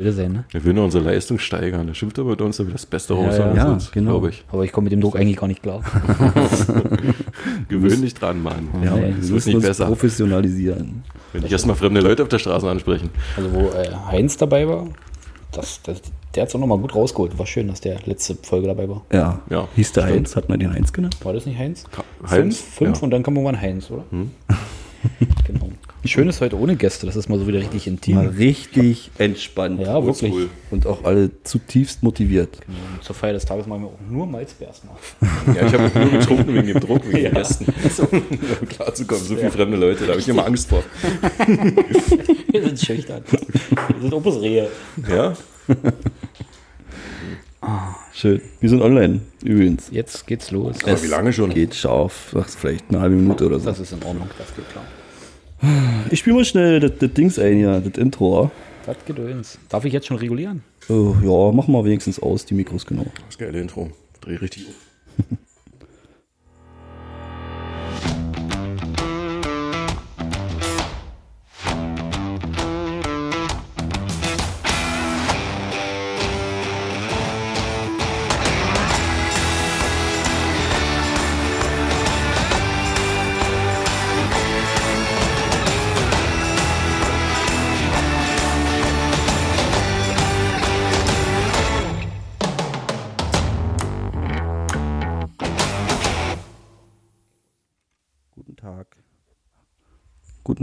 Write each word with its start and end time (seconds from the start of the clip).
Will 0.00 0.12
sein, 0.12 0.32
ne? 0.32 0.44
Wir 0.50 0.64
will 0.64 0.72
nur 0.72 0.84
unsere 0.84 1.04
Leistung 1.04 1.38
steigern. 1.38 1.86
Der 1.86 1.92
schimpft 1.92 2.18
aber 2.18 2.30
mit 2.30 2.40
uns, 2.40 2.56
damit 2.56 2.72
das 2.72 2.86
Beste 2.86 3.12
raus 3.12 3.36
ja, 3.36 3.54
ja, 3.54 3.70
uns, 3.72 3.92
genau. 3.92 4.12
glaube 4.12 4.30
ich. 4.30 4.42
Aber 4.50 4.64
ich 4.64 4.72
komme 4.72 4.84
mit 4.86 4.92
dem 4.94 5.02
Druck 5.02 5.14
eigentlich 5.14 5.36
gar 5.36 5.46
nicht 5.46 5.62
klar. 5.62 5.82
Gewöhn 7.68 8.00
dich 8.00 8.14
dran, 8.14 8.42
Mann. 8.42 8.68
Ja, 8.82 8.94
Nee, 8.94 9.02
wir 9.02 9.08
es 9.10 9.22
wird 9.24 9.30
müssen 9.32 9.48
nicht 9.48 9.56
uns 9.56 9.66
besser. 9.66 9.86
professionalisieren. 9.86 11.02
Wenn 11.34 11.44
ich 11.44 11.52
erstmal 11.52 11.76
fremde 11.76 12.00
Leute 12.00 12.22
auf 12.22 12.28
der 12.30 12.38
Straße 12.38 12.68
ansprechen. 12.68 13.10
Also 13.36 13.52
wo 13.52 13.68
äh, 13.70 13.90
Heinz 14.10 14.36
dabei 14.38 14.66
war, 14.66 14.86
das, 15.52 15.82
das, 15.82 16.00
der 16.34 16.42
hat 16.44 16.48
es 16.48 16.54
auch 16.54 16.60
nochmal 16.60 16.78
gut 16.78 16.94
rausgeholt. 16.94 17.38
War 17.38 17.46
schön, 17.46 17.68
dass 17.68 17.82
der 17.82 17.98
letzte 18.06 18.36
Folge 18.36 18.68
dabei 18.68 18.88
war. 18.88 19.02
Ja. 19.12 19.40
Ja, 19.50 19.68
Hieß 19.76 19.92
der 19.92 20.02
stimmt. 20.02 20.16
Heinz? 20.16 20.36
Hat 20.36 20.48
man 20.48 20.60
den 20.60 20.72
Heinz 20.72 20.92
genannt? 20.94 21.16
War 21.22 21.34
das 21.34 21.44
nicht 21.44 21.58
Heinz? 21.58 21.84
Heinz? 22.28 22.56
Fünf, 22.58 22.74
fünf 22.74 22.96
Ja. 22.98 23.02
und 23.04 23.10
dann 23.10 23.22
kam 23.22 23.34
irgendwann 23.36 23.60
Heinz, 23.60 23.90
oder? 23.90 24.04
genau. 25.46 25.68
Schön 26.02 26.28
ist 26.30 26.40
heute 26.40 26.58
ohne 26.58 26.76
Gäste, 26.76 27.04
das 27.04 27.14
ist 27.14 27.28
mal 27.28 27.38
so 27.38 27.46
wieder 27.46 27.58
richtig 27.58 27.86
intim. 27.86 28.14
Mal 28.14 28.28
richtig 28.28 29.10
entspannt. 29.18 29.80
Ja, 29.80 30.02
wirklich. 30.02 30.32
Oldschool. 30.32 30.50
Und 30.70 30.86
auch 30.86 31.04
alle 31.04 31.30
zutiefst 31.44 32.02
motiviert. 32.02 32.56
Und 32.66 33.04
Zur 33.04 33.14
Feier 33.14 33.34
des 33.34 33.44
Tages 33.44 33.66
machen 33.66 33.82
wir 33.82 33.88
auch 33.88 34.10
nur 34.10 34.26
Malzbeers 34.26 34.82
mal. 34.84 34.96
Ja, 35.54 35.66
ich 35.66 35.74
habe 35.74 35.90
nur 35.98 36.10
getrunken 36.10 36.54
wegen 36.54 36.68
dem 36.68 36.80
Druck, 36.80 37.06
wegen 37.06 37.24
den 37.24 37.34
Gästen. 37.34 37.66
So, 37.94 38.04
um 38.10 38.68
klar 38.68 38.94
zu 38.94 39.06
kommen. 39.06 39.20
So 39.20 39.36
viele 39.36 39.50
fremde 39.50 39.76
Leute, 39.76 40.04
da 40.04 40.12
habe 40.12 40.20
ich 40.20 40.28
immer 40.28 40.46
Angst 40.46 40.70
vor. 40.70 40.82
Wir 42.50 42.62
sind 42.62 42.80
schüchtern. 42.80 43.22
Wir 43.28 44.00
sind 44.00 44.14
Opusrehe. 44.14 44.68
Ja? 45.06 45.34
Schön. 48.14 48.40
Wir 48.60 48.68
sind 48.70 48.80
online 48.80 49.20
übrigens. 49.44 49.88
Jetzt 49.90 50.26
geht's 50.26 50.50
los. 50.50 50.76
Aber 50.82 51.02
wie 51.02 51.06
lange 51.08 51.30
schon? 51.34 51.52
Geht 51.52 51.74
scharf. 51.74 52.34
Ach, 52.38 52.48
vielleicht 52.48 52.86
eine 52.88 53.00
halbe 53.00 53.16
Minute 53.16 53.44
oder 53.44 53.58
so. 53.60 53.66
Das 53.66 53.78
ist 53.78 53.92
in 53.92 54.02
Ordnung, 54.02 54.28
das 54.38 54.54
geht 54.56 54.68
klar. 54.70 54.84
Ich 56.10 56.20
spiele 56.20 56.36
mal 56.36 56.44
schnell 56.44 56.80
das, 56.80 56.92
das 56.98 57.12
Dings 57.12 57.38
ein 57.38 57.56
hier, 57.56 57.80
das 57.80 57.98
Intro. 57.98 58.50
Das 58.86 58.96
Gedöns. 59.04 59.58
Darf 59.68 59.84
ich 59.84 59.92
jetzt 59.92 60.06
schon 60.06 60.16
regulieren? 60.16 60.62
Oh, 60.88 61.14
ja, 61.22 61.52
machen 61.52 61.72
wir 61.72 61.84
wenigstens 61.84 62.18
aus, 62.18 62.46
die 62.46 62.54
Mikros 62.54 62.86
genau. 62.86 63.06
Das 63.26 63.38
geile 63.38 63.60
Intro. 63.60 63.90
Dreh 64.20 64.36
richtig 64.36 64.66
auf. 64.68 65.26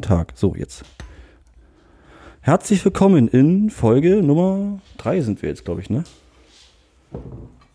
Tag. 0.07 0.31
So, 0.35 0.55
jetzt. 0.55 0.85
Herzlich 2.39 2.83
willkommen 2.85 3.27
in 3.27 3.69
Folge 3.69 4.23
Nummer 4.23 4.79
3 4.99 5.19
sind 5.19 5.41
wir 5.41 5.49
jetzt, 5.49 5.65
glaube 5.65 5.81
ich, 5.81 5.89
ne? 5.89 6.05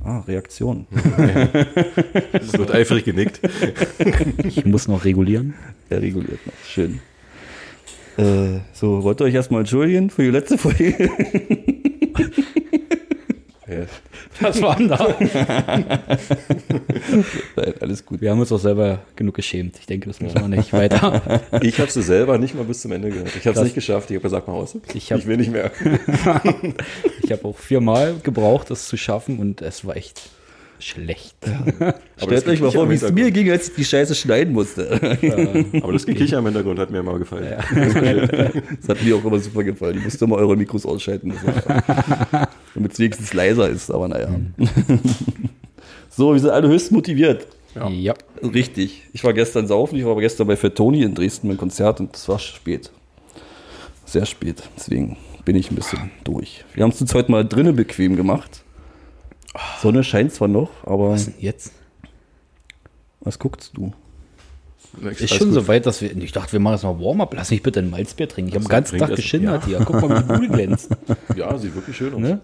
Ah, 0.02 0.20
Reaktion. 0.20 0.86
Es 2.32 2.56
wird 2.56 2.70
eifrig 2.70 3.04
genickt. 3.04 3.40
Ich 4.44 4.64
muss 4.64 4.88
noch 4.88 5.04
regulieren. 5.04 5.52
Er 5.90 6.00
reguliert 6.00 6.46
noch. 6.46 6.54
Schön. 6.66 7.00
Äh, 8.16 8.60
so, 8.72 9.02
wollt 9.02 9.20
ihr 9.20 9.26
euch 9.26 9.34
erstmal 9.34 9.60
entschuldigen 9.60 10.08
für 10.08 10.22
die 10.22 10.30
letzte 10.30 10.56
Folge? 10.56 10.96
Was 14.40 14.60
war 14.62 14.76
da? 14.76 15.14
Nein, 17.56 17.74
alles 17.80 18.04
gut. 18.06 18.20
Wir 18.20 18.30
haben 18.30 18.40
uns 18.40 18.52
auch 18.52 18.58
selber 18.58 19.00
genug 19.16 19.34
geschämt. 19.34 19.76
Ich 19.80 19.86
denke, 19.86 20.08
das 20.08 20.20
müssen 20.20 20.40
wir 20.40 20.48
nicht 20.48 20.72
weiter. 20.72 21.40
Ich 21.62 21.78
habe 21.80 21.90
sie 21.90 22.02
selber 22.02 22.38
nicht 22.38 22.54
mal 22.54 22.64
bis 22.64 22.82
zum 22.82 22.92
Ende 22.92 23.10
gehört. 23.10 23.34
Ich 23.36 23.46
habe 23.46 23.56
es 23.58 23.64
nicht 23.64 23.74
geschafft. 23.74 24.10
Ich 24.10 24.16
habe 24.16 24.22
gesagt, 24.22 24.48
mal 24.48 24.54
aus. 24.54 24.76
Ich 24.94 25.12
hab- 25.12 25.18
ich 25.18 25.26
will 25.26 25.36
nicht 25.36 25.50
mehr. 25.52 25.70
Ich 27.22 27.30
habe 27.32 27.44
auch 27.44 27.56
viermal 27.56 28.16
gebraucht, 28.22 28.70
das 28.70 28.86
zu 28.88 28.96
schaffen 28.96 29.38
und 29.38 29.62
es 29.62 29.84
war 29.86 29.96
echt 29.96 30.22
schlecht. 30.82 31.36
Stellt 32.16 32.48
euch 32.48 32.60
mal 32.60 32.70
vor, 32.70 32.88
wie 32.90 32.94
es 32.94 33.10
mir 33.12 33.30
ging, 33.30 33.50
als 33.50 33.68
ich 33.68 33.74
die 33.74 33.84
Scheiße 33.84 34.14
schneiden 34.14 34.52
musste. 34.52 35.18
Aber 35.82 35.92
das 35.92 36.06
Gekicher 36.06 36.38
im 36.38 36.44
Hintergrund 36.44 36.78
hat 36.78 36.90
mir 36.90 37.02
mal 37.02 37.18
gefallen. 37.18 37.56
Das 38.80 38.88
hat 38.88 39.02
mir 39.02 39.16
auch 39.16 39.24
immer 39.24 39.38
super 39.38 39.64
gefallen. 39.64 39.98
Ich 39.98 40.04
musste 40.04 40.24
immer 40.24 40.36
eure 40.36 40.56
Mikros 40.56 40.84
ausschalten. 40.84 41.32
Damit 42.74 42.92
es 42.92 42.98
wenigstens 42.98 43.32
leiser 43.34 43.68
ist, 43.68 43.90
aber 43.90 44.08
naja. 44.08 44.28
so, 46.10 46.32
wir 46.32 46.40
sind 46.40 46.50
alle 46.50 46.68
höchst 46.68 46.92
motiviert. 46.92 47.46
Ja. 47.74 47.88
Ja. 47.88 48.14
Richtig. 48.42 49.02
Ich 49.12 49.24
war 49.24 49.32
gestern 49.32 49.66
saufen, 49.66 49.96
ich 49.96 50.04
war 50.04 50.12
aber 50.12 50.20
gestern 50.20 50.46
bei 50.46 50.56
Fettoni 50.56 51.02
in 51.02 51.14
Dresden 51.14 51.48
beim 51.48 51.56
Konzert 51.56 52.00
und 52.00 52.14
es 52.14 52.28
war 52.28 52.38
spät. 52.38 52.90
Sehr 54.04 54.26
spät. 54.26 54.62
Deswegen 54.76 55.16
bin 55.44 55.56
ich 55.56 55.70
ein 55.70 55.74
bisschen 55.74 56.10
durch. 56.24 56.64
Wir 56.74 56.84
haben 56.84 56.90
es 56.90 57.00
uns 57.00 57.14
heute 57.14 57.30
mal 57.30 57.46
drinnen 57.46 57.74
bequem 57.74 58.16
gemacht. 58.16 58.62
Sonne 59.80 60.02
scheint 60.04 60.32
zwar 60.32 60.48
noch, 60.48 60.70
aber 60.84 61.10
Was 61.10 61.26
denn 61.26 61.34
jetzt? 61.40 61.72
was 63.20 63.38
guckst 63.38 63.72
du? 63.76 63.92
Ist 65.18 65.34
schon 65.34 65.52
so 65.52 65.68
weit, 65.68 65.86
dass 65.86 66.02
wir. 66.02 66.14
Ich 66.16 66.32
dachte, 66.32 66.52
wir 66.52 66.60
machen 66.60 66.74
jetzt 66.74 66.82
mal 66.82 66.98
Warm-up. 67.00 67.32
Lass 67.34 67.50
mich 67.50 67.62
bitte 67.62 67.80
ein 67.80 67.88
Malzbier 67.88 68.28
trinken. 68.28 68.50
Ich 68.50 68.54
habe 68.56 68.64
den 68.64 68.68
ganzen 68.70 68.98
Tag 68.98 69.08
das- 69.10 69.16
geschindert 69.16 69.62
ja. 69.62 69.78
hier. 69.78 69.86
Guck 69.86 70.02
mal, 70.02 70.18
wie 70.18 70.22
die 70.22 70.38
Bude 70.40 70.48
glänzt. 70.54 70.90
Ja, 71.36 71.56
sieht 71.56 71.74
wirklich 71.74 71.96
schön 71.96 72.12
aus. 72.14 72.20
Ne? 72.20 72.40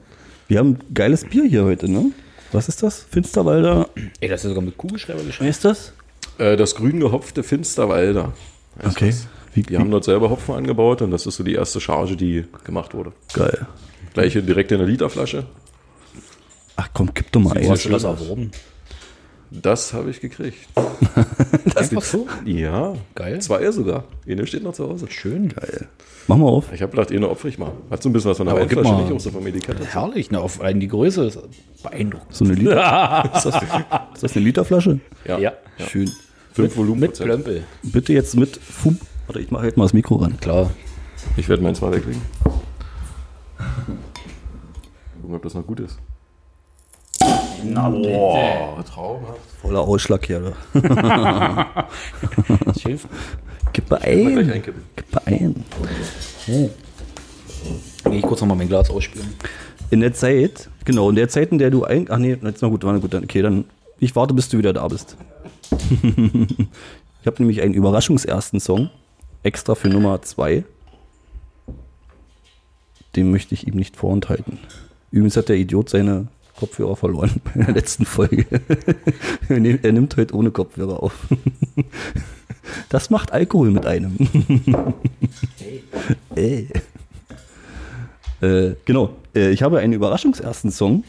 Wir 0.47 0.59
haben 0.61 0.79
geiles 0.95 1.25
Bier 1.25 1.45
hier 1.45 1.65
heute, 1.65 1.91
ne? 1.91 2.11
Was 2.53 2.69
ist 2.69 2.83
das? 2.83 3.01
Finsterwalder. 3.03 3.89
Ey, 4.21 4.29
das 4.31 4.43
ist 4.45 4.49
sogar 4.49 4.63
mit 4.65 4.79
Kugelschreiber 4.79 5.19
geschrieben. 5.23 5.41
Wer 5.45 5.51
ist 5.51 5.65
das? 5.65 5.93
Äh, 6.39 6.57
das 6.57 6.75
grün 6.75 7.01
gehopfte 7.01 7.43
Finsterwalder. 7.43 8.33
heißt 8.83 8.97
Okay. 8.97 9.07
das. 9.11 9.27
Wie, 9.53 9.63
Die 9.63 9.77
haben 9.77 9.91
dort 9.91 10.05
selber 10.05 10.31
Hopfen 10.31 10.55
angebaut 10.55 11.03
und 11.03 11.11
das 11.11 11.27
ist 11.27 11.37
so 11.37 11.45
die 11.45 11.55
erste 11.55 11.81
Charge, 11.81 12.17
die 12.17 12.45
gemacht 12.65 12.95
wurde. 12.95 13.13
geil. 13.35 13.67
Gleich 14.15 14.33
hier 14.33 14.43
direkt 14.43 14.73
in 14.73 14.79
der 14.79 14.87
Literflasche. 14.87 15.45
Ach 16.81 16.89
komm, 16.94 17.12
kipp 17.12 17.33
doch 17.33 17.41
mal 17.41 17.59
ein. 17.59 17.69
hast 17.69 17.87
du 17.87 17.89
das 17.89 18.05
erworben? 18.05 18.53
Das 19.50 19.93
habe 19.93 20.11
ich 20.11 20.21
gekriegt. 20.21 20.59
Einfach 21.75 22.03
so? 22.03 22.28
Ja. 22.44 22.94
Geil. 23.16 23.41
Zwei 23.41 23.69
sogar. 23.72 24.05
Eine 24.28 24.47
steht 24.47 24.62
noch 24.62 24.75
zu 24.75 24.88
Hause. 24.88 25.09
Schön. 25.11 25.49
Geil. 25.49 25.88
Mach 26.28 26.37
mal 26.37 26.47
auf. 26.47 26.72
Ich 26.72 26.81
habe 26.81 26.93
gedacht, 26.93 27.11
eine 27.11 27.28
opfer 27.28 27.49
ich 27.49 27.59
mal. 27.59 27.72
Hat 27.91 28.00
so 28.00 28.09
ein 28.09 28.12
bisschen 28.12 28.31
was 28.31 28.37
von 28.37 28.47
der 28.47 28.55
gib 28.67 28.77
Weinflasche, 28.77 29.03
nicht 29.03 29.12
auch 29.12 29.19
so 29.19 29.31
vom 29.31 29.44
Etikett. 29.49 29.77
Herrlich, 29.93 30.31
ne? 30.31 30.41
Auf 30.41 30.61
allein 30.61 30.78
die 30.78 30.87
Größe 30.87 31.25
ist 31.25 31.41
beeindruckend. 31.83 32.33
So 32.33 32.44
eine 32.44 32.55
Liter. 32.55 33.33
ist, 33.34 33.44
das, 33.44 33.55
ist 34.15 34.22
das 34.22 34.37
eine 34.37 34.44
Literflasche? 34.44 35.00
Ja. 35.25 35.38
Ja. 35.38 35.55
Schön. 35.88 36.12
Fünf 36.53 36.77
Volumen. 36.77 37.00
Mit 37.00 37.19
Plömpel. 37.19 37.65
Bitte 37.83 38.12
jetzt 38.12 38.37
mit 38.37 38.56
Fum. 38.56 39.00
Warte, 39.27 39.41
ich 39.41 39.50
mache 39.50 39.65
halt 39.65 39.77
mal 39.77 39.84
das 39.84 39.94
Mikro 39.94 40.15
ran. 40.17 40.38
Klar. 40.38 40.71
Ich 41.37 41.49
werde 41.49 41.65
meins 41.65 41.81
mal 41.81 41.91
weglegen. 41.91 42.22
Gucken, 45.21 45.34
ob 45.34 45.43
das 45.43 45.55
noch 45.55 45.67
gut 45.67 45.81
ist. 45.81 45.99
Boah, 47.65 48.85
traumhaft. 48.85 49.41
Voller 49.63 49.81
Ausschlag 49.81 50.27
hier. 50.27 50.53
Das 52.65 52.83
hilft. 52.83 53.09
Gib 53.73 53.91
mal 53.91 54.01
ein. 54.01 54.51
einkippen. 54.51 54.83
Gib 54.97 55.15
mal 55.15 55.23
ein. 55.27 55.65
Geh 56.47 58.17
ich 58.17 58.23
kurz 58.23 58.41
nochmal 58.41 58.57
mein 58.57 58.69
Glas 58.69 58.91
ausspülen. 58.91 59.29
In 59.91 60.01
der 60.01 60.13
Zeit, 60.13 60.69
genau, 60.85 61.09
in 61.11 61.17
der 61.17 61.29
Zeit, 61.29 61.51
in 61.51 61.59
der 61.59 61.71
du 61.71 61.85
ein. 61.85 62.07
Ach 62.11 62.19
nee, 62.19 62.37
jetzt 62.43 62.63
mal 62.63 62.71
gut, 62.71 62.85
war 62.85 62.99
gut. 62.99 63.15
Dann, 63.15 63.25
okay, 63.25 63.43
dann. 63.43 63.65
Ich 63.99 64.15
warte, 64.15 64.35
bis 64.35 64.49
du 64.49 64.59
wieder 64.59 64.73
da 64.73 64.87
bist. 64.87 65.17
ich 65.71 67.27
habe 67.27 67.37
nämlich 67.39 67.63
einen 67.63 67.75
überraschungsersten 67.75 68.61
Song. 68.61 68.91
Extra 69.43 69.75
für 69.75 69.89
Nummer 69.89 70.23
zwei. 70.23 70.65
Den 73.17 73.31
möchte 73.31 73.55
ich 73.55 73.67
ihm 73.67 73.75
nicht 73.75 73.97
vorenthalten. 73.97 74.59
Übrigens 75.11 75.37
hat 75.37 75.49
der 75.49 75.56
Idiot 75.56 75.88
seine 75.88 76.29
Kopfhörer 76.58 76.96
verloren 76.96 77.31
bei 77.44 77.62
der 77.64 77.75
letzten 77.75 78.05
Folge. 78.05 78.46
er 79.49 79.60
nimmt- 79.93 80.16
heute 80.16 80.34
ohne 80.34 80.50
Kopfhörer 80.50 81.02
auf. 81.02 81.14
Das 82.90 83.08
macht 83.08 83.32
Alkohol 83.32 83.70
mit 83.70 83.87
einem. 83.87 84.14
Ey. 86.34 86.69
Äh, 88.43 88.75
genau. 88.84 89.16
Äh, 89.34 89.52
ich 89.52 89.62
habe 89.62 89.78
einen 89.78 89.94
überraschungsersten 89.94 90.70
Song. 90.70 91.02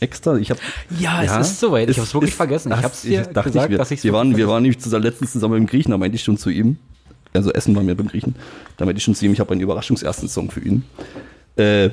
Extra. 0.00 0.36
Ich 0.38 0.50
habe. 0.50 0.60
Ja, 0.98 1.22
es 1.22 1.36
ist 1.48 1.60
soweit. 1.60 1.90
Ich 1.90 1.98
hab's 1.98 2.14
wirklich 2.14 2.34
vergessen. 2.34 2.72
Ich 2.72 2.78
ach, 2.78 2.84
hab's 2.84 3.02
dir 3.02 3.22
dachte 3.22 3.50
gesagt, 3.50 3.70
wir, 3.70 3.76
dass 3.76 3.90
ich's 3.90 4.02
wir 4.04 4.14
waren, 4.14 4.34
wir 4.36 4.48
waren 4.48 4.62
nämlich 4.62 4.80
zusammen, 4.80 5.04
letztens 5.04 5.32
zusammen 5.32 5.58
im 5.58 5.66
Griechen, 5.66 5.90
da 5.90 5.98
meinte 5.98 6.16
ich 6.16 6.22
schon 6.24 6.38
zu 6.38 6.48
ihm. 6.48 6.78
Also 7.34 7.52
Essen 7.52 7.76
waren 7.76 7.86
wir 7.86 7.94
beim 7.94 8.08
Griechen. 8.08 8.34
Da 8.78 8.86
meinte 8.86 8.98
ich 8.98 9.04
schon 9.04 9.14
zu 9.14 9.26
ihm, 9.26 9.32
ich 9.32 9.40
habe 9.40 9.52
einen 9.52 9.60
überraschungsersten 9.60 10.28
Song 10.28 10.50
für 10.50 10.60
ihn. 10.60 10.84
Äh, 11.56 11.90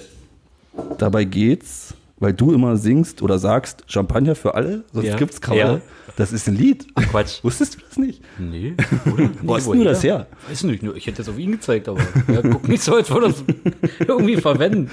dabei 0.98 1.26
geht's, 1.26 1.94
weil 2.26 2.34
du 2.34 2.52
immer 2.54 2.76
singst 2.76 3.22
oder 3.22 3.38
sagst 3.38 3.84
Champagner 3.86 4.34
für 4.34 4.56
alle, 4.56 4.84
sonst 4.92 5.06
Ja. 5.06 5.16
gibt's 5.16 5.40
Krawalle. 5.42 5.82
Das 6.16 6.34
ist 6.34 6.48
ein 6.48 6.56
Lied. 6.56 6.88
Quatsch. 6.96 7.40
Wusstest 7.44 7.76
du 7.76 7.80
das 7.88 7.98
nicht? 8.00 8.24
Nee, 8.40 8.74
oder? 9.14 9.30
Wo 9.44 9.56
hast 9.56 9.68
du 9.68 9.84
das 9.84 10.02
her? 10.04 10.26
Weiß 10.50 10.64
nicht, 10.64 10.82
nur 10.82 10.96
ich 10.96 11.06
hätte 11.06 11.22
es 11.22 11.30
auf 11.30 11.38
ihn 11.38 11.52
gezeigt, 11.52 11.88
aber 11.88 12.00
ja, 12.28 12.42
guck 12.42 12.68
nicht 12.68 12.82
so, 12.82 12.96
als 12.96 13.12
würde 13.12 13.28
das 13.28 13.44
irgendwie 14.08 14.38
verwenden. 14.38 14.90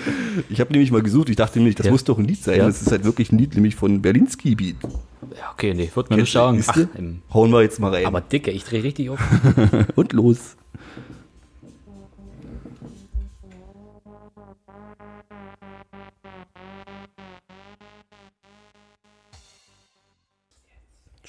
Ich 0.50 0.60
habe 0.60 0.72
nämlich 0.72 0.90
mal 0.92 1.00
gesucht, 1.02 1.30
ich 1.30 1.36
dachte 1.36 1.58
nämlich, 1.58 1.74
das 1.76 1.86
Ja. 1.86 1.92
muss 1.92 2.04
doch 2.04 2.18
ein 2.18 2.26
Lied 2.26 2.42
sein. 2.44 2.58
Ja. 2.58 2.66
Das 2.66 2.82
ist 2.82 2.90
halt 2.90 3.04
wirklich 3.04 3.32
ein 3.32 3.38
Lied, 3.38 3.54
nämlich 3.54 3.76
von 3.76 4.02
Berlinski 4.02 4.54
Beat. 4.56 4.76
Ja, 5.38 5.50
okay, 5.54 5.72
nee, 5.72 5.90
wird 5.94 6.10
mir 6.10 6.16
nicht 6.18 6.32
sagen. 6.32 6.62
Ach, 6.66 6.76
Hauen 7.32 7.50
wir 7.50 7.62
jetzt 7.62 7.80
mal 7.80 7.94
rein. 7.94 8.04
aber 8.04 8.20
dicke, 8.20 8.50
ich 8.50 8.64
drehe 8.64 8.82
richtig 8.82 9.08
auf. 9.08 9.20
Und 9.94 10.12
los. 10.12 10.56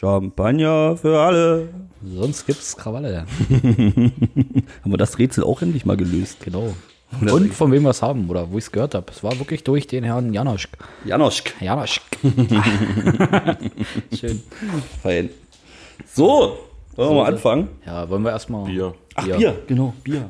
Champagner 0.04 0.98
für 0.98 1.18
alle. 1.18 1.70
Sonst 2.04 2.46
gibt's 2.46 2.76
Krawalle. 2.76 3.26
Haben 3.50 4.92
wir 4.92 4.98
das 4.98 5.18
Rätsel 5.18 5.46
auch 5.46 5.62
endlich 5.62 5.86
mal 5.86 5.96
gelöst? 5.96 6.44
Genau. 6.44 6.76
Und 7.22 7.54
von 7.54 7.72
wem 7.72 7.84
wir 7.84 7.92
es 7.92 8.02
haben 8.02 8.30
oder 8.30 8.52
wo 8.52 8.58
ich 8.58 8.66
es 8.66 8.72
gehört 8.72 8.96
habe. 8.96 9.06
Es 9.12 9.24
war 9.24 9.40
wirklich 9.40 9.64
durch 9.64 9.88
den 9.88 10.04
Herrn 10.04 10.34
Janosch. 10.34 10.68
Janoschk. 11.06 11.54
Janosch. 11.62 12.02
Schön. 14.20 14.44
Fein. 15.02 15.30
So, 16.06 16.58
wollen 16.95 17.10
wir 17.10 17.16
mal 17.24 17.25
anfangen? 17.31 17.69
Ja, 17.86 18.10
wollen 18.10 18.24
wir 18.24 18.31
erstmal. 18.31 18.66
Bier. 18.66 18.94
Ach, 19.16 19.25
Bier. 19.25 19.38
Bier, 19.38 19.56
genau, 19.68 19.94
Bier. 20.04 20.30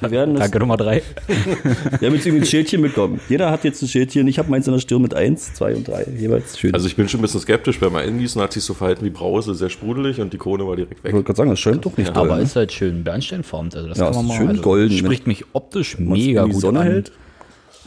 Wir, 0.00 0.10
werden 0.10 0.34
das, 0.34 0.44
Danke 0.44 0.58
Nummer 0.60 0.76
drei. 0.76 1.02
wir 1.26 2.08
haben 2.08 2.14
jetzt 2.14 2.26
irgendwie 2.26 2.44
ein 2.44 2.46
Schildchen 2.46 2.82
bekommen. 2.82 3.20
Jeder 3.28 3.50
hat 3.50 3.64
jetzt 3.64 3.80
ein 3.82 3.88
Schildchen. 3.88 4.26
Ich 4.28 4.38
habe 4.38 4.50
meins 4.50 4.66
in 4.66 4.72
der 4.74 4.80
Stirn 4.80 5.00
mit 5.02 5.14
1, 5.14 5.54
2 5.54 5.74
und 5.76 5.88
3. 5.88 6.06
Jeweils 6.18 6.58
schön. 6.58 6.74
Also 6.74 6.86
ich 6.86 6.96
bin 6.96 7.08
schon 7.08 7.20
ein 7.20 7.22
bisschen 7.22 7.40
skeptisch, 7.40 7.80
beim 7.80 7.94
Eingießen 7.96 8.40
hat 8.42 8.52
sich 8.52 8.64
so 8.64 8.74
verhalten 8.74 9.04
wie 9.04 9.10
Brause, 9.10 9.54
sehr 9.54 9.70
sprudelig 9.70 10.20
und 10.20 10.32
die 10.32 10.38
Krone 10.38 10.66
war 10.66 10.76
direkt 10.76 10.98
ich 10.98 11.04
weg. 11.04 11.12
wollte 11.14 11.26
gerade 11.26 11.36
sagen, 11.38 11.50
das 11.50 11.60
schäumt 11.60 11.84
doch 11.84 11.96
nicht 11.96 12.14
doll, 12.14 12.26
Aber 12.26 12.36
ne? 12.36 12.42
ist 12.42 12.56
halt 12.56 12.72
schön 12.72 13.02
bernsteinfarben. 13.04 13.72
Also 13.74 13.88
das 13.88 13.98
Ja, 13.98 14.04
kann 14.06 14.14
man 14.14 14.24
ist 14.24 14.28
mal. 14.28 14.36
schön 14.36 14.48
also 14.48 14.62
golden, 14.62 14.96
Spricht 14.96 15.26
mich 15.26 15.44
optisch 15.54 15.98
mega 15.98 16.42
in 16.42 16.48
die 16.48 16.52
gut 16.52 16.60
Sonne 16.62 16.80
an. 16.80 16.86
hält. 16.86 17.12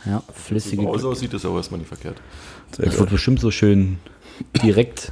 Ja, 0.05 0.23
Wie 0.27 0.33
flüssige. 0.41 0.81
Brause 0.83 1.07
aussieht, 1.07 1.33
ist 1.33 1.45
aber 1.45 1.57
erstmal 1.57 1.79
nicht 1.79 1.87
verkehrt. 1.89 2.15
Sehr 2.75 2.85
Das 2.85 2.93
gut. 2.95 3.01
wird 3.01 3.09
bestimmt 3.11 3.39
so 3.39 3.51
schön 3.51 3.97
direkt. 4.63 5.11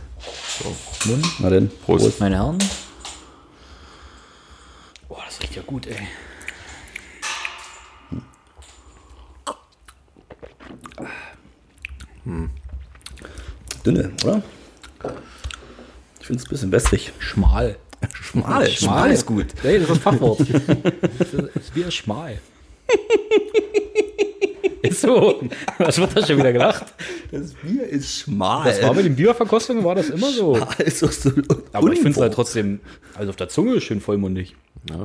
Mund. 1.05 1.25
Na 1.39 1.49
denn, 1.51 1.69
Prost. 1.85 2.19
Meine 2.19 2.35
Herren. 2.37 2.57
Boah, 5.09 5.23
das 5.25 5.41
riecht 5.41 5.55
ja 5.57 5.61
gut, 5.63 5.87
ey. 5.87 6.07
Dünne, 13.85 14.11
oder? 14.23 14.41
Ich 16.19 16.27
finde 16.27 16.41
es 16.43 16.47
ein 16.47 16.49
bisschen 16.49 16.71
wässrig. 16.71 17.11
Schmal. 17.19 17.77
Schmal, 18.13 18.67
Schmal. 18.69 19.11
ist 19.11 19.25
gut. 19.25 19.47
Nee, 19.63 19.73
das 19.79 19.83
ist 19.83 19.89
das 19.89 19.97
Fachwort. 19.99 20.39
Das 21.19 21.33
ist- 21.33 21.75
ist 21.75 21.93
schmal. 21.95 22.39
Ist 24.81 25.01
so. 25.01 25.41
Was 25.77 25.97
wird 25.97 26.15
da 26.15 26.25
schon 26.25 26.37
wieder 26.37 26.53
gelacht? 26.53 26.85
Das 27.31 27.53
Bier 27.53 27.83
ist 27.87 28.19
schmal. 28.21 28.65
Das 28.69 28.81
war 28.81 28.93
mit 28.93 29.05
den 29.05 29.15
Bierverkostungen, 29.15 29.83
war 29.83 29.95
das 29.95 30.09
immer 30.09 30.31
so. 30.31 30.55
ist 30.79 31.03
doch 31.03 31.11
so 31.11 31.31
Aber 31.73 31.89
ich 31.91 31.99
finde 31.99 32.11
es 32.11 32.17
halt 32.17 32.33
trotzdem, 32.33 32.79
also 33.15 33.29
auf 33.31 33.35
der 33.35 33.49
Zunge 33.49 33.81
schön 33.81 33.99
vollmundig. 34.01 34.55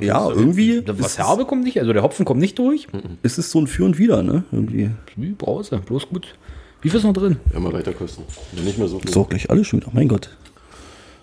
Ja, 0.01 0.31
irgendwie 0.31 0.83
Was 0.87 1.19
Herbe 1.19 1.45
kommt 1.45 1.65
nicht, 1.65 1.81
also 1.81 1.93
der 1.93 2.03
Hopfen 2.03 2.25
kommt 2.25 2.41
nicht 2.41 2.59
durch. 2.59 2.87
ist 3.23 3.39
es 3.39 3.51
so 3.51 3.61
ein 3.61 3.67
Für 3.67 3.85
und 3.85 3.99
Wider, 3.99 4.23
ne? 4.23 4.45
Irgendwie. 4.53 4.91
Wie 5.17 5.33
Brause, 5.33 5.79
bloß 5.79 6.09
gut. 6.09 6.37
Wie 6.81 6.91
viel 6.91 6.99
ist 6.99 7.05
noch 7.05 7.13
drin? 7.13 7.37
Ja, 7.53 7.61
mal 7.61 7.73
weiter 7.73 7.93
kosten. 7.93 8.23
Ja, 8.55 8.63
nicht 8.63 8.79
mehr 8.79 8.89
so 8.89 9.01
viel. 9.01 9.11
So, 9.11 9.25
gleich 9.25 9.51
alle 9.51 9.65
schon 9.65 9.81
wieder. 9.81 9.91
Mein 9.93 10.09
Gott. 10.09 10.31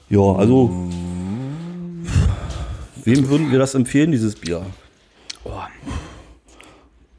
Ja, 0.09 0.35
also. 0.35 0.89
Wem 3.03 3.29
würden 3.29 3.51
wir 3.51 3.59
das 3.59 3.73
empfehlen, 3.73 4.11
dieses 4.11 4.35
Bier? 4.35 4.65
Oh, 5.43 5.51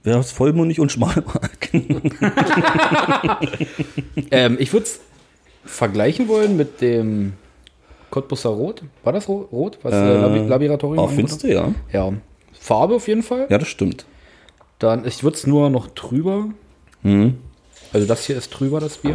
Wer 0.05 0.19
es 0.19 0.33
vollmundig 0.33 0.81
und 0.81 0.91
schmal 0.91 1.23
mag. 1.25 1.69
ähm, 4.33 4.57
ich 4.59 4.73
würde 4.73 4.87
es 4.87 5.01
vergleichen 5.65 6.27
wollen 6.27 6.57
mit 6.57 6.81
dem 6.81 7.35
Cottbusser 8.13 8.51
Rot. 8.51 8.83
War 9.03 9.13
das 9.13 9.27
Ro- 9.29 9.49
Rot? 9.51 9.79
Was 9.83 9.93
äh, 9.93 9.97
Labi- 9.97 10.47
Laboratorium? 10.47 11.05
Ah, 11.05 11.09
findest 11.09 11.43
du, 11.43 11.49
ja? 11.53 11.75
Ja. 11.93 12.13
Farbe 12.53 12.95
auf 12.95 13.09
jeden 13.09 13.25
Fall. 13.25 13.47
Ja, 13.51 13.59
das 13.59 13.67
stimmt. 13.69 14.05
Dann, 14.79 15.05
ich 15.07 15.25
würde 15.25 15.37
es 15.37 15.47
nur 15.47 15.69
noch 15.71 15.89
trüber. 15.95 16.47
Mhm. 17.03 17.39
Also 17.93 18.07
das 18.07 18.25
hier 18.27 18.37
ist 18.37 18.53
trüber, 18.53 18.79
das 18.79 18.99
Bier. 18.99 19.15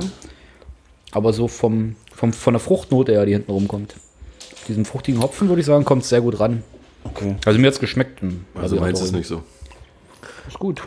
Aber 1.11 1.31
so 1.31 1.47
vom, 1.47 1.95
vom, 2.13 2.33
von 2.33 2.53
der 2.53 2.59
Fruchtnote 2.59 3.13
her, 3.13 3.25
die 3.25 3.33
hinten 3.33 3.51
rumkommt. 3.51 3.95
Diesen 4.67 4.83
fruchtigen 4.83 5.21
Hopfen, 5.21 5.47
würde 5.47 5.61
ich 5.61 5.65
sagen, 5.65 5.85
kommt 5.85 6.03
sehr 6.03 6.19
gut 6.21 6.39
ran. 6.39 6.63
Okay. 7.05 7.35
Also 7.45 7.59
mir 7.59 7.67
hat 7.67 7.75
es 7.75 7.79
geschmeckt. 7.79 8.19
Also 8.21 8.75
meins 8.77 8.99
ist 8.99 9.13
Laboratorium. 9.13 9.15
nicht 9.15 9.27
so. 9.27 9.41
Ist 10.49 10.59
gut. 10.59 10.81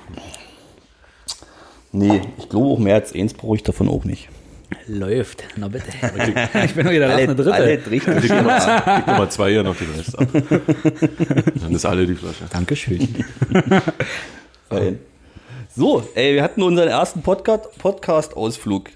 Nee, 1.93 2.21
ich 2.39 2.49
glaube 2.49 2.67
auch 2.69 2.79
mehr 2.79 2.97
als 2.97 3.15
eins 3.15 3.35
brauche 3.35 3.57
ich 3.57 3.63
davon 3.63 3.89
auch 3.89 4.05
nicht. 4.05 4.29
Läuft. 4.87 5.45
Na 5.57 5.69
bitte. 5.69 5.87
ich 6.65 6.75
bin 6.75 6.85
doch 6.85 6.93
wieder 6.93 7.09
lachende 7.09 7.35
Dritte. 7.35 7.91
richtig. 7.91 8.23
Gib 8.23 8.31
Nummer 8.33 9.31
zwei 9.31 9.51
ja 9.51 9.63
noch 9.63 9.77
den 9.77 9.91
Rest 9.97 10.19
ab. 10.19 10.27
Dann 11.63 11.73
ist 11.75 11.85
alle 11.87 12.07
die 12.07 12.15
Flasche. 12.15 12.45
Dankeschön. 12.51 13.09
Fein. 14.69 14.99
So, 15.77 16.03
ey, 16.15 16.35
wir 16.35 16.43
hatten 16.43 16.63
unseren 16.63 16.89
ersten 16.89 17.23
Podcast- 17.23 17.77
Podcast-Ausflug. 17.79 18.91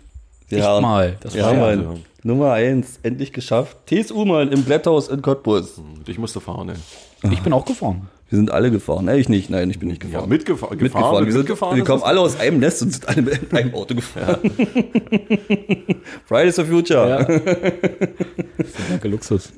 Echt 0.50 0.62
mal. 0.62 1.16
Das 1.20 1.34
ja, 1.34 1.46
war 1.46 1.74
ja. 1.74 1.82
Ja. 1.82 1.94
Nummer 2.22 2.52
eins, 2.52 2.98
endlich 3.02 3.32
geschafft. 3.32 3.76
TSU 3.86 4.24
mal 4.24 4.52
im 4.52 4.62
Blätthaus 4.64 5.08
in 5.08 5.22
Cottbus. 5.22 5.80
Ich 6.06 6.18
musste 6.18 6.40
fahren, 6.40 6.70
ey. 6.70 7.30
Ich 7.32 7.40
bin 7.40 7.52
auch 7.52 7.64
gefahren. 7.64 8.08
Wir 8.34 8.38
sind 8.38 8.50
alle 8.50 8.72
gefahren. 8.72 9.04
Nee, 9.04 9.18
ich 9.18 9.28
nicht. 9.28 9.48
Nein, 9.48 9.70
ich 9.70 9.78
bin 9.78 9.88
nicht 9.88 10.02
Ja, 10.02 10.10
gefahren. 10.10 10.28
mitgefahren. 10.28 10.76
mitgefahren. 10.76 11.24
Wir, 11.24 11.30
sind, 11.32 11.42
mitgefahren 11.42 11.76
wir 11.76 11.84
kommen 11.84 12.00
das- 12.00 12.08
alle 12.08 12.18
aus 12.18 12.40
einem 12.40 12.58
Nest 12.58 12.82
und 12.82 12.90
sind 12.90 13.06
alle 13.08 13.22
mit 13.22 13.54
einem 13.54 13.72
Auto 13.72 13.94
gefahren. 13.94 14.40
Fridays 16.26 16.56
for 16.56 16.64
Future. 16.64 17.08
Ja. 17.08 17.20
Ja. 17.32 17.70
Danke, 18.90 19.06
Luxus. 19.06 19.52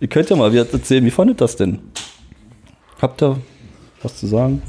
Ihr 0.00 0.08
könnt 0.08 0.30
ja 0.30 0.36
mal 0.36 0.50
wieder 0.50 0.66
erzählen, 0.72 1.04
wie 1.04 1.10
fandet 1.10 1.42
das 1.42 1.56
denn? 1.56 1.80
Habt 3.02 3.22
ihr 3.22 3.36
was 4.02 4.16
zu 4.18 4.26
sagen? 4.26 4.62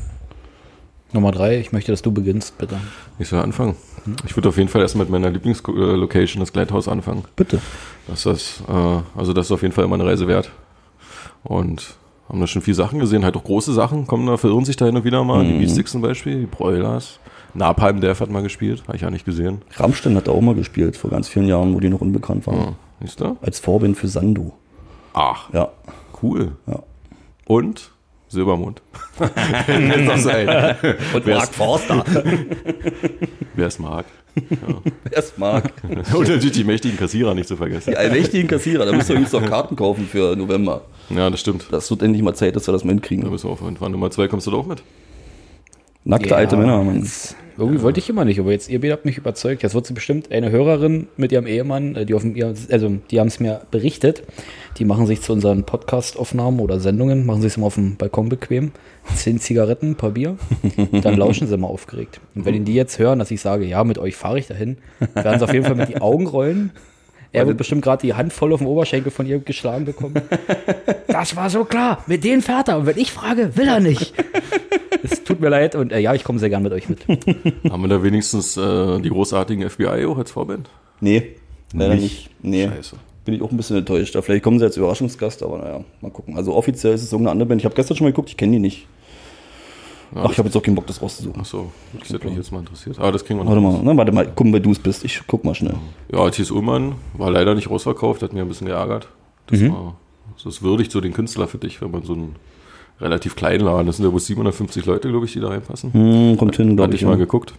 Nummer 1.14 1.32
drei, 1.32 1.58
ich 1.58 1.72
möchte, 1.72 1.94
dass 1.94 2.02
du 2.02 2.12
beginnst, 2.12 2.58
bitte. 2.58 2.76
Ich 3.18 3.30
soll 3.30 3.40
anfangen. 3.40 3.78
Ich 4.26 4.36
würde 4.36 4.50
auf 4.50 4.58
jeden 4.58 4.68
Fall 4.68 4.82
erst 4.82 4.98
mit 4.98 5.10
meiner 5.10 5.30
Lieblingslocation, 5.30 6.42
das 6.42 6.52
Gleithaus, 6.52 6.90
anfangen. 6.90 7.24
Bitte. 7.38 7.62
Das 8.08 8.26
ist, 8.26 8.62
äh, 8.68 9.00
also 9.18 9.32
das 9.32 9.46
ist 9.46 9.52
auf 9.54 9.62
jeden 9.62 9.74
Fall 9.74 9.86
immer 9.86 9.96
eine 9.96 10.04
Reise 10.06 10.28
wert. 10.28 10.52
Und 11.44 11.96
haben 12.32 12.40
da 12.40 12.48
schon 12.48 12.62
viele 12.62 12.76
Sachen 12.76 13.00
gesehen, 13.00 13.26
halt 13.26 13.36
auch 13.36 13.44
große 13.44 13.74
Sachen, 13.74 14.08
kommen 14.08 14.26
da, 14.26 14.38
verirren 14.38 14.64
sich 14.64 14.78
da 14.78 14.86
hin 14.86 14.96
und 14.96 15.04
wieder 15.04 15.24
mal. 15.24 15.44
Die 15.46 15.58
Beatsticks 15.60 15.92
zum 15.92 16.02
Beispiel, 16.02 16.40
die 16.42 16.46
Broilers. 16.46 17.20
Napalm 17.54 18.00
Death 18.00 18.22
hat 18.22 18.30
mal 18.30 18.42
gespielt, 18.42 18.84
habe 18.88 18.96
ich 18.96 19.02
ja 19.02 19.12
nicht 19.12 19.26
gesehen. 19.26 19.62
Rammstein 19.76 20.16
hat 20.16 20.28
da 20.28 20.32
auch 20.32 20.40
mal 20.40 20.56
gespielt, 20.56 20.96
vor 20.96 21.10
ganz 21.10 21.28
vielen 21.28 21.48
Jahren, 21.48 21.74
wo 21.76 21.82
die 21.82 21.90
noch 21.90 22.00
unbekannt 22.00 22.48
waren. 22.48 22.58
Ja, 22.60 22.74
siehst 23.02 23.20
du? 23.20 23.36
Als 23.42 23.60
Vorband 23.60 23.98
für 23.98 24.08
Sando. 24.08 24.54
Ach, 25.14 25.50
Ja. 25.54 25.68
cool. 26.24 26.54
Ja. 26.68 26.80
Und 27.48 27.92
Silbermond. 28.30 28.82
Und 31.14 31.28
Mark 31.28 31.54
Forster. 31.54 32.06
Wer 33.56 33.68
es 33.68 33.78
mag. 33.80 34.06
Wer 34.34 35.18
es 35.18 35.38
mag. 35.38 35.72
Und 35.90 36.28
natürlich 36.28 36.52
die 36.52 36.64
mächtigen 36.64 36.98
Kassierer 36.98 37.34
nicht 37.34 37.48
zu 37.48 37.56
vergessen. 37.58 37.92
Die 37.92 37.98
allmächtigen 37.98 38.48
Kassierer, 38.48 38.86
da 38.86 38.92
müssen 38.94 39.10
wir 39.10 39.16
übrigens 39.16 39.34
noch 39.34 39.46
Karten 39.46 39.76
kaufen 39.76 40.08
für 40.08 40.36
November. 40.36 40.82
Ja, 41.10 41.30
das 41.30 41.40
stimmt. 41.42 41.68
Das 41.72 41.90
wird 41.92 42.02
endlich 42.02 42.24
mal 42.24 42.34
Zeit, 42.34 42.56
dass 42.56 42.68
wir 42.68 42.72
das 42.72 42.84
mal 42.84 42.90
Da 42.90 42.94
hinkriegen. 42.94 43.30
müssen 43.30 43.48
wir 43.48 43.52
aufhören. 43.52 43.78
Nummer 43.92 44.10
zwei 44.12 44.28
kommst 44.28 44.48
du 44.48 44.52
doch 44.52 44.66
mit. 44.66 44.84
Nackte 46.04 46.30
Ja. 46.30 46.36
alte 46.38 46.58
Männer, 46.58 46.84
Mann. 46.84 47.08
Irgendwie 47.62 47.84
wollte 47.84 48.00
ich 48.00 48.10
immer 48.10 48.26
nicht, 48.26 48.40
aber 48.40 48.52
jetzt 48.52 48.70
ihr 48.70 48.82
beide 48.82 48.94
habt 48.94 49.06
mich 49.06 49.20
überzeugt. 49.20 49.62
Jetzt 49.62 49.76
wird 49.76 49.86
sie 49.86 49.94
bestimmt 49.94 50.32
eine 50.32 50.50
Hörerin 50.50 51.08
mit 51.16 51.32
ihrem 51.32 51.46
Ehemann, 51.46 51.96
äh, 51.96 52.06
die 52.08 52.16
auf 52.16 52.24
dem, 52.24 52.36
also 52.72 52.98
die 53.12 53.20
haben 53.20 53.28
es 53.28 53.40
mir 53.40 53.62
berichtet. 53.70 54.24
Die 54.80 54.86
machen 54.86 55.06
sich 55.06 55.22
zu 55.22 55.32
unseren 55.32 55.64
Podcast-Aufnahmen 55.64 56.60
oder 56.60 56.80
Sendungen, 56.80 57.24
machen 57.24 57.44
sich 57.44 57.58
immer 57.58 57.68
auf 57.68 57.76
dem 57.76 57.98
Balkon 57.98 58.30
bequem. 58.30 58.72
Zehn 59.16 59.40
Zigaretten, 59.40 59.92
ein 59.92 59.96
paar 59.96 60.12
Bier. 60.12 60.38
Dann 60.92 61.18
lauschen 61.18 61.48
sie 61.48 61.54
immer 61.54 61.68
aufgeregt. 61.68 62.20
Und 62.34 62.46
wenn 62.46 62.66
die 62.66 62.74
jetzt 62.74 62.98
hören, 62.98 63.20
dass 63.20 63.30
ich 63.30 63.42
sage, 63.42 63.66
ja, 63.66 63.84
mit 63.84 64.00
euch 64.00 64.16
fahre 64.16 64.40
ich 64.40 64.48
dahin, 64.48 64.78
werden 65.14 65.38
sie 65.38 65.46
auf 65.46 65.54
jeden 65.54 65.66
Fall 65.66 65.76
mit 65.76 65.90
die 65.90 66.02
Augen 66.02 66.26
rollen. 66.26 66.72
Er 67.34 67.48
wird 67.48 67.58
bestimmt 67.58 67.82
gerade 67.82 68.02
die 68.02 68.14
Hand 68.14 68.34
voll 68.34 68.52
auf 68.52 68.60
den 68.60 68.68
Oberschenkel 68.68 69.12
von 69.12 69.26
ihr 69.26 69.40
geschlagen 69.40 69.86
bekommen. 69.86 70.16
Das 71.08 71.36
war 71.36 71.50
so 71.50 71.66
klar. 71.66 72.04
Mit 72.08 72.24
denen 72.24 72.42
fährt 72.42 72.70
er. 72.70 72.78
Und 72.78 72.86
wenn 72.86 72.98
ich 72.98 73.12
frage, 73.12 73.58
will 73.58 73.68
er 73.68 73.80
nicht. 73.82 74.14
Es 75.04 75.24
tut 75.24 75.40
mir 75.42 75.50
leid 75.50 75.74
und 75.76 75.92
äh, 75.92 75.98
ja, 76.00 76.14
ich 76.14 76.24
komme 76.24 76.38
sehr 76.38 76.50
gern 76.50 76.62
mit 76.62 76.72
euch 76.74 76.88
mit. 76.88 77.08
Haben 77.70 77.82
wir 77.82 77.88
da 77.88 78.04
wenigstens 78.04 78.56
äh, 78.56 79.00
die 79.00 79.10
großartigen 79.10 79.68
FBI 79.68 80.06
auch 80.06 80.18
als 80.18 80.30
Vorband? 80.32 80.70
Nee, 81.00 81.36
leider 81.74 81.96
Nicht? 81.96 82.04
nicht. 82.04 82.30
Nee. 82.44 82.68
Scheiße. 82.68 82.96
Bin 83.26 83.34
ich 83.34 83.42
auch 83.42 83.50
ein 83.50 83.58
bisschen 83.58 83.78
enttäuscht. 83.78 84.14
Da 84.14 84.22
Vielleicht 84.22 84.44
kommen 84.44 84.60
sie 84.60 84.66
als 84.66 84.78
Überraschungsgast, 84.78 85.42
aber 85.42 85.58
naja, 85.58 85.84
mal 86.02 86.12
gucken. 86.12 86.38
Also 86.38 86.54
offiziell 86.54 86.94
ist 86.94 87.02
es 87.02 87.12
irgendeine 87.12 87.32
andere 87.32 87.48
Band. 87.48 87.62
Ich 87.62 87.66
habe 87.66 87.74
gestern 87.74 87.98
schon 87.98 88.06
mal 88.06 88.12
geguckt, 88.12 88.30
ich 88.30 88.38
kenne 88.38 88.52
die 88.54 88.60
nicht. 88.60 88.88
Ach, 90.14 90.30
ich 90.32 90.38
habe 90.38 90.48
jetzt 90.50 90.56
auch 90.58 90.62
keinen 90.62 90.76
Bock, 90.76 90.88
das 90.88 91.02
rauszusuchen. 91.02 91.40
Achso, 91.42 91.72
das 92.00 92.10
hätte 92.10 92.28
mich 92.28 92.36
jetzt 92.38 92.52
mal 92.52 92.60
interessiert. 92.60 93.00
Aber 93.00 93.12
das 93.12 93.24
kriegen 93.24 93.40
wir 93.40 93.44
noch. 93.46 93.52
Warte 93.52 93.62
mal, 93.62 93.80
na, 93.84 93.98
warte 93.98 94.12
mal, 94.12 94.26
gucken, 94.28 94.52
wer 94.54 94.60
du 94.60 94.72
es 94.72 94.80
bist. 94.80 95.06
Ich 95.06 95.22
guck 95.28 95.46
mal 95.46 95.56
schnell. 95.56 95.76
Ja, 96.12 96.30
Thies 96.30 96.52
Ullmann 96.52 96.96
war 97.14 97.32
leider 97.32 97.56
nicht 97.56 97.70
ausverkauft, 97.70 98.22
hat 98.22 98.34
mir 98.34 98.42
ein 98.42 98.48
bisschen 98.48 98.68
geärgert. 98.68 99.08
Das 99.48 99.60
Mhm. 99.62 99.74
war, 99.74 99.96
das 100.36 100.46
ist 100.46 100.62
würdigt 100.62 100.92
so 100.92 101.00
den 101.02 101.14
Künstler 101.14 101.48
für 101.48 101.58
dich, 101.58 101.82
wenn 101.82 101.92
man 101.92 102.04
so 102.04 102.14
einen 102.14 102.36
relativ 103.00 103.36
kleinen 103.36 103.66
Laden, 103.66 103.88
das 103.88 103.98
sind 103.98 104.06
ja 104.06 104.12
wohl 104.12 104.20
750 104.20 104.86
Leute, 104.86 105.10
glaube 105.10 105.26
ich, 105.26 105.34
die 105.34 105.40
da 105.40 105.48
reinpassen. 105.48 105.94
Hm, 105.94 106.38
kommt 106.38 106.56
hin, 106.58 106.76
glaube 106.76 106.84
Hatte 106.90 106.96
ich. 106.96 107.02
ich 107.02 107.06
mal 107.08 107.14
Ja. 107.14 107.18
geguckt, 107.18 107.54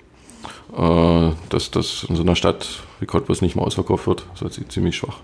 äh, 0.77 1.31
dass 1.49 1.71
das 1.71 2.05
in 2.09 2.17
so 2.17 2.23
einer 2.23 2.37
Stadt 2.37 2.81
wie 3.01 3.07
Cottbus 3.07 3.43
nicht 3.43 3.57
mal 3.57 3.63
ausverkauft 3.63 4.07
wird. 4.07 4.27
Das 4.39 4.59
ist 4.59 4.71
ziemlich 4.73 4.97
schwach. 4.97 5.19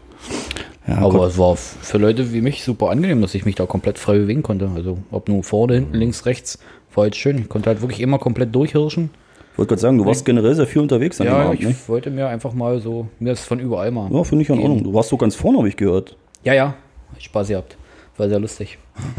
Ja, 0.86 0.98
Aber 0.98 1.10
kommt- 1.18 1.32
es 1.32 1.38
war 1.38 1.54
für 1.56 1.98
Leute 1.98 2.32
wie 2.32 2.40
mich 2.40 2.64
super 2.64 2.88
angenehm, 2.90 3.20
dass 3.20 3.34
ich 3.34 3.44
mich 3.44 3.54
da 3.54 3.66
komplett 3.66 3.98
frei 3.98 4.18
bewegen 4.18 4.42
konnte. 4.42 4.70
Also 4.74 4.98
ob 5.10 5.28
nur 5.28 5.44
vorne, 5.44 5.74
hinten, 5.74 5.94
links, 5.94 6.24
rechts, 6.24 6.58
war 6.94 7.04
jetzt 7.06 7.16
schön. 7.18 7.38
Ich 7.38 7.48
konnte 7.48 7.68
halt 7.70 7.80
wirklich 7.80 8.00
immer 8.00 8.18
komplett 8.18 8.54
durchhirschen. 8.54 9.10
ich 9.52 9.58
wollte 9.58 9.70
gerade 9.70 9.80
sagen, 9.82 9.98
du 9.98 10.06
warst 10.06 10.24
generell 10.24 10.54
sehr 10.54 10.66
viel 10.66 10.82
unterwegs 10.82 11.20
an 11.20 11.26
dem 11.26 11.32
Ja, 11.34 11.42
Abend, 11.46 11.60
ich 11.60 11.66
ne? 11.66 11.74
wollte 11.86 12.10
mir 12.10 12.28
einfach 12.28 12.52
mal 12.54 12.80
so, 12.80 13.08
mir 13.18 13.32
ist 13.32 13.44
von 13.44 13.58
überall 13.60 13.90
mal. 13.90 14.10
Ja, 14.12 14.24
finde 14.24 14.42
ich 14.42 14.48
in. 14.50 14.58
Ordnung. 14.58 14.84
Du 14.84 14.94
warst 14.94 15.08
so 15.10 15.16
ganz 15.16 15.34
vorne, 15.34 15.58
habe 15.58 15.68
ich 15.68 15.76
gehört. 15.76 16.16
Ja, 16.44 16.54
ja, 16.54 16.74
Hat 17.14 17.22
Spaß 17.22 17.48
gehabt. 17.48 17.76
War 18.16 18.28
sehr 18.28 18.40
lustig. 18.40 18.78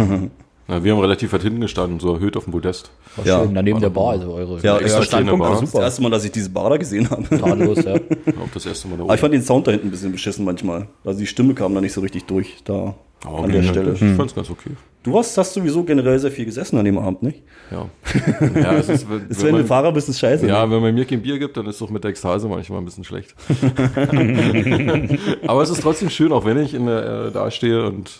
Na, 0.68 0.84
wir 0.84 0.92
haben 0.94 1.00
relativ 1.00 1.34
weit 1.34 1.42
hinten 1.42 1.62
gestanden, 1.62 2.00
so 2.00 2.14
erhöht 2.14 2.38
auf 2.38 2.44
dem 2.44 2.52
Podest. 2.54 2.92
War 3.16 3.26
Ja. 3.26 3.44
schön. 3.44 3.56
Daneben 3.56 3.80
der 3.80 3.90
Bar, 3.90 4.12
also 4.12 4.34
eure 4.34 4.60
Ja, 4.62 4.78
extra 4.78 5.00
extra 5.00 5.04
Stand 5.04 5.28
Stand 5.28 5.30
kommt, 5.30 5.42
Das 5.42 5.60
ja, 5.60 5.64
ist 5.64 5.74
das 5.74 5.82
erste 5.82 6.02
Mal, 6.04 6.10
dass 6.12 6.26
ich 6.26 6.32
diese 6.32 6.50
Bar 6.52 6.70
da 6.70 6.78
gesehen 6.78 7.10
habe. 7.10 7.24
tadellos, 7.28 7.84
ja. 7.86 7.96
Auch 7.96 8.50
das 8.54 8.66
erste 8.68 8.88
Mal 8.88 8.98
da 8.98 9.04
Aber 9.04 9.14
ich 9.16 9.20
oben. 9.20 9.22
fand 9.22 9.34
den 9.34 9.42
Sound 9.42 9.66
da 9.68 9.72
hinten 9.72 9.88
ein 9.88 9.92
bisschen 9.92 10.12
beschissen 10.12 10.46
manchmal. 10.46 10.88
Also 11.04 11.20
die 11.20 11.26
Stimme 11.28 11.56
kam 11.56 11.74
da 11.74 11.82
nicht 11.82 11.94
so 11.94 12.02
richtig 12.02 12.26
durch, 12.26 12.58
da 12.66 12.94
Aber 13.26 13.40
an 13.46 13.52
der 13.52 13.64
Stelle. 13.64 13.94
Ich 13.94 14.00
fand 14.00 14.30
es 14.30 14.36
ganz 14.36 14.50
okay. 14.52 14.70
Du 15.02 15.18
hast, 15.18 15.38
hast 15.38 15.54
sowieso 15.54 15.84
generell 15.84 16.20
sehr 16.20 16.32
viel 16.32 16.44
gesessen 16.44 16.78
an 16.78 16.84
dem 16.84 16.98
Abend, 16.98 17.24
nicht? 17.24 17.42
Ja. 17.72 17.88
ja, 18.56 18.74
es 18.74 18.90
ist, 18.90 19.10
wenn, 19.10 19.30
Ist, 19.30 19.40
wenn 19.40 19.48
wenn 19.48 19.54
du 19.54 19.58
man, 19.60 19.68
Fahrer 19.68 19.94
bist, 19.94 20.10
ist 20.10 20.20
scheiße. 20.20 20.46
ja, 20.46 20.66
ne? 20.66 20.74
wenn 20.74 20.82
man 20.82 20.94
mir 20.94 21.06
kein 21.06 21.22
Bier 21.22 21.40
gibt, 21.40 21.56
dann 21.56 21.68
ist 21.68 21.82
auch 21.82 21.90
mit 21.90 22.04
der 22.04 22.12
Ekstase 22.12 22.50
manchmal 22.50 22.80
ein 22.80 22.86
bisschen 22.86 23.06
schlecht. 23.06 23.34
Aber 25.48 25.62
es 25.62 25.70
ist 25.70 25.82
trotzdem 25.82 26.10
schön, 26.10 26.34
auch 26.34 26.44
wenn 26.44 26.58
ich 26.58 26.74
in 26.74 26.86
der, 26.86 27.28
äh, 27.28 27.32
da 27.32 27.50
stehe 27.50 27.86
und 27.86 28.12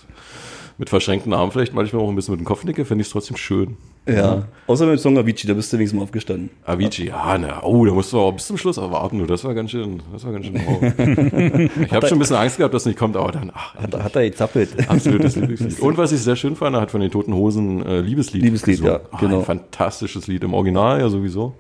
mit 0.80 0.90
verschränkten 0.90 1.34
Armen 1.34 1.52
vielleicht 1.52 1.74
manchmal 1.76 2.02
auch 2.02 2.10
ein 2.10 2.16
bisschen 2.16 2.32
mit 2.32 2.40
dem 2.42 2.46
Kopf 2.46 2.64
nicke, 2.64 2.86
finde 2.86 3.02
ich 3.02 3.08
es 3.10 3.12
trotzdem 3.12 3.38
schön. 3.38 3.78
ja. 4.08 4.48
Außer 4.66 4.86
mit 4.86 4.96
dem 4.96 5.00
Song 5.00 5.18
Avicii, 5.18 5.46
da 5.48 5.54
bist 5.54 5.72
du 5.72 5.78
wenigstens 5.78 5.98
mal 5.98 6.04
aufgestanden. 6.04 6.50
Avicii, 6.66 7.08
ja, 7.08 7.38
na, 7.38 7.62
oh, 7.64 7.86
da 7.86 7.92
musst 7.92 8.12
du 8.14 8.20
auch 8.20 8.32
bis 8.32 8.48
zum 8.48 8.58
Schluss 8.58 8.78
erwarten, 8.78 9.20
du, 9.20 9.26
das 9.26 9.44
war 9.44 9.54
ganz 9.54 9.72
schön, 9.72 10.02
das 10.14 10.24
war 10.26 10.32
ganz 10.32 10.46
schön 10.46 10.56
wow. 10.56 10.82
Ich 11.86 11.92
habe 11.92 12.08
schon 12.08 12.18
ein 12.18 12.20
bisschen 12.20 12.38
Angst 12.38 12.58
gehabt, 12.58 12.74
dass 12.74 12.84
es 12.84 12.86
nicht 12.88 12.98
kommt, 12.98 13.18
aber 13.18 13.32
dann, 13.32 13.52
ach, 13.54 13.76
Hat, 13.76 13.94
hat 14.04 14.16
er 14.16 14.30
gezappelt. 14.30 14.90
absolutes 14.90 15.36
Lieblingslied. 15.36 15.80
Und 15.82 15.98
was 15.98 16.12
ich 16.14 16.22
sehr 16.22 16.36
schön 16.38 16.56
fand, 16.56 16.76
er 16.76 16.82
hat 16.82 16.92
von 16.92 17.02
den 17.02 17.12
Toten 17.12 17.34
Hosen 17.36 17.86
äh, 17.86 18.00
Liebeslied 18.00 18.42
Liebeslied, 18.42 18.78
gesungen. 18.78 19.02
ja, 19.12 19.20
genau. 19.20 19.40
Ein 19.40 19.46
fantastisches 19.46 20.28
Lied, 20.28 20.44
im 20.44 20.54
Original 20.54 21.00
ja 21.02 21.10
sowieso. 21.10 21.56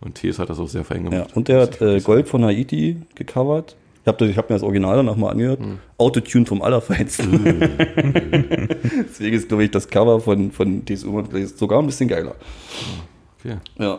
Und 0.00 0.14
Tees 0.16 0.38
hat 0.38 0.48
das 0.50 0.58
auch 0.58 0.68
sehr 0.68 0.84
fein 0.84 1.04
Ja. 1.04 1.10
gemacht. 1.10 1.30
Und 1.36 1.48
er 1.48 1.62
hat 1.62 1.80
äh, 1.80 2.00
Gold 2.00 2.28
von 2.28 2.44
Haiti 2.44 2.96
gecovert. 3.14 3.76
Ich 4.08 4.16
habe 4.16 4.36
hab 4.36 4.50
mir 4.50 4.56
das 4.56 4.62
Original 4.62 4.96
danach 4.96 5.16
mal 5.16 5.30
angehört. 5.30 5.60
Hm. 5.60 5.78
Autotune 5.98 6.46
vom 6.46 6.62
Allerfeinsten. 6.62 7.42
Deswegen 9.08 9.36
ist, 9.36 9.48
glaube 9.48 9.64
ich, 9.64 9.70
das 9.70 9.88
Cover 9.88 10.20
von, 10.20 10.50
von 10.52 10.84
DSU 10.84 11.22
sogar 11.56 11.80
ein 11.80 11.86
bisschen 11.86 12.08
geiler. 12.08 12.34
Okay. 13.40 13.56
Ja. 13.78 13.98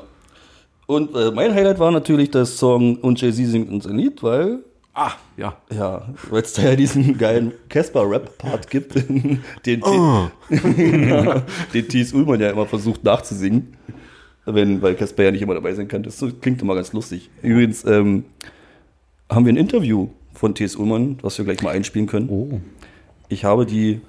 Und 0.87 1.15
äh, 1.15 1.31
mein 1.31 1.53
Highlight 1.53 1.79
war 1.79 1.91
natürlich 1.91 2.31
das 2.31 2.57
Song 2.57 2.95
Und 2.97 3.21
Jay-Z 3.21 3.45
singt 3.45 3.69
uns 3.69 3.85
ein 3.85 3.97
Lied, 3.97 4.23
weil, 4.23 4.59
Ah, 4.95 5.11
ja. 5.37 5.55
ja, 5.71 6.09
weil 6.29 6.41
es 6.41 6.53
da 6.53 6.63
ja 6.63 6.75
diesen 6.75 7.17
geilen 7.17 7.53
Casper-Rap-Part 7.69 8.69
gibt, 8.69 8.95
den, 9.65 9.83
Oh. 9.83 10.27
den 10.49 11.87
T.S. 11.87 12.11
Ullmann 12.11 12.39
ja 12.41 12.49
immer 12.49 12.65
versucht 12.65 13.03
nachzusingen. 13.03 13.77
Wenn, 14.45 14.81
weil 14.81 14.95
Casper 14.95 15.23
ja 15.23 15.31
nicht 15.31 15.43
immer 15.43 15.53
dabei 15.53 15.73
sein 15.75 15.87
kann. 15.87 16.01
Das 16.01 16.25
klingt 16.41 16.61
immer 16.61 16.73
ganz 16.73 16.91
lustig. 16.91 17.29
Übrigens 17.43 17.85
ähm, 17.85 18.25
haben 19.29 19.45
wir 19.45 19.53
ein 19.53 19.57
Interview 19.57 20.09
von 20.33 20.55
T.S. 20.55 20.75
Ullmann, 20.75 21.17
was 21.21 21.37
wir 21.37 21.45
gleich 21.45 21.61
mal 21.61 21.71
einspielen 21.71 22.07
können. 22.07 22.29
Oh. 22.29 22.59
Ich 23.27 23.43
habe 23.45 23.65
die 23.65 24.01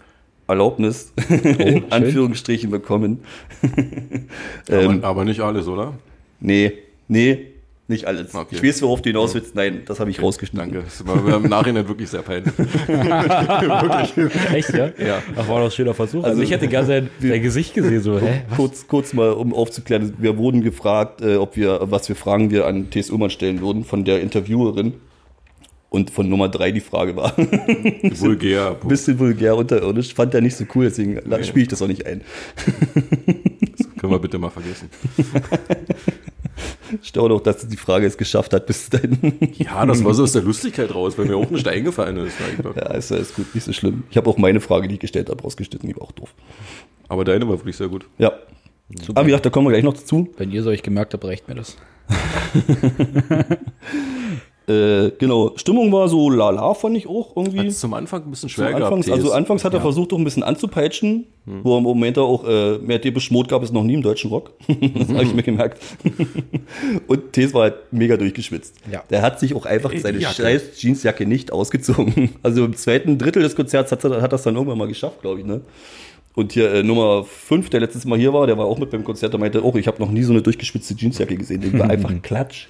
Erlaubnis, 0.47 1.12
Oh, 1.31 1.35
in 1.59 1.91
Anführungsstrichen, 1.93 2.71
bekommen. 2.71 3.19
Ähm, 4.69 4.99
aber, 4.99 5.07
aber 5.09 5.25
nicht 5.25 5.41
alles, 5.41 5.67
oder? 5.67 5.95
Nee, 6.41 6.73
nee, 7.09 7.47
nicht 7.89 8.05
alles. 8.07 8.33
Okay. 8.35 8.55
Ich 8.57 8.62
weiß, 8.62 8.83
worauf 8.83 9.03
du 9.03 9.09
hinaus 9.11 9.35
willst. 9.35 9.55
Nein, 9.57 9.83
das 9.87 9.99
habe 9.99 10.11
ich 10.11 10.23
rausgeschnitten. 10.23 10.71
Danke. 10.73 10.85
Das 10.85 11.05
war 11.07 11.37
im 11.37 11.49
Nachhinein 11.49 11.89
wirklich 11.89 12.09
sehr 12.09 12.23
peinlich. 12.23 12.53
Echt, 14.55 14.73
ja? 14.73 14.87
Ja. 14.99 15.23
Ach, 15.37 15.49
war 15.49 15.59
doch 15.59 15.65
ein 15.67 15.71
schöner 15.71 15.95
Versuch. 15.95 16.19
Also, 16.23 16.31
Also- 16.31 16.43
ich 16.43 16.50
hätte 16.53 16.69
gerne 16.69 16.87
sein, 16.87 17.11
sein 17.21 17.43
Gesicht 17.43 17.75
gesehen, 17.75 18.00
so, 18.00 18.21
hä? 18.21 18.43
Kurz, 18.57 18.87
kurz 18.87 19.12
mal, 19.12 19.31
um 19.33 19.53
aufzuklären, 19.53 20.15
wir 20.19 20.37
wurden 20.39 20.62
gefragt, 20.62 21.21
äh, 21.21 21.35
ob 21.37 21.57
wir, 21.57 21.81
was 21.83 22.07
für 22.07 22.15
Fragen 22.15 22.50
wir 22.50 22.67
an 22.67 22.91
T.S. 22.91 23.11
Ullmann 23.11 23.31
stellen 23.31 23.61
würden 23.61 23.85
von 23.85 24.05
der 24.05 24.21
Interviewerin. 24.21 24.95
Und 25.90 26.11
von 26.11 26.28
Nummer 26.28 26.49
drei 26.49 26.70
die 26.70 26.80
Frage 26.80 27.16
war, 27.16 27.37
ein 27.37 27.50
Vulgär. 28.20 28.76
bisschen 28.88 29.18
vulgär 29.18 29.56
unterirdisch, 29.56 30.14
fand 30.14 30.32
er 30.35 30.40
nicht 30.40 30.56
so 30.56 30.64
cool, 30.75 30.85
deswegen 30.85 31.20
spiele 31.42 31.62
ich 31.62 31.68
das 31.68 31.82
auch 31.82 31.88
nicht 31.88 32.06
ein. 32.06 32.23
Können 33.99 34.12
wir 34.12 34.20
bitte 34.20 34.38
mal 34.38 34.50
vergessen. 34.50 34.88
Staune 37.02 37.35
auch, 37.35 37.40
dass 37.40 37.66
die 37.66 37.76
Frage 37.76 38.06
es 38.06 38.16
geschafft 38.16 38.52
hat 38.52 38.66
bis 38.66 38.88
dahin. 38.88 39.18
Ja, 39.54 39.85
das 39.85 40.02
war 40.04 40.14
so 40.14 40.23
aus 40.23 40.32
der 40.32 40.42
Lustigkeit 40.42 40.94
raus, 40.94 41.18
weil 41.18 41.26
mir 41.26 41.37
auch 41.37 41.50
nicht 41.50 41.66
eingefallen 41.66 42.16
ist. 42.18 42.37
eigentlich. 42.40 42.76
ja, 42.76 42.94
ist, 42.94 43.11
ist 43.11 43.35
gut, 43.35 43.52
nicht 43.54 43.64
so 43.64 43.73
schlimm. 43.73 44.04
Ich 44.11 44.16
habe 44.16 44.30
auch 44.30 44.38
meine 44.38 44.61
Frage, 44.61 44.87
die 44.88 44.94
ich 44.94 45.00
gestellt 45.00 45.28
habe, 45.28 45.42
rausgeschnitten, 45.42 45.88
die 45.88 45.97
war 45.97 46.02
auch 46.02 46.12
doof. 46.12 46.32
Aber 47.09 47.25
deine 47.25 47.49
war 47.49 47.59
wirklich 47.59 47.76
sehr 47.76 47.88
gut. 47.88 48.06
Ja. 48.18 48.32
Aber 49.09 49.23
wie 49.26 49.30
gesagt, 49.30 49.47
da 49.47 49.50
kommen 49.50 49.66
wir 49.66 49.73
gleich 49.73 49.85
noch 49.85 49.94
dazu. 49.94 50.28
Wenn 50.37 50.50
ihr 50.52 50.61
es 50.61 50.66
euch 50.66 50.82
gemerkt 50.82 51.14
habt, 51.14 51.25
reicht 51.25 51.49
mir 51.49 51.56
das. 51.56 51.76
Äh, 54.71 55.11
genau, 55.19 55.53
Stimmung 55.57 55.91
war 55.91 56.09
so 56.09 56.31
lala, 56.31 56.75
fand 56.75 56.97
ich 56.97 57.09
auch 57.09 57.35
irgendwie. 57.37 57.59
Hat 57.59 57.67
es 57.67 57.81
zum 57.81 57.93
Anfang 57.93 58.23
ein 58.23 58.31
bisschen 58.31 58.49
schwer 58.49 58.69
gehabt. 58.69 58.85
Anfangs, 58.85 59.11
also 59.11 59.33
anfangs 59.33 59.65
hat 59.65 59.75
er 59.75 59.81
versucht, 59.81 60.12
auch 60.12 60.19
ein 60.19 60.23
bisschen 60.23 60.45
anzupeitschen, 60.45 61.27
wo 61.45 61.75
er 61.75 61.79
im 61.79 61.85
Moment 61.85 62.19
auch 62.19 62.45
äh, 62.47 62.79
mehr 62.79 63.00
Mode 63.31 63.49
gab 63.49 63.62
es 63.65 63.73
noch 63.73 63.83
nie 63.83 63.95
im 63.95 64.03
deutschen 64.03 64.31
Rock. 64.31 64.53
das 64.69 65.09
habe 65.09 65.25
ich 65.25 65.35
mir 65.35 65.43
gemerkt. 65.43 65.83
Und 67.09 67.33
Tees 67.33 67.53
war 67.53 67.62
halt 67.62 67.75
mega 67.91 68.17
durchgeschwitzt. 68.17 68.77
Ja. 68.91 69.03
Der 69.11 69.23
hat 69.23 69.41
sich 69.41 69.55
auch 69.55 69.67
einfach 69.67 69.93
seine 69.97 70.19
Jacke. 70.19 70.35
scheiß 70.35 70.81
Jeansjacke 70.81 71.27
nicht 71.27 71.53
ausgezogen. 71.53 72.31
Also 72.43 72.65
im 72.65 72.75
zweiten 72.75 73.19
Drittel 73.19 73.43
des 73.43 73.55
Konzerts 73.55 73.93
hat 73.93 74.05
er 74.05 74.23
hat 74.23 74.33
das 74.33 74.43
dann 74.43 74.55
irgendwann 74.55 74.79
mal 74.79 74.89
geschafft, 74.89 75.21
glaube 75.21 75.41
ich. 75.41 75.47
Ne? 75.47 75.61
Und 76.35 76.53
hier 76.53 76.73
äh, 76.73 76.83
Nummer 76.83 77.25
5, 77.25 77.71
der 77.71 77.81
letztes 77.81 78.05
Mal 78.05 78.19
hier 78.19 78.33
war, 78.33 78.47
der 78.47 78.57
war 78.57 78.67
auch 78.67 78.79
mit 78.79 78.91
beim 78.91 79.05
Konzert, 79.05 79.33
der 79.33 79.41
meinte, 79.41 79.65
oh, 79.65 79.75
ich 79.77 79.87
habe 79.87 80.00
noch 80.00 80.11
nie 80.11 80.23
so 80.23 80.33
eine 80.33 80.43
durchgeschwitzte 80.43 80.95
Jeansjacke 80.95 81.37
gesehen. 81.37 81.61
Die 81.61 81.79
war 81.79 81.91
einfach 81.91 82.12
klatsch, 82.23 82.69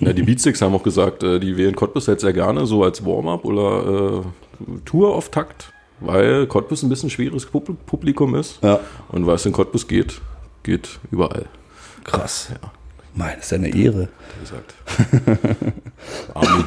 Ja, 0.00 0.12
die 0.12 0.22
Beatsticks 0.22 0.62
haben 0.62 0.74
auch 0.74 0.82
gesagt, 0.82 1.22
äh, 1.22 1.40
die 1.40 1.56
wählen 1.56 1.74
Cottbus 1.74 2.08
halt 2.08 2.20
sehr 2.20 2.32
gerne 2.32 2.66
so 2.66 2.84
als 2.84 3.04
Warm-up 3.04 3.44
oder 3.44 4.22
äh, 4.22 4.78
Tour-Auftakt, 4.84 5.72
weil 6.00 6.46
Cottbus 6.46 6.82
ein 6.82 6.88
bisschen 6.88 7.10
schweres 7.10 7.46
Pub- 7.46 7.76
Publikum 7.86 8.34
ist. 8.34 8.62
Ja. 8.62 8.80
Und 9.08 9.26
was 9.26 9.44
in 9.46 9.52
Cottbus 9.52 9.88
geht, 9.88 10.20
geht 10.62 11.00
überall. 11.10 11.46
Krass. 12.04 12.48
Ja. 12.50 12.70
Mann, 13.14 13.30
das 13.36 13.46
ist 13.46 13.50
ja 13.50 13.58
eine 13.58 13.74
Ehre. 13.74 14.08
Wie 14.36 14.40
gesagt. 14.40 14.74
Armin. 16.34 16.64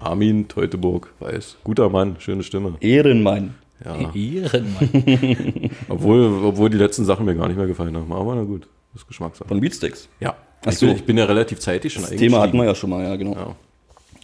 Armin 0.00 0.48
Teutoburg, 0.48 1.12
weiß. 1.20 1.58
Guter 1.62 1.88
Mann, 1.88 2.16
schöne 2.18 2.42
Stimme. 2.42 2.74
Ehrenmann. 2.80 3.54
Ja. 3.84 4.10
Ehrenmann. 4.14 5.70
Obwohl, 5.88 6.44
obwohl 6.44 6.70
die 6.70 6.76
letzten 6.78 7.04
Sachen 7.04 7.24
mir 7.26 7.34
gar 7.34 7.48
nicht 7.48 7.56
mehr 7.56 7.66
gefallen 7.66 7.96
haben. 7.96 8.12
Aber 8.12 8.34
na 8.34 8.42
gut, 8.42 8.66
das 8.92 9.02
ist 9.02 9.08
Geschmackssache. 9.08 9.48
Von 9.48 9.60
Beatsticks. 9.60 10.08
Ja. 10.20 10.36
Ach 10.64 10.72
Ich, 10.72 10.78
so. 10.78 10.86
bin, 10.86 10.96
ich 10.96 11.04
bin 11.04 11.18
ja 11.18 11.24
relativ 11.24 11.58
zeitig 11.60 11.92
schon 11.92 12.02
Das 12.02 12.10
Thema 12.12 12.40
hatten 12.40 12.56
wir 12.56 12.64
ja 12.64 12.74
schon 12.74 12.90
mal, 12.90 13.04
ja, 13.04 13.16
genau. 13.16 13.34
Ja. 13.34 13.56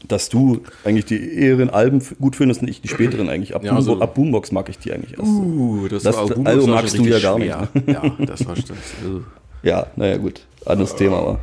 Dass 0.07 0.29
du 0.29 0.61
eigentlich 0.85 1.07
die 1.07 1.19
eheren 1.19 1.71
Alben 1.71 2.01
gut 2.21 2.37
findest 2.37 2.63
und 2.63 2.69
ich 2.69 2.81
die 2.81 2.87
späteren 2.89 3.29
eigentlich. 3.29 3.57
Ab, 3.57 3.65
Ja, 3.65 3.73
also- 3.75 4.01
ab 4.01 4.15
Boombox 4.15 4.53
mag 4.53 4.69
ich 4.69 4.79
die 4.79 4.93
eigentlich 4.93 5.19
erst. 5.19 5.25
Uh, 5.29 5.89
das, 5.89 6.05
Das 6.05 6.17
war 6.17 6.27
Boombox 6.29 6.67
war 6.69 6.75
magst 6.77 6.97
du 6.99 7.03
ja 7.05 7.19
gar 7.19 7.39
nicht, 7.39 7.53
schwer. 7.53 7.69
Ja, 7.87 8.17
das 8.25 8.47
war 8.47 8.55
stimmt. 8.55 8.79
Ja, 9.65 9.89
naja, 9.97 10.17
gut. 10.19 10.43
Anderes 10.65 10.95
Thema, 10.95 11.17
aber. 11.19 11.41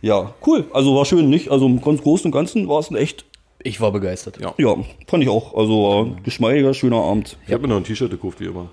Ja, 0.00 0.34
cool. 0.46 0.66
Also 0.72 0.94
war 0.94 1.04
schön, 1.04 1.28
nicht? 1.28 1.50
Also 1.50 1.66
im 1.66 1.80
ganz 1.82 2.00
Großen 2.02 2.26
und 2.26 2.32
Ganzen 2.32 2.68
war 2.68 2.78
es 2.78 2.90
ein 2.90 2.96
echt, 2.96 3.24
Ich 3.64 3.80
war 3.80 3.90
begeistert. 3.90 4.38
Ja. 4.40 4.54
ja, 4.56 4.76
fand 5.08 5.24
ich 5.24 5.28
auch. 5.28 5.56
Also 5.56 6.04
ein 6.04 6.22
geschmeidiger, 6.22 6.72
schöner 6.74 6.98
Abend. 7.02 7.36
Ich 7.48 7.52
habe 7.52 7.62
mir 7.62 7.68
noch 7.68 7.78
ein 7.78 7.82
T-Shirt 7.84 8.10
gekauft, 8.12 8.38
wie 8.38 8.44
immer. 8.44 8.70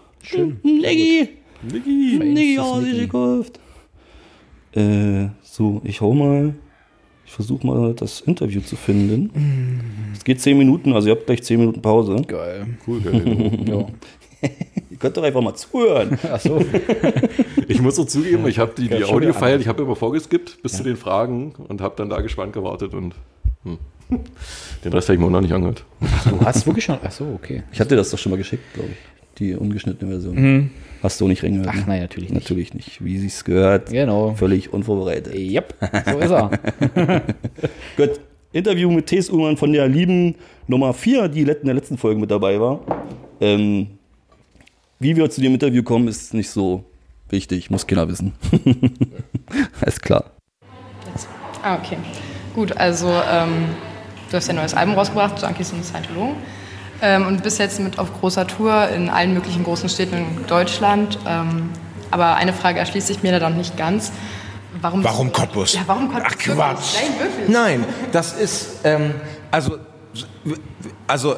Niggi! 0.61 1.29
Niggi. 1.61 2.19
Niggi, 2.19 2.57
Feines 2.57 2.71
oh, 2.71 2.79
Niggi. 2.79 2.99
gekauft. 2.99 3.59
Äh, 4.73 5.29
so, 5.41 5.81
ich 5.83 6.01
hau 6.01 6.13
mal. 6.13 6.53
Ich 7.25 7.31
versuche 7.31 7.65
mal 7.65 7.93
das 7.95 8.21
Interview 8.21 8.61
zu 8.61 8.75
finden. 8.75 9.31
Es 10.13 10.23
geht 10.23 10.39
zehn 10.41 10.57
Minuten, 10.57 10.93
also 10.93 11.07
ihr 11.07 11.15
habt 11.15 11.25
gleich 11.25 11.41
zehn 11.41 11.59
Minuten 11.59 11.81
Pause. 11.81 12.17
Geil. 12.27 12.67
Cool, 12.85 13.01
geil. 13.01 13.51
Ja. 13.65 13.87
Ihr 14.91 14.97
könnt 14.97 15.17
doch 15.17 15.23
einfach 15.23 15.41
mal 15.41 15.55
zuhören. 15.55 16.19
Ach 16.31 16.39
so. 16.39 16.63
Ich 17.67 17.81
muss 17.81 17.95
so 17.95 18.03
zugeben, 18.03 18.47
ich 18.47 18.59
habe 18.59 18.73
die, 18.77 18.87
die 18.87 18.97
schön 18.97 19.05
Audio-File, 19.05 19.59
ich 19.59 19.67
habe 19.67 19.81
immer 19.81 19.95
vorgeskippt 19.95 20.61
bis 20.61 20.73
zu 20.73 20.83
den 20.83 20.97
Fragen 20.97 21.53
und 21.67 21.81
habe 21.81 21.95
dann 21.97 22.09
da 22.09 22.21
gespannt 22.21 22.53
gewartet 22.53 22.93
und 22.93 23.15
hm. 23.63 23.79
den 24.83 24.93
Rest 24.93 25.09
habe 25.09 25.15
ich 25.15 25.19
mir 25.19 25.25
auch 25.25 25.31
noch 25.31 25.41
nicht 25.41 25.53
angehört. 25.53 25.83
Du 26.29 26.39
hast 26.41 26.67
wirklich 26.67 26.85
schon. 26.85 26.99
Ach 27.03 27.11
so, 27.11 27.25
okay. 27.33 27.63
Ich 27.71 27.79
hatte 27.79 27.95
das 27.95 28.11
doch 28.11 28.19
schon 28.19 28.31
mal 28.31 28.37
geschickt, 28.37 28.63
glaube 28.73 28.89
ich. 28.91 29.14
Die 29.39 29.55
ungeschnittene 29.55 30.11
Version. 30.11 30.71
Hast 31.03 31.21
du 31.21 31.27
nicht 31.27 31.43
reingehört? 31.43 31.69
Ach 31.71 31.75
ne? 31.75 31.83
nein, 31.87 32.01
natürlich 32.01 32.29
nicht. 32.29 32.43
Natürlich 32.43 32.73
nicht. 32.73 33.03
Wie 33.03 33.17
sie 33.17 33.27
es 33.27 33.43
gehört. 33.43 33.91
Genau. 33.91 34.33
Völlig 34.33 34.73
unvorbereitet. 34.73 35.35
Yep, 35.35 35.75
so 36.11 36.19
ist 36.19 36.31
er. 36.31 36.49
Gut. 37.97 38.19
Interview 38.55 38.89
mit 38.89 39.07
T.S. 39.07 39.29
Ullmann 39.29 39.57
von 39.57 39.73
der 39.73 39.85
lieben 39.87 40.35
Nummer 40.67 40.93
4, 40.93 41.27
die 41.27 41.41
in 41.41 41.45
der 41.65 41.73
letzten 41.73 41.97
Folge 41.97 42.21
mit 42.21 42.31
dabei 42.31 42.57
war. 42.57 42.79
Ähm, 43.41 43.87
wie 44.97 45.15
wir 45.15 45.29
zu 45.29 45.41
dem 45.41 45.53
Interview 45.53 45.83
kommen, 45.83 46.07
ist 46.07 46.33
nicht 46.33 46.49
so 46.49 46.85
wichtig. 47.29 47.69
Muss 47.69 47.85
keiner 47.85 48.07
wissen. 48.07 48.33
Alles 49.81 49.99
klar. 49.99 50.31
Jetzt. 51.11 51.27
Ah, 51.61 51.77
okay. 51.77 51.97
Gut, 52.53 52.75
also 52.77 53.09
ähm, 53.09 53.65
du 54.31 54.37
hast 54.37 54.47
ja 54.47 54.53
ein 54.53 54.55
neues 54.55 54.73
Album 54.73 54.95
rausgebracht, 54.95 55.41
Junkies 55.41 55.73
und 55.73 55.83
Scientologen. 55.83 56.37
Ähm, 57.01 57.27
und 57.27 57.43
bist 57.43 57.59
jetzt 57.59 57.79
mit 57.79 57.99
auf 57.99 58.13
großer 58.19 58.47
Tour 58.47 58.87
in 58.89 59.09
allen 59.09 59.33
möglichen 59.33 59.63
großen 59.63 59.89
Städten 59.89 60.15
in 60.15 60.47
Deutschland. 60.47 61.19
Ähm, 61.27 61.69
aber 62.11 62.35
eine 62.35 62.53
Frage 62.53 62.79
erschließt 62.79 63.07
sich 63.07 63.23
mir 63.23 63.37
da 63.37 63.49
noch 63.49 63.57
nicht 63.57 63.77
ganz. 63.77 64.11
Warum, 64.81 65.03
Warum 65.03 65.31
Cottbus? 65.31 65.73
Ja, 65.73 65.81
warum 65.85 66.11
Cottbus? 66.11 66.33
Ach, 66.33 66.37
Quatsch. 66.37 66.95
Nein. 67.47 67.81
Nein, 67.81 67.85
das 68.11 68.33
ist, 68.33 68.81
ähm, 68.83 69.15
also, 69.51 69.77
also, 71.07 71.35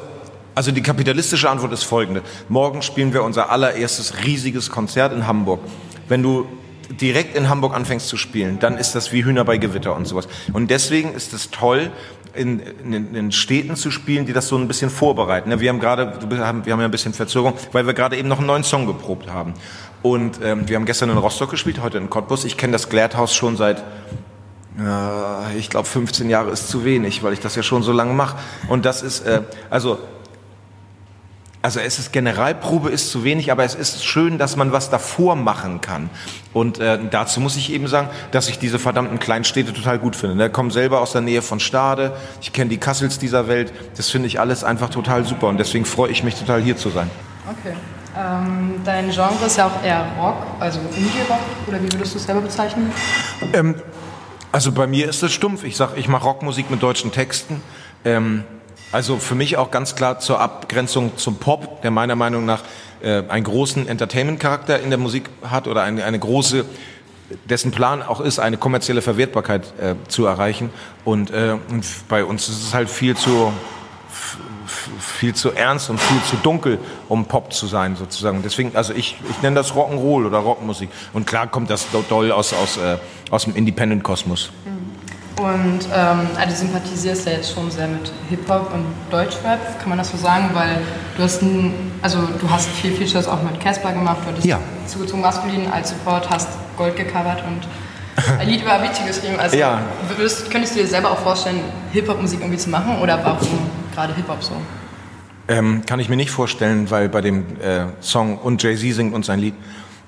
also 0.54 0.72
die 0.72 0.82
kapitalistische 0.82 1.48
Antwort 1.48 1.72
ist 1.72 1.84
folgende. 1.84 2.22
Morgen 2.48 2.82
spielen 2.82 3.12
wir 3.12 3.22
unser 3.22 3.50
allererstes 3.50 4.24
riesiges 4.24 4.70
Konzert 4.70 5.12
in 5.12 5.26
Hamburg. 5.26 5.60
Wenn 6.08 6.22
du 6.22 6.46
direkt 6.90 7.36
in 7.36 7.48
Hamburg 7.48 7.74
anfängst 7.74 8.08
zu 8.08 8.16
spielen, 8.16 8.58
dann 8.58 8.76
ist 8.76 8.94
das 8.94 9.12
wie 9.12 9.24
Hühner 9.24 9.44
bei 9.44 9.58
Gewitter 9.58 9.94
und 9.94 10.06
sowas. 10.06 10.26
Und 10.52 10.70
deswegen 10.70 11.12
ist 11.12 11.32
es 11.32 11.50
toll, 11.50 11.90
in, 12.34 12.60
in, 12.60 13.14
in 13.14 13.32
Städten 13.32 13.76
zu 13.76 13.90
spielen, 13.90 14.26
die 14.26 14.32
das 14.32 14.48
so 14.48 14.56
ein 14.56 14.68
bisschen 14.68 14.90
vorbereiten. 14.90 15.48
Ne, 15.48 15.60
Wir 15.60 15.70
haben 15.70 15.80
gerade, 15.80 16.18
wir 16.30 16.44
haben 16.44 16.62
ja 16.66 16.76
ein 16.76 16.90
bisschen 16.90 17.14
Verzögerung, 17.14 17.54
weil 17.72 17.86
wir 17.86 17.94
gerade 17.94 18.16
eben 18.16 18.28
noch 18.28 18.38
einen 18.38 18.46
neuen 18.46 18.64
Song 18.64 18.86
geprobt 18.86 19.30
haben. 19.30 19.54
Und 20.02 20.40
ähm, 20.42 20.68
wir 20.68 20.76
haben 20.76 20.86
gestern 20.86 21.10
in 21.10 21.18
Rostock 21.18 21.50
gespielt, 21.50 21.82
heute 21.82 21.98
in 21.98 22.08
Cottbus. 22.08 22.44
Ich 22.44 22.56
kenne 22.56 22.72
das 22.72 22.88
Glätthaus 22.88 23.34
schon 23.34 23.56
seit 23.56 23.82
äh, 24.78 25.58
ich 25.58 25.70
glaube 25.70 25.88
15 25.88 26.30
Jahre 26.30 26.50
ist 26.50 26.68
zu 26.68 26.84
wenig, 26.84 27.22
weil 27.22 27.32
ich 27.32 27.40
das 27.40 27.56
ja 27.56 27.62
schon 27.62 27.82
so 27.82 27.92
lange 27.92 28.14
mache. 28.14 28.36
Und 28.68 28.84
das 28.84 29.02
ist, 29.02 29.26
äh, 29.26 29.42
also, 29.70 29.98
also 31.60 31.80
es 31.80 31.98
ist 31.98 32.12
Generalprobe 32.12 32.90
ist 32.90 33.10
zu 33.10 33.24
wenig, 33.24 33.50
aber 33.50 33.64
es 33.64 33.74
ist 33.74 34.04
schön, 34.04 34.38
dass 34.38 34.56
man 34.56 34.70
was 34.70 34.90
davor 34.90 35.34
machen 35.34 35.80
kann. 35.80 36.08
Und 36.52 36.78
äh, 36.78 36.98
dazu 37.10 37.40
muss 37.40 37.56
ich 37.56 37.72
eben 37.72 37.88
sagen, 37.88 38.08
dass 38.30 38.48
ich 38.48 38.58
diese 38.58 38.78
verdammten 38.78 39.18
Kleinstädte 39.18 39.72
total 39.72 39.98
gut 39.98 40.14
finde. 40.14 40.46
Ich 40.46 40.52
komme 40.52 40.70
selber 40.70 41.00
aus 41.00 41.12
der 41.12 41.20
Nähe 41.20 41.42
von 41.42 41.58
Stade, 41.58 42.12
ich 42.40 42.52
kenne 42.52 42.70
die 42.70 42.78
Kassels 42.78 43.18
dieser 43.18 43.48
Welt. 43.48 43.72
Das 43.96 44.08
finde 44.08 44.28
ich 44.28 44.38
alles 44.38 44.62
einfach 44.62 44.90
total 44.90 45.24
super 45.24 45.48
und 45.48 45.58
deswegen 45.58 45.84
freue 45.84 46.10
ich 46.10 46.22
mich 46.22 46.36
total 46.36 46.62
hier 46.62 46.76
zu 46.76 46.90
sein. 46.90 47.10
Okay. 47.48 47.74
Ähm, 48.16 48.80
dein 48.84 49.10
Genre 49.10 49.44
ist 49.46 49.56
ja 49.56 49.66
auch 49.66 49.84
eher 49.84 50.06
Rock, 50.18 50.36
also 50.58 50.80
Indie-Rock, 50.96 51.40
oder 51.66 51.78
wie 51.82 51.92
würdest 51.92 52.14
du 52.14 52.18
es 52.18 52.24
selber 52.24 52.40
bezeichnen? 52.40 52.90
Ähm, 53.52 53.76
also 54.50 54.72
bei 54.72 54.86
mir 54.86 55.08
ist 55.08 55.22
es 55.22 55.32
stumpf. 55.32 55.62
Ich 55.62 55.76
sag, 55.76 55.96
ich 55.96 56.08
mache 56.08 56.24
Rockmusik 56.24 56.70
mit 56.70 56.82
deutschen 56.82 57.12
Texten. 57.12 57.60
Ähm, 58.04 58.44
also 58.92 59.18
für 59.18 59.34
mich 59.34 59.56
auch 59.56 59.70
ganz 59.70 59.94
klar 59.94 60.18
zur 60.18 60.40
Abgrenzung 60.40 61.16
zum 61.16 61.36
Pop, 61.36 61.82
der 61.82 61.90
meiner 61.90 62.16
Meinung 62.16 62.46
nach 62.46 62.62
äh, 63.02 63.22
einen 63.28 63.44
großen 63.44 63.86
Entertainment-Charakter 63.88 64.80
in 64.80 64.90
der 64.90 64.98
Musik 64.98 65.28
hat 65.42 65.66
oder 65.68 65.82
eine, 65.82 66.04
eine 66.04 66.18
große, 66.18 66.64
dessen 67.44 67.70
Plan 67.70 68.02
auch 68.02 68.20
ist, 68.20 68.38
eine 68.38 68.56
kommerzielle 68.56 69.02
Verwertbarkeit 69.02 69.74
äh, 69.80 69.94
zu 70.08 70.24
erreichen. 70.26 70.70
Und, 71.04 71.30
äh, 71.30 71.56
und 71.70 71.84
bei 72.08 72.24
uns 72.24 72.48
ist 72.48 72.62
es 72.62 72.74
halt 72.74 72.88
viel 72.88 73.16
zu 73.16 73.52
viel 74.98 75.34
zu 75.34 75.52
ernst 75.52 75.88
und 75.88 75.98
viel 75.98 76.22
zu 76.28 76.36
dunkel, 76.36 76.78
um 77.08 77.24
Pop 77.24 77.52
zu 77.54 77.66
sein 77.66 77.96
sozusagen. 77.96 78.42
Deswegen, 78.42 78.76
also 78.76 78.92
ich, 78.92 79.16
ich 79.30 79.42
nenne 79.42 79.56
das 79.56 79.72
Rock'n'Roll 79.72 80.26
oder 80.26 80.38
Rockmusik. 80.38 80.90
Und 81.14 81.26
klar 81.26 81.46
kommt 81.46 81.70
das 81.70 81.90
do- 81.90 82.04
doll 82.06 82.32
aus, 82.32 82.52
aus, 82.52 82.76
äh, 82.76 82.98
aus 83.30 83.44
dem 83.44 83.56
Independent-Kosmos. 83.56 84.50
Und 85.38 85.80
ähm, 85.94 86.20
also 86.36 86.48
du 86.50 86.54
sympathisierst 86.56 87.26
ja 87.26 87.32
jetzt 87.32 87.52
schon 87.54 87.70
sehr 87.70 87.86
mit 87.86 88.10
Hip-Hop 88.28 88.72
und 88.74 88.84
Deutschrap, 89.10 89.78
kann 89.78 89.88
man 89.88 89.98
das 89.98 90.10
so 90.10 90.16
sagen? 90.16 90.50
Weil 90.52 90.78
du 91.16 91.22
hast, 91.22 91.42
also 92.02 92.18
du 92.40 92.50
hast 92.50 92.68
viel 92.70 92.92
Features 92.92 93.28
auch 93.28 93.40
mit 93.42 93.60
Casper 93.60 93.92
gemacht, 93.92 94.18
du 94.24 94.30
hattest 94.30 94.46
Ja. 94.46 94.58
zugezogen 94.86 95.22
maskulin 95.22 95.70
als 95.70 95.90
Support, 95.90 96.28
hast 96.28 96.48
Gold 96.76 96.96
gecovert 96.96 97.44
und 97.46 97.68
ein 98.40 98.48
Lied 98.48 98.62
über 98.62 98.74
Avicii 98.74 99.06
geschrieben. 99.06 99.38
Also 99.38 99.56
Ja. 99.56 99.80
würdest, 100.16 100.50
könntest 100.50 100.74
du 100.74 100.80
dir 100.80 100.88
selber 100.88 101.12
auch 101.12 101.18
vorstellen, 101.18 101.60
Hip-Hop-Musik 101.92 102.40
irgendwie 102.40 102.58
zu 102.58 102.70
machen 102.70 102.98
oder 103.00 103.20
warum 103.22 103.48
gerade 103.94 104.14
Hip-Hop 104.16 104.42
so? 104.42 104.54
Ähm, 105.46 105.82
kann 105.86 106.00
ich 106.00 106.08
mir 106.08 106.16
nicht 106.16 106.30
vorstellen, 106.30 106.90
weil 106.90 107.08
bei 107.08 107.20
dem 107.20 107.44
äh, 107.60 107.86
Song 108.00 108.38
und 108.38 108.60
Jay-Z 108.62 108.92
singt 108.94 109.14
uns 109.14 109.30
ein 109.30 109.38
Lied, 109.38 109.54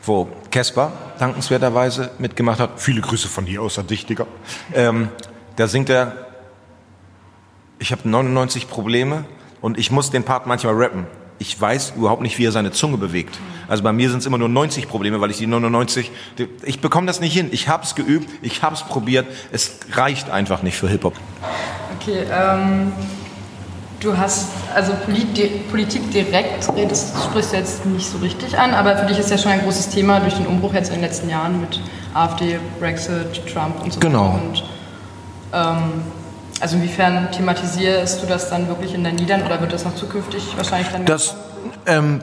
wo 0.05 0.29
Casper 0.51 0.93
dankenswerterweise 1.19 2.11
mitgemacht 2.19 2.61
hat. 2.61 2.81
Viele 2.81 3.01
Grüße 3.01 3.29
von 3.29 3.45
dir 3.45 3.63
außer 3.63 3.83
dich, 3.83 4.07
Digga. 4.07 4.27
Ähm, 4.75 5.09
da 5.57 5.67
singt 5.67 5.91
er, 5.91 6.27
ich 7.79 7.93
habe 7.93 8.09
99 8.09 8.69
Probleme 8.69 9.25
und 9.61 9.79
ich 9.79 9.91
muss 9.91 10.11
den 10.11 10.25
Part 10.25 10.47
manchmal 10.47 10.75
rappen. 10.75 11.07
Ich 11.39 11.59
weiß 11.59 11.95
überhaupt 11.97 12.21
nicht, 12.21 12.39
wie 12.39 12.45
er 12.45 12.53
seine 12.53 12.71
Zunge 12.71 12.99
bewegt. 12.99 13.39
Also 13.67 13.83
bei 13.83 13.93
mir 13.95 14.11
sind 14.11 14.19
es 14.19 14.27
immer 14.27 14.37
nur 14.37 14.51
90 14.51 14.89
Probleme, 14.89 15.21
weil 15.23 15.31
ich 15.31 15.39
die 15.39 15.47
99, 15.47 16.11
die- 16.37 16.49
ich 16.65 16.81
bekomme 16.83 17.07
das 17.07 17.21
nicht 17.21 17.33
hin. 17.33 17.49
Ich 17.51 17.67
habe 17.69 17.83
es 17.85 17.95
geübt, 17.95 18.29
ich 18.43 18.63
habe 18.63 18.75
es 18.75 18.83
probiert. 18.83 19.27
Es 19.51 19.79
reicht 19.93 20.29
einfach 20.29 20.63
nicht 20.63 20.77
für 20.77 20.89
Hip-Hop. 20.89 21.15
Okay, 21.99 22.25
ähm, 22.31 22.93
du 24.01 24.17
hast, 24.17 24.49
also 24.75 24.93
Politik 25.71 26.11
direkt 26.11 26.75
redest, 26.75 27.15
sprichst 27.23 27.53
du 27.53 27.57
jetzt 27.57 27.87
nicht 27.87 28.07
so 28.11 28.19
richtig 28.19 28.59
an, 28.59 28.73
aber 28.75 28.97
für 28.97 29.07
dich 29.07 29.19
ist 29.19 29.31
ja 29.31 29.39
schon 29.39 29.53
ein 29.53 29.61
großes 29.63 29.91
Thema 29.91 30.21
durch 30.21 30.35
den 30.35 30.47
Umbruch 30.47 30.75
jetzt 30.75 30.89
in 30.89 30.95
den 30.97 31.03
letzten 31.03 31.29
Jahren 31.29 31.61
mit 31.61 31.81
AfD, 32.15 32.59
Brexit, 32.79 33.47
Trump 33.53 33.83
und 33.83 33.93
so 33.93 34.01
Genau. 34.01 34.35
weiter. 34.35 34.43
Und, 34.43 34.65
ähm, 35.53 36.03
also 36.61 36.77
inwiefern 36.77 37.31
thematisierst 37.31 38.23
du 38.23 38.27
das 38.27 38.51
dann 38.51 38.69
wirklich 38.69 38.95
in 38.95 39.05
deinen 39.05 39.19
Liedern 39.19 39.43
oder 39.43 39.61
wird 39.61 39.73
das 39.73 39.85
noch 39.85 39.95
zukünftig 39.95 40.43
wahrscheinlich 40.57 40.89
dann 40.89 41.05
Das, 41.05 41.35
ähm, 41.87 42.21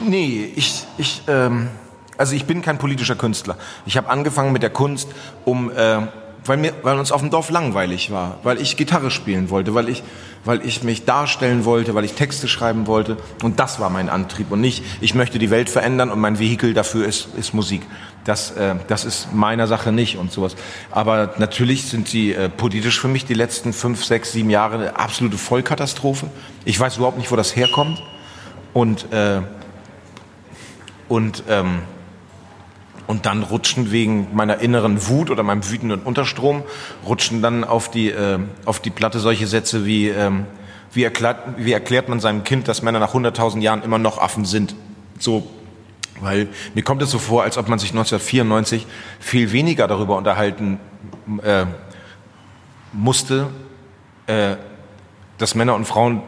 nee, 0.00 0.52
ich, 0.56 0.84
ich, 0.98 1.22
ähm, 1.28 1.68
also 2.18 2.34
ich 2.34 2.44
bin 2.46 2.62
kein 2.62 2.78
politischer 2.78 3.16
Künstler. 3.16 3.56
Ich 3.86 3.96
habe 3.96 4.08
angefangen 4.10 4.52
mit 4.52 4.62
der 4.62 4.70
Kunst, 4.70 5.08
um, 5.44 5.70
äh, 5.70 5.98
weil 6.44 6.56
mir, 6.56 6.72
weil 6.82 6.98
uns 6.98 7.12
auf 7.12 7.20
dem 7.20 7.30
Dorf 7.30 7.50
langweilig 7.50 8.10
war, 8.10 8.38
weil 8.42 8.60
ich 8.60 8.76
Gitarre 8.76 9.10
spielen 9.10 9.50
wollte, 9.50 9.74
weil 9.74 9.88
ich, 9.88 10.02
weil 10.44 10.64
ich 10.64 10.82
mich 10.82 11.04
darstellen 11.04 11.64
wollte, 11.64 11.94
weil 11.94 12.04
ich 12.04 12.14
Texte 12.14 12.48
schreiben 12.48 12.86
wollte 12.86 13.16
und 13.42 13.60
das 13.60 13.80
war 13.80 13.90
mein 13.90 14.08
Antrieb 14.08 14.50
und 14.50 14.60
nicht, 14.60 14.82
ich 15.00 15.14
möchte 15.14 15.38
die 15.38 15.50
Welt 15.50 15.68
verändern 15.68 16.10
und 16.10 16.18
mein 16.18 16.38
Vehikel 16.38 16.74
dafür 16.74 17.06
ist, 17.06 17.28
ist 17.36 17.52
Musik. 17.52 17.82
Das, 18.24 18.50
äh, 18.52 18.74
das 18.88 19.04
ist 19.04 19.32
meiner 19.32 19.66
Sache 19.66 19.92
nicht 19.92 20.16
und 20.16 20.30
sowas. 20.30 20.54
Aber 20.90 21.34
natürlich 21.38 21.86
sind 21.86 22.12
die 22.12 22.34
äh, 22.34 22.48
politisch 22.48 23.00
für 23.00 23.08
mich 23.08 23.24
die 23.24 23.34
letzten 23.34 23.72
fünf, 23.72 24.04
sechs, 24.04 24.32
sieben 24.32 24.50
Jahre 24.50 24.74
eine 24.74 24.96
absolute 24.98 25.38
Vollkatastrophe. 25.38 26.26
Ich 26.66 26.78
weiß 26.78 26.98
überhaupt 26.98 27.16
nicht, 27.16 27.30
wo 27.32 27.36
das 27.36 27.56
herkommt. 27.56 28.02
Und, 28.74 29.10
äh, 29.12 29.40
und, 31.08 31.44
ähm, 31.48 31.80
und 33.10 33.26
dann 33.26 33.42
rutschen 33.42 33.90
wegen 33.90 34.28
meiner 34.36 34.60
inneren 34.60 35.08
Wut 35.08 35.30
oder 35.30 35.42
meinem 35.42 35.68
wütenden 35.68 36.02
Unterstrom, 36.02 36.62
rutschen 37.04 37.42
dann 37.42 37.64
auf 37.64 37.90
die, 37.90 38.08
äh, 38.08 38.38
auf 38.66 38.78
die 38.78 38.90
Platte 38.90 39.18
solche 39.18 39.48
Sätze 39.48 39.84
wie, 39.84 40.10
ähm, 40.10 40.46
wie, 40.92 41.02
erklärt, 41.02 41.38
wie 41.56 41.72
erklärt 41.72 42.08
man 42.08 42.20
seinem 42.20 42.44
Kind, 42.44 42.68
dass 42.68 42.82
Männer 42.82 43.00
nach 43.00 43.12
100.000 43.12 43.62
Jahren 43.62 43.82
immer 43.82 43.98
noch 43.98 44.18
Affen 44.18 44.44
sind? 44.44 44.76
So, 45.18 45.50
weil 46.20 46.50
mir 46.74 46.84
kommt 46.84 47.02
es 47.02 47.10
so 47.10 47.18
vor, 47.18 47.42
als 47.42 47.58
ob 47.58 47.68
man 47.68 47.80
sich 47.80 47.90
1994 47.90 48.86
viel 49.18 49.50
weniger 49.50 49.88
darüber 49.88 50.16
unterhalten 50.16 50.78
äh, 51.42 51.66
musste, 52.92 53.48
äh, 54.28 54.54
dass 55.36 55.56
Männer 55.56 55.74
und 55.74 55.84
Frauen 55.84 56.22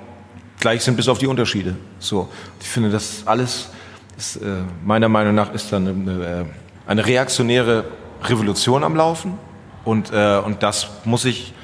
gleich 0.59 0.83
sind, 0.83 0.97
bis 0.97 1.07
auf 1.07 1.19
die 1.19 1.29
Unterschiede. 1.29 1.77
So, 2.01 2.29
ich 2.61 2.67
finde, 2.67 2.91
das 2.91 3.23
alles, 3.25 3.69
ist, 4.19 4.37
äh, 4.37 4.63
meiner 4.85 5.09
Meinung 5.09 5.37
nach, 5.37 5.55
ist 5.55 5.73
dann 5.73 5.87
eine, 5.87 6.27
äh, 6.27 6.62
eine 6.87 7.07
reaktionäre 7.07 7.85
Revolution 8.25 8.85
am 8.85 8.97
Laufen 8.97 9.39
und, 9.85 10.13
äh, 10.13 10.39
und 10.39 10.63
das 10.63 10.89
muss 11.05 11.25
ich, 11.25 11.55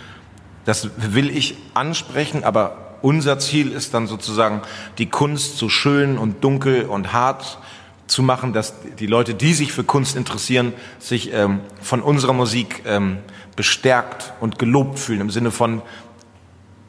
das 0.65 0.91
will 0.97 1.31
ich 1.31 1.57
ansprechen, 1.75 2.45
aber 2.45 2.97
unser 3.03 3.39
Ziel 3.39 3.73
ist 3.73 3.95
dann 3.95 4.07
sozusagen, 4.07 4.63
die 4.99 5.07
Kunst 5.07 5.59
so 5.59 5.69
schön 5.69 6.19
und 6.19 6.43
dunkel 6.43 6.85
und 6.85 7.13
hart 7.13 7.59
zu 8.07 8.23
machen, 8.23 8.53
dass 8.53 8.75
die 8.99 9.07
Leute, 9.07 9.35
die 9.35 9.55
sich 9.55 9.73
für 9.73 9.85
Kunst 9.85 10.17
interessieren, 10.17 10.73
sich 10.99 11.33
ähm, 11.33 11.61
von 11.81 12.03
unserer 12.03 12.33
Musik 12.33 12.83
ähm, 12.87 13.19
bestärkt 13.55 14.33
und 14.41 14.59
gelobt 14.59 14.99
fühlen. 14.99 15.21
Im 15.21 15.31
Sinne 15.31 15.51
von, 15.51 15.83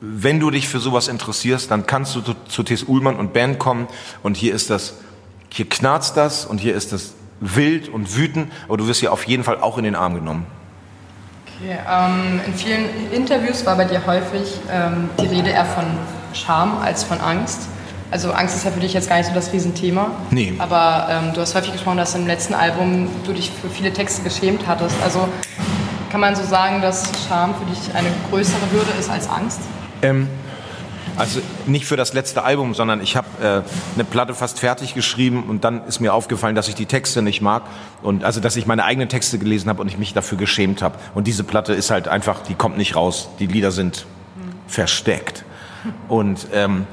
wenn 0.01 0.39
du 0.39 0.49
dich 0.49 0.67
für 0.67 0.79
sowas 0.79 1.07
interessierst, 1.07 1.69
dann 1.69 1.85
kannst 1.85 2.15
du 2.15 2.21
zu, 2.21 2.33
zu 2.47 2.63
T.S. 2.63 2.83
Ullmann 2.83 3.17
und 3.17 3.33
Band 3.33 3.59
kommen 3.59 3.87
und 4.23 4.37
hier 4.37 4.55
ist 4.55 4.69
das, 4.69 4.95
hier 5.49 5.67
knarzt 5.67 6.15
das 6.15 6.45
und 6.45 6.59
hier 6.59 6.73
ist 6.73 6.93
das 6.93 7.15
wild 7.39 7.89
und 7.89 8.15
wütend, 8.15 8.51
aber 8.67 8.77
du 8.77 8.87
wirst 8.87 8.99
hier 8.99 9.13
auf 9.13 9.25
jeden 9.25 9.43
Fall 9.43 9.59
auch 9.61 9.77
in 9.77 9.83
den 9.83 9.95
Arm 9.95 10.15
genommen. 10.15 10.45
Okay, 11.61 11.77
ähm, 11.89 12.39
in 12.45 12.53
vielen 12.53 13.11
Interviews 13.11 13.65
war 13.65 13.75
bei 13.75 13.85
dir 13.85 14.05
häufig 14.05 14.59
ähm, 14.71 15.09
die 15.19 15.25
Rede 15.25 15.49
eher 15.49 15.65
von 15.65 15.83
Scham 16.33 16.77
als 16.81 17.03
von 17.03 17.19
Angst. 17.19 17.67
Also 18.11 18.31
Angst 18.31 18.55
ist 18.55 18.65
ja 18.65 18.71
für 18.71 18.79
dich 18.79 18.93
jetzt 18.93 19.07
gar 19.07 19.17
nicht 19.17 19.27
so 19.27 19.33
das 19.33 19.53
Riesenthema. 19.53 20.11
Nee. 20.31 20.53
Aber 20.57 21.07
ähm, 21.11 21.33
du 21.33 21.41
hast 21.41 21.53
häufig 21.55 21.73
gesprochen, 21.73 21.97
dass 21.97 22.15
im 22.15 22.25
letzten 22.25 22.53
Album 22.53 23.07
du 23.25 23.33
dich 23.33 23.51
für 23.51 23.69
viele 23.69 23.93
Texte 23.93 24.23
geschämt 24.23 24.65
hattest. 24.67 24.95
Also 25.03 25.27
kann 26.11 26.21
man 26.21 26.35
so 26.35 26.43
sagen, 26.43 26.81
dass 26.81 27.11
Scham 27.27 27.53
für 27.53 27.65
dich 27.65 27.93
eine 27.93 28.09
größere 28.29 28.71
Hürde 28.71 28.91
ist 28.99 29.09
als 29.09 29.29
Angst? 29.29 29.59
Ähm, 30.01 30.27
also 31.19 31.41
nicht 31.67 31.85
für 31.85 31.97
das 31.97 32.13
letzte 32.13 32.43
Album, 32.43 32.73
sondern 32.73 33.01
ich 33.01 33.15
habe 33.17 33.27
äh, 33.41 33.61
eine 33.95 34.03
Platte 34.05 34.33
fast 34.33 34.59
fertig 34.59 34.93
geschrieben 34.93 35.43
und 35.49 35.63
dann 35.63 35.85
ist 35.85 35.99
mir 35.99 36.13
aufgefallen, 36.13 36.55
dass 36.55 36.67
ich 36.69 36.75
die 36.75 36.85
Texte 36.85 37.21
nicht 37.21 37.41
mag 37.41 37.63
und 38.01 38.23
also 38.23 38.39
dass 38.39 38.55
ich 38.55 38.65
meine 38.65 38.85
eigenen 38.85 39.09
Texte 39.09 39.37
gelesen 39.37 39.69
habe 39.69 39.81
und 39.81 39.89
ich 39.89 39.97
mich 39.97 40.13
dafür 40.13 40.37
geschämt 40.37 40.81
habe. 40.81 40.97
Und 41.13 41.27
diese 41.27 41.43
Platte 41.43 41.73
ist 41.73 41.91
halt 41.91 42.07
einfach, 42.07 42.41
die 42.41 42.55
kommt 42.55 42.77
nicht 42.77 42.95
raus. 42.95 43.29
Die 43.39 43.47
Lieder 43.47 43.71
sind 43.71 44.05
versteckt. 44.67 45.43
Und 46.07 46.47
ähm, 46.53 46.87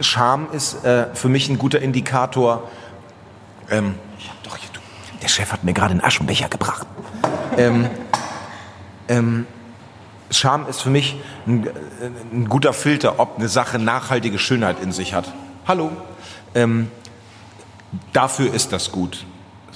Scham 0.00 0.48
ist 0.52 0.84
äh, 0.84 1.06
für 1.14 1.28
mich 1.28 1.48
ein 1.48 1.58
guter 1.58 1.80
Indikator. 1.80 2.68
Ähm, 3.70 3.94
ich 4.18 4.28
hab 4.28 4.42
doch 4.42 4.56
hier, 4.56 4.68
du, 4.72 4.80
der 5.22 5.28
Chef 5.28 5.52
hat 5.52 5.64
mir 5.64 5.72
gerade 5.72 5.92
einen 5.92 6.02
Aschenbecher 6.02 6.48
gebracht. 6.48 6.86
Ähm, 7.56 7.86
ähm, 9.08 9.46
Scham 10.30 10.66
ist 10.68 10.82
für 10.82 10.90
mich 10.90 11.16
ein, 11.46 11.68
ein, 12.32 12.48
guter 12.48 12.72
Filter, 12.72 13.18
ob 13.18 13.38
eine 13.38 13.48
Sache 13.48 13.78
nachhaltige 13.78 14.38
Schönheit 14.38 14.76
in 14.82 14.92
sich 14.92 15.14
hat. 15.14 15.32
Hallo. 15.66 15.90
Ähm, 16.54 16.88
dafür 18.12 18.52
ist 18.52 18.72
das 18.72 18.90
gut. 18.90 19.24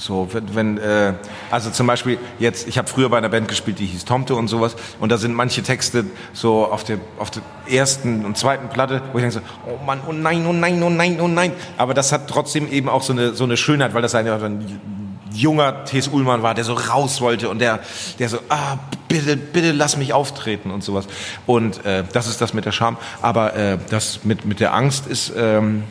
So, 0.01 0.29
wenn, 0.33 0.55
wenn 0.55 0.79
äh, 0.79 1.13
also 1.51 1.71
zum 1.71 1.87
Beispiel 1.87 2.19
jetzt, 2.39 2.67
ich 2.67 2.79
habe 2.79 2.89
früher 2.89 3.11
bei 3.11 3.19
einer 3.19 3.29
Band 3.29 3.49
gespielt, 3.49 3.79
die 3.79 3.87
hieß 3.87 4.07
Tomte 4.07 4.35
und 4.35 4.49
sowas, 4.49 4.75
und 4.99 5.13
da 5.13 5.19
sind 5.19 5.35
manche 5.35 5.63
Texte 5.63 6.07
so 6.33 6.65
auf 6.65 6.85
der, 6.85 6.99
auf 7.19 7.31
der 7.31 7.43
ersten 7.69 8.25
und 8.25 8.39
zweiten 8.39 8.71
Platte, 8.71 9.03
wo 9.13 9.19
ich 9.19 9.23
denke 9.23 9.33
so, 9.33 9.41
oh 9.71 9.85
Mann, 9.85 10.01
oh 10.09 10.13
nein, 10.13 10.47
oh 10.47 10.55
nein, 10.55 10.83
oh 10.83 10.89
nein, 10.89 11.21
oh 11.21 11.29
nein. 11.29 11.53
Aber 11.77 11.93
das 11.93 12.13
hat 12.13 12.29
trotzdem 12.29 12.71
eben 12.73 12.89
auch 12.89 13.03
so 13.03 13.13
eine, 13.13 13.35
so 13.35 13.45
eine 13.45 13.59
Schönheit, 13.59 13.93
weil 13.93 14.01
das 14.01 14.15
ein, 14.15 14.27
ein 14.27 15.00
junger 15.33 15.85
T.S. 15.85 16.09
Ullmann 16.09 16.43
war, 16.43 16.55
der 16.55 16.65
so 16.65 16.75
raus 16.75 17.21
wollte 17.21 17.49
und 17.49 17.61
der, 17.61 17.81
der 18.19 18.29
so, 18.29 18.39
ah, 18.49 18.79
bitte, 19.09 19.37
bitte 19.37 19.73
lass 19.73 19.97
mich 19.97 20.13
auftreten 20.13 20.71
und 20.71 20.83
sowas. 20.83 21.07
Und 21.47 21.85
äh, 21.85 22.05
das 22.13 22.27
ist 22.27 22.41
das 22.41 22.55
mit 22.55 22.65
der 22.65 22.73
Scham. 22.73 22.97
Aber 23.23 23.55
äh, 23.55 23.79
das 23.91 24.25
mit, 24.25 24.45
mit 24.45 24.61
der 24.61 24.75
Angst 24.75 25.07
ist, 25.07 25.33
ähm, 25.37 25.85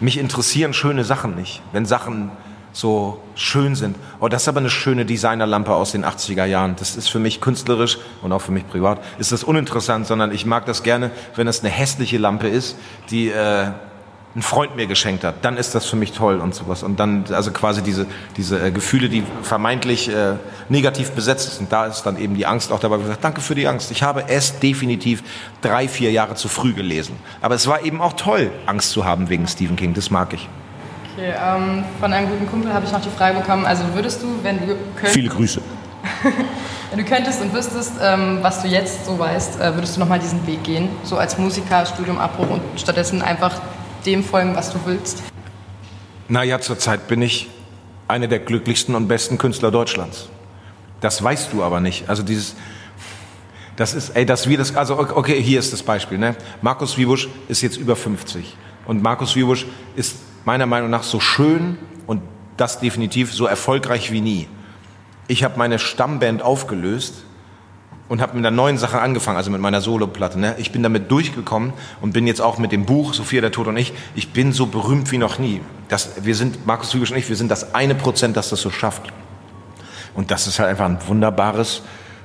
mich 0.00 0.18
interessieren 0.18 0.74
schöne 0.74 1.04
Sachen 1.04 1.34
nicht. 1.34 1.62
Wenn 1.72 1.86
Sachen 1.86 2.30
so 2.76 3.22
schön 3.34 3.74
sind. 3.74 3.96
Oh, 4.20 4.28
das 4.28 4.42
ist 4.42 4.48
aber 4.48 4.60
eine 4.60 4.68
schöne 4.68 5.06
Designerlampe 5.06 5.72
aus 5.72 5.92
den 5.92 6.04
80er 6.04 6.44
Jahren. 6.44 6.76
Das 6.78 6.94
ist 6.94 7.08
für 7.08 7.18
mich 7.18 7.40
künstlerisch 7.40 7.96
und 8.20 8.32
auch 8.32 8.42
für 8.42 8.52
mich 8.52 8.68
privat 8.68 9.02
ist 9.18 9.32
das 9.32 9.44
uninteressant, 9.44 10.06
sondern 10.06 10.30
ich 10.30 10.44
mag 10.44 10.66
das 10.66 10.82
gerne, 10.82 11.10
wenn 11.36 11.48
es 11.48 11.60
eine 11.60 11.70
hässliche 11.70 12.18
Lampe 12.18 12.48
ist, 12.48 12.76
die 13.10 13.30
äh, 13.30 13.68
ein 14.36 14.42
Freund 14.42 14.76
mir 14.76 14.86
geschenkt 14.86 15.24
hat. 15.24 15.36
Dann 15.42 15.56
ist 15.56 15.74
das 15.74 15.86
für 15.86 15.96
mich 15.96 16.12
toll 16.12 16.40
und 16.40 16.54
sowas. 16.54 16.82
Und 16.82 17.00
dann 17.00 17.24
also 17.32 17.50
quasi 17.52 17.82
diese 17.82 18.06
diese 18.36 18.60
äh, 18.60 18.70
Gefühle, 18.70 19.08
die 19.08 19.24
vermeintlich 19.42 20.08
äh, 20.08 20.34
negativ 20.68 21.12
besetzt 21.12 21.56
sind. 21.56 21.72
Da 21.72 21.86
ist 21.86 22.02
dann 22.02 22.18
eben 22.18 22.34
die 22.34 22.44
Angst 22.44 22.70
auch 22.70 22.78
dabei. 22.78 22.98
Gesagt, 22.98 23.24
danke 23.24 23.40
für 23.40 23.54
die 23.54 23.66
Angst. 23.66 23.90
Ich 23.90 24.02
habe 24.02 24.24
es 24.28 24.58
definitiv 24.58 25.22
drei 25.62 25.88
vier 25.88 26.12
Jahre 26.12 26.34
zu 26.34 26.48
früh 26.48 26.74
gelesen. 26.74 27.16
Aber 27.40 27.54
es 27.54 27.66
war 27.66 27.82
eben 27.82 28.02
auch 28.02 28.12
toll, 28.12 28.50
Angst 28.66 28.90
zu 28.90 29.06
haben 29.06 29.30
wegen 29.30 29.48
Stephen 29.48 29.76
King. 29.76 29.94
Das 29.94 30.10
mag 30.10 30.34
ich. 30.34 30.48
Okay, 31.16 31.32
ähm, 31.42 31.84
von 31.98 32.12
einem 32.12 32.28
guten 32.28 32.46
Kumpel 32.46 32.74
habe 32.74 32.84
ich 32.84 32.92
noch 32.92 33.00
die 33.00 33.08
Frage 33.08 33.38
bekommen, 33.38 33.64
also 33.64 33.84
würdest 33.94 34.22
du, 34.22 34.26
wenn 34.42 34.58
du 34.58 34.76
könntest... 34.96 35.14
Viele 35.14 35.30
Grüße. 35.30 35.62
wenn 36.90 36.98
du 36.98 37.04
könntest 37.06 37.40
und 37.40 37.54
wüsstest, 37.54 37.94
ähm, 38.02 38.40
was 38.42 38.60
du 38.60 38.68
jetzt 38.68 39.06
so 39.06 39.18
weißt, 39.18 39.58
äh, 39.58 39.74
würdest 39.74 39.96
du 39.96 40.00
nochmal 40.00 40.18
diesen 40.18 40.46
Weg 40.46 40.62
gehen? 40.62 40.90
So 41.04 41.16
als 41.16 41.38
Musiker, 41.38 41.86
Studiumabbruch 41.86 42.50
und 42.50 42.60
stattdessen 42.76 43.22
einfach 43.22 43.62
dem 44.06 44.24
folgen, 44.24 44.54
was 44.54 44.72
du 44.72 44.78
willst? 44.84 45.22
Naja, 46.28 46.60
zurzeit 46.60 47.08
bin 47.08 47.22
ich 47.22 47.48
einer 48.08 48.28
der 48.28 48.38
glücklichsten 48.38 48.94
und 48.94 49.08
besten 49.08 49.38
Künstler 49.38 49.70
Deutschlands. 49.70 50.28
Das 51.00 51.22
weißt 51.22 51.52
du 51.52 51.62
aber 51.62 51.80
nicht. 51.80 52.08
Also 52.08 52.22
dieses... 52.22 52.54
Das 53.76 53.92
ist, 53.92 54.16
ey, 54.16 54.24
dass 54.24 54.48
wir 54.48 54.56
das, 54.56 54.74
also 54.74 54.98
okay, 54.98 55.42
hier 55.42 55.58
ist 55.58 55.70
das 55.70 55.82
Beispiel, 55.82 56.16
ne? 56.16 56.34
Markus 56.62 56.96
Wiebusch 56.96 57.28
ist 57.46 57.60
jetzt 57.60 57.76
über 57.76 57.94
50 57.94 58.56
und 58.86 59.02
Markus 59.02 59.36
Wiebusch 59.36 59.66
ist 59.96 60.16
meiner 60.46 60.64
Meinung 60.64 60.88
nach 60.88 61.02
so 61.02 61.20
schön 61.20 61.76
und 62.06 62.22
das 62.56 62.80
definitiv 62.80 63.34
so 63.34 63.44
erfolgreich 63.44 64.12
wie 64.12 64.22
nie. 64.22 64.48
Ich 65.28 65.44
habe 65.44 65.58
meine 65.58 65.78
Stammband 65.78 66.40
aufgelöst 66.40 67.25
und 68.08 68.20
habe 68.20 68.34
mit 68.34 68.46
einer 68.46 68.54
neuen 68.54 68.78
Sache 68.78 69.00
angefangen, 69.00 69.36
also 69.36 69.50
mit 69.50 69.60
meiner 69.60 69.80
Soloplatte. 69.80 70.38
Ne? 70.38 70.54
Ich 70.58 70.70
bin 70.70 70.82
damit 70.82 71.10
durchgekommen 71.10 71.72
und 72.00 72.12
bin 72.12 72.26
jetzt 72.26 72.40
auch 72.40 72.58
mit 72.58 72.72
dem 72.72 72.86
Buch 72.86 73.14
Sophia 73.14 73.40
der 73.40 73.50
Tod 73.50 73.66
und 73.66 73.76
ich. 73.76 73.92
Ich 74.14 74.32
bin 74.32 74.52
so 74.52 74.66
berühmt 74.66 75.10
wie 75.10 75.18
noch 75.18 75.38
nie. 75.38 75.60
Das, 75.88 76.24
wir 76.24 76.34
sind 76.34 76.66
Markus 76.66 76.90
Zügisch 76.90 77.10
und 77.10 77.16
ich, 77.16 77.28
wir 77.28 77.36
sind 77.36 77.50
das 77.50 77.74
eine 77.74 77.94
Prozent, 77.94 78.36
das 78.36 78.50
das 78.50 78.60
so 78.60 78.70
schafft. 78.70 79.02
Und 80.14 80.30
das 80.30 80.46
ist 80.46 80.58
halt 80.58 80.70
einfach 80.70 80.86
ein 80.86 80.98
wunderbares, 81.06 81.82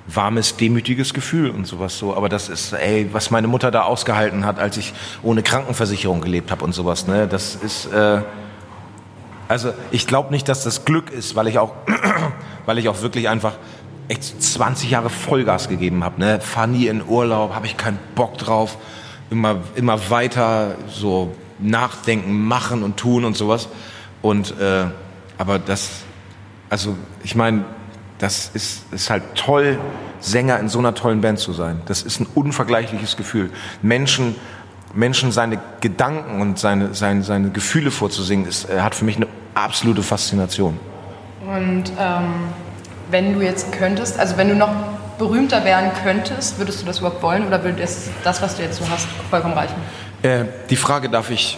warmes, 0.08 0.56
demütiges 0.56 1.14
Gefühl 1.14 1.50
und 1.50 1.66
sowas 1.66 1.98
so. 1.98 2.16
Aber 2.16 2.30
das 2.30 2.48
ist, 2.48 2.74
ey, 2.74 3.10
was 3.12 3.32
meine 3.32 3.48
Mutter 3.48 3.72
da 3.72 3.84
ausgehalten 3.84 4.46
hat, 4.46 4.60
als 4.60 4.78
ich 4.78 4.94
ohne 5.24 5.42
Krankenversicherung 5.42 6.22
gelebt 6.22 6.52
habe 6.52 6.64
und 6.64 6.74
sowas. 6.74 7.08
Ne, 7.08 7.28
das 7.28 7.56
ist, 7.56 7.92
äh, 7.92 8.22
also 9.48 9.74
ich 9.92 10.08
glaube 10.08 10.32
nicht, 10.32 10.48
dass 10.48 10.64
das 10.64 10.86
Glück 10.86 11.10
ist, 11.10 11.36
weil 11.36 11.48
ich 11.48 11.60
auch, 11.60 11.74
weil 12.66 12.78
ich 12.78 12.88
auch 12.88 13.02
wirklich 13.02 13.28
einfach 13.28 13.56
echt 14.12 14.44
20 14.44 14.92
Jahre 14.92 15.10
Vollgas 15.10 15.70
gegeben 15.70 16.04
habe. 16.04 16.20
Ne, 16.20 16.42
fahr 16.42 16.68
nie 16.68 16.88
in 16.88 17.04
Urlaub, 17.04 17.56
habe 17.56 17.66
ich 17.66 17.78
keinen 17.78 18.00
Bock 18.16 18.38
drauf. 18.38 18.78
Immer, 19.30 19.58
immer 19.76 20.10
weiter 20.10 20.76
so 20.90 21.34
nachdenken, 21.60 22.46
machen 22.46 22.84
und 22.84 22.98
tun 22.98 23.24
und 23.24 23.38
sowas. 23.38 23.70
Und 24.22 24.60
äh, 24.60 24.86
aber 25.38 25.58
das, 25.58 26.04
also 26.70 26.96
ich 27.24 27.36
meine 27.36 27.64
das 28.22 28.52
ist, 28.54 28.94
ist 28.94 29.10
halt 29.10 29.24
toll, 29.34 29.80
Sänger 30.20 30.60
in 30.60 30.70
so 30.70 30.78
einer 30.78 30.94
tollen 30.94 31.22
Band 31.22 31.40
zu 31.40 31.54
sein. 31.54 31.82
Das 31.88 32.04
ist 32.04 32.20
ein 32.20 32.28
unvergleichliches 32.36 33.18
Gefühl. 33.18 33.50
Menschen, 33.82 34.36
Menschen 34.94 35.32
seine 35.32 35.60
Gedanken 35.80 36.40
und 36.40 36.60
seine, 36.60 36.94
seine, 36.94 37.24
seine 37.24 37.50
Gefühle 37.50 37.90
vorzusingen, 37.90 38.46
ist, 38.46 38.70
äh, 38.70 38.82
hat 38.82 38.94
für 38.94 39.06
mich 39.06 39.16
eine 39.16 39.28
absolute 39.56 40.04
Faszination. 40.04 40.80
Und 41.42 41.92
ähm, 41.98 42.34
wenn 43.12 43.34
du 43.34 43.42
jetzt 43.42 43.72
könntest, 43.72 44.20
also 44.20 44.38
wenn 44.38 44.50
du 44.50 44.56
noch 44.56 44.74
berühmter 45.18 45.64
werden 45.66 45.92
könntest, 46.04 46.58
würdest 46.58 46.82
du 46.82 46.86
das 46.86 47.00
überhaupt 47.00 47.22
wollen 47.22 47.46
oder 47.46 47.64
würde 47.64 47.82
das, 47.82 48.10
das 48.24 48.42
was 48.42 48.56
du 48.56 48.64
jetzt 48.64 48.78
so 48.78 48.90
hast, 48.90 49.08
vollkommen 49.30 49.54
reichen? 49.54 49.76
Äh, 50.24 50.46
die 50.70 50.76
Frage 50.76 51.10
darf 51.10 51.30
ich 51.30 51.58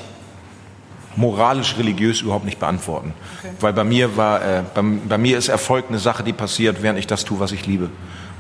moralisch-religiös 1.15 2.21
überhaupt 2.21 2.45
nicht 2.45 2.59
beantworten. 2.59 3.13
Okay. 3.39 3.53
Weil 3.59 3.73
bei 3.73 3.83
mir 3.83 4.17
war, 4.17 4.41
äh, 4.41 4.63
bei, 4.73 4.81
bei, 4.81 5.17
mir 5.17 5.37
ist 5.37 5.47
Erfolg 5.47 5.85
eine 5.89 5.99
Sache, 5.99 6.23
die 6.23 6.33
passiert, 6.33 6.81
während 6.81 6.99
ich 6.99 7.07
das 7.07 7.23
tue, 7.23 7.39
was 7.39 7.51
ich 7.51 7.65
liebe. 7.65 7.89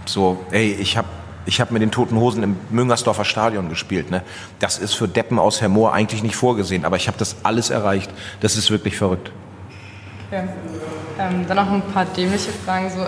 So, 0.05 0.43
ey, 0.51 0.73
ich 0.73 0.97
habe 0.97 1.07
ich 1.45 1.59
hab 1.59 1.71
mit 1.71 1.81
den 1.81 1.91
Toten 1.91 2.15
Hosen 2.15 2.41
im 2.41 2.55
Müngersdorfer 2.69 3.25
Stadion 3.25 3.69
gespielt. 3.69 4.09
Ne? 4.09 4.23
Das 4.59 4.77
ist 4.77 4.93
für 4.93 5.07
Deppen 5.07 5.39
aus 5.39 5.61
Hermoor 5.61 5.93
eigentlich 5.93 6.23
nicht 6.23 6.35
vorgesehen, 6.35 6.85
aber 6.85 6.95
ich 6.95 7.07
habe 7.07 7.17
das 7.17 7.35
alles 7.43 7.69
erreicht. 7.69 8.09
Das 8.39 8.55
ist 8.55 8.71
wirklich 8.71 8.97
verrückt. 8.97 9.31
Okay. 10.31 10.47
Ähm, 11.19 11.45
dann 11.47 11.57
noch 11.57 11.71
ein 11.71 11.81
paar 11.93 12.05
dämliche 12.05 12.51
Fragen. 12.51 12.89
So, 12.89 12.99
ähm, 12.99 13.07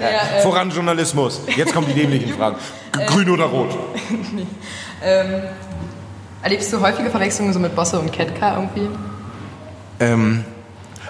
naja, 0.00 0.20
ähm, 0.36 0.42
Voran 0.42 0.70
Journalismus. 0.70 1.42
Jetzt 1.56 1.74
kommen 1.74 1.86
die 1.88 1.94
dämlichen 1.94 2.32
Fragen. 2.34 2.56
Grün 3.06 3.30
oder 3.30 3.44
rot? 3.46 3.70
nee. 4.32 4.46
Ähm, 5.02 5.42
Erlebst 6.42 6.72
du 6.72 6.80
häufige 6.80 7.08
Verwechslungen 7.08 7.52
so 7.52 7.60
mit 7.60 7.76
Bosse 7.76 8.00
und 8.00 8.10
Ketka 8.12 8.56
irgendwie? 8.56 8.88
Ähm, 10.00 10.44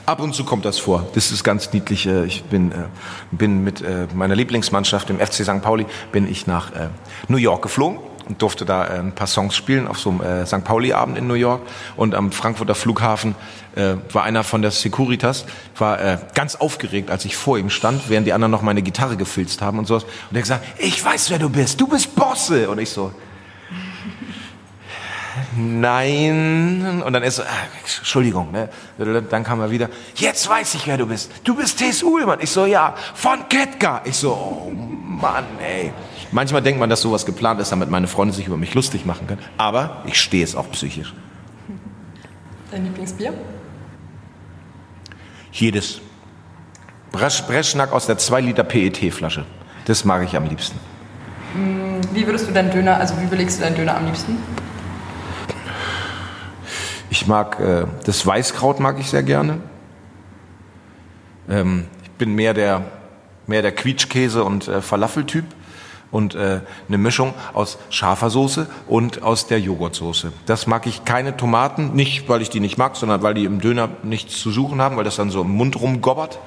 ab 0.04 0.20
und 0.20 0.34
zu 0.34 0.44
kommt 0.44 0.66
das 0.66 0.78
vor. 0.78 1.06
Das 1.14 1.32
ist 1.32 1.42
ganz 1.42 1.72
niedlich. 1.72 2.06
Äh, 2.06 2.26
ich 2.26 2.44
bin, 2.44 2.70
äh, 2.70 2.84
bin 3.30 3.64
mit 3.64 3.80
äh, 3.80 4.08
meiner 4.14 4.36
Lieblingsmannschaft, 4.36 5.08
dem 5.08 5.18
FC 5.20 5.44
St. 5.44 5.62
Pauli, 5.62 5.86
bin 6.12 6.30
ich 6.30 6.46
nach 6.46 6.70
New 7.28 7.38
York 7.38 7.62
geflogen 7.62 7.98
und 8.28 8.40
durfte 8.40 8.64
da 8.64 8.82
ein 8.82 9.12
paar 9.12 9.26
Songs 9.26 9.56
spielen 9.56 9.88
auf 9.88 9.98
so 9.98 10.10
einem 10.10 10.46
St. 10.46 10.64
Pauli-Abend 10.64 11.18
in 11.18 11.26
New 11.26 11.34
York. 11.34 11.62
Und 11.96 12.14
am 12.14 12.32
Frankfurter 12.32 12.74
Flughafen 12.74 13.34
war 14.12 14.22
einer 14.24 14.44
von 14.44 14.60
der 14.62 14.70
Securitas, 14.70 15.46
war 15.78 16.18
ganz 16.34 16.56
aufgeregt, 16.56 17.10
als 17.10 17.24
ich 17.24 17.36
vor 17.36 17.58
ihm 17.58 17.70
stand, 17.70 18.08
während 18.08 18.26
die 18.26 18.32
anderen 18.32 18.50
noch 18.50 18.62
meine 18.62 18.82
Gitarre 18.82 19.16
gefilzt 19.16 19.62
haben 19.62 19.78
und 19.78 19.86
sowas. 19.86 20.04
Und 20.30 20.36
er 20.36 20.42
gesagt, 20.42 20.64
ich 20.78 21.02
weiß, 21.02 21.30
wer 21.30 21.38
du 21.38 21.48
bist. 21.48 21.80
Du 21.80 21.86
bist 21.86 22.14
Bosse. 22.14 22.68
Und 22.68 22.78
ich 22.78 22.90
so, 22.90 23.12
nein. 25.56 27.02
Und 27.04 27.12
dann 27.12 27.22
ist 27.22 27.36
so, 27.36 27.42
ah, 27.42 27.46
Entschuldigung, 27.98 28.52
ne? 28.52 28.68
Dann 29.30 29.42
kam 29.44 29.60
er 29.60 29.70
wieder, 29.70 29.88
jetzt 30.16 30.48
weiß 30.48 30.74
ich, 30.74 30.86
wer 30.86 30.98
du 30.98 31.06
bist. 31.06 31.30
Du 31.44 31.54
bist 31.54 31.78
T.S. 31.78 32.02
Uhlmann. 32.02 32.40
Ich 32.42 32.50
so, 32.50 32.66
ja, 32.66 32.94
von 33.14 33.48
Ketka. 33.48 34.02
Ich 34.04 34.16
so, 34.16 34.32
oh 34.32 34.70
Mann, 34.70 35.44
ey. 35.60 35.92
Manchmal 36.32 36.62
denkt 36.62 36.80
man, 36.80 36.88
dass 36.88 37.02
sowas 37.02 37.26
geplant 37.26 37.60
ist, 37.60 37.72
damit 37.72 37.90
meine 37.90 38.08
Freunde 38.08 38.34
sich 38.34 38.46
über 38.46 38.56
mich 38.56 38.74
lustig 38.74 39.04
machen 39.04 39.26
können. 39.26 39.42
Aber 39.58 40.02
ich 40.06 40.18
stehe 40.18 40.42
es 40.42 40.56
auch 40.56 40.70
psychisch. 40.72 41.12
Dein 42.70 42.84
Lieblingsbier? 42.84 43.34
Jedes. 45.52 46.00
Breschnack 47.12 47.92
aus 47.92 48.06
der 48.06 48.16
2 48.16 48.40
Liter 48.40 48.64
PET-Flasche. 48.64 49.44
Das 49.84 50.06
mag 50.06 50.24
ich 50.24 50.34
am 50.34 50.46
liebsten. 50.46 50.78
Wie 52.14 52.26
würdest 52.26 52.48
du 52.48 52.52
deinen 52.52 52.70
Döner, 52.70 52.96
also 52.96 53.20
wie 53.20 53.26
belegst 53.26 53.58
du 53.58 53.64
deinen 53.64 53.76
Döner 53.76 53.96
am 53.98 54.06
liebsten? 54.06 54.38
Ich 57.10 57.26
mag 57.26 57.60
äh, 57.60 57.84
das 58.06 58.26
Weißkraut 58.26 58.80
mag 58.80 58.98
ich 58.98 59.10
sehr 59.10 59.22
gerne. 59.22 59.60
Ähm, 61.50 61.88
ich 62.02 62.10
bin 62.12 62.34
mehr 62.34 62.54
der 62.54 62.86
mehr 63.46 63.60
der 63.60 63.72
Quietschkäse 63.72 64.44
und 64.44 64.68
äh, 64.68 64.80
Falafeltyp 64.80 65.44
und 66.12 66.36
äh, 66.36 66.60
eine 66.86 66.98
Mischung 66.98 67.34
aus 67.54 67.78
scharfer 67.90 68.30
Soße 68.30 68.68
und 68.86 69.22
aus 69.22 69.48
der 69.48 69.58
Joghurtsoße. 69.58 70.32
Das 70.46 70.68
mag 70.68 70.86
ich 70.86 71.04
keine 71.04 71.36
Tomaten, 71.36 71.94
nicht 71.94 72.28
weil 72.28 72.42
ich 72.42 72.50
die 72.50 72.60
nicht 72.60 72.78
mag, 72.78 72.94
sondern 72.94 73.22
weil 73.22 73.34
die 73.34 73.44
im 73.44 73.60
Döner 73.60 73.88
nichts 74.04 74.38
zu 74.38 74.52
suchen 74.52 74.80
haben, 74.80 74.96
weil 74.96 75.04
das 75.04 75.16
dann 75.16 75.30
so 75.30 75.40
im 75.40 75.50
Mund 75.50 75.80
rumgobbert. 75.80 76.38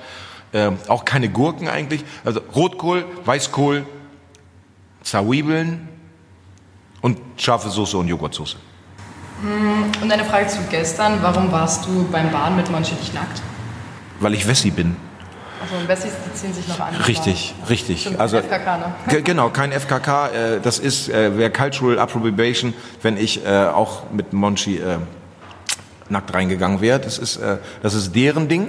Äh, 0.53 0.71
auch 0.87 1.03
keine 1.03 1.27
Gurken 1.27 1.67
eigentlich. 1.67 2.05
Also 2.23 2.39
Rotkohl, 2.55 3.03
Weißkohl, 3.25 3.85
Zwiebeln 5.03 5.89
und 7.01 7.19
scharfe 7.37 7.69
Soße 7.69 7.97
und 7.97 8.07
Joghurtsoße. 8.07 8.57
Und 10.01 10.11
eine 10.11 10.23
Frage 10.23 10.47
zu 10.47 10.59
gestern. 10.69 11.19
Warum 11.21 11.51
warst 11.51 11.85
du 11.85 12.07
beim 12.11 12.31
Baden 12.31 12.55
mit 12.55 12.71
Monchi 12.71 12.95
nicht 12.95 13.13
nackt? 13.13 13.41
Weil 14.19 14.33
ich 14.33 14.47
Wessi 14.47 14.71
bin. 14.71 14.95
Also 15.61 15.75
und 15.75 15.87
Wessis, 15.87 16.11
die 16.25 16.33
ziehen 16.37 16.53
sich 16.53 16.67
noch 16.67 16.79
an. 16.79 16.95
Richtig, 17.07 17.53
richtig. 17.69 18.01
Stimmt, 18.01 18.19
Also 18.19 18.37
FKK, 18.37 18.77
ne? 18.77 18.93
Ge- 19.07 19.21
Genau, 19.21 19.49
kein 19.49 19.71
FKK. 19.71 20.27
Äh, 20.27 20.59
das 20.61 20.79
ist 20.79 21.09
äh, 21.09 21.37
wäre 21.37 21.49
Cultural 21.51 21.97
Appropriation, 21.99 22.73
wenn 23.01 23.17
ich 23.17 23.45
äh, 23.45 23.65
auch 23.67 24.03
mit 24.11 24.33
Monchi 24.33 24.77
äh, 24.77 24.97
nackt 26.09 26.33
reingegangen 26.33 26.81
wäre. 26.81 26.99
Das 26.99 27.17
ist, 27.17 27.37
äh, 27.37 27.57
das 27.81 27.93
ist 27.93 28.15
deren 28.15 28.47
Ding. 28.47 28.67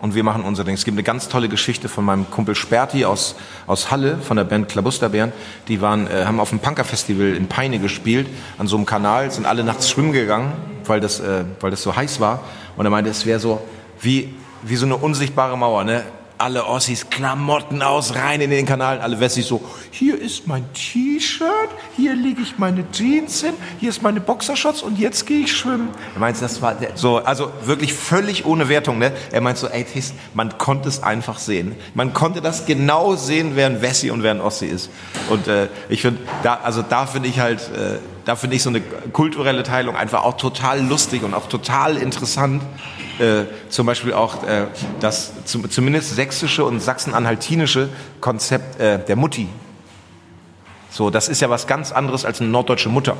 Und 0.00 0.14
wir 0.14 0.22
machen 0.22 0.44
unser 0.44 0.64
Ding. 0.64 0.74
Es 0.74 0.84
gibt 0.84 0.96
eine 0.96 1.02
ganz 1.02 1.28
tolle 1.28 1.48
Geschichte 1.48 1.88
von 1.88 2.04
meinem 2.04 2.30
Kumpel 2.30 2.54
Sperti 2.54 3.06
aus, 3.06 3.36
aus 3.66 3.90
Halle, 3.90 4.18
von 4.18 4.36
der 4.36 4.44
Band 4.44 4.68
Klabusterbären. 4.68 5.32
Die 5.68 5.80
waren, 5.80 6.06
äh, 6.08 6.26
haben 6.26 6.40
auf 6.40 6.50
dem 6.50 6.58
Punker-Festival 6.58 7.28
in 7.34 7.48
Peine 7.48 7.78
gespielt, 7.78 8.26
an 8.58 8.66
so 8.66 8.76
einem 8.76 8.84
Kanal, 8.84 9.30
sind 9.30 9.46
alle 9.46 9.64
nachts 9.64 9.88
schwimmen 9.88 10.12
gegangen, 10.12 10.52
weil 10.84 11.00
das, 11.00 11.20
äh, 11.20 11.44
weil 11.60 11.70
das 11.70 11.82
so 11.82 11.96
heiß 11.96 12.20
war. 12.20 12.40
Und 12.76 12.84
er 12.84 12.90
meinte, 12.90 13.08
es 13.10 13.24
wäre 13.24 13.40
so 13.40 13.62
wie, 14.00 14.34
wie 14.64 14.76
so 14.76 14.86
eine 14.86 14.96
unsichtbare 14.96 15.56
Mauer, 15.56 15.84
ne? 15.84 16.04
Alle 16.36 16.66
Ossis, 16.66 17.08
Klamotten 17.10 17.80
aus, 17.80 18.16
rein 18.16 18.40
in 18.40 18.50
den 18.50 18.66
Kanal. 18.66 19.00
Alle 19.00 19.20
Wessis 19.20 19.46
so, 19.46 19.62
hier 19.92 20.20
ist 20.20 20.48
mein 20.48 20.64
T-Shirt, 20.74 21.70
hier 21.96 22.16
lege 22.16 22.42
ich 22.42 22.58
meine 22.58 22.90
Jeans 22.90 23.40
hin, 23.42 23.54
hier 23.78 23.90
ist 23.90 24.02
meine 24.02 24.20
Boxershorts 24.20 24.82
und 24.82 24.98
jetzt 24.98 25.26
gehe 25.26 25.42
ich 25.42 25.56
schwimmen. 25.56 25.90
Er 26.14 26.20
meint, 26.20 26.42
das 26.42 26.60
war 26.60 26.74
der, 26.74 26.96
so, 26.96 27.18
also 27.18 27.52
wirklich 27.64 27.94
völlig 27.94 28.46
ohne 28.46 28.68
Wertung. 28.68 28.98
Ne? 28.98 29.12
Er 29.30 29.40
meint 29.40 29.58
so, 29.58 29.68
ey, 29.68 29.84
Tis, 29.84 30.12
man 30.34 30.58
konnte 30.58 30.88
es 30.88 31.04
einfach 31.04 31.38
sehen. 31.38 31.76
Man 31.94 32.12
konnte 32.12 32.40
das 32.40 32.66
genau 32.66 33.14
sehen, 33.14 33.52
wer 33.54 33.66
ein 33.66 33.80
Wessi 33.80 34.10
und 34.10 34.24
wer 34.24 34.32
ein 34.32 34.40
Ossi 34.40 34.66
ist. 34.66 34.90
Und 35.30 35.46
äh, 35.46 35.68
ich 35.88 36.02
finde, 36.02 36.20
da, 36.42 36.58
also 36.64 36.82
da 36.82 37.06
finde 37.06 37.28
ich 37.28 37.38
halt, 37.38 37.60
äh, 37.60 38.00
da 38.24 38.34
finde 38.34 38.56
ich 38.56 38.62
so 38.64 38.70
eine 38.70 38.80
kulturelle 38.80 39.62
Teilung 39.62 39.94
einfach 39.94 40.24
auch 40.24 40.36
total 40.36 40.84
lustig 40.84 41.22
und 41.22 41.32
auch 41.32 41.48
total 41.48 41.96
interessant. 41.96 42.60
Äh, 43.18 43.44
zum 43.68 43.86
Beispiel 43.86 44.12
auch 44.12 44.42
äh, 44.42 44.66
das 45.00 45.32
zum, 45.44 45.70
zumindest 45.70 46.16
sächsische 46.16 46.64
und 46.64 46.80
sachsen-anhaltinische 46.80 47.88
Konzept 48.20 48.80
äh, 48.80 48.98
der 49.04 49.16
Mutti. 49.16 49.48
So, 50.90 51.10
das 51.10 51.28
ist 51.28 51.40
ja 51.40 51.48
was 51.50 51.66
ganz 51.66 51.92
anderes 51.92 52.24
als 52.24 52.40
eine 52.40 52.50
norddeutsche 52.50 52.88
Mutter. 52.88 53.16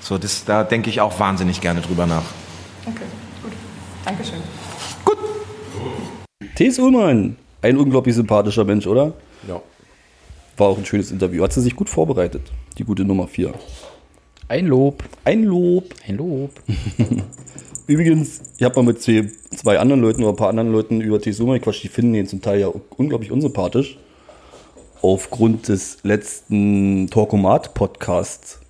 So, 0.00 0.18
das, 0.18 0.44
da 0.44 0.64
denke 0.64 0.90
ich 0.90 1.00
auch 1.00 1.18
wahnsinnig 1.18 1.60
gerne 1.60 1.80
drüber 1.80 2.06
nach. 2.06 2.22
Okay, 2.86 3.04
gut. 3.42 3.52
Dankeschön. 4.04 4.40
T.S. 6.54 6.78
Ullmann, 6.78 7.36
ein 7.62 7.76
unglaublich 7.76 8.14
sympathischer 8.14 8.64
Mensch, 8.64 8.86
oder? 8.86 9.12
Ja. 9.48 9.60
War 10.56 10.66
auch 10.68 10.78
ein 10.78 10.84
schönes 10.84 11.10
Interview. 11.10 11.42
Hat 11.42 11.52
sie 11.52 11.62
sich 11.62 11.74
gut 11.74 11.88
vorbereitet, 11.88 12.42
die 12.78 12.84
gute 12.84 13.04
Nummer 13.04 13.26
4. 13.26 13.54
Ein 14.48 14.66
Lob, 14.66 15.02
Ein 15.24 15.44
Lob. 15.44 15.94
ein 16.06 16.16
Lob. 16.16 16.50
Übrigens, 17.86 18.40
ich 18.56 18.64
habe 18.64 18.76
mal 18.76 18.92
mit 18.92 19.02
zwei, 19.02 19.30
zwei 19.54 19.78
anderen 19.78 20.00
Leuten 20.00 20.22
oder 20.22 20.32
ein 20.32 20.36
paar 20.36 20.48
anderen 20.48 20.72
Leuten 20.72 21.00
über. 21.00 21.18
Ullmann 21.24 21.58
gequatscht, 21.58 21.82
die 21.82 21.88
finden 21.88 22.14
ihn 22.14 22.26
zum 22.26 22.40
Teil 22.40 22.60
ja 22.60 22.72
unglaublich 22.96 23.32
unsympathisch. 23.32 23.98
Aufgrund 25.00 25.68
des 25.68 25.98
letzten 26.04 27.08
Talkomat-Podcasts, 27.08 28.60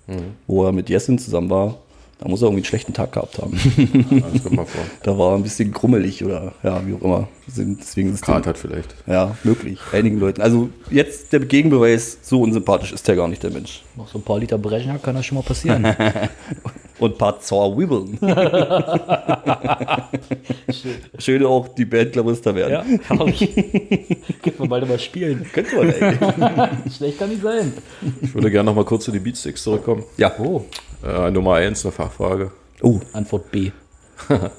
wo 0.47 0.65
er 0.65 0.71
mit 0.71 0.89
Jessin 0.89 1.19
zusammen 1.19 1.49
war. 1.49 1.77
Da 2.19 2.29
muss 2.29 2.41
er 2.41 2.45
irgendwie 2.45 2.61
einen 2.61 2.65
schlechten 2.65 2.93
Tag 2.93 3.11
gehabt 3.11 3.37
haben. 3.37 3.51
Das 3.51 4.43
kommt 4.43 4.55
mal 4.55 4.65
vor. 4.65 4.81
da 5.03 5.17
war 5.17 5.31
er 5.31 5.35
ein 5.35 5.43
bisschen 5.43 5.73
krummelig 5.73 6.23
oder 6.23 6.53
ja, 6.63 6.81
wie 6.87 6.93
auch 6.93 7.01
immer. 7.01 7.27
Deswegen 7.47 8.13
ist 8.13 8.25
hat 8.25 8.57
vielleicht. 8.57 8.95
Ja, 9.05 9.35
möglich. 9.43 9.79
Einigen 9.91 10.19
Leuten. 10.19 10.41
Also 10.41 10.69
jetzt 10.89 11.33
der 11.33 11.41
Gegenbeweis, 11.41 12.19
so 12.21 12.41
unsympathisch 12.41 12.93
ist 12.93 13.07
der 13.09 13.17
gar 13.17 13.27
nicht 13.27 13.43
der 13.43 13.51
Mensch. 13.51 13.83
Noch 13.97 14.07
so 14.07 14.19
ein 14.19 14.21
paar 14.21 14.39
Liter 14.39 14.57
Brechner 14.57 14.99
kann 14.99 15.15
das 15.15 15.25
schon 15.25 15.37
mal 15.37 15.43
passieren. 15.43 15.85
Und 17.03 17.15
ein 17.15 17.17
paar 17.17 17.37
Zauerwibbeln. 17.41 18.17
Schön 21.19 21.45
auch 21.45 21.67
die 21.67 21.83
Band 21.83 22.13
Klabuster 22.13 22.55
werden. 22.55 22.71
ja, 22.71 22.99
herrlich. 23.09 23.39
Können 24.41 24.55
wir 24.57 24.69
bald 24.69 24.87
mal 24.87 24.97
spielen. 24.99 25.45
Könnte 25.51 25.75
man 25.75 25.93
eigentlich. 25.93 26.95
Schlecht 26.95 27.19
kann 27.19 27.27
nicht 27.29 27.41
sein. 27.41 27.73
Ich 28.21 28.33
würde 28.33 28.49
gerne 28.49 28.67
noch 28.67 28.75
mal 28.75 28.85
kurz 28.85 29.03
zu 29.03 29.11
den 29.11 29.21
Beatsticks 29.21 29.63
zurückkommen. 29.63 30.03
Ja. 30.15 30.31
Oh, 30.39 30.63
Äh, 31.05 31.29
Nummer 31.31 31.55
eins, 31.55 31.83
eine 31.85 31.91
Fachfrage. 31.91 32.51
Oh, 32.81 33.01
Antwort 33.11 33.51
B. 33.51 33.71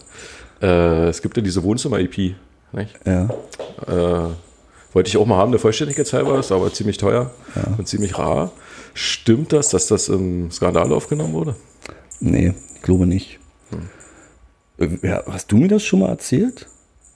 Äh, 0.63 1.09
es 1.09 1.21
gibt 1.21 1.37
ja 1.37 1.43
diese 1.43 1.63
Wohnzimmer-EP. 1.63 2.35
Nicht? 2.73 2.95
ja. 3.05 3.25
Äh, 3.87 4.29
wollte 4.93 5.09
ich 5.09 5.17
auch 5.17 5.27
mal 5.27 5.37
haben, 5.37 5.51
der 5.51 5.61
Vollständigkeit 5.61 6.11
halber, 6.13 6.39
ist 6.39 6.53
aber 6.53 6.73
ziemlich 6.73 6.97
teuer 6.97 7.33
und 7.77 7.89
ziemlich 7.89 8.17
rar. 8.17 8.53
Stimmt 8.95 9.53
das, 9.53 9.71
dass 9.71 9.89
das 9.89 10.09
im 10.09 10.51
Skandal 10.53 10.93
aufgenommen 10.93 11.33
wurde? 11.35 11.57
Nee, 12.21 12.55
ich 12.77 12.83
glaube 12.83 13.07
nicht. 13.07 13.39
Äh, 14.79 14.89
Ja, 15.03 15.23
hast 15.27 15.51
du 15.53 15.57
mir 15.57 15.69
das 15.69 15.83
schon 15.83 16.01
mal 16.01 16.09
erzählt? 16.09 16.67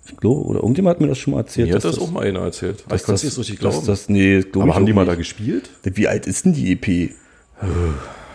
Ich 0.07 0.17
glaube, 0.17 0.41
oder 0.43 0.61
irgendjemand 0.61 0.97
hat 0.97 1.01
mir 1.03 1.09
das 1.09 1.19
schon 1.19 1.35
mal 1.35 1.41
erzählt. 1.41 1.69
Mir 1.69 1.75
hat 1.75 1.85
dass 1.85 1.97
das 1.97 2.03
auch 2.03 2.11
mal 2.11 2.25
einer 2.27 2.41
erzählt. 2.41 2.85
dass 2.89 3.01
ich 3.03 3.07
konnte 3.07 3.15
es 3.17 3.23
das- 3.23 3.37
nicht 3.37 3.39
richtig 3.39 3.59
glauben. 3.61 3.87
Das, 3.87 4.09
nee, 4.09 4.41
glaub 4.41 4.65
aber 4.65 4.75
haben 4.75 4.87
die 4.87 4.93
auch 4.93 4.97
mal 4.97 5.05
da 5.05 5.13
nicht. 5.13 5.19
gespielt? 5.19 5.71
Wie 5.83 6.09
alt 6.09 6.27
ist 6.27 6.45
denn 6.47 6.55
die 6.55 6.73
EP? 6.73 7.13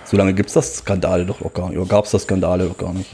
So 0.05 0.17
lange 0.17 0.33
gibt 0.33 0.49
es 0.49 0.53
das 0.53 0.77
Skandale 0.77 1.25
doch 1.25 1.39
noch 1.41 1.53
gar 1.53 1.69
nicht. 1.69 1.77
Oder 1.79 1.87
gab 1.87 2.05
es 2.05 2.11
das 2.11 2.23
Skandale 2.23 2.67
doch 2.67 2.77
gar 2.77 2.93
nicht? 2.93 3.09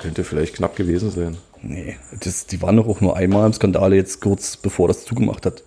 Könnte 0.00 0.22
vielleicht 0.24 0.54
knapp 0.56 0.76
gewesen 0.76 1.10
sein. 1.10 1.36
Nee, 1.62 1.96
das, 2.20 2.46
die 2.46 2.60
waren 2.60 2.76
doch 2.76 2.86
auch 2.86 3.00
nur 3.00 3.16
einmal 3.16 3.46
im 3.46 3.52
Skandale, 3.54 3.96
jetzt 3.96 4.20
kurz 4.20 4.56
bevor 4.56 4.86
das 4.88 5.04
zugemacht 5.04 5.46
hat. 5.46 5.62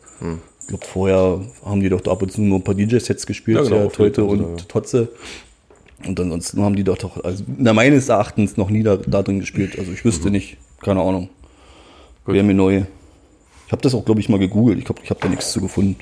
Ich 0.61 0.67
glaube, 0.67 0.85
vorher 0.85 1.41
haben 1.65 1.81
die 1.81 1.89
doch 1.89 2.01
da 2.01 2.11
ab 2.11 2.21
und 2.21 2.31
zu 2.31 2.41
nur 2.41 2.59
ein 2.59 2.63
paar 2.63 2.75
DJ-Sets 2.75 3.25
gespielt, 3.25 3.57
Ja, 3.57 3.63
ja, 3.63 3.69
genau, 3.69 3.83
ja, 3.85 3.89
Teute 3.89 4.23
und 4.23 4.41
Fall, 4.43 4.55
Totze. 4.67 5.09
Und 6.05 6.19
ansonsten 6.19 6.61
haben 6.61 6.75
die 6.75 6.83
doch 6.83 6.97
doch, 6.97 7.23
also 7.23 7.43
na, 7.57 7.73
meines 7.73 8.09
Erachtens 8.09 8.57
noch 8.57 8.69
nie 8.69 8.83
da, 8.83 8.97
da 8.97 9.23
drin 9.23 9.39
gespielt. 9.39 9.77
Also 9.79 9.91
ich 9.91 10.05
wüsste 10.05 10.29
nicht, 10.29 10.57
keine 10.81 11.01
Ahnung. 11.01 11.29
Gut. 12.23 12.35
Wäre 12.35 12.43
mir 12.43 12.53
neu. 12.53 12.83
Ich 13.65 13.71
habe 13.71 13.81
das 13.81 13.95
auch, 13.95 14.05
glaube 14.05 14.19
ich, 14.19 14.29
mal 14.29 14.39
gegoogelt. 14.39 14.77
Ich 14.77 14.85
glaube, 14.85 15.01
ich 15.03 15.09
habe 15.09 15.19
da 15.19 15.27
nichts 15.27 15.51
zu 15.51 15.59
gefunden. 15.59 15.97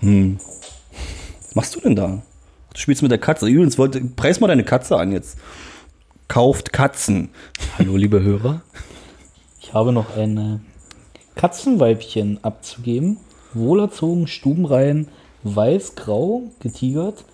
Hm. 0.00 0.38
Was 1.42 1.54
machst 1.54 1.76
du 1.76 1.80
denn 1.80 1.96
da? 1.96 2.22
Du 2.72 2.78
spielst 2.78 3.02
mit 3.02 3.10
der 3.10 3.18
Katze. 3.18 3.46
Übrigens, 3.48 3.76
wollte, 3.76 4.00
preis 4.00 4.40
mal 4.40 4.46
deine 4.46 4.64
Katze 4.64 4.96
an 4.96 5.12
jetzt. 5.12 5.38
Kauft 6.28 6.72
Katzen. 6.72 7.30
Hallo, 7.76 7.96
liebe 7.96 8.22
Hörer. 8.22 8.62
Ich 9.60 9.74
habe 9.74 9.92
noch 9.92 10.16
ein 10.16 10.36
äh, 10.38 10.58
Katzenweibchen 11.34 12.38
abzugeben. 12.42 13.18
Wohlerzogen, 13.52 14.28
stubenrein, 14.28 15.08
weiß-grau, 15.42 16.44
getigert. 16.60 17.24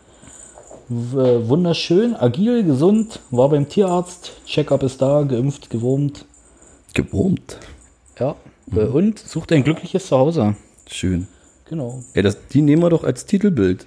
Äh, 0.88 1.48
wunderschön, 1.48 2.14
agil, 2.14 2.62
gesund, 2.62 3.18
war 3.30 3.48
beim 3.48 3.68
Tierarzt, 3.68 4.32
Checkup 4.46 4.84
ist 4.84 5.02
da, 5.02 5.22
geimpft, 5.22 5.68
gewurmt. 5.68 6.24
Gewurmt. 6.94 7.58
Ja, 8.20 8.36
äh, 8.74 8.84
und 8.84 9.18
sucht 9.18 9.52
ein 9.52 9.64
glückliches 9.64 10.06
Zuhause. 10.06 10.54
Schön. 10.86 11.26
Genau. 11.68 12.02
Ey, 12.14 12.22
das, 12.22 12.36
die 12.52 12.62
nehmen 12.62 12.82
wir 12.82 12.90
doch 12.90 13.02
als 13.02 13.26
Titelbild. 13.26 13.86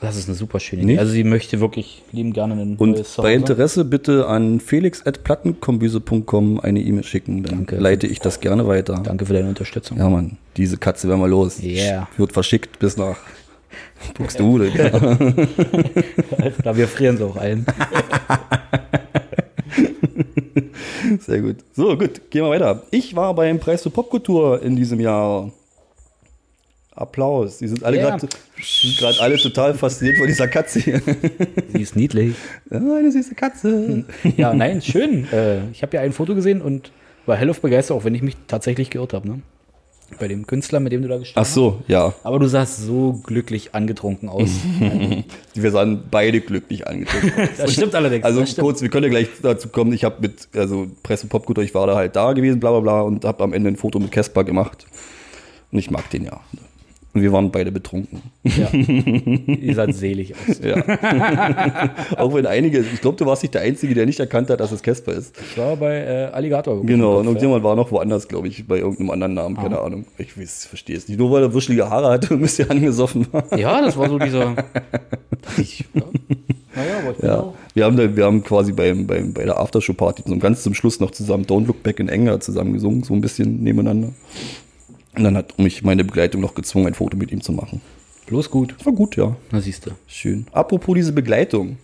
Das 0.00 0.16
ist 0.16 0.28
eine 0.28 0.36
super 0.36 0.60
schöne 0.60 0.84
Nicht? 0.84 0.94
Idee. 0.94 1.00
Also 1.00 1.12
sie 1.12 1.24
möchte 1.24 1.60
wirklich 1.60 2.02
lieben 2.12 2.34
gerne 2.34 2.54
ein 2.54 2.76
Und 2.76 3.02
bei 3.16 3.32
Interesse 3.32 3.86
bitte 3.86 4.26
an 4.26 4.60
felix.plattenkombüse.com 4.60 6.60
eine 6.60 6.80
E-Mail 6.80 7.04
schicken. 7.04 7.42
Dann 7.42 7.58
Danke. 7.58 7.76
leite 7.76 8.06
ich 8.06 8.20
das 8.20 8.40
gerne 8.40 8.66
weiter. 8.66 9.00
Danke 9.02 9.24
für 9.24 9.32
deine 9.32 9.48
Unterstützung. 9.48 9.96
Ja, 9.96 10.10
Mann, 10.10 10.36
diese 10.58 10.76
Katze 10.76 11.08
werden 11.08 11.20
wir 11.20 11.28
los. 11.28 11.62
Yeah. 11.62 12.06
Wird 12.18 12.32
verschickt 12.32 12.78
bis 12.80 12.98
nach 12.98 13.16
Buxtehude. 14.14 14.70
Da 16.62 16.76
wir 16.76 16.86
frieren 16.88 17.16
sie 17.16 17.24
auch 17.24 17.36
ein. 17.36 17.64
Sehr 21.20 21.40
gut. 21.40 21.56
So, 21.74 21.96
gut, 21.96 22.30
gehen 22.30 22.44
wir 22.44 22.50
weiter. 22.50 22.82
Ich 22.90 23.14
war 23.16 23.34
beim 23.34 23.58
Preis 23.58 23.82
für 23.82 23.90
Popkultur 23.90 24.62
in 24.62 24.76
diesem 24.76 25.00
Jahr. 25.00 25.50
Applaus. 26.96 27.58
Die 27.58 27.66
sind 27.66 27.82
alle 27.82 27.98
Ja. 27.98 28.16
gerade 28.98 29.20
alle 29.20 29.36
total 29.36 29.74
fasziniert 29.74 30.16
von 30.16 30.28
dieser 30.28 30.46
Katze 30.46 30.78
hier. 30.78 31.02
Sie 31.72 31.82
ist 31.82 31.96
niedlich. 31.96 32.36
Ja, 32.70 32.76
eine 32.78 33.10
süße 33.10 33.34
Katze. 33.34 34.04
Ja, 34.36 34.54
nein, 34.54 34.80
schön. 34.80 35.26
Äh, 35.32 35.68
ich 35.72 35.82
habe 35.82 35.96
ja 35.96 36.02
ein 36.02 36.12
Foto 36.12 36.36
gesehen 36.36 36.62
und 36.62 36.92
war 37.26 37.36
hellauf 37.36 37.60
begeistert, 37.60 37.96
auch 37.96 38.04
wenn 38.04 38.14
ich 38.14 38.22
mich 38.22 38.36
tatsächlich 38.46 38.90
geirrt 38.90 39.12
habe. 39.12 39.26
Ne? 39.28 39.40
Bei 40.18 40.28
dem 40.28 40.46
Künstler, 40.46 40.80
mit 40.80 40.92
dem 40.92 41.02
du 41.02 41.08
da 41.08 41.16
Ach 41.16 41.20
gesprochen 41.20 41.44
so, 41.46 41.82
ja. 41.88 42.06
hast. 42.08 42.24
Aber 42.24 42.38
du 42.38 42.46
sahst 42.46 42.78
so 42.78 43.20
glücklich 43.24 43.74
angetrunken 43.74 44.28
aus. 44.28 44.50
Wir 45.54 45.70
sahen 45.70 46.04
beide 46.10 46.40
glücklich 46.40 46.86
angezogen. 46.86 47.32
Das 47.56 47.72
stimmt 47.72 47.94
allerdings. 47.94 48.24
Also 48.24 48.44
stimmt. 48.44 48.64
kurz, 48.64 48.82
wir 48.82 48.88
können 48.88 49.04
ja 49.04 49.10
gleich 49.10 49.28
dazu 49.42 49.68
kommen. 49.68 49.92
Ich 49.92 50.04
habe 50.04 50.16
mit, 50.20 50.48
also 50.54 50.88
Presse 51.02 51.26
Popkultur, 51.26 51.62
ich 51.62 51.74
war 51.74 51.86
da 51.86 51.94
halt 51.94 52.16
da 52.16 52.32
gewesen, 52.32 52.60
bla 52.60 52.70
bla 52.70 52.80
bla, 52.80 53.00
und 53.02 53.24
habe 53.24 53.42
am 53.44 53.52
Ende 53.52 53.70
ein 53.70 53.76
Foto 53.76 53.98
mit 53.98 54.10
Casper 54.10 54.44
gemacht. 54.44 54.86
Und 55.70 55.78
ich 55.78 55.90
mag 55.90 56.08
den 56.10 56.24
ja. 56.24 56.40
Und 57.14 57.22
wir 57.22 57.30
waren 57.32 57.52
beide 57.52 57.70
betrunken. 57.70 58.20
Ja. 58.42 58.68
Ihr 58.72 59.74
seid 59.76 59.94
selig 59.94 60.34
aus. 60.34 60.60
Ja. 60.64 60.76
Auch 62.18 62.34
wenn 62.34 62.44
einige, 62.46 62.80
ich 62.80 63.00
glaube, 63.00 63.16
du 63.16 63.24
warst 63.26 63.42
nicht 63.44 63.54
der 63.54 63.62
Einzige, 63.62 63.94
der 63.94 64.04
nicht 64.04 64.18
erkannt 64.18 64.50
hat, 64.50 64.58
dass 64.58 64.72
es 64.72 64.82
Casper 64.82 65.12
ist. 65.12 65.36
Ich 65.52 65.56
war 65.56 65.76
bei 65.76 65.94
äh, 65.98 66.24
Alligator. 66.32 66.84
Genau, 66.84 67.18
und 67.20 67.26
irgendjemand 67.26 67.62
war 67.62 67.76
noch 67.76 67.92
woanders, 67.92 68.26
glaube 68.26 68.48
ich, 68.48 68.66
bei 68.66 68.78
irgendeinem 68.78 69.10
anderen 69.10 69.34
Namen, 69.34 69.56
keine 69.56 69.78
Ahnung. 69.80 70.06
Ich 70.18 70.36
weiß, 70.36 70.66
verstehe 70.66 70.96
es 70.96 71.06
nicht. 71.08 71.18
Nur 71.18 71.30
weil 71.30 71.42
er 71.44 71.54
wuschelige 71.54 71.88
Haare 71.88 72.08
hatte 72.10 72.34
und 72.34 72.38
ein 72.40 72.42
bisschen 72.42 72.68
angesoffen 72.68 73.26
war. 73.32 73.56
ja, 73.56 73.80
das 73.80 73.96
war 73.96 74.08
so 74.08 74.18
dieser. 74.18 74.56
Ich, 75.56 75.84
ja. 75.94 76.02
Naja, 76.76 76.98
aber 77.00 77.10
ich 77.12 77.16
bin 77.18 77.28
Ja. 77.28 77.38
auch- 77.40 77.54
Wir 77.74 77.84
haben, 77.84 77.96
da, 77.96 78.16
wir 78.16 78.24
haben 78.24 78.42
quasi 78.42 78.72
beim, 78.72 79.06
beim, 79.06 79.32
bei 79.32 79.44
der 79.44 79.60
Aftershow-Party 79.60 80.24
so 80.26 80.36
ganz 80.38 80.64
zum 80.64 80.74
Schluss 80.74 80.98
noch 80.98 81.12
zusammen 81.12 81.44
Don't 81.44 81.66
Look 81.66 81.84
Back 81.84 82.00
in 82.00 82.10
Anger 82.10 82.40
zusammen 82.40 82.72
gesungen, 82.72 83.04
so 83.04 83.14
ein 83.14 83.20
bisschen 83.20 83.62
nebeneinander. 83.62 84.08
Und 85.16 85.24
dann 85.24 85.36
hat 85.36 85.58
mich 85.58 85.82
meine 85.82 86.04
Begleitung 86.04 86.40
noch 86.40 86.54
gezwungen, 86.54 86.88
ein 86.88 86.94
Foto 86.94 87.16
mit 87.16 87.32
ihm 87.32 87.40
zu 87.40 87.52
machen. 87.52 87.80
Bloß 88.26 88.50
gut. 88.50 88.74
War 88.84 88.92
gut, 88.92 89.16
ja. 89.16 89.36
Na, 89.50 89.60
siehst 89.60 89.86
du. 89.86 89.90
Schön. 90.06 90.46
Apropos 90.52 90.94
diese 90.94 91.12
Begleitung. 91.12 91.78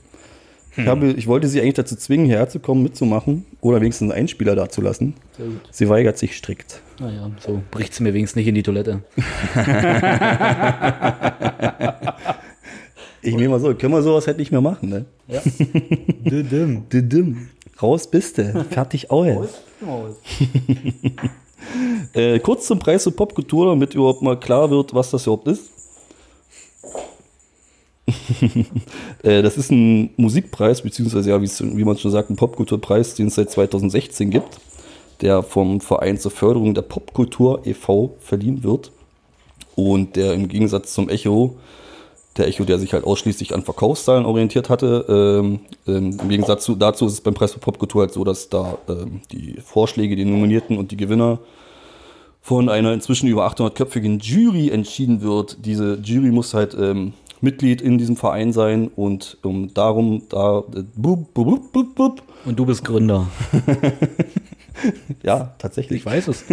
Hm. 0.75 0.85
Ich, 0.85 0.87
habe, 0.87 1.11
ich 1.13 1.27
wollte 1.27 1.49
sie 1.49 1.61
eigentlich 1.61 1.75
dazu 1.75 1.97
zwingen, 1.97 2.27
herzukommen, 2.27 2.83
mitzumachen 2.83 3.45
oder 3.61 3.81
wenigstens 3.81 4.11
einen 4.11 4.21
Einspieler 4.21 4.55
dazulassen. 4.55 5.15
Sehr 5.37 5.47
gut. 5.47 5.61
Sie 5.71 5.89
weigert 5.89 6.19
sich 6.19 6.37
strikt. 6.37 6.81
Naja, 6.99 7.31
so 7.41 7.63
bricht 7.71 7.95
sie 7.95 8.03
mir 8.03 8.15
wenigstens 8.15 8.37
nicht 8.37 8.49
in 8.49 8.55
die 8.55 8.63
Toilette. 8.63 9.03
Ich 13.23 13.35
nehme 13.35 13.51
mal 13.51 13.61
so, 13.61 13.75
können 13.75 13.93
wir 13.93 14.03
sowas 14.03 14.27
halt 14.27 14.39
nicht 14.39 14.51
mehr 14.51 14.63
machen, 14.63 14.89
ne? 14.89 15.05
Ja. 15.29 15.43
Düdüm. 16.31 16.89
Didim. 16.89 17.49
Raus 17.81 18.11
bist 18.11 18.39
du. 18.39 18.65
Fertig 18.71 19.11
aus. 19.11 19.61
Äh, 22.13 22.39
kurz 22.41 22.67
zum 22.67 22.79
Preis 22.79 23.05
für 23.05 23.11
Popkultur, 23.11 23.67
damit 23.67 23.95
überhaupt 23.95 24.23
mal 24.23 24.39
klar 24.39 24.71
wird, 24.71 24.95
was 24.95 25.11
das 25.11 25.27
überhaupt 25.27 25.49
ist. 25.49 25.71
äh, 29.23 29.43
das 29.43 29.57
ist 29.57 29.71
ein 29.71 30.11
Musikpreis, 30.17 30.83
beziehungsweise 30.83 31.31
ja, 31.31 31.41
wie 31.41 31.85
man 31.85 31.97
schon 31.97 32.11
sagt, 32.11 32.31
ein 32.31 32.37
Popkulturpreis, 32.37 33.15
den 33.15 33.29
es 33.29 33.37
seit 33.37 33.51
2016 33.51 34.31
gibt, 34.31 34.61
der 35.21 35.43
vom 35.43 35.81
Verein 35.81 36.19
zur 36.19 36.31
Förderung 36.31 36.75
der 36.75 36.83
Popkultur 36.83 37.67
e.V. 37.67 38.17
verliehen 38.21 38.65
wird. 38.65 38.91
Und 39.77 40.17
der 40.17 40.35
im 40.35 40.49
Gegensatz 40.49 40.93
zum 40.93 41.09
Echo, 41.09 41.57
der 42.37 42.47
Echo, 42.47 42.65
der 42.65 42.79
sich 42.79 42.93
halt 42.93 43.05
ausschließlich 43.05 43.55
an 43.55 43.63
Verkaufszahlen 43.63 44.25
orientiert 44.25 44.71
hatte, 44.71 45.05
ähm, 45.09 45.61
ähm, 45.87 46.19
im 46.21 46.29
Gegensatz 46.29 46.65
zu, 46.65 46.77
dazu 46.77 47.07
ist 47.07 47.15
es 47.15 47.21
beim 47.21 47.35
Preis 47.35 47.53
für 47.53 47.59
Popkultur 47.59 48.03
halt 48.03 48.13
so, 48.13 48.25
dass 48.25 48.49
da 48.49 48.79
ähm, 48.89 49.21
die 49.33 49.57
Vorschläge, 49.65 50.17
die 50.17 50.25
Nominierten 50.25 50.79
und 50.79 50.93
die 50.93 50.97
Gewinner 50.97 51.39
von 52.41 52.69
einer 52.69 52.93
inzwischen 52.93 53.29
über 53.29 53.47
800-köpfigen 53.47 54.21
Jury 54.21 54.71
entschieden 54.71 55.23
wird. 55.23 55.59
Diese 55.65 55.99
Jury 56.03 56.31
muss 56.31 56.55
halt 56.55 56.75
ähm, 56.75 57.13
Mitglied 57.41 57.81
in 57.83 57.99
diesem 57.99 58.17
Verein 58.17 58.53
sein 58.53 58.89
und 58.95 59.39
um 59.43 59.75
darum 59.75 60.23
da 60.29 60.61
äh, 60.75 60.83
bub, 60.95 61.35
bub, 61.35 61.73
bub. 61.73 62.23
Und 62.45 62.59
du 62.59 62.65
bist 62.65 62.85
Gründer. 62.85 63.27
ja 65.23 65.55
tatsächlich 65.59 66.01
Ich 66.01 66.07
weiß 66.07 66.29
es. 66.29 66.45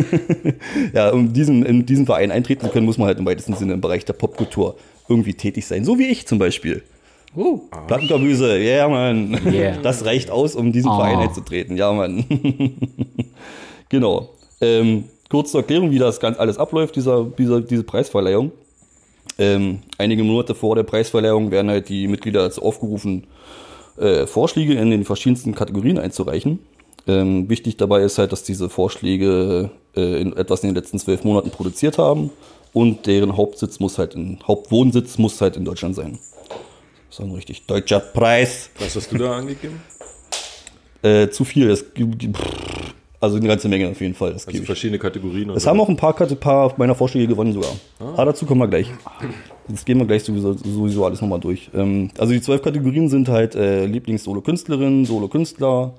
ja 0.94 1.10
um 1.12 1.34
diesen 1.34 1.64
in 1.66 1.86
diesen 1.86 2.06
Verein 2.06 2.32
eintreten 2.32 2.66
zu 2.66 2.72
können, 2.72 2.86
muss 2.86 2.98
man 2.98 3.08
halt 3.08 3.20
im 3.20 3.26
weitesten 3.26 3.56
Sinne 3.56 3.74
im 3.74 3.82
Bereich 3.82 4.06
der 4.06 4.14
Popkultur 4.14 4.78
irgendwie 5.10 5.34
tätig 5.34 5.66
sein, 5.66 5.86
so 5.86 5.98
wie 6.00 6.08
ich 6.08 6.28
zum 6.28 6.40
Beispiel. 6.40 6.84
Uh. 7.36 7.60
Plattenkamüse, 7.88 8.58
ja 8.58 8.88
yeah, 8.88 8.88
Mann. 8.88 9.40
Yeah. 9.46 9.78
Das 9.84 10.06
reicht 10.06 10.32
aus, 10.32 10.56
um 10.56 10.72
diesen 10.72 10.90
Ah. 10.90 10.98
Verein 10.98 11.20
einzutreten, 11.20 11.78
ja 11.78 11.92
Mann. 11.92 12.26
genau. 13.90 14.30
Ähm, 14.60 15.04
kurz 15.30 15.52
zur 15.52 15.62
Erklärung, 15.62 15.92
wie 15.92 16.00
das 16.00 16.20
ganz 16.20 16.40
alles 16.40 16.58
abläuft, 16.58 16.96
dieser, 16.96 17.26
dieser, 17.26 17.62
diese 17.62 17.84
Preisverleihung. 17.84 18.52
Ähm, 19.38 19.80
einige 19.98 20.24
Monate 20.24 20.56
vor 20.56 20.76
der 20.76 20.84
Preisverleihung 20.84 21.52
werden 21.52 21.70
halt 21.70 21.90
die 21.90 22.08
Mitglieder 22.08 22.42
dazu 22.42 22.64
aufgerufen, 22.64 23.28
äh, 23.98 24.26
Vorschläge 24.26 24.74
in 24.74 24.90
den 24.90 25.06
verschiedensten 25.06 25.54
Kategorien 25.54 26.00
einzureichen. 26.00 26.60
Ähm, 27.08 27.50
wichtig 27.50 27.78
dabei 27.78 28.02
ist 28.02 28.18
halt, 28.18 28.32
dass 28.32 28.44
diese 28.44 28.70
Vorschläge 28.70 29.70
äh, 29.96 30.22
in, 30.22 30.36
etwas 30.36 30.64
in 30.64 30.70
den 30.70 30.76
letzten 30.76 31.00
zwölf 31.00 31.24
Monaten 31.24 31.50
produziert 31.52 31.98
haben 31.98 32.32
und 32.74 33.06
deren 33.08 33.38
Hauptsitz 33.38 33.80
muss 33.80 33.98
halt 33.98 34.16
in, 34.16 34.40
Hauptwohnsitz 34.46 35.18
muss 35.18 35.40
halt 35.40 35.56
in 35.56 35.66
Deutschland 35.66 35.96
sein. 35.96 36.20
Das 37.10 37.20
ist 37.20 37.26
ein 37.26 37.32
richtig 37.32 37.66
deutscher 37.66 38.00
Preis. 38.00 38.70
Was 38.80 38.96
hast 38.96 39.12
du 39.12 39.18
da 39.18 39.38
angegeben? 39.38 39.82
Äh, 41.02 41.30
zu 41.30 41.46
viel. 41.46 41.70
Das, 41.70 41.86
also 43.20 43.38
eine 43.38 43.48
ganze 43.48 43.68
Menge 43.68 43.90
auf 43.90 44.00
jeden 44.00 44.14
Fall. 44.14 44.34
Das 44.34 44.48
Also 44.48 44.64
verschiedene 44.64 45.00
Kategorien. 45.00 45.50
Es 45.52 45.66
haben 45.66 45.80
auch 45.80 45.90
ein 45.90 45.98
paar, 45.98 46.14
paar 46.14 46.74
meiner 46.78 46.94
Vorschläge 46.94 47.28
gewonnen 47.28 47.54
sogar. 47.54 47.72
Ah. 48.00 48.26
dazu 48.26 48.46
kommen 48.46 48.62
wir 48.62 48.68
gleich. 48.68 48.92
Jetzt 49.68 49.86
gehen 49.86 49.98
wir 49.98 50.06
gleich 50.06 50.24
sowieso, 50.24 50.54
sowieso 50.54 51.06
alles 51.06 51.22
nochmal 51.22 51.40
durch. 51.40 51.70
Ähm, 51.74 52.12
also 52.18 52.34
die 52.34 52.42
zwölf 52.42 52.62
Kategorien 52.62 53.10
sind 53.10 53.28
halt 53.28 53.56
äh, 53.56 53.86
Lieblings-Solo-Künstlerin, 53.86 55.06
Solo-Künstler, 55.06 55.94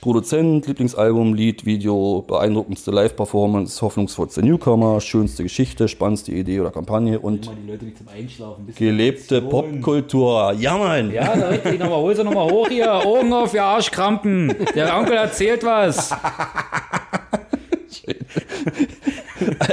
Produzent, 0.00 0.66
Lieblingsalbum, 0.66 1.34
Lied, 1.34 1.64
Video, 1.66 2.22
beeindruckendste 2.28 2.90
Live-Performance, 2.90 3.80
hoffnungsvollste 3.82 4.42
Newcomer, 4.42 5.00
schönste 5.00 5.42
Geschichte, 5.42 5.88
spannendste 5.88 6.32
Idee 6.32 6.60
oder 6.60 6.70
Kampagne 6.70 7.18
und 7.18 7.46
Die 7.46 7.70
Leute, 7.70 7.86
die 7.86 7.94
zum 7.94 8.06
Einschlafen 8.08 8.72
gelebte 8.76 9.42
Popkultur. 9.42 10.52
Ja, 10.58 10.76
Mann! 10.76 11.10
Ja, 11.10 11.34
da 11.34 11.48
richtig 11.48 11.80
nochmal, 11.80 11.98
hol 11.98 12.14
sie 12.14 12.22
nochmal 12.24 12.50
hoch 12.50 12.68
hier. 12.68 12.92
Augen 13.06 13.32
auf, 13.32 13.52
ihr 13.54 13.64
Arschkrampen. 13.64 14.54
Der 14.74 14.96
Onkel 14.96 15.16
erzählt 15.16 15.64
was. 15.64 16.10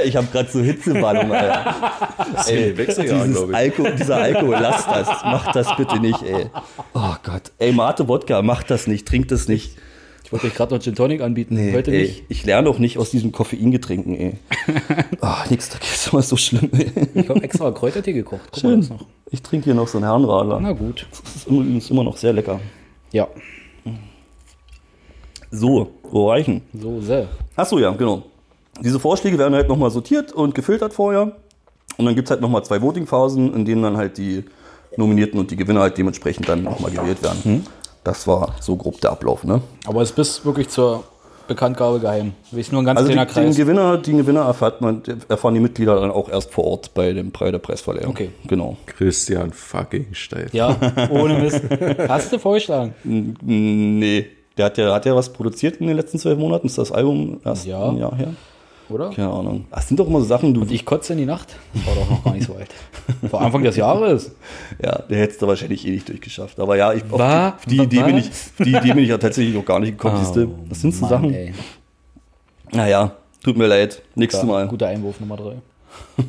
Ich 0.04 0.16
habe 0.16 0.26
gerade 0.32 0.50
so 0.50 0.60
Hitzewallung, 0.60 1.32
Alter. 1.32 1.74
Ey, 2.46 2.76
Wechseljahr, 2.76 3.26
glaube 3.28 3.52
ich. 3.52 3.56
Alkohol, 3.56 3.92
dieser 3.92 4.16
Alkohol, 4.16 4.56
lass 4.60 4.84
das. 4.86 5.08
Mach 5.24 5.52
das 5.52 5.76
bitte 5.76 5.98
nicht, 6.00 6.22
ey. 6.22 6.46
Oh 6.94 7.14
Gott. 7.22 7.52
Ey, 7.58 7.72
Mate 7.72 8.08
Wodka, 8.08 8.42
mach 8.42 8.62
das 8.62 8.86
nicht, 8.86 9.06
trink 9.06 9.28
das 9.28 9.48
nicht. 9.48 9.76
Ich 10.34 10.42
wollte 10.42 10.46
euch 10.48 10.54
gerade 10.56 10.74
noch 10.74 10.82
Gin 10.82 10.94
Tonic 10.96 11.20
anbieten. 11.20 11.56
Heute 11.72 11.92
ey, 11.92 12.02
nicht. 12.02 12.24
Ich 12.28 12.44
lerne 12.44 12.68
auch 12.68 12.78
nicht 12.80 12.98
aus 12.98 13.10
diesem 13.10 13.30
Koffeingetränken, 13.30 14.16
ey. 14.16 14.32
Oh, 15.22 15.28
nix, 15.50 15.68
das 15.70 15.80
ist 15.94 16.12
immer 16.12 16.22
so 16.22 16.36
schlimm, 16.36 16.68
ey. 16.72 16.90
Ich 17.14 17.28
habe 17.28 17.40
extra 17.42 17.70
Kräutertee 17.70 18.12
gekocht. 18.12 18.40
Guck 18.52 18.64
mal 18.64 18.70
Schön. 18.70 18.80
das 18.80 18.90
noch. 18.90 19.06
Ich 19.30 19.42
trinke 19.42 19.66
hier 19.66 19.74
noch 19.74 19.86
so 19.86 19.98
einen 19.98 20.06
Herrenradler. 20.06 20.58
Na 20.60 20.72
gut. 20.72 21.06
Das 21.10 21.36
ist 21.36 21.46
übrigens 21.46 21.88
immer 21.88 22.02
noch 22.02 22.16
sehr 22.16 22.32
lecker. 22.32 22.58
Ja, 23.12 23.28
So, 25.52 25.92
wo 26.10 26.30
reichen? 26.30 26.62
so 26.72 27.00
sehr. 27.00 27.28
Achso, 27.54 27.78
ja, 27.78 27.90
genau. 27.92 28.22
Diese 28.80 28.98
Vorschläge 28.98 29.38
werden 29.38 29.54
halt 29.54 29.68
nochmal 29.68 29.90
sortiert 29.92 30.32
und 30.32 30.52
gefiltert 30.54 30.92
vorher. 30.92 31.36
Und 31.96 32.06
dann 32.06 32.14
gibt 32.16 32.26
es 32.26 32.30
halt 32.32 32.40
nochmal 32.40 32.64
zwei 32.64 32.82
Voting-Phasen, 32.82 33.54
in 33.54 33.64
denen 33.64 33.84
dann 33.84 33.96
halt 33.96 34.18
die 34.18 34.42
Nominierten 34.96 35.38
und 35.38 35.50
die 35.52 35.56
Gewinner 35.56 35.80
halt 35.82 35.96
dementsprechend 35.96 36.48
dann 36.48 36.64
nochmal 36.64 36.90
gewählt 36.90 37.22
werden. 37.22 37.64
Das 38.04 38.26
war 38.26 38.54
so 38.60 38.76
grob 38.76 39.00
der 39.00 39.10
Ablauf, 39.12 39.44
ne? 39.44 39.60
Aber 39.86 40.02
es 40.02 40.12
bist 40.12 40.44
wirklich 40.44 40.68
zur 40.68 41.04
Bekanntgabe 41.48 42.00
geheim. 42.00 42.32
Du 42.50 42.56
bist 42.56 42.72
nur 42.72 42.80
ein 42.82 42.84
ganz 42.86 42.98
Also 42.98 43.08
die, 43.08 43.14
kleiner 43.14 43.26
den 43.30 43.44
Kreis. 43.46 43.56
Gewinner, 43.56 43.98
den 43.98 44.16
Gewinner 44.18 44.42
erfährt 44.42 44.80
man, 44.80 45.02
erfahren 45.28 45.54
die 45.54 45.60
Mitglieder 45.60 46.00
dann 46.00 46.10
auch 46.10 46.28
erst 46.30 46.50
vor 46.52 46.64
Ort 46.64 46.94
bei 46.94 47.12
dem 47.12 47.32
Preis 47.32 47.50
der 47.50 47.58
Preisverleihung. 47.58 48.10
Okay. 48.10 48.30
Genau. 48.46 48.76
Christian 48.86 49.52
fucking 49.52 50.06
Steif. 50.12 50.54
Ja, 50.54 50.76
ohne 51.10 51.38
Mist. 51.40 51.60
Hast 52.08 52.32
du 52.32 52.38
vorgeschlagen? 52.38 52.94
Nee. 53.04 54.26
Der 54.56 54.66
hat 54.66 54.78
ja, 54.78 54.94
hat 54.94 55.04
ja 55.04 55.14
was 55.16 55.32
produziert 55.32 55.78
in 55.78 55.88
den 55.88 55.96
letzten 55.96 56.18
zwölf 56.18 56.38
Monaten. 56.38 56.66
Ist 56.66 56.78
das 56.78 56.92
Album 56.92 57.40
erst 57.44 57.66
Ja. 57.66 57.88
ein 57.88 57.98
Jahr 57.98 58.14
her? 58.16 58.28
Oder? 58.88 59.10
Keine 59.10 59.30
Ahnung. 59.30 59.64
Das 59.70 59.88
sind 59.88 59.98
doch 59.98 60.06
immer 60.06 60.20
so 60.20 60.26
Sachen, 60.26 60.52
du. 60.54 60.60
Und 60.62 60.70
ich 60.70 60.84
kotze 60.84 61.12
in 61.14 61.18
die 61.18 61.24
Nacht? 61.26 61.56
Das 61.72 61.86
war 61.86 61.94
doch 61.94 62.10
noch 62.10 62.24
gar 62.24 62.34
nicht 62.34 62.46
so 62.46 62.54
alt. 62.54 62.68
Vor 63.30 63.40
Anfang 63.40 63.62
des 63.62 63.76
Jahres. 63.76 64.32
Ja, 64.82 64.98
der 65.02 65.18
hätte 65.18 65.32
es 65.32 65.38
da 65.38 65.46
wahrscheinlich 65.48 65.86
eh 65.86 65.90
nicht 65.90 66.08
durchgeschafft. 66.08 66.60
Aber 66.60 66.76
ja, 66.76 66.92
ich, 66.92 67.02
auf 67.10 67.54
die, 67.66 67.76
die, 67.78 67.82
Idee 67.82 68.02
bin 68.02 68.18
ich, 68.18 68.30
die 68.58 68.70
Idee 68.74 68.92
bin 68.92 69.04
ich 69.04 69.08
ja 69.08 69.18
tatsächlich 69.18 69.54
noch 69.54 69.64
gar 69.64 69.80
nicht 69.80 69.92
gekommen. 69.92 70.18
siehste. 70.18 70.48
Das 70.68 70.80
sind 70.80 70.94
so 70.94 71.02
Mann, 71.02 71.10
Sachen. 71.10 71.34
ey. 71.34 71.54
Naja, 72.72 73.12
tut 73.42 73.56
mir 73.56 73.66
leid. 73.66 74.02
Nächstes 74.14 74.42
Ja, 74.42 74.48
Mal. 74.48 74.68
Guter 74.68 74.88
Einwurf 74.88 75.20
Nummer 75.20 75.36
drei. 75.36 75.54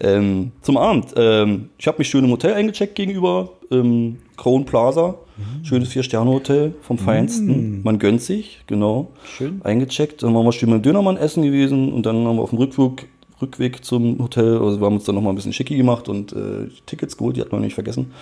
Ähm, 0.00 0.52
zum 0.62 0.76
Abend. 0.76 1.12
Ähm, 1.16 1.70
ich 1.78 1.86
habe 1.86 1.98
mich 1.98 2.08
schön 2.08 2.24
im 2.24 2.30
Hotel 2.30 2.54
eingecheckt 2.54 2.94
gegenüber 2.94 3.50
ähm, 3.70 4.18
Crown 4.36 4.64
Plaza. 4.64 5.16
Schönes 5.62 5.88
Vier-Sterne-Hotel 5.90 6.74
vom 6.82 6.98
Feinsten. 6.98 7.82
Man 7.82 7.98
gönnt 7.98 8.22
sich, 8.22 8.60
genau. 8.66 9.08
Schön. 9.24 9.60
Eingecheckt. 9.64 10.22
Dann 10.22 10.34
waren 10.34 10.44
wir 10.44 10.52
schön 10.52 10.70
beim 10.70 10.82
Dönermann 10.82 11.16
essen 11.16 11.42
gewesen 11.42 11.92
und 11.92 12.06
dann 12.06 12.16
haben 12.26 12.36
wir 12.36 12.42
auf 12.42 12.50
dem 12.50 12.58
Rückweg, 12.58 13.08
Rückweg 13.40 13.84
zum 13.84 14.18
Hotel, 14.18 14.58
also 14.58 14.80
wir 14.80 14.86
haben 14.86 14.94
uns 14.96 15.04
dann 15.04 15.14
nochmal 15.14 15.32
ein 15.32 15.36
bisschen 15.36 15.52
schicki 15.52 15.76
gemacht 15.76 16.08
und 16.08 16.32
äh, 16.32 16.68
Tickets 16.86 17.16
geholt, 17.16 17.36
die 17.36 17.40
hat 17.40 17.52
man 17.52 17.60
nicht 17.60 17.74
vergessen. 17.74 18.12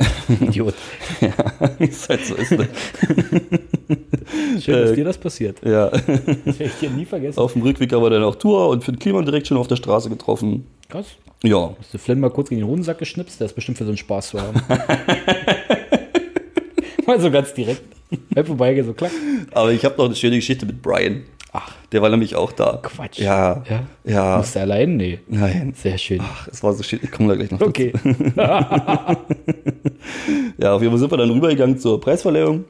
Idiot. 0.40 0.74
ja, 1.20 1.32
es 1.78 2.08
halt 2.08 2.24
so 2.24 2.34
ist. 2.34 2.52
Ne? 2.52 2.68
Schön, 4.60 4.74
dass 4.82 4.92
dir 4.94 5.04
das 5.04 5.18
passiert. 5.18 5.58
Ja, 5.64 5.88
Das 5.88 6.06
werde 6.58 6.64
ich 6.64 6.78
dir 6.80 6.90
nie 6.90 7.04
vergessen. 7.04 7.38
auf 7.38 7.52
dem 7.54 7.62
Rückweg 7.62 7.92
haben 7.92 8.02
wir 8.02 8.10
dann 8.10 8.22
auch 8.24 8.34
Tour 8.36 8.68
und 8.68 8.84
Finn 8.84 8.98
Kliman 8.98 9.24
direkt 9.24 9.46
schon 9.46 9.56
auf 9.56 9.68
der 9.68 9.76
Straße 9.76 10.08
getroffen. 10.08 10.66
Krass. 10.88 11.06
Ja, 11.44 11.74
Hast 11.78 11.94
du 11.94 11.98
Flynn 11.98 12.18
mal 12.20 12.30
kurz 12.30 12.48
gegen 12.48 12.60
den 12.62 12.68
Hodensack 12.68 12.98
geschnipst? 12.98 13.38
Der 13.40 13.46
ist 13.46 13.54
bestimmt 13.54 13.78
für 13.78 13.84
so 13.84 13.90
einen 13.90 13.96
Spaß 13.96 14.30
zu 14.30 14.40
haben. 14.40 14.60
Mal 17.08 17.20
so 17.20 17.30
ganz 17.30 17.52
direkt. 17.54 17.82
Halb 18.34 18.46
vorbei, 18.46 18.80
so 18.82 18.92
klack. 18.94 19.10
aber 19.52 19.72
ich 19.72 19.84
habe 19.84 19.96
noch 19.98 20.06
eine 20.06 20.14
schöne 20.16 20.36
Geschichte 20.36 20.64
mit 20.64 20.80
Brian. 20.80 21.24
Ach, 21.52 21.72
Der 21.92 22.02
war 22.02 22.10
nämlich 22.10 22.36
auch 22.36 22.52
da. 22.52 22.78
Quatsch. 22.82 23.18
Ja, 23.18 23.64
Ja? 23.68 23.82
ja. 24.04 24.36
Musst 24.38 24.54
du 24.54 24.60
allein? 24.60 24.96
Nee. 24.96 25.18
Nein. 25.28 25.72
Sehr 25.74 25.96
schön. 25.98 26.20
Ach, 26.22 26.46
es 26.48 26.62
war 26.62 26.72
so 26.74 26.82
schön. 26.82 27.00
Ich 27.02 27.10
komme 27.10 27.30
da 27.30 27.34
gleich 27.36 27.50
noch 27.50 27.58
dazu. 27.58 27.70
Okay. 27.70 27.92
Ja, 30.60 30.74
auf 30.74 30.82
jeden 30.82 30.90
Fall 30.92 30.98
sind 30.98 31.10
wir 31.12 31.18
dann 31.18 31.30
rübergegangen 31.30 31.78
zur 31.78 32.00
Preisverleihung. 32.00 32.64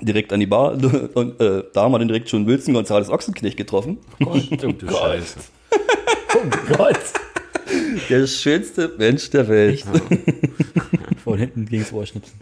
Direkt 0.00 0.32
an 0.32 0.40
die 0.40 0.46
Bar. 0.46 0.72
Und 1.14 1.40
äh, 1.40 1.62
da 1.72 1.82
haben 1.82 1.92
wir 1.92 1.98
dann 1.98 2.08
direkt 2.08 2.30
schon 2.30 2.46
Wilson 2.46 2.74
Gonzales 2.74 3.10
Ochsenknecht 3.10 3.56
getroffen. 3.56 3.98
Gott, 4.18 4.42
oh 4.64 4.72
Du 4.72 4.88
Scheiße. 4.90 5.38
Oh 6.34 6.74
Gott. 6.76 6.98
Der 8.08 8.26
schönste 8.26 8.92
Mensch 8.98 9.30
der 9.30 9.48
Welt. 9.48 9.84
Von 11.24 11.38
hinten 11.38 11.66
gegen 11.66 11.82
das 11.82 11.92
Ohr 11.92 12.06
schnipsen. 12.06 12.38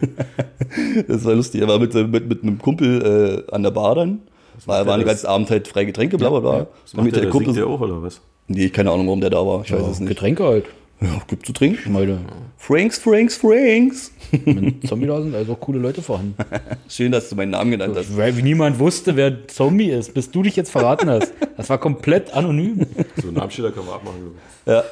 Das 1.07 1.25
war 1.25 1.35
lustig. 1.35 1.61
Er 1.61 1.67
war 1.67 1.79
mit, 1.79 1.93
mit, 1.93 2.29
mit 2.29 2.43
einem 2.43 2.59
Kumpel 2.59 3.45
äh, 3.47 3.53
an 3.53 3.63
der 3.63 3.71
Bar 3.71 3.95
dann. 3.95 4.21
War, 4.65 4.79
macht 4.79 4.87
war 4.87 4.97
den 4.97 5.07
ganzen 5.07 5.27
Abend 5.27 5.49
halt 5.49 5.67
freie 5.67 5.85
Getränke, 5.85 6.17
bla 6.17 6.29
bla 6.29 6.39
bla. 6.39 6.51
Was 6.51 6.91
Dann 6.91 7.05
mit 7.05 7.05
macht 7.05 7.05
der, 7.05 7.11
der 7.11 7.21
der 7.21 7.29
Kumpel 7.31 7.53
der 7.53 7.67
auch, 7.67 7.79
oder 7.79 8.01
was? 8.01 8.21
nee, 8.47 8.69
keine 8.69 8.91
Ahnung, 8.91 9.07
warum 9.07 9.21
der 9.21 9.29
da 9.29 9.45
war. 9.45 9.63
Ich 9.63 9.71
weiß 9.71 9.87
es 9.87 9.99
nicht. 9.99 10.09
Getränke 10.09 10.43
halt. 10.43 10.65
Ja, 11.01 11.21
gibt 11.27 11.45
zu 11.45 11.53
trinken. 11.53 11.93
Meine, 11.93 12.19
Franks, 12.57 12.99
Franks, 12.99 13.37
Franks. 13.37 14.11
wenn 14.31 14.81
Zombie 14.83 15.07
da 15.07 15.21
sind, 15.21 15.33
also 15.33 15.53
auch 15.53 15.59
coole 15.59 15.79
Leute 15.79 16.01
vorhanden. 16.01 16.35
Schön, 16.89 17.11
dass 17.13 17.29
du 17.29 17.35
meinen 17.35 17.51
Namen 17.51 17.71
genannt 17.71 17.95
hast. 17.97 18.15
Weil 18.17 18.33
niemand 18.33 18.79
wusste, 18.79 19.15
wer 19.15 19.47
Zombie 19.47 19.91
ist, 19.91 20.13
bis 20.13 20.29
du 20.29 20.43
dich 20.43 20.57
jetzt 20.57 20.71
verraten 20.71 21.09
hast. 21.09 21.31
Das 21.55 21.69
war 21.69 21.77
komplett 21.77 22.33
anonym. 22.33 22.85
So 23.15 23.29
einen 23.29 23.37
Namensschilder 23.37 23.71
kann 23.71 23.85
man 23.85 23.95
abmachen. 23.95 24.31
Ja. 24.65 24.83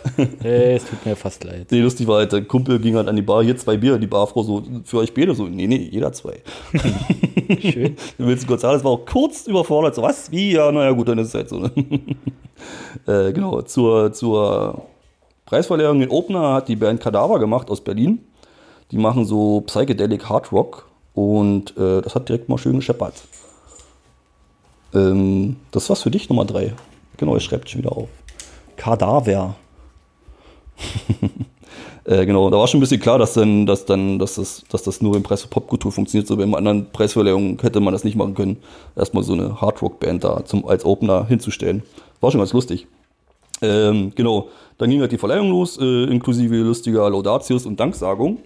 Äh, 0.43 0.76
es 0.76 0.86
tut 0.86 1.05
mir 1.05 1.16
fast 1.18 1.43
leid. 1.43 1.68
Nee, 1.72 1.82
lustig 1.82 2.08
war 2.08 2.20
halt, 2.20 2.32
der 2.32 2.45
Kumpel 2.45 2.80
ging 2.80 2.95
halt 2.95 3.10
an 3.10 3.16
die 3.16 3.22
Bar, 3.22 3.43
hier 3.43 3.58
zwei 3.58 3.76
Bier, 3.76 3.97
die 3.97 4.08
Barfrau 4.08 4.43
so, 4.43 4.64
für 4.86 4.97
euch 4.99 5.14
beide 5.14 5.36
so, 5.36 5.45
nee, 5.45 5.68
nee, 5.68 5.89
jeder 5.91 6.14
zwei. 6.14 6.41
Schön. 7.60 7.97
Wilson 8.18 8.47
Gonzales 8.47 8.84
war 8.84 8.91
auch 8.91 9.05
kurz 9.05 9.45
überfordert, 9.45 9.95
so 9.95 10.01
was, 10.01 10.32
wie, 10.32 10.53
ja, 10.53 10.72
naja 10.72 10.91
gut, 10.91 11.10
dann 11.10 11.20
ist 11.20 11.28
es 11.28 11.34
halt 11.34 11.49
so. 11.49 11.60
Ne? 11.60 11.72
äh, 13.08 13.34
genau, 13.34 13.62
zur, 13.62 14.14
zur 14.14 14.88
Preisverleihung 15.48 16.02
in 16.02 16.10
Opener 16.10 16.54
hat 16.54 16.68
die 16.68 16.76
Band 16.76 17.00
Kadaver 17.02 17.39
gemacht 17.39 17.70
aus 17.70 17.82
Berlin. 17.82 18.20
Die 18.91 18.98
machen 18.98 19.26
so 19.26 19.62
Psychedelic 19.62 20.30
Hard 20.30 20.52
Rock 20.52 20.88
und 21.14 21.76
äh, 21.78 22.02
das 22.02 22.16
hat 22.16 22.28
direkt 22.28 22.50
mal 22.50 22.58
schön 22.58 22.76
gescheppert. 22.76 23.16
Ähm, 24.93 25.56
das 25.72 25.89
war's 25.89 26.04
für 26.04 26.12
dich, 26.12 26.30
Nummer 26.30 26.43
drei. 26.43 26.74
Genau, 27.16 27.38
ich 27.38 27.43
schreibe 27.43 27.68
schon 27.68 27.80
wieder 27.80 27.93
auf. 27.93 28.10
Kadaver. 28.76 29.56
Äh, 32.04 32.26
genau, 32.26 32.50
da 32.50 32.56
war 32.58 32.68
schon 32.70 32.78
ein 32.78 32.82
bisschen 32.82 33.02
klar, 33.02 33.20
dass 33.20 33.34
dann, 33.34 33.66
dass 33.66 33.84
dann, 33.84 34.18
dass 34.18 34.36
das, 34.36 34.64
dass 34.70 34.82
das 34.82 35.02
nur 35.02 35.18
im 35.18 35.24
Preis 35.24 35.41
für 35.41 35.50
Popkultur 35.50 35.91
funktioniert. 35.91 36.26
So 36.26 36.38
bei 36.38 36.45
anderen 36.45 36.89
Preisverleihungen 36.89 37.60
hätte 37.62 37.82
man 37.82 37.91
das 37.91 38.06
nicht 38.06 38.16
machen 38.16 38.34
können. 38.34 38.64
Erstmal 38.95 39.24
so 39.24 39.34
eine 39.34 39.60
Hardrock-Band 39.60 40.24
da 40.24 40.45
zum, 40.45 40.66
als 40.66 40.86
Opener 40.86 41.26
hinzustellen. 41.28 41.84
War 42.22 42.32
schon 42.32 42.39
ganz 42.39 42.54
lustig. 42.54 42.88
Ähm, 43.62 44.12
genau, 44.16 44.49
dann 44.78 44.89
ging 44.89 45.01
halt 45.01 45.12
die 45.12 45.18
Verleihung 45.18 45.49
los, 45.49 45.78
äh, 45.80 46.03
inklusive 46.05 46.55
lustiger 46.55 47.10
Laudatius 47.10 47.66
und 47.66 47.80
Danksagung. 47.80 48.39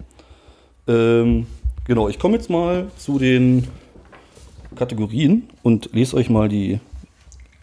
Ähm, 0.86 1.46
genau, 1.86 2.08
ich 2.08 2.18
komme 2.18 2.36
jetzt 2.36 2.48
mal 2.48 2.86
zu 2.96 3.18
den 3.18 3.68
Kategorien 4.74 5.48
und 5.62 5.90
lese 5.92 6.16
euch 6.16 6.30
mal 6.30 6.48
die 6.48 6.80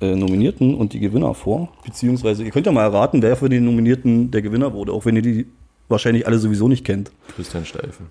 äh, 0.01 0.15
Nominierten 0.15 0.75
und 0.75 0.93
die 0.93 0.99
Gewinner 0.99 1.33
vor. 1.33 1.69
Beziehungsweise, 1.83 2.43
ihr 2.43 2.51
könnt 2.51 2.65
ja 2.65 2.71
mal 2.71 2.83
erraten, 2.83 3.21
wer 3.21 3.35
für 3.35 3.49
den 3.49 3.65
Nominierten 3.65 4.31
der 4.31 4.41
Gewinner 4.41 4.73
wurde, 4.73 4.93
auch 4.93 5.05
wenn 5.05 5.15
ihr 5.15 5.21
die 5.21 5.47
wahrscheinlich 5.89 6.27
alle 6.27 6.37
sowieso 6.37 6.67
nicht 6.67 6.85
kennt. 6.85 7.11
Christian 7.35 7.65
Steifen. 7.65 8.07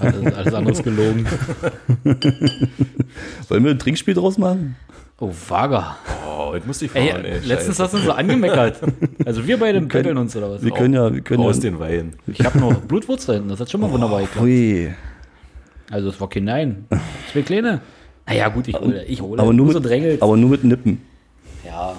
Alles, 0.00 0.34
alles 0.34 0.54
andere 0.54 0.72
ist 0.72 0.82
gelogen. 0.82 1.26
Wollen 3.48 3.64
wir 3.64 3.70
ein 3.70 3.78
Trinkspiel 3.78 4.14
draus 4.14 4.38
machen? 4.38 4.76
Oh, 5.18 5.30
Vaga. 5.48 5.96
Oh, 6.28 6.52
jetzt 6.54 6.66
musste 6.66 6.84
ich 6.84 6.94
Ey, 6.94 7.08
fahren, 7.10 7.24
ey. 7.24 7.38
letztens 7.38 7.78
Scheiße. 7.78 7.82
hast 7.84 7.94
du 7.94 7.98
so 7.98 8.12
angemeckert. 8.12 8.80
Also 9.24 9.46
wir 9.46 9.58
beide 9.58 9.80
betteln 9.80 10.18
uns 10.18 10.36
oder 10.36 10.50
was? 10.50 10.62
Wir 10.62 10.72
können 10.72 10.92
ja, 10.92 11.12
wir 11.12 11.22
können 11.22 11.42
Aus 11.42 11.56
ja. 11.56 11.62
den 11.62 11.78
Wein. 11.80 12.12
Ich 12.26 12.44
habe 12.44 12.58
noch 12.58 12.74
Blutwurz 12.82 13.24
da 13.26 13.32
hinten, 13.32 13.48
das 13.48 13.60
hat 13.60 13.70
schon 13.70 13.80
mal 13.80 13.90
wunderbar 13.90 14.20
geklappt. 14.20 14.44
Ui. 14.44 14.92
Also 15.90 16.10
es 16.10 16.20
war 16.20 16.28
kein 16.28 16.44
Nein. 16.44 16.84
Zwei 17.32 17.40
kleine. 17.42 17.80
Naja 18.26 18.48
gut, 18.48 18.68
ich 18.68 18.78
hole, 18.78 19.04
ich 19.04 19.22
hole. 19.22 19.40
Aber 19.40 19.52
nur, 19.54 19.72
so 19.72 19.80
mit, 19.80 20.20
aber 20.22 20.36
nur 20.36 20.50
mit 20.50 20.64
Nippen. 20.64 21.00
ja, 21.64 21.94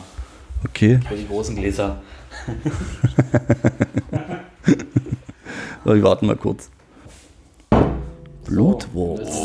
Okay. 0.66 1.00
für 1.08 1.16
die 1.16 1.28
großen 1.28 1.56
Gläser. 1.56 2.02
Aber 5.84 5.96
wir 5.96 6.04
warten 6.04 6.28
mal 6.28 6.36
kurz. 6.36 6.70
Blutwurst. 8.46 9.42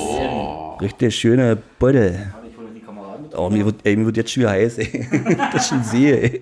Richtig 0.81 1.15
schöne 1.15 1.57
Beute. 1.79 2.33
Ich 2.51 2.57
hole 2.59 2.69
die 2.75 2.81
Kameraden 2.81 3.22
mit. 3.22 3.22
Oh, 3.37 3.51
mir 3.51 3.65
wird, 3.65 3.77
ey, 3.85 3.97
mir 3.97 4.07
wird 4.07 4.17
jetzt 4.17 4.31
schon 4.33 4.43
wieder 4.43 4.51
heiß, 4.53 4.79
ey. 4.79 5.09
Das 5.53 5.69
schon 5.69 5.83
sehe, 5.85 6.17
ey. 6.21 6.41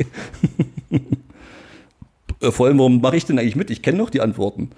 Äh, 2.40 2.50
Vor 2.50 2.66
allem, 2.66 2.78
warum 2.78 3.00
mache 3.00 3.16
ich 3.16 3.24
denn 3.26 3.38
eigentlich 3.38 3.56
mit? 3.56 3.70
Ich 3.70 3.82
kenne 3.82 3.98
doch 3.98 4.10
die 4.10 4.20
Antworten. 4.20 4.70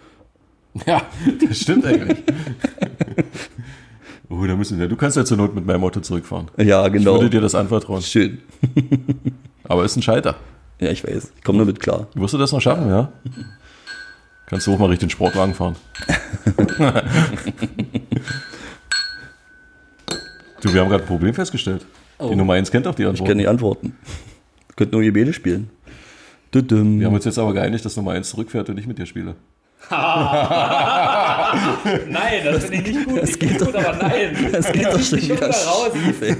Ja, 0.86 1.02
das 1.46 1.58
stimmt 1.60 1.84
eigentlich. 1.86 2.18
Oh, 4.34 4.46
da 4.46 4.56
müssen 4.56 4.78
wir. 4.78 4.88
Du 4.88 4.96
kannst 4.96 5.18
ja 5.18 5.26
zur 5.26 5.36
Not 5.36 5.54
mit 5.54 5.66
meinem 5.66 5.84
Auto 5.84 6.00
zurückfahren. 6.00 6.50
Ja, 6.56 6.86
Ich 6.86 6.92
genau. 6.94 7.16
würde 7.16 7.28
dir 7.28 7.42
das 7.42 7.54
anvertrauen. 7.54 8.00
Schön. 8.00 8.38
Aber 9.64 9.84
ist 9.84 9.94
ein 9.94 10.00
Scheiter. 10.00 10.36
Ja, 10.80 10.88
ich 10.88 11.04
weiß. 11.06 11.32
Ich 11.36 11.44
komme 11.44 11.58
damit 11.58 11.80
klar. 11.80 12.06
Wirst 12.14 12.32
du 12.32 12.38
das 12.38 12.50
noch 12.50 12.62
schaffen, 12.62 12.88
ja? 12.88 13.12
Kannst 14.46 14.66
du 14.66 14.72
auch 14.72 14.78
mal 14.78 14.86
richtig 14.86 15.08
den 15.08 15.10
Sportwagen 15.10 15.52
fahren. 15.52 15.76
du, 20.62 20.72
wir 20.72 20.80
haben 20.80 20.88
gerade 20.88 21.02
ein 21.04 21.06
Problem 21.08 21.34
festgestellt. 21.34 21.84
Die 22.30 22.36
Nummer 22.36 22.54
1 22.54 22.70
kennt 22.70 22.86
auch 22.86 22.94
die 22.94 23.02
Ich 23.02 23.08
Antwort. 23.08 23.28
kenne 23.28 23.42
die 23.42 23.48
Antworten. 23.48 23.96
Könnt 24.76 24.92
nur 24.92 25.02
Gebete 25.02 25.32
spielen. 25.32 25.70
Düdüm. 26.54 27.00
Wir 27.00 27.06
haben 27.06 27.14
uns 27.14 27.24
jetzt 27.24 27.38
aber 27.38 27.52
geeinigt, 27.54 27.84
dass 27.84 27.96
Nummer 27.96 28.12
1 28.12 28.28
zurückfährt 28.30 28.68
und 28.68 28.78
ich 28.78 28.86
mit 28.86 28.98
dir 28.98 29.06
spiele. 29.06 29.34
Nein, 29.90 30.00
das 32.44 32.64
finde 32.66 32.88
ich 32.90 32.96
nicht 32.96 33.08
gut. 33.08 33.22
Das 33.22 33.38
geht 33.38 33.58
gut, 33.58 33.74
aber 33.74 33.96
nein. 34.00 34.36
Das 34.52 34.70
geht 34.72 34.86
doch 34.86 35.00
schon 35.00 35.20
wieder 35.22 35.46
raus. 35.48 35.90
schief, 35.92 36.22
ey. 36.22 36.36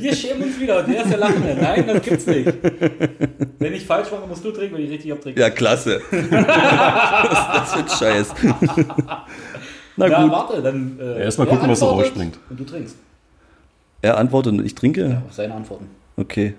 Wir 0.00 0.14
schämen 0.14 0.44
uns 0.44 0.60
wieder 0.60 0.78
und 0.78 0.88
der 0.88 1.02
ist 1.02 1.10
der 1.10 1.18
Lachende. 1.18 1.56
Nein, 1.60 1.84
das 1.86 2.02
gibt's 2.02 2.26
nicht. 2.26 2.52
Wenn 3.58 3.72
ich 3.72 3.84
falsch 3.84 4.10
mache, 4.12 4.26
musst 4.28 4.44
du 4.44 4.52
trinken, 4.52 4.76
wenn 4.76 4.84
ich 4.84 4.90
richtig 4.90 5.12
abtrinke. 5.12 5.40
Ja, 5.40 5.50
klasse. 5.50 6.00
das, 6.10 6.30
das 6.30 7.76
wird 7.76 7.90
scheiß. 7.90 8.34
Na 9.96 10.06
Ja, 10.08 10.22
gut. 10.22 10.32
warte, 10.32 10.62
dann. 10.62 10.98
Äh, 11.00 11.22
Erst 11.24 11.38
mal 11.38 11.46
er 11.46 11.50
gucken, 11.50 11.68
was 11.70 11.80
da 11.80 11.86
rausspringt. 11.86 12.38
Und 12.48 12.60
du 12.60 12.64
trinkst. 12.64 12.96
Er 14.04 14.18
antwortet 14.18 14.52
und 14.52 14.64
ich 14.66 14.74
trinke? 14.74 15.22
Auf 15.26 15.32
seine 15.34 15.54
Antworten. 15.54 15.86
Okay. 16.16 16.54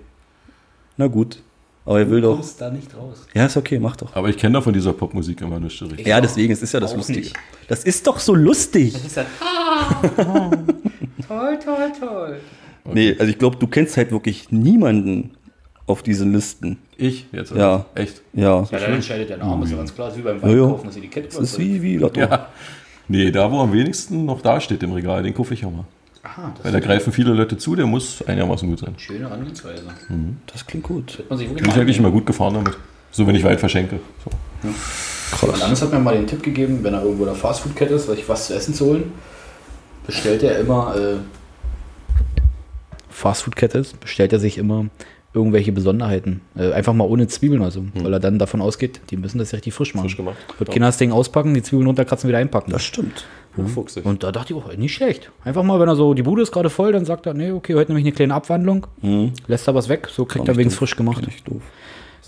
Na 0.96 1.06
gut. 1.06 1.42
Aber 1.84 2.00
er 2.00 2.10
will 2.10 2.20
Du 2.20 2.26
doch. 2.28 2.34
kommst 2.36 2.60
da 2.60 2.70
nicht 2.70 2.96
raus. 2.96 3.24
Ja, 3.34 3.46
ist 3.46 3.56
okay, 3.56 3.78
mach 3.78 3.94
doch. 3.94 4.16
Aber 4.16 4.28
ich 4.28 4.36
kenne 4.36 4.54
da 4.54 4.60
von 4.60 4.72
dieser 4.72 4.92
Popmusik 4.92 5.40
immer 5.42 5.60
nicht 5.60 5.78
so 5.78 5.86
richtig. 5.86 6.04
Ja, 6.06 6.20
deswegen, 6.20 6.52
es 6.52 6.60
ist 6.60 6.72
ja 6.72 6.80
das 6.80 6.90
Auch 6.92 6.96
Lustige. 6.96 7.20
nicht. 7.20 7.36
Das 7.68 7.84
ist 7.84 8.04
doch 8.06 8.18
so 8.18 8.34
lustig. 8.34 8.94
Das 8.94 9.04
ist 9.04 9.16
ja. 9.16 9.24
toll, 11.28 11.58
toll, 11.64 11.92
toll. 12.00 12.40
Nee, 12.92 13.14
also 13.18 13.30
ich 13.30 13.38
glaube, 13.38 13.56
du 13.56 13.66
kennst 13.68 13.96
halt 13.96 14.10
wirklich 14.10 14.50
niemanden 14.50 15.32
auf 15.86 16.02
diesen 16.02 16.32
Listen. 16.32 16.78
Ich 16.96 17.26
jetzt? 17.30 17.52
Ja. 17.54 17.86
Echt? 17.94 18.22
Ja. 18.32 18.66
Ja, 18.70 18.78
dann 18.80 18.94
entscheidet 18.94 19.28
der 19.30 19.36
Name, 19.36 19.64
ist 19.64 19.70
ja 19.70 19.76
ganz 19.76 19.94
klar. 19.94 20.08
Ist 20.08 20.18
wie 20.18 20.22
beim 20.22 20.40
Ja, 20.40 20.48
ja. 20.48 20.62
Weinkaufen, 20.62 20.86
das 20.86 20.96
Etikett 20.96 21.26
Das 21.28 21.38
ist 21.38 21.58
wie, 21.60 21.80
wie 21.82 21.96
Lotto. 21.98 22.18
Ja. 22.20 22.48
Nee, 23.08 23.30
da 23.30 23.50
wo 23.52 23.60
am 23.60 23.72
wenigsten 23.72 24.24
noch 24.24 24.40
da 24.40 24.60
steht 24.60 24.82
im 24.82 24.92
Regal, 24.92 25.22
den 25.22 25.32
kaufe 25.34 25.54
ich 25.54 25.64
auch 25.64 25.70
mal. 25.70 25.84
Aha, 26.36 26.52
Weil 26.62 26.72
da 26.72 26.80
greifen 26.80 27.12
viele 27.12 27.32
Leute 27.32 27.56
zu, 27.56 27.74
der 27.76 27.86
muss 27.86 28.22
einigermaßen 28.26 28.68
gut 28.68 28.80
sein. 28.80 28.94
schöne 28.98 29.30
Angehensweise. 29.30 29.82
Das 30.52 30.66
klingt 30.66 30.84
gut. 30.84 31.16
Wird 31.18 31.30
man 31.30 31.38
sich 31.38 31.48
wirklich 31.48 31.62
Bin 31.62 31.70
ich 31.70 31.76
mal 31.76 31.82
eigentlich 31.82 31.98
immer 31.98 32.10
gut 32.10 32.26
gefahren 32.26 32.54
damit. 32.54 32.76
So, 33.10 33.26
wenn 33.26 33.34
ich 33.34 33.44
weit 33.44 33.58
verschenke. 33.58 34.00
So. 34.24 35.46
Und 35.46 35.62
Anders 35.62 35.80
hat 35.80 35.92
mir 35.92 35.98
mal 35.98 36.14
den 36.14 36.26
Tipp 36.26 36.42
gegeben, 36.42 36.80
wenn 36.82 36.92
er 36.92 37.02
irgendwo 37.02 37.22
in 37.24 37.30
der 37.30 37.36
Fastfood-Kette 37.36 37.94
ist, 37.94 38.06
sich 38.06 38.28
was 38.28 38.48
zu 38.48 38.54
essen 38.54 38.74
zu 38.74 38.86
holen, 38.86 39.12
bestellt 40.06 40.42
er 40.42 40.58
immer. 40.58 40.94
Äh, 40.96 41.16
Fastfood-Kette 43.08 43.78
ist, 43.78 43.98
bestellt 44.00 44.32
er 44.34 44.38
sich 44.38 44.58
immer 44.58 44.86
irgendwelche 45.36 45.70
Besonderheiten. 45.70 46.40
Äh, 46.56 46.72
einfach 46.72 46.94
mal 46.94 47.04
ohne 47.04 47.28
Zwiebeln, 47.28 47.62
also, 47.62 47.84
weil 47.94 48.12
er 48.12 48.20
dann 48.20 48.38
davon 48.38 48.60
ausgeht, 48.60 49.00
die 49.10 49.16
müssen 49.16 49.38
das 49.38 49.52
ja 49.52 49.56
richtig 49.56 49.74
frisch 49.74 49.94
machen. 49.94 50.08
Frisch 50.08 50.16
gemacht. 50.16 50.36
Wird 50.58 50.70
keiner 50.70 50.86
das 50.86 50.96
Ding 50.96 51.12
auspacken, 51.12 51.54
die 51.54 51.62
Zwiebeln 51.62 51.86
runterkratzen, 51.86 52.26
wieder 52.28 52.38
einpacken. 52.38 52.72
Das 52.72 52.82
stimmt. 52.82 53.26
Hochfuchsig. 53.56 54.04
Und 54.04 54.22
da 54.22 54.32
dachte 54.32 54.52
ich 54.52 54.58
auch, 54.58 54.74
nicht 54.76 54.94
schlecht. 54.94 55.30
Einfach 55.44 55.62
mal, 55.62 55.78
wenn 55.78 55.88
er 55.88 55.96
so, 55.96 56.14
die 56.14 56.22
Bude 56.22 56.42
ist 56.42 56.52
gerade 56.52 56.70
voll, 56.70 56.92
dann 56.92 57.04
sagt 57.04 57.26
er, 57.26 57.34
nee, 57.34 57.52
okay, 57.52 57.74
heute 57.74 57.90
nehme 57.92 58.00
ich 58.00 58.06
eine 58.06 58.14
kleine 58.14 58.34
Abwandlung, 58.34 58.86
lässt 59.46 59.68
er 59.68 59.74
was 59.74 59.88
weg, 59.88 60.08
so 60.10 60.24
kriegt 60.24 60.48
er 60.48 60.56
wenigstens 60.56 60.78
frisch 60.78 60.96
gemacht. 60.96 61.24
Nicht 61.24 61.48
doof. 61.48 61.62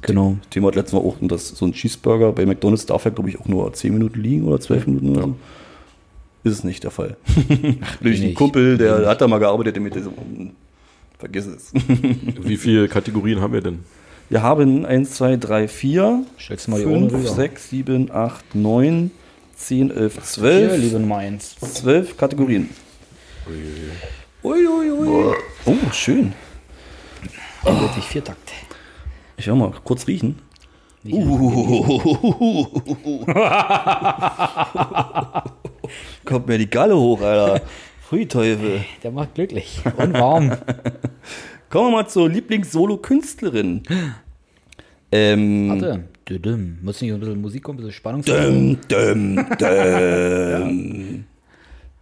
Genau. 0.02 0.36
Das 0.40 0.50
Thema 0.50 0.68
hat 0.68 0.76
letztes 0.76 0.92
Mal 0.92 1.00
auch, 1.00 1.20
und 1.20 1.32
das, 1.32 1.48
so 1.48 1.66
ein 1.66 1.72
Cheeseburger 1.72 2.32
bei 2.32 2.46
McDonalds 2.46 2.86
darf 2.86 3.04
ja, 3.04 3.10
glaube 3.10 3.30
ich, 3.30 3.40
auch 3.40 3.46
nur 3.46 3.72
10 3.72 3.92
Minuten 3.92 4.20
liegen 4.20 4.46
oder 4.46 4.60
12 4.60 4.86
Minuten 4.86 5.14
so. 5.14 5.34
ist 6.44 6.52
es 6.52 6.64
nicht 6.64 6.84
der 6.84 6.90
Fall. 6.90 7.16
Durch 8.00 8.22
einen. 8.22 8.34
Kumpel, 8.34 8.78
der 8.78 9.06
hat 9.06 9.20
da 9.20 9.26
mal 9.26 9.38
gearbeitet, 9.38 9.76
der 9.76 9.82
mit 9.82 9.94
diesem, 9.94 10.12
hm, 10.12 10.50
vergiss 11.18 11.46
es. 11.46 11.72
Wie 12.40 12.56
viele 12.56 12.88
Kategorien 12.88 13.40
haben 13.40 13.52
wir 13.52 13.60
denn? 13.60 13.84
Wir 14.30 14.42
haben 14.42 14.84
1, 14.84 15.10
2, 15.14 15.36
3, 15.36 15.68
4, 15.68 16.24
Stellst 16.38 16.66
du 16.66 16.70
mal 16.72 16.80
die 16.80 16.86
Urne 16.86 17.10
5, 17.10 17.22
rüber. 17.22 17.34
6, 17.34 17.70
7, 17.70 18.10
8, 18.10 18.54
9, 18.54 19.10
10, 19.56 19.90
11, 19.90 20.14
Hier, 20.14 20.22
12. 20.22 20.78
liebe 20.78 20.98
Nummer 21.00 21.16
1. 21.18 21.56
12 21.60 22.16
Kategorien. 22.16 22.68
Uiuiui. 24.44 25.34
Oh, 25.64 25.74
schön. 25.92 26.32
Eindeutig 27.64 28.04
Viertakt. 28.04 28.52
Ich 29.36 29.46
will 29.46 29.54
mal 29.54 29.72
kurz 29.82 30.06
riechen. 30.06 30.38
Kommt 36.24 36.46
mir 36.46 36.58
die 36.58 36.68
Galle 36.68 36.96
hoch, 36.96 37.20
Alter. 37.22 37.62
Hui 38.10 38.26
Teufel. 38.26 38.84
Der 39.02 39.10
macht 39.10 39.34
glücklich. 39.34 39.82
Und 39.96 40.14
warm. 40.14 40.50
Kommen 41.70 41.88
wir 41.90 42.02
mal 42.02 42.08
zur 42.08 42.28
Lieblings-Solo-Künstlerin. 42.30 43.82
Ähm, 45.12 45.68
Warte. 45.68 46.04
Düdüm. 46.26 46.78
Muss 46.82 47.00
nicht 47.00 47.12
ein 47.12 47.20
bisschen 47.20 47.40
Musik 47.40 47.62
kommen, 47.62 47.78
ein 47.78 47.82
bisschen 47.82 47.94
Spannung 47.96 48.22
Dum, 48.22 48.78
dum, 48.88 49.36
dum. 49.58 51.24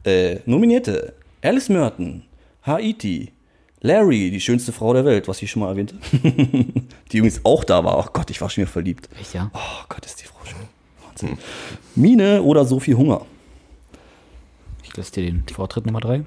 äh, 0.05 0.37
Nominierte: 0.47 1.15
Alice 1.43 1.69
Merton, 1.69 2.23
Haiti, 2.63 3.33
Larry, 3.81 4.31
die 4.31 4.41
schönste 4.41 4.73
Frau 4.73 4.93
der 4.93 5.05
Welt, 5.05 5.29
was 5.29 5.43
ich 5.43 5.51
schon 5.51 5.61
mal 5.61 5.69
erwähnte. 5.71 5.97
die 6.13 7.19
übrigens 7.19 7.41
auch 7.45 7.63
da 7.63 7.85
war. 7.85 7.99
Oh 7.99 8.11
Gott, 8.13 8.31
ich 8.31 8.41
war 8.41 8.51
schon 8.51 8.63
wieder 8.63 8.73
verliebt. 8.73 9.09
Echt, 9.21 9.35
ja? 9.35 9.51
Oh 9.55 9.85
Gott, 9.89 10.05
ist 10.05 10.21
die 10.21 10.27
Frau 10.27 10.45
schön. 10.45 10.59
Wahnsinn. 11.07 11.39
Mine 11.95 12.43
oder 12.43 12.65
Sophie 12.65 12.95
Hunger. 12.95 13.25
Lasse 14.97 15.13
dir 15.13 15.25
den 15.31 15.45
Vortritt 15.53 15.87
Nummer 15.87 16.01
3. 16.01 16.25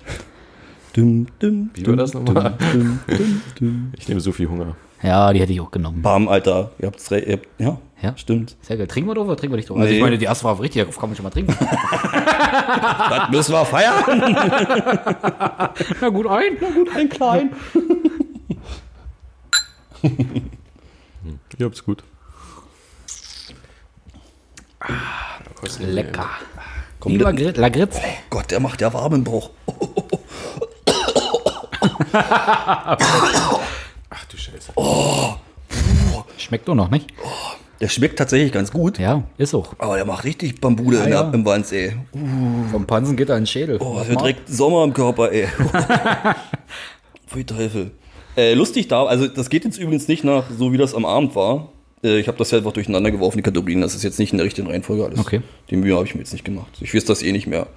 Dum, 0.94 1.28
dum, 1.40 1.70
Wie 1.74 1.86
war 1.88 1.96
das 1.96 2.14
nochmal? 2.14 2.56
dum, 2.74 3.00
dum, 3.08 3.42
dum. 3.60 3.92
Ich 3.98 4.08
nehme 4.08 4.20
so 4.22 4.32
viel 4.32 4.48
Hunger. 4.50 4.76
Ja, 5.02 5.32
die 5.32 5.40
hätte 5.40 5.54
ich 5.54 5.62
auch 5.62 5.72
genommen. 5.72 6.02
Bam, 6.02 6.28
Alter. 6.28 6.72
Ihr 6.80 6.88
habt's 6.88 7.10
ihr 7.12 7.22
habt, 7.34 7.48
ja, 7.58 7.78
Ja. 8.02 8.18
stimmt. 8.18 8.58
Sehr 8.62 8.76
geil. 8.76 8.88
Trinken 8.88 9.10
wir 9.10 9.16
doch 9.16 9.24
oder 9.26 9.38
trinken 9.38 9.54
wir 9.54 9.58
nicht? 9.58 9.70
Also 9.72 9.82
Nee. 9.84 9.96
ich 9.98 10.02
meine, 10.02 10.18
die 10.18 10.26
erste 10.26 10.44
war 10.46 10.60
richtig, 10.60 10.82
darauf 10.82 11.00
kann 11.00 11.10
man 11.10 11.16
schon 11.16 11.24
mal 11.24 11.30
trinken. 11.30 11.56
Das 13.10 13.30
müssen 13.32 13.54
wir 13.54 13.66
feiern. 13.66 14.04
Na 16.02 16.10
gut, 16.10 16.28
ein. 16.28 16.58
Na 16.60 16.70
gut, 16.72 16.90
ein 16.96 17.10
klein. 17.10 17.52
Ihr 21.58 21.66
habt's 21.66 21.84
gut. 21.84 22.04
Lecker. 25.80 26.30
Komm, 26.30 26.64
Wie 27.06 27.18
der- 27.18 27.28
Lagritz. 27.28 27.58
Lagritz. 27.58 27.97
Gott, 28.30 28.52
der 28.52 28.60
macht 28.60 28.82
ja 28.82 28.93
warm 28.93 29.14
im 29.16 29.24
Bauch. 29.24 29.50
Ach 34.10 34.26
du 34.30 34.38
Scheiße. 34.38 34.74
Schmeckt 36.38 36.68
doch 36.68 36.76
noch, 36.76 36.89
nicht? 36.89 37.08
Der 37.80 37.88
schmeckt 37.88 38.18
tatsächlich 38.18 38.52
ganz 38.52 38.72
gut. 38.72 39.00
Ja, 39.00 39.24
ist 39.38 39.54
auch. 39.54 39.74
Aber 39.78 39.95
der 39.95 40.06
macht 40.06 40.26
richtig 40.26 40.60
Bambule 40.60 41.02
in 41.04 41.12
ja. 41.12 41.24
der, 41.24 41.34
im 41.34 41.45
Wanz, 41.45 41.72
ey. 41.72 41.95
Vom 42.72 42.86
Pansen 42.86 43.16
geht 43.16 43.30
er 43.30 43.38
in 43.38 43.43
den 43.43 43.47
Schädel. 43.47 43.78
Oh, 43.80 43.95
Was 43.95 44.08
wird 44.08 44.16
macht? 44.16 44.26
direkt 44.26 44.50
Sommer 44.50 44.84
im 44.84 44.93
Körper, 44.93 45.32
ey. 45.32 45.47
Pfui 47.28 47.45
Teufel. 47.45 47.91
Äh, 48.36 48.54
lustig 48.54 48.88
da, 48.89 49.06
also 49.06 49.28
das 49.28 49.50
geht 49.50 49.64
jetzt 49.66 49.78
übrigens 49.78 50.08
nicht 50.08 50.24
nach, 50.24 50.45
so 50.58 50.74
wie 50.74 50.78
das 50.78 50.93
am 50.93 51.06
Abend 51.06 51.36
war. 51.36 51.70
Äh, 52.04 52.20
ich 52.20 52.28
habe 52.28 52.38
das 52.38 52.52
ja 52.52 52.58
einfach 52.60 52.72
durcheinander 52.72 53.12
geworfen, 53.12 53.38
die 53.38 53.43
Kategorien. 53.43 53.82
Das 53.82 53.95
ist 53.95 54.04
jetzt 54.04 54.20
nicht 54.20 54.32
in 54.32 54.38
der 54.38 54.45
richtigen 54.45 54.68
Reihenfolge 54.68 55.06
alles. 55.06 55.20
Okay. 55.20 55.41
Die 55.70 55.76
Mühe 55.76 55.95
habe 55.95 56.06
ich 56.06 56.14
mir 56.16 56.22
jetzt 56.22 56.34
nicht 56.34 56.45
gemacht. 56.45 56.78
Ich 56.82 56.93
weiß 56.93 57.06
das 57.06 57.22
eh 57.24 57.32
nicht 57.32 57.47
mehr. 57.47 57.68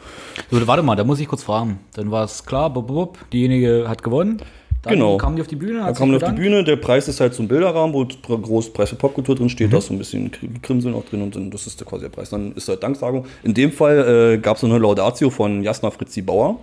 So, 0.50 0.66
warte 0.66 0.82
mal, 0.82 0.96
da 0.96 1.04
muss 1.04 1.20
ich 1.20 1.28
kurz 1.28 1.42
fragen. 1.42 1.80
Dann 1.94 2.10
war 2.10 2.24
es 2.24 2.44
klar, 2.44 2.70
bub, 2.72 2.86
bub, 2.86 3.18
diejenige 3.32 3.86
hat 3.88 4.02
gewonnen. 4.02 4.38
Dann 4.82 4.94
Genau. 4.94 5.16
kamen 5.16 5.36
die 5.36 5.42
auf 5.42 5.46
die 5.48 5.54
Bühne, 5.54 5.78
Da 5.78 5.84
hat 5.84 5.96
kam 5.96 6.12
sich 6.12 6.22
auf 6.24 6.30
die. 6.30 6.40
Bühne, 6.40 6.64
der 6.64 6.74
Preis 6.74 7.06
ist 7.06 7.20
halt 7.20 7.34
so 7.34 7.42
ein 7.44 7.46
Bilderrahmen, 7.46 7.94
wo 7.94 8.04
groß 8.04 8.72
Preis 8.72 8.90
für 8.90 8.96
Popkultur 8.96 9.36
drin 9.36 9.48
steht, 9.48 9.72
da 9.72 9.78
ist 9.78 9.86
so 9.86 9.94
ein 9.94 9.98
bisschen 9.98 10.32
Kr- 10.32 10.60
Krimseln 10.60 10.94
auch 10.96 11.04
drin 11.04 11.22
und 11.22 11.36
dann, 11.36 11.52
das 11.52 11.68
ist 11.68 11.78
der 11.78 11.86
quasi 11.86 12.02
der 12.02 12.08
Preis. 12.08 12.30
Dann 12.30 12.52
ist 12.56 12.68
halt 12.68 12.82
Danksagung. 12.82 13.26
In 13.44 13.54
dem 13.54 13.70
Fall 13.70 14.34
äh, 14.34 14.38
gab 14.38 14.56
es 14.56 14.64
eine 14.64 14.76
Laudatio 14.78 15.30
von 15.30 15.62
Jasna 15.62 15.92
Fritzi 15.92 16.20
Bauer. 16.22 16.58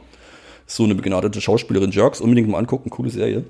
So 0.68 0.84
eine 0.84 0.96
begnadete 0.96 1.40
Schauspielerin 1.40 1.92
Jerks, 1.92 2.20
unbedingt 2.20 2.50
mal 2.50 2.58
angucken, 2.58 2.90
coole 2.90 3.10
Serie. 3.10 3.46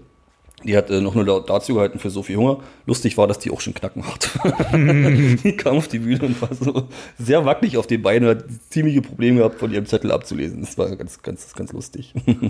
Die 0.64 0.76
hat 0.76 0.90
äh, 0.90 1.00
noch 1.00 1.16
eine 1.16 1.24
Laudatio 1.24 1.76
gehalten 1.76 2.00
für 2.00 2.10
Sophie 2.10 2.36
Hunger. 2.36 2.60
Lustig 2.86 3.18
war, 3.18 3.28
dass 3.28 3.40
die 3.40 3.52
auch 3.52 3.62
schon 3.62 3.74
Knacken 3.74 4.06
hat. 4.06 4.30
die 4.74 5.56
kam 5.56 5.78
auf 5.78 5.88
die 5.88 6.00
Bühne 6.00 6.24
und 6.24 6.42
war 6.42 6.54
so 6.54 6.88
sehr 7.18 7.46
wackelig 7.46 7.78
auf 7.78 7.88
den 7.88 8.02
Beinen, 8.02 8.28
hat 8.28 8.44
ziemliche 8.70 9.02
Probleme 9.02 9.38
gehabt, 9.38 9.60
von 9.60 9.72
ihrem 9.72 9.86
Zettel 9.86 10.12
abzulesen. 10.12 10.62
Das 10.62 10.78
war 10.78 10.94
ganz, 10.96 11.22
ganz, 11.22 11.54
ganz 11.54 11.74
lustig. 11.74 12.14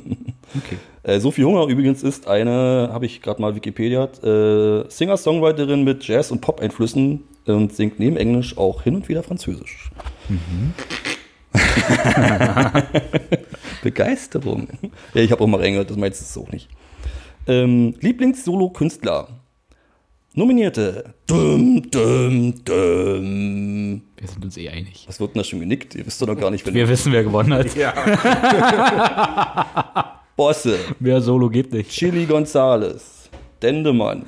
Okay. 0.49 0.77
Äh, 1.03 1.19
Sophie 1.19 1.43
Hunger 1.43 1.67
übrigens 1.67 2.01
ist 2.01 2.27
eine, 2.27 2.89
habe 2.91 3.05
ich 3.05 3.21
gerade 3.21 3.39
mal 3.39 3.55
Wikipedia, 3.55 4.05
äh, 4.23 4.89
Singer-Songwriterin 4.89 5.83
mit 5.83 6.07
Jazz- 6.07 6.31
und 6.31 6.41
Pop-Einflüssen 6.41 7.23
und 7.45 7.75
singt 7.75 7.99
neben 7.99 8.17
Englisch 8.17 8.57
auch 8.57 8.81
hin 8.81 8.95
und 8.95 9.09
wieder 9.09 9.21
Französisch. 9.21 9.91
Begeisterung. 13.83 14.69
Ja, 15.13 15.21
ich 15.21 15.31
habe 15.31 15.43
auch 15.43 15.47
mal 15.47 15.59
reingehört, 15.59 15.91
das 15.91 15.97
meinst 15.97 16.35
du 16.35 16.41
auch 16.41 16.51
nicht. 16.51 16.67
Ähm, 17.47 17.95
Lieblings-Solo-Künstler. 17.99 19.27
Nominierte. 20.33 21.15
Dum, 21.25 21.89
dum, 21.89 22.53
dum. 22.63 24.01
Wir 24.17 24.27
sind 24.27 24.45
uns 24.45 24.57
eh 24.57 24.69
einig. 24.69 25.05
Was 25.07 25.19
wird 25.19 25.33
denn 25.33 25.39
da 25.39 25.43
schon 25.43 25.59
genickt? 25.59 25.95
Ihr 25.95 26.05
wisst 26.05 26.21
doch 26.21 26.27
noch 26.27 26.37
gar 26.37 26.51
nicht, 26.51 26.65
wenn 26.65 26.73
Wir 26.73 26.87
wissen, 26.87 27.11
wer 27.11 27.23
gewonnen 27.23 27.53
hat. 27.53 27.65
Bosse. 30.35 30.77
Wer 30.99 31.21
Solo 31.21 31.49
geht 31.49 31.73
nicht. 31.73 31.89
Chili 31.89 32.25
Gonzales, 32.25 33.29
Dendemann, 33.61 34.27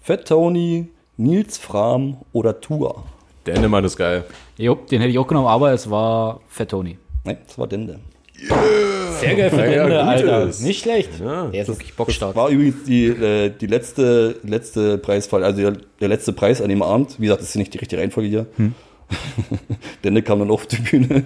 Fett 0.00 0.28
Tony, 0.28 0.88
Nils 1.16 1.58
Fram 1.58 2.18
oder 2.32 2.60
Tour. 2.60 3.04
Der 3.46 3.56
Endemann 3.56 3.84
ist 3.84 3.96
geil. 3.96 4.24
Jo, 4.58 4.74
den 4.74 5.00
hätte 5.00 5.10
ich 5.10 5.18
auch 5.18 5.26
genommen, 5.26 5.48
aber 5.48 5.72
es 5.72 5.90
war 5.90 6.40
Fett 6.48 6.70
Tony. 6.70 6.98
Nein, 7.24 7.38
das 7.46 7.58
war 7.58 7.66
Dende. 7.66 7.98
Sehr 8.40 9.34
geil 9.34 9.50
für 9.50 9.56
Ja, 9.56 9.82
Ende, 9.84 10.04
Alter. 10.04 10.46
ist. 10.46 10.60
Nicht 10.62 10.82
schlecht. 10.82 11.10
Ja, 11.20 11.46
Der 11.46 11.62
ist 11.62 11.68
wirklich 11.68 11.94
bockstark. 11.94 12.36
War 12.36 12.48
übrigens 12.50 12.84
die, 12.84 13.06
äh, 13.06 13.50
die 13.50 13.66
letzte, 13.66 14.36
letzte 14.44 14.96
Preisfall, 14.98 15.42
also 15.42 15.60
der, 15.60 15.72
der 16.00 16.08
letzte 16.08 16.32
Preis 16.32 16.62
an 16.62 16.68
dem 16.68 16.82
Abend. 16.82 17.16
Wie 17.18 17.22
gesagt, 17.24 17.42
das 17.42 17.48
ist 17.50 17.56
nicht 17.56 17.74
die 17.74 17.78
richtige 17.78 18.00
Reihenfolge 18.00 18.28
hier. 18.28 18.46
Dende 20.04 20.22
kam 20.22 20.38
dann 20.38 20.50
auf 20.50 20.66
die 20.66 20.76
Bühne. 20.76 21.24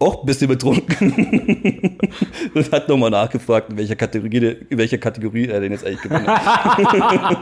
Auch 0.00 0.22
ein 0.22 0.26
bisschen 0.26 0.48
betrunken. 0.48 1.12
und 2.54 2.72
hat 2.72 2.88
nochmal 2.88 3.10
nachgefragt, 3.10 3.70
in 3.70 3.76
welcher 3.78 3.94
Kategorie, 3.94 4.56
in 4.68 4.78
welcher 4.78 4.98
Kategorie 4.98 5.46
er 5.46 5.60
denn 5.60 5.70
jetzt 5.70 5.86
eigentlich 5.86 6.02
gewonnen 6.02 6.26
hat. 6.26 7.38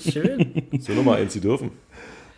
Schön. 0.12 0.62
So 0.78 0.92
Nummer 0.92 1.16
eins, 1.16 1.32
sie 1.32 1.40
dürfen. 1.40 1.72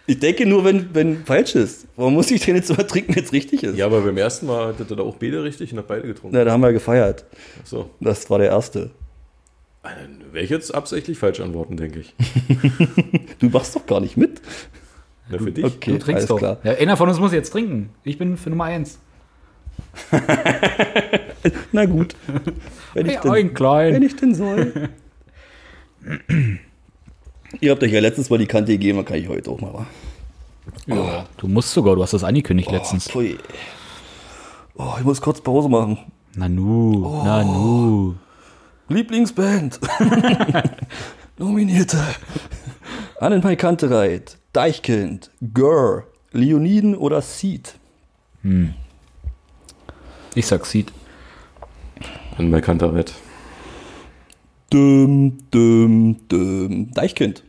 Ich 0.09 0.19
denke 0.21 0.47
nur, 0.47 0.65
wenn, 0.65 0.95
wenn 0.95 1.25
falsch 1.25 1.55
ist. 1.57 1.87
Warum 1.97 2.15
muss 2.15 2.31
ich 2.31 2.41
den 2.45 2.55
jetzt 2.57 2.71
immer 2.71 2.87
trinken, 2.87 3.17
wenn 3.17 3.25
es 3.25 3.33
richtig 3.33 3.63
ist? 3.65 3.77
Ja, 3.77 3.87
aber 3.87 4.01
beim 4.03 4.17
ersten 4.17 4.47
Mal 4.47 4.69
hatte 4.69 4.87
er 4.89 4.97
da 4.97 5.03
auch 5.03 5.17
beide 5.17 5.43
richtig 5.43 5.73
und 5.73 5.79
hat 5.79 5.89
beide 5.89 6.07
getrunken. 6.07 6.37
Na, 6.37 6.45
da 6.45 6.53
haben 6.53 6.61
wir 6.63 6.73
gefeiert. 6.73 7.25
So. 7.65 7.91
Das 8.01 8.29
war 8.31 8.39
der 8.39 8.49
erste. 8.51 8.91
Dann 9.83 10.21
werde 10.33 10.45
ich 10.45 10.51
jetzt 10.51 10.75
absichtlich 10.75 11.19
falsch 11.19 11.41
antworten, 11.41 11.77
denke 11.77 12.01
ich. 12.01 12.15
Du 13.39 13.49
machst 13.51 13.75
doch 13.77 13.85
gar 13.87 14.01
nicht 14.01 14.17
mit. 14.17 14.41
Na, 15.29 15.39
für 15.39 15.51
dich. 15.53 15.65
Okay, 15.65 15.93
Du 15.93 15.99
trinkst 15.99 16.09
alles 16.11 16.27
doch. 16.27 16.39
klar. 16.39 16.59
Ja, 16.65 16.73
einer 16.73 16.97
von 16.97 17.09
uns 17.09 17.19
muss 17.21 17.33
jetzt 17.33 17.51
trinken. 17.51 17.91
Ich 18.05 18.17
bin 18.19 18.37
für 18.37 18.51
Nummer 18.51 18.65
eins. 18.65 18.99
Na 21.73 21.85
gut. 21.85 22.15
Wenn 22.95 23.07
ich, 23.07 23.13
Hey, 23.15 23.21
denn, 23.23 23.33
ein 23.33 23.55
klein. 23.55 23.95
wenn 23.95 24.03
ich 24.03 24.17
denn 24.17 24.35
soll. 24.35 24.89
Ihr 27.61 27.70
habt 27.70 27.82
euch 27.82 27.92
ja 27.92 28.01
letztens 28.01 28.30
mal 28.30 28.38
die 28.38 28.47
Kante 28.47 28.72
gegeben, 28.72 28.99
dann 28.99 29.05
kann 29.07 29.18
ich 29.18 29.28
heute 29.28 29.51
auch 29.51 29.61
mal. 29.61 29.72
wa? 29.72 29.86
Ja. 30.86 31.26
Du 31.36 31.49
musst 31.49 31.72
sogar, 31.72 31.94
du 31.94 32.03
hast 32.03 32.12
das 32.12 32.24
angekündigt 32.24 32.70
letztens. 32.70 33.09
Pfui. 33.09 33.38
Oh, 34.76 34.94
ich 34.99 35.05
muss 35.05 35.20
kurz 35.20 35.40
Pause 35.40 35.68
machen. 35.68 35.99
Nanu, 36.34 37.22
Nanu. 37.24 38.14
Lieblingsband. 38.88 39.80
Nominierte. 41.38 41.99
Annenmai 43.20 43.57
Kantereit, 43.57 44.36
Deichkind, 44.53 45.30
Gurr, 45.55 46.05
Leoniden 46.32 46.94
oder 46.94 47.22
Seed. 47.22 47.74
Ich 50.34 50.47
sag 50.47 50.66
Seed. 50.66 50.92
An 52.36 52.51
mein 52.51 52.61
Kanterett. 52.61 53.14
Düm, 54.73 55.39
düm, 55.53 56.29
düm. 56.29 56.91
Deichkind. 56.93 57.43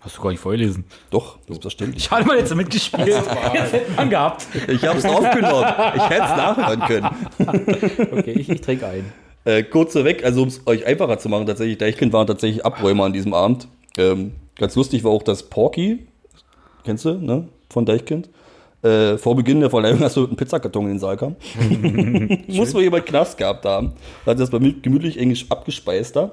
Hast 0.00 0.16
du 0.16 0.22
gar 0.22 0.30
nicht 0.30 0.40
vorgelesen. 0.40 0.84
Doch, 1.10 1.38
selbstverständlich. 1.46 2.04
Ich 2.04 2.10
hatte 2.10 2.26
mal 2.26 2.38
jetzt 2.38 2.54
mitgespielt. 2.54 3.08
Jetzt 3.08 3.28
hätte 3.72 3.90
man 3.96 4.08
gehabt. 4.08 4.46
Ich 4.68 4.86
hab's 4.86 5.04
aufgenommen. 5.04 5.66
Ich 5.96 6.08
hätte 6.08 6.22
es 6.22 6.30
nachhören 6.30 6.80
können. 6.80 7.10
Okay, 8.18 8.32
ich, 8.32 8.48
ich 8.48 8.60
trinke 8.60 8.86
ein. 8.86 9.12
Äh, 9.44 9.62
kurz 9.64 9.94
weg, 9.94 10.24
also 10.24 10.42
um 10.42 10.48
es 10.48 10.66
euch 10.66 10.86
einfacher 10.86 11.18
zu 11.18 11.28
machen, 11.28 11.46
tatsächlich, 11.46 11.78
Deichkind 11.78 12.12
waren 12.12 12.26
tatsächlich 12.26 12.64
Abräumer 12.64 13.04
an 13.04 13.12
diesem 13.12 13.34
Abend. 13.34 13.68
Ähm, 13.98 14.32
ganz 14.56 14.74
lustig 14.76 15.04
war 15.04 15.10
auch, 15.10 15.22
dass 15.22 15.42
Porky, 15.42 16.06
kennst 16.84 17.04
du, 17.04 17.14
ne, 17.14 17.48
von 17.68 17.84
Deichkind, 17.84 18.28
Äh, 18.82 19.18
vor 19.18 19.36
Beginn 19.36 19.60
der 19.60 19.70
Verleihung 19.70 20.00
hast 20.00 20.16
du 20.16 20.26
einen 20.26 20.36
Pizzakarton 20.36 20.84
in 20.84 20.90
den 20.92 20.98
Saal 20.98 21.16
kam. 21.16 21.36
Muss 22.48 22.72
wohl 22.74 22.82
jemand 22.82 23.06
Knast 23.06 23.36
gehabt 23.36 23.64
haben. 23.64 23.92
Da 24.24 24.32
hat 24.32 24.40
das 24.40 24.50
bei 24.50 24.58
mir 24.58 24.72
gemütlich 24.80 25.18
englisch 25.18 25.46
abgespeist 25.50 26.16
da. 26.16 26.32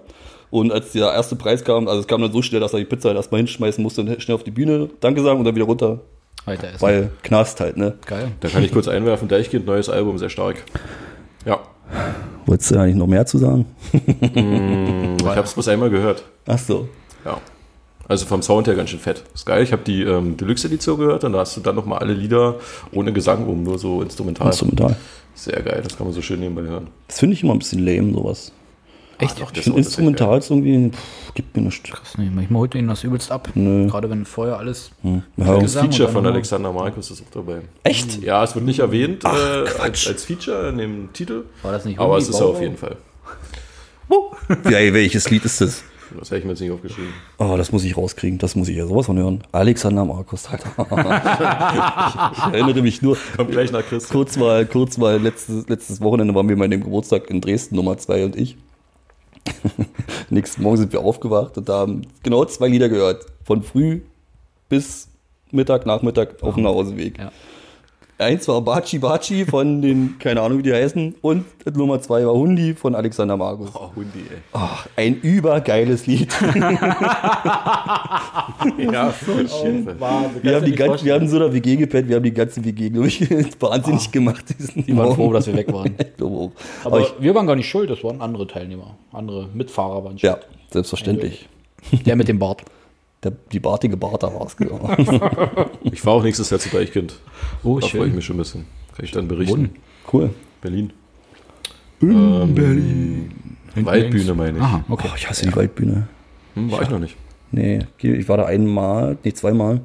Und 0.50 0.72
als 0.72 0.94
der 0.94 1.12
erste 1.12 1.36
Preis 1.36 1.64
kam, 1.64 1.88
also 1.88 2.00
es 2.00 2.08
kam 2.08 2.22
dann 2.22 2.32
so 2.32 2.42
schnell, 2.42 2.62
dass 2.62 2.74
er 2.74 2.80
die 2.80 2.86
Pizza 2.86 3.10
halt 3.10 3.18
erstmal 3.18 3.40
hinschmeißen 3.40 3.84
musste 3.84 4.02
und 4.02 4.22
schnell 4.22 4.36
auf 4.36 4.44
die 4.44 4.52
Bühne 4.52 4.90
Danke 5.02 5.22
sagen 5.22 5.40
und 5.40 5.46
dann 5.46 5.56
wieder 5.56 5.66
runter. 5.66 6.00
Weiter 6.46 6.70
essen. 6.70 6.82
Weil 6.82 7.12
Knast 7.24 7.60
halt, 7.60 7.76
ne? 7.76 7.96
Geil. 8.06 8.32
Da 8.40 8.48
kann 8.48 8.64
ich 8.64 8.72
kurz 8.72 8.88
einwerfen, 8.88 9.28
Deichkind, 9.28 9.66
neues 9.66 9.90
Album, 9.90 10.18
sehr 10.18 10.30
stark. 10.30 10.64
Ja, 11.46 11.60
Wolltest 12.46 12.72
du 12.72 12.76
da 12.76 12.86
nicht 12.86 12.96
noch 12.96 13.08
mehr 13.08 13.26
zu 13.26 13.38
sagen? 13.38 13.66
ich 13.92 15.26
habe 15.26 15.42
es 15.42 15.54
bloß 15.54 15.68
einmal 15.68 15.90
gehört. 15.90 16.24
Ach 16.46 16.58
so. 16.58 16.88
Ja. 17.26 17.40
Also 18.10 18.26
vom 18.26 18.42
Sound 18.42 18.68
her 18.68 18.76
ganz 18.76 18.90
schön 18.90 19.00
fett. 19.00 19.24
Ist 19.34 19.46
geil. 19.46 19.64
Ich 19.64 19.72
habe 19.74 19.84
die 19.84 20.04
ähm, 20.04 20.38
Deluxe-Edition 20.38 20.98
gehört 20.98 21.24
und 21.26 21.34
da 21.34 21.40
hast 21.40 21.58
du 21.58 21.62
dann 21.62 21.76
nochmal 21.76 22.00
alle 22.00 22.14
Lieder 22.14 22.56
ohne 22.94 23.12
Gesang 23.12 23.46
oben, 23.48 23.64
nur 23.64 23.78
so 23.78 24.02
instrumental. 24.02 24.48
Instrumental. 24.48 24.96
Sehr 25.36 25.62
geil, 25.62 25.82
das 25.84 25.98
kann 25.98 26.08
man 26.08 26.14
so 26.14 26.22
schön 26.22 26.40
nebenbei 26.40 26.64
hören. 26.64 26.88
Das 27.08 27.20
finde 27.20 27.34
ich 27.36 27.44
immer 27.44 27.54
ein 27.54 27.60
bisschen 27.60 27.86
lame, 27.86 28.14
sowas. 28.14 28.52
Echt? 29.20 29.42
Doch, 29.42 29.52
Ich 29.54 29.62
finde 29.64 29.80
Instrumental 29.80 30.38
ist 30.38 30.50
irgendwie, 30.52 30.92
pff, 30.92 31.34
gibt 31.34 31.56
mir 31.56 31.64
nichts. 31.64 31.90
Krass, 31.90 32.18
nee, 32.18 32.30
manchmal 32.34 32.62
holt 32.62 32.76
ihnen 32.76 32.88
das 32.88 33.04
übelst 33.04 33.32
ab. 33.32 33.50
Nö. 33.56 33.88
Gerade 33.88 34.10
wenn 34.10 34.26
vorher 34.26 34.58
alles. 34.58 34.92
Ja. 35.04 35.22
geil. 35.38 35.60
Gesang 35.60 35.88
Das 35.88 35.96
Feature 35.96 36.12
von 36.14 36.26
Alexander 36.26 36.72
Markus 36.72 37.12
ist 37.12 37.22
auch 37.24 37.32
dabei. 37.34 37.62
Echt? 37.84 38.22
Ja, 38.24 38.44
es 38.44 38.54
wird 38.56 38.66
nicht 38.66 38.80
erwähnt 38.80 39.24
äh, 39.26 39.28
als, 39.80 40.08
als 40.08 40.24
Feature 40.24 40.70
in 40.70 40.78
dem 40.78 41.14
Titel, 41.14 41.44
War 41.64 41.72
das 41.72 41.86
nicht 41.86 42.00
aber 42.00 42.18
es 42.18 42.30
ist 42.30 42.36
er 42.36 42.42
Bauer? 42.42 42.56
auf 42.56 42.62
jeden 42.62 42.78
Fall. 42.78 42.96
Ja, 44.66 44.94
welches 44.94 45.30
Lied 45.30 45.44
ist 45.46 45.62
das? 45.62 45.84
Das 46.18 46.30
habe 46.30 46.40
ich 46.40 46.46
mir 46.46 46.52
jetzt 46.52 46.62
nicht 46.62 46.72
aufgeschrieben. 46.72 47.12
Oh, 47.38 47.56
das 47.58 47.72
muss 47.72 47.84
ich 47.84 47.98
rauskriegen. 47.98 48.38
Das 48.38 48.56
muss 48.56 48.68
ich 48.68 48.78
ja 48.78 48.86
sowas 48.88 49.06
von 49.08 49.18
hören. 49.18 49.44
Alexander 49.52 50.06
Markus, 50.06 50.48
Alter. 50.48 50.70
ich, 52.32 52.38
ich 52.38 52.54
erinnere 52.54 52.82
mich 52.82 53.02
nur, 53.02 53.18
Kommt 53.36 53.52
gleich 53.52 53.72
nach 53.72 53.84
Chris. 53.84 54.10
kurz 54.10 54.38
mal, 54.38 54.66
kurz 54.66 54.98
mal, 54.98 55.20
letztes, 55.22 55.68
letztes 55.68 56.02
Wochenende 56.02 56.34
waren 56.36 56.48
wir 56.48 56.56
mal 56.56 56.66
in 56.66 56.72
dem 56.72 56.84
Geburtstag 56.84 57.30
in 57.30 57.42
Dresden, 57.42 57.76
Nummer 57.76 57.98
zwei 57.98 58.24
und 58.26 58.36
ich. 58.36 58.58
Nächsten 60.30 60.62
Morgen 60.62 60.78
sind 60.78 60.94
wir 60.94 61.02
aufgewacht 61.02 61.58
und 61.58 61.70
da 61.70 61.80
haben 61.80 62.02
genau 62.24 62.46
zwei 62.46 62.68
Lieder 62.68 62.90
gehört. 62.90 63.26
Von 63.44 63.64
früh 63.64 64.02
bis 64.70 65.10
Mittag, 65.52 65.86
Nachmittag 65.86 66.42
auf 66.44 66.56
dem 66.56 66.64
Nachhauseweg. 66.64 67.18
Ja. 67.18 67.32
Eins 68.20 68.48
war 68.48 68.62
Baci 68.62 68.98
Baci 68.98 69.46
von 69.46 69.80
den, 69.80 70.18
keine 70.18 70.42
Ahnung 70.42 70.58
wie 70.58 70.64
die 70.64 70.74
heißen, 70.74 71.18
und 71.22 71.46
Nummer 71.76 72.02
zwei 72.02 72.26
war 72.26 72.34
Hundi 72.34 72.74
von 72.74 72.96
Alexander 72.96 73.38
Markus. 73.38 73.70
Oh, 73.76 73.92
Hundi, 73.96 74.22
ey. 74.32 74.38
Ach, 74.54 74.88
ein 74.96 75.20
übergeiles 75.22 76.08
Lied. 76.08 76.34
Ja, 78.92 79.10
auf 79.10 79.28
jeden 79.64 79.86
Fall. 79.86 80.30
Wir 80.42 80.56
haben, 80.56 80.66
die 80.66 80.72
ganze, 80.72 81.06
wir 81.06 81.14
haben 81.14 81.28
so 81.28 81.38
eine 81.38 81.54
WG 81.54 81.76
gepennt, 81.76 82.10
wir 82.10 82.16
haben 82.16 82.24
die 82.24 82.34
ganze 82.34 82.64
WG, 82.64 82.90
glaube 82.90 83.08
ich, 83.08 83.22
wahnsinnig 83.60 84.12
gemacht. 84.12 84.46
Diesen 84.58 84.86
Die 84.86 84.98
waren 84.98 85.14
froh, 85.16 85.32
dass 85.32 85.48
wir 85.48 85.56
weg 85.56 85.72
waren. 85.72 85.94
Ich 85.98 86.18
glaube 86.18 86.36
auch. 86.36 86.52
Aber, 86.84 86.98
Aber 86.98 87.06
ich, 87.06 87.14
wir 87.20 87.36
waren 87.36 87.46
gar 87.46 87.56
nicht 87.56 87.70
schuld, 87.70 87.90
das 87.90 88.04
waren 88.04 88.22
andere 88.22 88.48
Teilnehmer. 88.48 88.96
Andere 89.12 89.48
Mitfahrer 89.54 90.04
waren 90.04 90.18
ja, 90.18 90.34
schuld. 90.34 90.48
selbstverständlich. 90.72 91.48
Der 92.06 92.16
mit 92.16 92.28
dem 92.28 92.40
Bart. 92.40 92.64
Der, 93.24 93.32
die 93.52 93.60
bartige 93.60 93.98
Barter 93.98 94.34
war 94.34 94.46
es, 94.46 94.56
genau. 94.56 94.80
Ich 95.84 96.02
fahre 96.02 96.18
auch 96.18 96.24
nächstes 96.24 96.50
Jahr 96.50 96.60
zu 96.60 96.70
Deichkind. 96.70 97.16
Oh, 97.64 97.80
Da 97.80 97.88
freue 97.88 98.08
ich 98.08 98.14
mich 98.14 98.26
schon 98.26 98.36
ein 98.36 98.40
bisschen. 98.40 98.66
Kann 98.96 99.06
ich 99.06 99.12
dann 99.12 99.28
berichten. 99.28 99.52
Wohin? 99.58 99.70
Cool. 100.12 100.30
Berlin. 100.62 100.94
In 102.00 102.54
Berlin. 102.54 103.32
Waldbühne 103.76 104.34
meine 104.34 104.58
ich. 104.58 104.64
Aha, 104.64 104.84
okay. 104.90 105.08
Oh, 105.12 105.16
ich 105.18 105.28
hasse 105.30 105.46
die 105.48 105.56
Waldbühne. 105.56 106.08
Hm, 106.56 106.72
war 106.72 106.82
ich 106.84 106.90
noch 106.90 107.00
nicht. 107.00 107.16
Nee, 107.52 107.80
ich 108.02 108.28
war 108.30 108.38
da 108.38 108.46
einmal, 108.46 109.18
nee, 109.24 109.32
zweimal. 109.34 109.82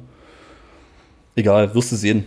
Egal, 1.35 1.73
wirst 1.73 1.91
du 1.91 1.95
sehen. 1.95 2.25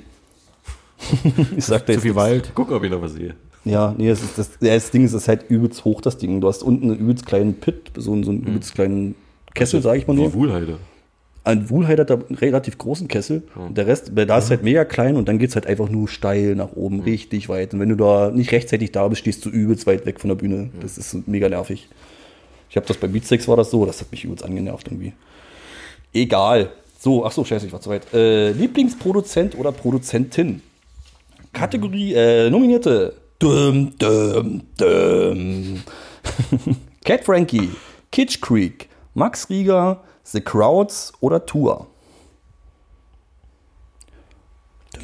ich 1.56 1.64
sag 1.64 1.86
dir 1.86 1.86
Zu 1.86 1.92
jetzt 1.92 2.02
viel 2.02 2.10
nichts. 2.12 2.16
Wald. 2.16 2.54
Gucken, 2.54 2.74
ob 2.74 2.82
ich 2.84 2.90
noch 2.90 3.02
was 3.02 3.12
sehe. 3.12 3.34
Ja, 3.64 3.94
nee, 3.98 4.08
das, 4.08 4.22
ist 4.22 4.38
das, 4.38 4.50
ja, 4.60 4.74
das 4.74 4.90
Ding 4.90 5.04
ist, 5.04 5.12
das 5.14 5.22
ist 5.22 5.28
halt 5.28 5.50
übelst 5.50 5.84
hoch, 5.84 6.00
das 6.00 6.18
Ding. 6.18 6.40
Du 6.40 6.48
hast 6.48 6.62
unten 6.62 6.90
einen 6.90 6.98
übelst 7.00 7.26
kleinen 7.26 7.54
Pit, 7.54 7.90
so, 7.96 8.12
einen- 8.12 8.24
so 8.24 8.30
einen 8.30 8.42
übelst 8.42 8.74
kleinen 8.74 9.14
Kessel, 9.54 9.82
sage 9.82 9.98
ich 9.98 10.06
mal 10.06 10.14
nur. 10.14 10.30
Wie 10.32 10.34
Wuhlheide. 10.34 10.78
Ein 11.46 11.70
Wuhlheit 11.70 12.00
hat 12.00 12.10
da 12.10 12.14
einen 12.14 12.34
relativ 12.34 12.76
großen 12.76 13.06
Kessel. 13.06 13.44
Und 13.54 13.78
der 13.78 13.86
Rest, 13.86 14.10
da 14.12 14.38
ist 14.38 14.50
halt 14.50 14.64
mega 14.64 14.84
klein 14.84 15.14
und 15.14 15.28
dann 15.28 15.38
geht's 15.38 15.54
halt 15.54 15.68
einfach 15.68 15.88
nur 15.88 16.08
steil 16.08 16.56
nach 16.56 16.72
oben, 16.72 17.02
richtig 17.02 17.48
weit. 17.48 17.72
Und 17.72 17.78
wenn 17.78 17.88
du 17.88 17.94
da 17.94 18.32
nicht 18.32 18.50
rechtzeitig 18.50 18.90
da 18.90 19.06
bist, 19.06 19.20
stehst 19.20 19.44
du 19.44 19.50
übelst 19.50 19.86
weit 19.86 20.06
weg 20.06 20.18
von 20.20 20.26
der 20.26 20.34
Bühne. 20.34 20.70
Das 20.80 20.98
ist 20.98 21.28
mega 21.28 21.48
nervig. 21.48 21.88
Ich 22.68 22.76
habe 22.76 22.84
das 22.88 22.96
bei 22.96 23.06
Beatsteaks 23.06 23.46
war 23.46 23.56
das 23.56 23.70
so, 23.70 23.86
das 23.86 24.00
hat 24.00 24.10
mich 24.10 24.24
übelst 24.24 24.44
angenervt 24.44 24.88
irgendwie. 24.88 25.12
Egal. 26.12 26.70
So, 26.98 27.24
ach 27.24 27.30
so, 27.30 27.44
scheiße, 27.44 27.66
ich 27.66 27.72
war 27.72 27.80
zu 27.80 27.90
weit. 27.90 28.12
Äh, 28.12 28.50
Lieblingsproduzent 28.50 29.56
oder 29.56 29.70
Produzentin? 29.70 30.62
Kategorie, 31.52 32.12
äh, 32.14 32.50
Nominierte. 32.50 33.14
Dum, 33.38 33.92
dum, 33.98 34.62
dum. 34.76 35.82
Cat 37.04 37.24
Frankie, 37.24 37.70
Kitsch 38.10 38.40
Creek, 38.40 38.88
Max 39.14 39.48
Rieger, 39.48 40.02
The 40.32 40.40
Crowds 40.40 41.12
oder 41.20 41.46
Tour? 41.46 41.86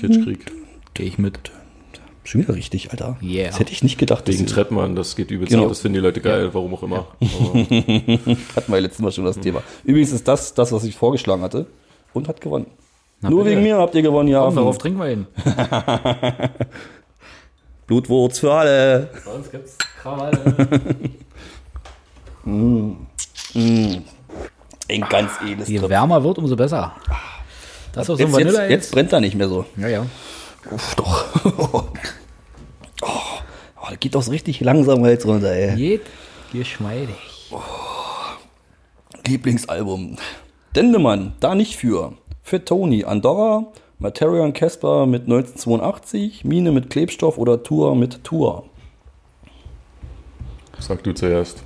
Kitschkrieg. 0.01 0.51
Gehe 0.95 1.07
ich 1.07 1.19
mit. 1.19 1.53
Schon 2.25 2.41
wieder 2.43 2.55
richtig, 2.55 2.91
Alter. 2.93 3.17
Yeah. 3.21 3.49
Das 3.49 3.59
hätte 3.59 3.73
ich 3.73 3.83
nicht 3.83 3.99
gedacht. 3.99 4.27
Wegen 4.29 4.45
Das 4.45 4.53
Trettmann, 4.55 4.95
das 4.95 5.17
geht 5.17 5.31
übelst 5.31 5.51
Genau. 5.51 5.65
ab. 5.65 5.69
Das 5.71 5.81
finden 5.81 5.95
die 5.95 6.01
Leute 6.01 6.21
geil, 6.21 6.55
warum 6.55 6.73
auch 6.75 6.83
immer. 6.83 7.07
Hatten 7.21 8.37
wir 8.69 8.77
ja 8.77 8.79
letztes 8.79 9.01
Mal 9.01 9.11
schon 9.13 9.25
das 9.25 9.39
Thema. 9.41 9.63
Übrigens 9.85 10.13
ist 10.13 10.27
das 10.29 10.55
das, 10.55 10.71
was 10.73 10.85
ich 10.85 10.95
vorgeschlagen 10.95 11.43
hatte 11.43 11.67
und 12.15 12.29
hat 12.29 12.41
gewonnen. 12.41 12.67
Na 13.21 13.31
Nur 13.31 13.43
bitte. 13.45 13.57
wegen 13.57 13.63
mir 13.65 13.77
habt 13.77 13.95
ihr 13.95 14.03
gewonnen, 14.03 14.29
ja. 14.29 14.45
Komm, 14.45 14.55
darauf 14.57 14.79
trinken 14.79 14.99
wir 15.01 15.07
hin. 15.07 15.27
Blutwurz 17.87 18.39
für 18.39 18.53
alle. 18.53 19.11
Bei 19.25 19.31
uns 19.33 19.51
gibt's 19.51 19.77
Krawalle. 20.01 20.39
Ein 24.93 25.09
ganz 25.09 25.31
edles 25.45 25.69
Je 25.69 25.79
Trip. 25.79 25.89
wärmer 25.89 26.23
wird, 26.23 26.39
umso 26.39 26.57
besser. 26.57 26.95
Das 27.93 28.09
ist 28.09 28.19
so 28.19 28.25
ein 28.25 28.31
Jetzt, 28.31 28.57
jetzt, 28.57 28.71
jetzt 28.71 28.93
brennt 28.93 29.13
er 29.13 29.21
nicht 29.21 29.35
mehr 29.35 29.49
so. 29.49 29.65
Ja, 29.77 29.89
ja. 29.89 30.07
Uff, 30.71 30.95
doch. 30.95 31.25
oh, 31.45 31.83
oh, 33.03 33.87
da 33.89 33.97
geht 33.97 34.15
doch 34.15 34.23
so 34.23 34.31
richtig 34.31 34.61
langsam 34.61 35.05
jetzt 35.07 35.27
runter, 35.27 35.53
ey. 35.53 35.77
Geht 35.77 36.03
geschmeidig. 36.53 37.17
Lieblingsalbum. 39.27 40.17
Dendemann, 40.75 41.35
da 41.41 41.55
nicht 41.55 41.77
für. 41.77 42.15
Für 42.43 42.65
Tony, 42.65 43.05
Andorra, 43.05 43.67
Materia 43.99 44.43
und 44.43 44.53
Casper 44.53 45.07
mit 45.07 45.23
1982, 45.23 46.45
Mine 46.45 46.73
mit 46.73 46.91
Klebstoff 46.91 47.39
oder 47.39 47.63
Tour 47.63 47.95
mit 47.95 48.25
Tour. 48.25 48.65
sag 50.79 51.03
du 51.05 51.15
zuerst. 51.15 51.63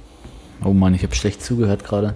Oh 0.65 0.73
Mann, 0.73 0.95
ich 0.95 1.03
habe 1.03 1.15
schlecht 1.15 1.43
zugehört 1.43 1.85
gerade. 1.85 2.15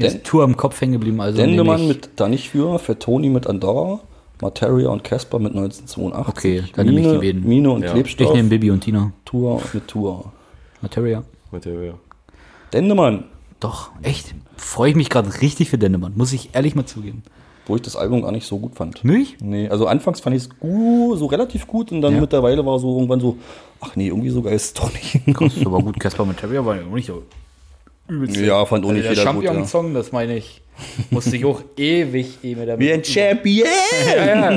Mir 0.00 0.06
ist 0.06 0.12
Den- 0.14 0.22
die 0.22 0.28
Tour 0.28 0.44
im 0.44 0.56
Kopf 0.56 0.80
hängen 0.80 0.92
geblieben. 0.94 1.20
Also 1.20 1.36
Dendemann 1.38 1.82
ich- 1.82 1.88
mit 1.88 2.10
da 2.16 2.28
nicht 2.28 2.50
für. 2.50 2.78
Für 2.78 2.98
Tony 2.98 3.28
mit 3.28 3.46
Andorra, 3.46 4.00
Materia 4.40 4.88
und 4.88 5.04
Casper 5.04 5.38
mit 5.38 5.54
1982. 5.54 6.28
Okay, 6.28 6.64
dann 6.74 6.86
nehme 6.86 7.00
ich 7.00 7.06
die 7.06 7.12
Mine, 7.12 7.20
beiden. 7.20 7.48
Mine 7.48 7.70
und 7.70 7.82
Ja. 7.82 7.88
Ich 7.88 7.92
Klebstoff, 7.94 8.34
nehme 8.34 8.48
Bibi 8.48 8.70
und 8.70 8.80
Tina. 8.80 9.12
Tour 9.24 9.60
mit 9.72 9.86
Tour. 9.86 10.32
Materia. 10.82 11.22
Materia. 11.52 11.94
Dendemann, 12.72 13.24
Doch, 13.60 13.90
echt. 14.02 14.34
Freue 14.56 14.88
ich 14.90 14.96
mich 14.96 15.10
gerade 15.10 15.42
richtig 15.42 15.68
für 15.68 15.76
Dennemann. 15.76 16.14
Muss 16.16 16.32
ich 16.32 16.50
ehrlich 16.54 16.74
mal 16.74 16.86
zugeben. 16.86 17.22
wo 17.66 17.76
ich 17.76 17.82
das 17.82 17.94
Album 17.94 18.22
gar 18.22 18.32
nicht 18.32 18.46
so 18.48 18.58
gut 18.58 18.74
fand. 18.74 19.04
Nicht? 19.04 19.40
Nee, 19.42 19.68
also 19.68 19.86
anfangs 19.86 20.18
fand 20.20 20.34
ich 20.34 20.42
es 20.44 20.48
so 20.60 21.26
relativ 21.26 21.68
gut 21.68 21.92
und 21.92 22.00
dann 22.00 22.14
Ja. 22.14 22.20
mittlerweile 22.20 22.66
war 22.66 22.80
so 22.80 22.94
irgendwann 22.96 23.20
so, 23.20 23.36
ach 23.80 23.94
nee, 23.94 24.08
irgendwie 24.08 24.30
so 24.30 24.42
geil 24.42 24.54
ist 24.54 24.64
es 24.64 24.72
doch 24.74 24.90
nicht. 24.92 25.14
Ist 25.56 25.64
aber 25.66 25.80
gut. 25.80 25.96
Casper 26.00 26.24
Materia 26.24 26.64
war 26.64 26.74
ja 26.76 26.82
auch 26.90 26.94
nicht 26.94 27.06
so 27.06 27.22
übelst. 28.10 28.36
Ja, 28.36 28.64
fand 28.66 28.84
auch 28.84 28.92
nicht 28.92 29.04
der 29.04 29.12
jeder 29.14 29.32
gut, 29.32 29.44
ja. 29.44 29.48
Champion-Song, 29.50 29.94
das 29.94 30.12
meine 30.12 30.36
ich, 30.36 30.60
musste 31.10 31.36
ich 31.36 31.44
auch 31.44 31.62
ewig 31.76 32.38
mir 32.42 32.66
damit. 32.66 32.80
Wie 32.80 32.92
ein 32.92 33.04
Champion! 33.04 33.66
Ja, 34.06 34.26
ja. 34.26 34.48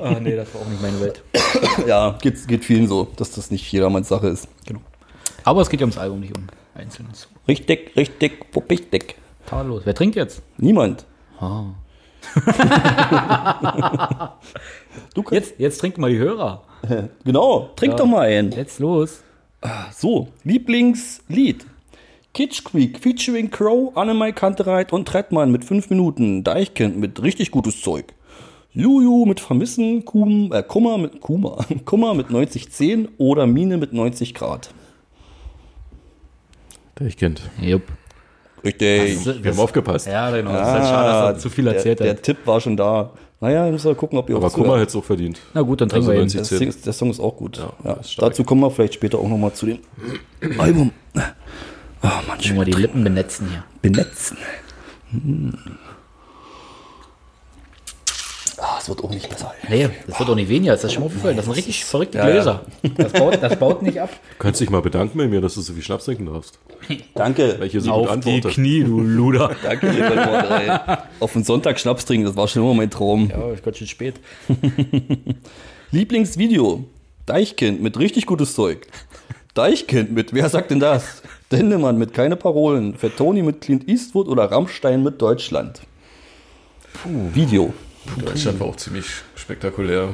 Ah, 0.00 0.20
nee, 0.20 0.34
das 0.36 0.52
war 0.54 0.62
auch 0.62 0.68
nicht 0.68 0.82
meine 0.82 1.00
Welt. 1.00 1.22
Ja, 1.86 2.16
geht, 2.20 2.46
geht 2.48 2.64
vielen 2.64 2.86
so, 2.88 3.08
dass 3.16 3.30
das 3.32 3.50
nicht 3.50 3.70
jedermanns 3.70 4.08
Sache 4.08 4.28
ist. 4.28 4.48
Genau. 4.66 4.80
Aber 5.44 5.60
es 5.62 5.68
geht 5.70 5.80
ja 5.80 5.84
ums 5.84 5.98
Album, 5.98 6.20
nicht 6.20 6.36
um 6.36 6.46
Einzelnes. 6.74 7.28
Richtig, 7.48 7.92
richtig, 7.96 8.32
richtig. 8.70 9.14
Tadellos. 9.46 9.82
Wer 9.84 9.94
trinkt 9.94 10.16
jetzt? 10.16 10.42
Niemand. 10.58 11.06
Ah. 11.40 11.64
Du 15.14 15.24
Jetzt, 15.30 15.54
jetzt 15.58 15.78
trinken 15.78 16.00
mal 16.00 16.10
die 16.10 16.18
Hörer. 16.18 16.62
genau, 17.24 17.70
trink 17.76 17.96
doch 17.96 18.06
mal 18.06 18.26
einen. 18.26 18.50
Jetzt 18.52 18.78
los. 18.80 19.22
So, 19.92 20.28
Lieblingslied. 20.44 21.64
Kitsch 22.36 22.64
Creek 22.64 22.98
featuring 22.98 23.50
Crow, 23.50 23.96
Annemai 23.96 24.30
Kantereit 24.30 24.92
und 24.92 25.08
Trettmann 25.08 25.50
mit 25.50 25.64
5 25.64 25.88
Minuten. 25.88 26.44
Deichkind 26.44 26.98
mit 26.98 27.22
richtig 27.22 27.50
gutes 27.50 27.80
Zeug. 27.80 28.12
Juju 28.74 29.24
mit 29.24 29.40
Vermissen, 29.40 30.04
Kum, 30.04 30.52
äh, 30.52 30.62
Kummer 30.62 30.98
mit 30.98 31.22
Kummer, 31.22 31.64
Kummer 31.86 32.12
mit 32.12 32.30
9010 32.30 33.08
oder 33.16 33.46
Mine 33.46 33.78
mit 33.78 33.94
90 33.94 34.34
Grad. 34.34 34.68
Deichkind. 36.96 37.40
Jupp. 37.58 37.84
Richtig. 38.62 39.24
Wir 39.42 39.52
haben 39.52 39.58
aufgepasst. 39.58 40.06
Ja, 40.06 40.30
genau. 40.30 40.52
Das 40.52 40.68
ist 40.68 40.74
halt 40.74 40.84
schade, 40.84 41.08
dass 41.08 41.36
er 41.36 41.38
zu 41.38 41.48
viel 41.48 41.66
erzählt 41.66 42.00
der, 42.00 42.10
hat. 42.10 42.16
der 42.18 42.22
Tipp 42.22 42.46
war 42.46 42.60
schon 42.60 42.76
da. 42.76 43.12
Naja, 43.40 43.70
müssen 43.70 43.86
wir 43.88 43.94
gucken, 43.94 44.18
ob 44.18 44.28
ihr 44.28 44.36
Aber 44.36 44.48
auch 44.48 44.52
Kummer 44.52 44.74
hätte 44.74 44.88
es 44.88 44.96
auch 44.96 45.04
verdient. 45.04 45.40
Na 45.54 45.62
gut, 45.62 45.80
dann 45.80 45.88
trinken 45.88 46.10
Also 46.10 46.38
wir 46.38 46.60
ihn. 46.60 46.70
Der, 46.70 46.82
der 46.84 46.92
Song 46.92 47.08
ist 47.08 47.20
auch 47.20 47.34
gut. 47.34 47.56
Ja, 47.56 47.72
Ja, 47.82 47.98
dazu 48.18 48.44
kommen 48.44 48.60
wir 48.60 48.70
vielleicht 48.70 48.92
später 48.92 49.18
auch 49.18 49.28
nochmal 49.28 49.54
zu 49.54 49.64
dem 49.64 49.78
Album. 50.58 50.90
Oh 52.08 52.28
Mann, 52.28 52.40
Schon 52.42 52.56
mal 52.56 52.64
die 52.64 52.72
Lippen 52.72 53.02
benetzen 53.04 53.48
hier. 53.50 53.64
benetzen. 53.82 54.36
Hm. 55.10 55.54
Ah, 58.58 58.78
es 58.80 58.88
wird 58.88 59.04
auch 59.04 59.10
nicht 59.10 59.28
besser. 59.28 59.52
Nee, 59.68 59.90
das 60.06 60.18
wird 60.18 60.28
doch 60.30 60.34
nicht 60.34 60.48
weniger. 60.48 60.72
Ist 60.72 60.82
das 60.84 60.92
schon 60.92 61.02
mal 61.02 61.06
aufgefallen? 61.08 61.36
Das 61.36 61.44
sind 61.44 61.54
richtig 61.54 61.84
verrückte 61.84 62.16
Ja, 62.18 62.26
ja. 62.28 62.32
Gläser. 62.32 62.64
Das, 62.96 63.12
baut, 63.12 63.38
das 63.42 63.56
baut 63.58 63.82
nicht 63.82 64.00
ab. 64.00 64.08
Du 64.10 64.18
kannst 64.38 64.60
dich 64.60 64.70
mal 64.70 64.80
bedanken 64.80 65.18
bei 65.18 65.26
mir, 65.26 65.40
dass 65.42 65.54
du 65.54 65.60
so 65.60 65.74
viel 65.74 65.82
Schnaps 65.82 66.06
trinken 66.06 66.26
darfst. 66.26 66.58
Danke. 67.14 67.58
Hier 67.70 67.80
so 67.82 67.92
gut 67.92 68.08
antworte. 68.08 68.48
Knie, 68.48 68.82
du 68.84 69.00
Luder. 69.00 69.54
Danke, 69.62 69.90
lieber 69.90 70.14
Nordrhein. 70.14 70.98
Auf 71.20 71.32
den 71.34 71.44
Sonntag 71.44 71.78
Schnaps 71.78 72.06
trinken, 72.06 72.24
das 72.26 72.36
war 72.36 72.48
schon 72.48 72.62
immer 72.62 72.72
mein 72.74 72.90
Traum. 72.90 73.28
Ja, 73.28 73.50
ist 73.50 73.62
ganz 73.64 73.76
schön 73.76 73.88
spät. 73.88 74.14
Lieblingsvideo. 75.90 76.84
Deichkind 77.26 77.82
mit 77.82 77.98
richtig 77.98 78.24
gutes 78.26 78.54
Zeug. 78.54 78.86
Deichkind 79.54 80.12
mit, 80.12 80.32
wer 80.32 80.48
sagt 80.48 80.70
denn 80.70 80.80
das? 80.80 81.22
Dendemann 81.52 81.98
mit 81.98 82.12
keine 82.12 82.36
Parolen. 82.36 82.94
Fettoni 82.94 83.42
mit 83.42 83.60
Clint 83.60 83.88
Eastwood 83.88 84.28
oder 84.28 84.50
Rammstein 84.50 85.02
mit 85.02 85.20
Deutschland. 85.22 85.80
Puh, 87.02 87.30
Video. 87.34 87.72
Deutschland 88.24 88.58
war 88.60 88.68
auch 88.68 88.76
ziemlich 88.76 89.06
spektakulär. 89.34 90.08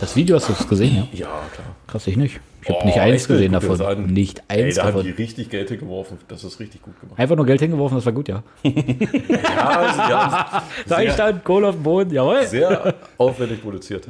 Das 0.00 0.14
Video 0.14 0.36
hast 0.36 0.48
du 0.48 0.66
gesehen, 0.68 0.94
ja? 0.96 1.08
Ja, 1.12 1.26
klar. 1.52 1.74
Krass, 1.88 2.06
ich 2.06 2.16
nicht. 2.16 2.38
Ich 2.62 2.68
habe 2.68 2.80
Oh, 2.82 2.86
nicht 2.86 3.00
eins 3.00 3.26
gesehen 3.26 3.52
davon. 3.52 3.80
an. 3.80 4.06
Nicht 4.06 4.42
Ey, 4.48 4.64
eins 4.64 4.76
da 4.76 4.84
haben 4.84 5.02
die 5.02 5.08
davon. 5.10 5.16
richtig 5.24 5.50
Geld 5.50 5.68
hingeworfen. 5.70 6.18
Das 6.28 6.44
ist 6.44 6.60
richtig 6.60 6.82
gut 6.82 7.00
gemacht. 7.00 7.18
Einfach 7.18 7.34
nur 7.34 7.46
Geld 7.46 7.60
hingeworfen, 7.60 7.96
das 7.96 8.04
war 8.06 8.12
gut, 8.12 8.28
ja. 8.28 8.42
Ja, 8.62 9.68
also 9.68 9.98
haben 10.02 10.62
Da 10.86 11.00
ich 11.00 11.12
stand, 11.12 11.44
Kohle 11.44 11.68
auf 11.68 11.74
dem 11.76 11.82
Boden, 11.82 12.12
jawohl. 12.12 12.46
sehr 12.46 12.94
aufwendig 13.16 13.62
produziert. 13.62 14.06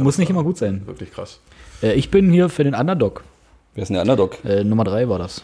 Muss 0.00 0.18
nicht 0.18 0.28
das 0.28 0.30
immer 0.30 0.38
war 0.38 0.44
gut 0.44 0.58
sein. 0.58 0.82
Wirklich 0.86 1.10
krass. 1.12 1.40
Äh, 1.82 1.92
ich 1.94 2.10
bin 2.10 2.30
hier 2.30 2.48
für 2.50 2.64
den 2.64 2.74
Underdog. 2.74 3.22
Wer 3.74 3.82
ist 3.82 3.88
denn 3.88 3.94
der 3.94 4.02
Underdog? 4.02 4.44
Äh, 4.44 4.62
Nummer 4.64 4.84
drei 4.84 5.08
war 5.08 5.18
das. 5.18 5.42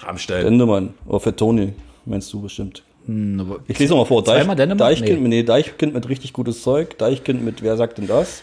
Rammstein. 0.00 0.44
Dendemann. 0.44 0.94
Oder 1.06 1.20
Fettoni, 1.20 1.72
meinst 2.04 2.32
du 2.32 2.40
bestimmt. 2.42 2.82
Hm, 3.06 3.40
aber- 3.40 3.60
Ich 3.66 3.78
lese 3.78 3.92
noch 3.92 4.00
mal 4.00 4.04
vor. 4.04 4.24
Zweimal 4.24 4.56
Dendemann? 4.56 4.78
Deichkind, 4.78 5.22
Nee. 5.22 5.28
nee. 5.28 5.42
Deichkind 5.42 5.94
mit 5.94 6.08
richtig 6.08 6.32
gutes 6.32 6.62
Zeug. 6.62 6.96
Deichkind 6.98 7.44
mit 7.44 7.62
wer 7.62 7.76
sagt 7.76 7.98
denn 7.98 8.06
das? 8.06 8.42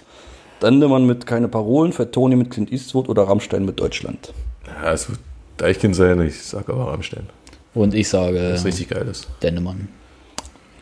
Dendemann 0.61 1.05
mit 1.05 1.25
keine 1.25 1.47
Parolen. 1.47 1.91
Fettoni 1.93 2.35
mit 2.35 2.49
Clint 2.49 2.71
Eastwood 2.71 3.09
oder 3.09 3.23
Rammstein 3.23 3.65
mit 3.65 3.79
Deutschland. 3.79 4.33
Ja, 4.67 4.93
es 4.93 5.09
wird 5.09 5.19
Deichkind 5.57 5.95
sein. 5.95 6.21
Ich 6.21 6.41
sag 6.41 6.67
aber 6.69 6.87
Rammstein. 6.87 7.27
Und 7.73 7.93
ich 7.93 8.07
sage 8.07 8.39
Das 8.51 8.65
richtig 8.65 8.87
geil 8.89 9.07
ist. 9.07 9.27
Dennemann. 9.43 9.89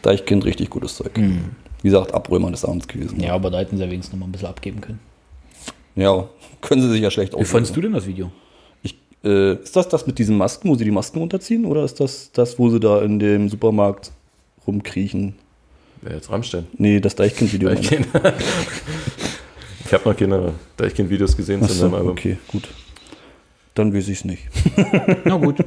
Deichkind 0.03 0.45
richtig 0.45 0.69
gutes 0.69 0.95
Zeug. 0.97 1.11
Wie 1.15 1.41
gesagt, 1.89 2.13
Abrömer 2.13 2.51
des 2.51 2.63
Abends 2.65 2.87
gewesen. 2.87 3.19
Ja, 3.19 3.33
aber 3.33 3.49
da 3.49 3.59
hätten 3.59 3.77
sie 3.77 3.83
ja 3.83 3.89
wenigstens 3.89 4.13
noch 4.13 4.19
mal 4.19 4.27
ein 4.27 4.31
bisschen 4.31 4.47
abgeben 4.47 4.79
können. 4.81 4.99
Ja, 5.95 6.27
können 6.61 6.81
sie 6.81 6.89
sich 6.89 7.01
ja 7.01 7.09
schlecht 7.11 7.37
Wie 7.37 7.43
fandest 7.45 7.75
du 7.75 7.81
denn 7.81 7.93
das 7.93 8.05
Video? 8.05 8.31
Ich, 9.23 9.29
äh, 9.29 9.53
ist 9.53 9.75
das 9.75 9.87
das 9.89 10.05
mit 10.05 10.19
diesen 10.19 10.37
Masken, 10.37 10.69
wo 10.69 10.75
sie 10.75 10.85
die 10.85 10.91
Masken 10.91 11.19
runterziehen? 11.19 11.65
Oder 11.65 11.83
ist 11.83 11.99
das 11.99 12.31
das, 12.33 12.59
wo 12.59 12.69
sie 12.69 12.79
da 12.79 13.01
in 13.01 13.19
dem 13.19 13.49
Supermarkt 13.49 14.11
rumkriechen? 14.67 15.35
Wer 16.01 16.15
jetzt 16.15 16.29
Rammstein? 16.29 16.67
Nee, 16.77 16.99
das 16.99 17.15
Deichkind-Video. 17.15 17.69
ich. 17.71 17.89
Deichkind. 17.89 18.07
ich 19.85 19.93
habe 19.93 20.09
noch 20.09 20.17
keine 20.17 20.53
Deichkind-Videos 20.77 21.35
gesehen 21.37 21.59
zu 21.61 21.65
Achso, 21.67 21.75
seinem 21.79 21.93
Album. 21.95 22.11
okay, 22.11 22.37
gut. 22.51 22.67
Dann 23.75 23.93
weiß 23.93 24.07
ich 24.09 24.19
es 24.19 24.25
nicht. 24.25 24.43
Na 25.25 25.35
gut. 25.37 25.57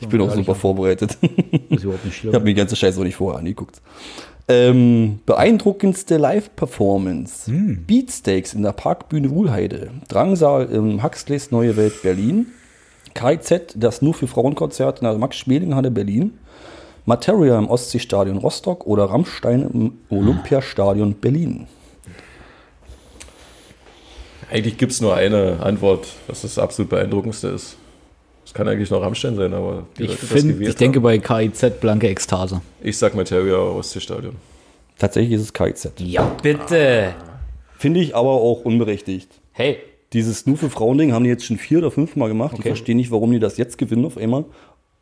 Ich 0.00 0.06
bin 0.06 0.20
auch 0.20 0.32
super 0.32 0.54
vorbereitet. 0.54 1.18
Ist 1.68 1.82
überhaupt 1.84 2.04
nicht 2.04 2.14
Ich 2.14 2.16
schlimm. 2.20 2.32
habe 2.34 2.44
mir 2.44 2.50
die 2.50 2.58
ganze 2.58 2.76
Scheiße 2.76 3.00
auch 3.00 3.04
nicht 3.04 3.16
vorher 3.16 3.40
angeguckt. 3.40 3.80
Ähm, 4.46 5.18
beeindruckendste 5.26 6.16
Live-Performance. 6.16 7.50
Beatsteaks 7.86 8.54
in 8.54 8.62
der 8.62 8.72
Parkbühne 8.72 9.30
Wuhlheide. 9.30 9.90
Drangsal 10.08 10.66
im 10.66 11.02
Huxleys 11.02 11.50
Neue 11.50 11.76
Welt 11.76 12.02
Berlin. 12.02 12.46
KIZ, 13.14 13.74
das 13.76 14.02
nur 14.02 14.14
für 14.14 14.26
Frauenkonzert 14.26 15.00
in 15.00 15.04
der 15.04 15.14
Max-Schmeling-Halle 15.18 15.90
Berlin. 15.90 16.38
Materia 17.06 17.58
im 17.58 17.68
Ostseestadion 17.68 18.36
Rostock 18.38 18.86
oder 18.86 19.04
Rammstein 19.04 19.62
im 19.62 19.92
Olympiastadion 20.10 21.14
Berlin. 21.14 21.66
Eigentlich 24.50 24.76
gibt 24.76 24.92
es 24.92 25.00
nur 25.00 25.14
eine 25.14 25.60
Antwort, 25.60 26.08
was 26.26 26.42
das 26.42 26.58
absolut 26.58 26.90
beeindruckendste 26.90 27.48
ist. 27.48 27.76
Es 28.44 28.52
kann 28.52 28.66
eigentlich 28.68 28.90
noch 28.90 29.00
Rammstein 29.00 29.36
sein, 29.36 29.54
aber 29.54 29.84
die 29.96 30.04
Ich, 30.04 30.08
Leute, 30.10 30.26
find, 30.26 30.48
gewählt 30.54 30.68
ich 30.70 30.74
denke 30.76 30.96
haben- 30.98 31.02
bei 31.04 31.18
KIZ 31.18 31.80
blanke 31.80 32.08
Ekstase. 32.08 32.60
ich 32.82 32.98
sag 32.98 33.14
Materia 33.14 33.56
Ostseestadion. 33.56 34.36
Tatsächlich 34.98 35.32
ist 35.34 35.42
es 35.42 35.52
KIZ. 35.52 35.92
Ja, 35.98 36.24
bitte. 36.42 37.14
Finde 37.78 38.00
ich 38.00 38.14
aber 38.14 38.30
auch 38.30 38.64
unberechtigt. 38.64 39.28
Hey. 39.52 39.78
Dieses 40.12 40.46
nur 40.46 40.56
für 40.56 40.70
Frauen-Ding 40.70 41.12
haben 41.12 41.22
die 41.24 41.30
jetzt 41.30 41.44
schon 41.44 41.58
vier 41.58 41.78
oder 41.78 41.90
fünf 41.90 42.16
Mal 42.16 42.28
gemacht. 42.28 42.54
Ich 42.54 42.60
Okay. 42.60 42.70
verstehe 42.70 42.96
nicht, 42.96 43.10
warum 43.12 43.30
die 43.30 43.38
das 43.38 43.56
jetzt 43.58 43.78
gewinnen 43.78 44.04
auf 44.04 44.16
einmal. 44.18 44.44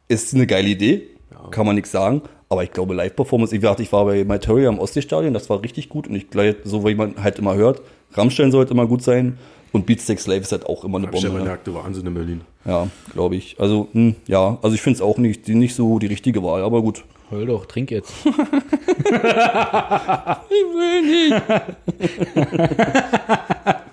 Ist 0.08 0.34
eine 0.34 0.46
geile 0.46 0.68
Idee, 0.68 1.06
kann 1.50 1.64
man 1.66 1.76
nichts 1.76 1.90
sagen. 1.92 2.22
Aber 2.50 2.62
ich 2.64 2.70
glaube, 2.72 2.94
Live-Performance, 2.94 3.54
ich, 3.54 3.60
dachte, 3.62 3.82
ich 3.82 3.92
war 3.92 4.06
bei 4.06 4.24
Materia 4.24 4.68
im 4.70 4.78
Ostseestadion, 4.78 5.34
das 5.34 5.50
war 5.50 5.62
richtig 5.62 5.88
gut. 5.90 6.08
Und 6.08 6.14
ich 6.14 6.30
glaube, 6.30 6.56
so 6.64 6.86
wie 6.86 6.94
man 6.94 7.22
halt 7.22 7.38
immer 7.38 7.54
hört, 7.54 7.82
Rammstein 8.14 8.50
sollte 8.52 8.72
immer 8.72 8.86
gut 8.86 9.02
sein. 9.02 9.36
Und 9.70 9.84
Beatsteaks 9.84 10.26
Live 10.26 10.42
ist 10.44 10.52
halt 10.52 10.64
auch 10.64 10.82
immer 10.84 10.96
eine 10.96 11.08
Rammstein 11.08 11.30
Bombe. 11.30 11.44
der 11.44 11.52
Ne? 11.52 11.56
nackte 11.56 11.74
Wahnsinn 11.74 12.06
in 12.06 12.14
Berlin. 12.14 12.40
Ja, 12.64 12.88
glaube 13.12 13.36
ich. 13.36 13.56
Also, 13.60 13.88
hm, 13.92 14.14
ja, 14.26 14.56
also 14.62 14.74
ich 14.74 14.80
finde 14.80 14.96
es 14.96 15.02
auch 15.02 15.18
nicht, 15.18 15.46
die- 15.46 15.54
nicht 15.54 15.74
so 15.74 15.98
die 15.98 16.06
richtige 16.06 16.42
Wahl, 16.42 16.62
aber 16.62 16.80
gut. 16.80 17.04
Heul 17.30 17.44
doch, 17.46 17.66
trink 17.66 17.90
jetzt. 17.90 18.12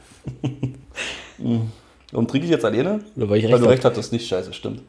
Und 2.14 2.30
trinke 2.30 2.46
ich 2.46 2.52
jetzt 2.52 2.66
alleine? 2.66 3.02
Oder 3.16 3.30
weil 3.30 3.38
ich 3.40 3.44
Weil 3.46 3.52
recht 3.52 3.62
du 3.62 3.66
hab. 3.66 3.72
recht 3.72 3.86
hattest, 3.86 4.12
nicht 4.12 4.28
scheiße, 4.28 4.54
stimmt. 4.54 4.82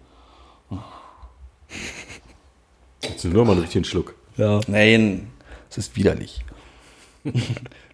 Jetzt 3.02 3.24
nur 3.24 3.44
mal 3.44 3.52
einen 3.52 3.60
richtigen 3.62 3.84
Schluck. 3.84 4.14
Ja. 4.36 4.60
Nein, 4.66 5.28
es 5.70 5.78
ist 5.78 5.96
widerlich. 5.96 6.44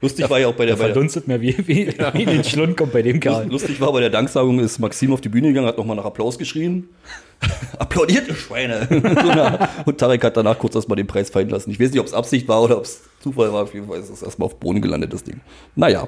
Lustig 0.00 0.28
war 0.28 0.38
ja 0.38 0.48
auch 0.48 0.54
bei 0.54 0.66
der, 0.66 0.76
Der 0.76 0.84
verdunstet 0.86 1.26
mir 1.28 1.40
wie, 1.40 1.56
wie, 1.66 1.86
wie 1.88 2.22
in 2.22 2.28
den 2.28 2.44
Schlund 2.44 2.76
kommt 2.76 2.92
bei 2.92 3.02
dem 3.02 3.18
Kerl. 3.20 3.48
Lustig 3.48 3.80
war 3.80 3.92
bei 3.92 4.00
der 4.00 4.10
Danksagung 4.10 4.58
ist 4.58 4.78
Maxim 4.78 5.12
auf 5.12 5.20
die 5.20 5.28
Bühne 5.28 5.48
gegangen, 5.48 5.66
hat 5.66 5.78
nochmal 5.78 5.96
nach 5.96 6.04
Applaus 6.04 6.38
geschrien. 6.38 6.88
Applaudiert, 7.78 8.28
ihr 8.28 8.34
Schweine! 8.34 8.86
Nach- 8.90 9.86
und 9.86 9.98
Tarek 9.98 10.22
hat 10.24 10.36
danach 10.36 10.58
kurz 10.58 10.74
erstmal 10.74 10.96
den 10.96 11.06
Preis 11.06 11.30
fallen 11.30 11.48
lassen. 11.48 11.70
Ich 11.70 11.80
weiß 11.80 11.90
nicht, 11.90 12.00
ob 12.00 12.06
es 12.06 12.14
Absicht 12.14 12.46
war 12.46 12.62
oder 12.62 12.78
ob 12.78 12.84
es 12.84 13.00
Zufall 13.20 13.52
war. 13.52 13.62
Auf 13.62 13.74
jeden 13.74 13.88
Fall 13.88 13.98
ist 13.98 14.10
es 14.10 14.22
erstmal 14.22 14.46
auf 14.46 14.60
Boden 14.60 14.80
gelandet, 14.82 15.12
das 15.12 15.24
Ding. 15.24 15.40
Naja. 15.74 16.06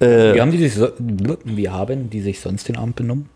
Äh, 0.00 0.34
Wie 0.34 0.40
haben 0.40 0.52
die 0.52 0.58
sich, 0.58 0.74
so, 0.74 0.88
wie 0.98 1.68
haben 1.68 2.10
die 2.10 2.20
sich 2.20 2.40
sonst 2.40 2.68
den 2.68 2.76
Abend 2.76 2.96
benommen? 2.96 3.28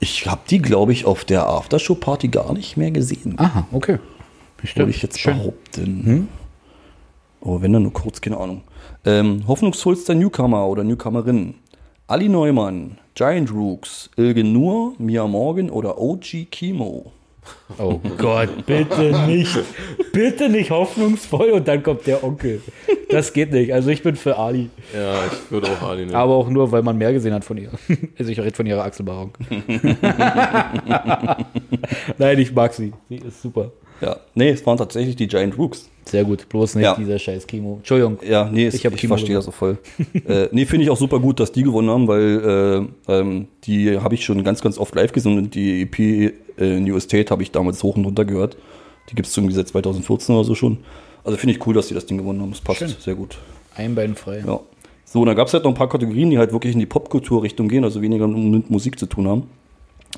Ich 0.00 0.26
habe 0.26 0.40
die, 0.48 0.60
glaube 0.60 0.92
ich, 0.92 1.04
auf 1.04 1.24
der 1.24 1.48
Aftershow-Party 1.48 2.28
gar 2.28 2.52
nicht 2.52 2.76
mehr 2.76 2.90
gesehen. 2.90 3.34
Aha, 3.38 3.66
okay. 3.72 3.98
Würde 4.74 4.90
ich 4.90 5.02
jetzt 5.02 5.22
behaupten. 5.22 6.28
Aber 7.40 7.62
wenn 7.62 7.72
dann 7.72 7.82
nur 7.82 7.92
kurz, 7.92 8.20
keine 8.20 8.38
Ahnung. 8.38 8.62
Ähm, 9.04 9.44
hoffnungsvollster 9.46 10.14
Newcomer 10.14 10.66
oder 10.66 10.84
Newcomerin. 10.84 11.54
Ali 12.06 12.28
Neumann, 12.28 12.98
Giant 13.14 13.52
Rooks, 13.52 14.10
Ilge 14.16 14.42
Nur, 14.44 14.94
Mia 14.98 15.26
Morgan 15.26 15.68
oder 15.68 16.00
OG 16.00 16.46
Kimo. 16.50 17.12
Oh 17.78 18.00
Gott, 18.16 18.66
bitte 18.66 19.26
nicht. 19.26 19.58
Bitte 20.12 20.48
nicht 20.48 20.70
hoffnungsvoll 20.70 21.50
und 21.50 21.68
dann 21.68 21.82
kommt 21.82 22.06
der 22.06 22.24
Onkel. 22.24 22.62
Das 23.10 23.32
geht 23.32 23.52
nicht. 23.52 23.72
Also 23.72 23.90
ich 23.90 24.02
bin 24.02 24.16
für 24.16 24.36
Ali. 24.36 24.70
Ja, 24.94 25.26
ich 25.26 25.50
würde 25.50 25.68
auch 25.68 25.82
Ali 25.82 26.04
nehmen. 26.04 26.14
Aber 26.14 26.34
auch 26.34 26.48
nur, 26.48 26.72
weil 26.72 26.82
man 26.82 26.96
mehr 26.98 27.12
gesehen 27.12 27.34
hat 27.34 27.44
von 27.44 27.58
ihr. 27.58 27.70
Also 28.18 28.32
ich 28.32 28.40
rede 28.40 28.54
von 28.54 28.66
ihrer 28.66 28.84
Achselbehaarung. 28.84 29.32
Nein, 32.18 32.38
ich 32.38 32.52
mag 32.52 32.74
sie. 32.74 32.92
Sie 33.08 33.16
ist 33.16 33.42
super. 33.42 33.70
Ja, 34.00 34.16
nee, 34.34 34.50
es 34.50 34.64
waren 34.66 34.76
tatsächlich 34.78 35.16
die 35.16 35.26
Giant 35.26 35.58
Rooks. 35.58 35.88
Sehr 36.04 36.24
gut. 36.24 36.48
Bloß 36.48 36.76
nicht 36.76 36.84
Ja. 36.84 36.94
dieser 36.94 37.18
scheiß 37.18 37.46
Chemo. 37.46 37.76
Entschuldigung. 37.78 38.18
Ja, 38.26 38.48
nee, 38.50 38.68
Ich 38.68 38.84
ich, 38.84 39.06
verstehe 39.08 39.34
das 39.34 39.44
so 39.44 39.50
voll. 39.50 39.78
äh, 40.26 40.48
nee, 40.52 40.64
finde 40.64 40.84
ich 40.84 40.90
auch 40.90 40.96
super 40.96 41.18
gut, 41.20 41.38
dass 41.40 41.52
die 41.52 41.62
gewonnen 41.62 41.90
haben, 41.90 42.08
weil 42.08 42.88
äh, 43.08 43.12
ähm, 43.12 43.48
die 43.64 43.98
habe 43.98 44.14
ich 44.14 44.24
schon 44.24 44.42
ganz, 44.44 44.62
ganz 44.62 44.78
oft 44.78 44.94
live 44.94 45.12
gesungen 45.12 45.38
und 45.44 45.54
die 45.54 45.82
EP 45.82 45.98
äh, 46.58 46.80
New 46.80 46.96
Estate 46.96 47.30
habe 47.30 47.42
ich 47.42 47.50
damals 47.50 47.82
hoch 47.82 47.96
und 47.96 48.04
runter 48.06 48.24
gehört. 48.24 48.56
Die 49.10 49.14
gibt 49.14 49.28
es 49.28 49.36
irgendwie 49.36 49.54
seit 49.54 49.68
2014 49.68 50.34
oder 50.34 50.44
so 50.44 50.54
schon. 50.54 50.78
Also 51.24 51.36
finde 51.36 51.54
ich 51.56 51.66
cool, 51.66 51.74
dass 51.74 51.88
die 51.88 51.94
das 51.94 52.06
Ding 52.06 52.16
gewonnen 52.18 52.40
haben. 52.40 52.50
Das 52.50 52.60
passt 52.60 52.78
Schön. 52.78 52.94
sehr 52.98 53.14
gut. 53.14 53.36
Ein 53.74 53.94
Bein 53.94 54.14
frei. 54.14 54.42
Ja. 54.46 54.60
So, 55.04 55.20
und 55.20 55.26
dann 55.26 55.36
gab 55.36 55.48
es 55.48 55.54
halt 55.54 55.64
noch 55.64 55.70
ein 55.70 55.76
paar 55.76 55.88
Kategorien, 55.88 56.30
die 56.30 56.38
halt 56.38 56.52
wirklich 56.52 56.74
in 56.74 56.80
die 56.80 56.86
Popkultur-Richtung 56.86 57.68
gehen, 57.68 57.84
also 57.84 58.00
weniger 58.02 58.28
mit 58.28 58.70
Musik 58.70 58.98
zu 58.98 59.06
tun 59.06 59.26
haben. 59.28 59.42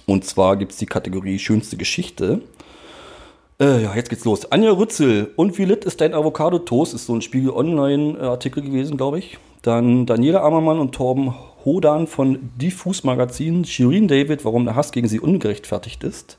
Und 0.06 0.24
zwar 0.24 0.56
gibt 0.56 0.72
es 0.72 0.78
die 0.78 0.86
Kategorie 0.86 1.38
Schönste 1.38 1.76
Geschichte. 1.76 2.40
Äh, 3.60 3.82
ja, 3.82 3.94
jetzt 3.94 4.08
geht's 4.08 4.24
los. 4.24 4.50
Anja 4.50 4.72
Rützel, 4.72 5.32
und 5.36 5.58
wie 5.58 5.66
lit 5.66 5.84
ist 5.84 6.00
dein 6.00 6.14
Avocado-Toast? 6.14 6.94
Ist 6.94 7.04
so 7.04 7.14
ein 7.14 7.20
Spiegel 7.20 7.50
Online-Artikel 7.50 8.62
gewesen, 8.62 8.96
glaube 8.96 9.18
ich. 9.18 9.36
Dann 9.60 10.06
Daniela 10.06 10.42
Ammermann 10.42 10.78
und 10.78 10.94
Torben 10.94 11.34
Hodan 11.66 12.06
von 12.06 12.50
Diffus 12.56 13.04
Magazin. 13.04 13.66
Shirin 13.66 14.08
David, 14.08 14.46
warum 14.46 14.64
der 14.64 14.76
Hass 14.76 14.92
gegen 14.92 15.08
sie 15.08 15.20
ungerechtfertigt 15.20 16.02
ist. 16.04 16.38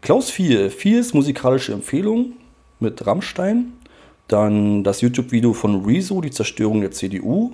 Klaus 0.00 0.30
Viel, 0.30 0.70
Viels 0.70 1.12
musikalische 1.12 1.72
Empfehlung 1.72 2.32
mit 2.80 3.06
Rammstein. 3.06 3.74
Dann 4.26 4.84
das 4.84 5.02
YouTube-Video 5.02 5.52
von 5.52 5.84
Rezo, 5.84 6.22
die 6.22 6.30
Zerstörung 6.30 6.80
der 6.80 6.92
CDU. 6.92 7.52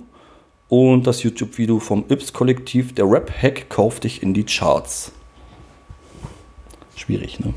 Und 0.69 1.05
das 1.05 1.21
YouTube-Video 1.21 1.79
vom 1.79 2.05
Ips-Kollektiv, 2.07 2.95
der 2.95 3.11
Rap-Hack, 3.11 3.69
kauf 3.69 3.99
dich 3.99 4.23
in 4.23 4.33
die 4.33 4.45
Charts. 4.45 5.11
Schwierig, 6.95 7.41
ne? 7.41 7.53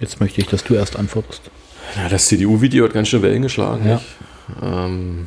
Jetzt 0.00 0.20
möchte 0.20 0.40
ich, 0.40 0.46
dass 0.46 0.64
du 0.64 0.74
erst 0.74 0.96
antwortest. 0.96 1.42
Ja, 1.96 2.08
das 2.08 2.26
CDU-Video 2.26 2.84
hat 2.84 2.92
ganz 2.92 3.08
schön 3.08 3.22
Wellen 3.22 3.42
geschlagen. 3.42 3.88
Ja. 3.88 4.00
Ähm, 4.62 5.26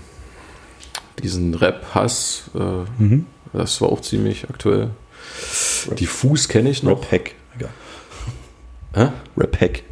diesen 1.22 1.54
Rap-Hass, 1.54 2.44
äh, 2.56 2.60
Mhm. 3.02 3.26
das 3.54 3.82
war 3.82 3.90
auch 3.90 4.02
ziemlich 4.02 4.50
aktuell. 4.50 4.92
Diffus 6.00 6.48
kenne 6.48 6.70
ich 6.70 6.84
noch. 6.84 7.02
Rap-Hack. 7.12 7.36
Ja. 7.60 7.68
Hä? 8.94 9.12
Rap-Hack. 9.38 9.84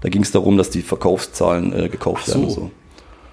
Da 0.00 0.08
ging 0.08 0.22
es 0.22 0.30
darum, 0.32 0.56
dass 0.56 0.70
die 0.70 0.82
Verkaufszahlen 0.82 1.72
äh, 1.72 1.88
gekauft 1.88 2.22
Ach 2.24 2.28
werden. 2.28 2.48
so. 2.50 2.54
So. 2.54 2.70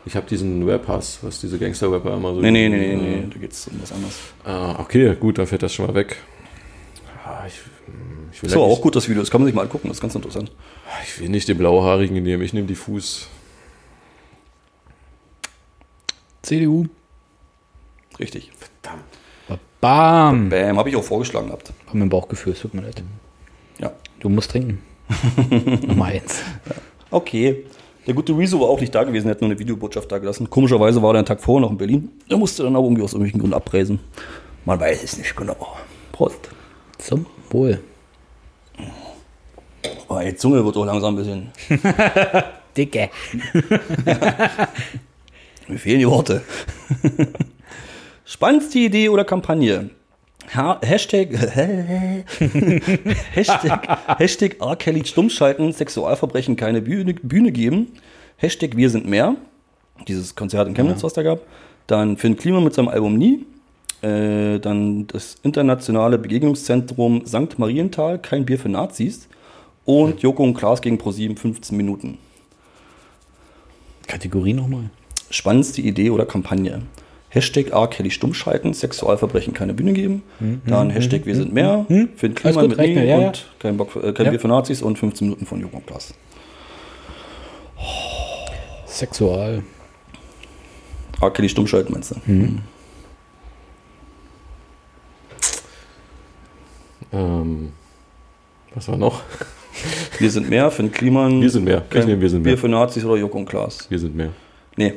Ich 0.05 0.15
habe 0.15 0.27
diesen 0.27 0.67
Rap-Hass, 0.67 1.19
was 1.21 1.39
diese 1.41 1.59
Gangster-Rapper 1.59 2.15
immer 2.15 2.33
so. 2.33 2.41
Nee, 2.41 2.51
nee, 2.51 2.69
nee, 2.69 2.95
nee, 2.95 2.95
nee, 2.95 3.27
da 3.31 3.39
geht 3.39 3.51
es 3.51 3.67
um 3.67 3.81
was 3.81 3.91
anderes. 3.91 4.15
Ah, 4.43 4.79
okay, 4.79 5.15
gut, 5.19 5.37
dann 5.37 5.45
fällt 5.47 5.61
das 5.63 5.73
schon 5.73 5.87
mal 5.87 5.93
weg. 5.95 6.17
Ah, 7.25 7.43
Ich, 7.47 7.53
ich, 8.31 8.41
will 8.43 8.49
Das 8.49 8.57
war 8.57 8.65
eigentlich- 8.65 8.77
auch 8.77 8.81
gut, 8.81 8.95
das 8.95 9.07
Video. 9.09 9.21
Das 9.21 9.29
kann 9.31 9.41
man 9.41 9.45
sich 9.47 9.55
mal 9.55 9.63
angucken. 9.63 9.87
Das 9.87 9.97
ist 9.97 10.01
ganz 10.01 10.15
interessant. 10.15 10.51
ich 11.03 11.19
will 11.19 11.29
nicht 11.29 11.47
den 11.47 11.57
Blauhaarigen 11.57 12.21
nehmen, 12.21 12.43
ich 12.43 12.53
nehme 12.53 12.67
Diffus. 12.67 13.27
CDU. 16.41 16.85
Richtig. 18.19 18.51
Bam. 19.81 20.49
Bam, 20.49 20.77
habe 20.77 20.89
ich 20.89 20.95
auch 20.95 21.03
vorgeschlagen 21.03 21.47
gehabt. 21.47 21.71
Hab 21.87 21.93
mir 21.93 22.03
ein 22.03 22.09
Bauchgefühl, 22.09 22.51
es 22.53 22.59
tut 22.59 22.73
mir 22.73 22.81
leid. 22.81 23.01
Ja. 23.79 23.93
Du 24.19 24.27
musst 24.27 24.51
trinken. 24.51 24.81
Nummer 25.87 26.05
eins. 26.05 26.41
Okay. 27.11 27.65
Der 28.05 28.13
gute 28.13 28.35
Rezo 28.37 28.59
war 28.59 28.67
auch 28.69 28.79
nicht 28.81 28.93
da 28.93 29.03
gewesen, 29.03 29.27
er 29.27 29.31
hat 29.31 29.41
nur 29.41 29.49
eine 29.49 29.59
Videobotschaft 29.59 30.11
da 30.11 30.17
gelassen. 30.17 30.49
Komischerweise 30.49 31.01
war 31.01 31.13
er 31.13 31.19
einen 31.19 31.25
Tag 31.25 31.41
vorher 31.41 31.61
noch 31.61 31.71
in 31.71 31.77
Berlin. 31.77 32.09
Er 32.27 32.37
musste 32.37 32.63
dann 32.63 32.75
aber 32.75 32.85
irgendwie 32.85 33.03
aus 33.03 33.13
irgendwelchen 33.13 33.39
Gründen 33.39 33.53
abreisen. 33.55 33.99
Man 34.65 34.79
weiß 34.79 35.03
es 35.03 35.17
nicht 35.17 35.35
genau. 35.35 35.77
Prost. 36.11 36.49
Zum 36.97 37.25
Wohl. 37.51 37.79
Oh, 40.09 40.19
die 40.19 40.35
Zunge 40.35 40.65
wird 40.65 40.75
auch 40.75 40.85
langsam 40.85 41.13
ein 41.13 41.17
bisschen. 41.17 41.51
Dicke. 42.75 43.09
Mir 45.67 45.77
fehlen 45.77 45.99
die 45.99 46.07
Worte. 46.07 46.41
Spannendste 48.25 48.79
Idee 48.79 49.09
oder 49.09 49.23
Kampagne? 49.23 49.91
Ha 50.55 50.79
Hashtag, 50.81 51.29
Hashtag, 53.33 54.17
Hashtag 54.17 54.59
R. 54.59 54.75
Kelly 54.75 55.05
stummschalten, 55.05 55.71
Sexualverbrechen 55.73 56.55
keine 56.55 56.81
Bühne, 56.81 57.13
Bühne 57.13 57.51
geben. 57.51 57.93
Hashtag 58.37 58.75
Wir 58.75 58.89
sind 58.89 59.05
mehr. 59.05 59.35
Dieses 60.07 60.33
Konzert 60.33 60.67
in 60.67 60.73
Chemnitz, 60.73 61.03
was 61.03 61.13
da 61.13 61.21
gab. 61.21 61.41
Dann 61.85 62.17
Finn 62.17 62.35
Klima 62.35 62.61
mit 62.61 62.73
seinem 62.73 62.87
Album 62.87 63.15
Nie. 63.15 63.45
Äh, 64.01 64.57
dann 64.59 65.05
das 65.07 65.37
internationale 65.43 66.17
Begegnungszentrum 66.17 67.27
St. 67.27 67.59
Marienthal, 67.59 68.17
kein 68.17 68.45
Bier 68.45 68.57
für 68.57 68.69
Nazis. 68.69 69.27
Und 69.89 70.21
Joko 70.21 70.43
und 70.43 70.53
Klaas 70.53 70.81
gegen 70.83 70.99
ProSieben 70.99 71.35
15 71.35 71.75
Minuten. 71.75 72.19
Kategorie 74.05 74.53
nochmal. 74.53 74.91
Spannendste 75.31 75.81
Idee 75.81 76.11
oder 76.11 76.27
Kampagne. 76.27 76.83
Hashtag 77.29 77.71
R. 77.71 77.87
Kelly 77.87 78.11
stummschalten, 78.11 78.75
Sexualverbrechen 78.75 79.55
keine 79.55 79.73
Bühne 79.73 79.93
geben. 79.93 80.21
Dann 80.67 80.91
Hashtag 80.91 81.25
Wir 81.25 81.35
sind 81.35 81.53
mehr, 81.53 81.87
Finn 82.17 82.35
Kliman 82.35 82.67
mit 82.67 82.77
mir 82.77 83.03
ja, 83.03 83.15
und 83.17 83.37
ja. 83.37 83.43
kein, 83.57 83.77
Bock, 83.77 83.91
für- 83.93 84.03
äh, 84.03 84.13
kein 84.13 84.27
Ja. 84.27 84.29
Bier 84.31 84.39
für 84.39 84.47
Nazis 84.47 84.83
und 84.83 84.99
15 84.99 85.25
Minuten 85.27 85.47
von 85.47 85.59
Joko 85.59 85.77
und 85.77 85.87
Klaas. 85.87 86.13
Sexual. 88.85 89.63
R. 91.19 91.31
Kelly 91.31 91.49
stummschalten 91.49 91.91
meinst 91.93 92.11
du? 92.11 92.15
Ähm, 97.11 97.71
was 98.75 98.87
war 98.87 98.97
noch? 98.97 99.23
Wir 100.19 100.29
sind 100.29 100.49
mehr, 100.49 100.69
Finn 100.71 100.91
Kliman. 100.91 101.41
Wir 101.41 101.49
sind 101.49 101.63
mehr. 101.65 101.83
Ich 101.85 101.89
Kein 101.89 102.05
nehme 102.07 102.21
Wir 102.21 102.29
sind 102.29 102.43
Bier 102.43 102.51
mehr. 102.53 102.57
für 102.57 102.69
Nazis 102.69 103.03
oder 103.05 103.17
Joko 103.17 103.37
und 103.37 103.45
Klaas. 103.47 103.89
Wir 103.89 103.99
sind 103.99 104.15
mehr. 104.15 104.29
Nee. 104.75 104.93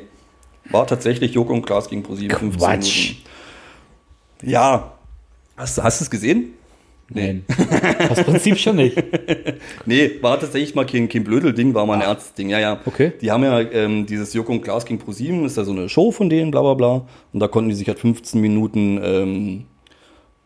War 0.71 0.87
tatsächlich 0.87 1.35
Joko 1.35 1.53
und 1.53 1.67
Klaas 1.67 1.89
gegen 1.89 2.03
ProSieben 2.03 2.37
15 2.37 2.59
Quatsch. 2.61 3.09
Minuten. 3.11 4.51
Ja. 4.53 4.93
Hast, 5.57 5.79
du- 5.79 5.83
hast 5.83 6.01
du 6.01 6.05
es 6.05 6.11
gesehen? 6.11 6.55
Nein. 7.09 7.45
Das 8.09 8.25
Prinzip 8.25 8.59
schon 8.59 8.77
nicht. 8.77 8.97
Nee, 9.87 10.13
war 10.23 10.39
tatsächlich 10.41 10.75
mal 10.75 10.85
kein, 10.87 11.09
kein 11.09 11.25
Blödel-Ding, 11.25 11.73
war 11.75 11.87
mal 11.87 11.95
ein 11.95 12.01
Ernstes-Ding. 12.03 12.49
Ja, 12.51 12.59
ja. 12.59 12.81
Okay. 12.85 13.13
Die 13.21 13.31
haben 13.31 13.43
ja 13.45 13.61
ähm, 13.61 14.07
dieses 14.07 14.33
Joko 14.35 14.53
und 14.53 14.63
Klaas 14.63 14.85
gegen 14.85 14.99
ProSieben, 14.99 15.45
ist 15.45 15.57
ja 15.57 15.65
so 15.65 15.73
eine 15.73 15.89
Show 15.89 16.11
von 16.11 16.29
denen, 16.31 16.51
bla 16.51 16.63
bla 16.63 16.75
bla. 16.75 17.07
Und 17.33 17.41
da 17.41 17.49
konnten 17.49 17.71
die 17.71 17.77
sich 17.77 17.87
halt 17.89 17.99
15 17.99 18.41
Minuten 18.41 19.01
ähm, 19.03 19.65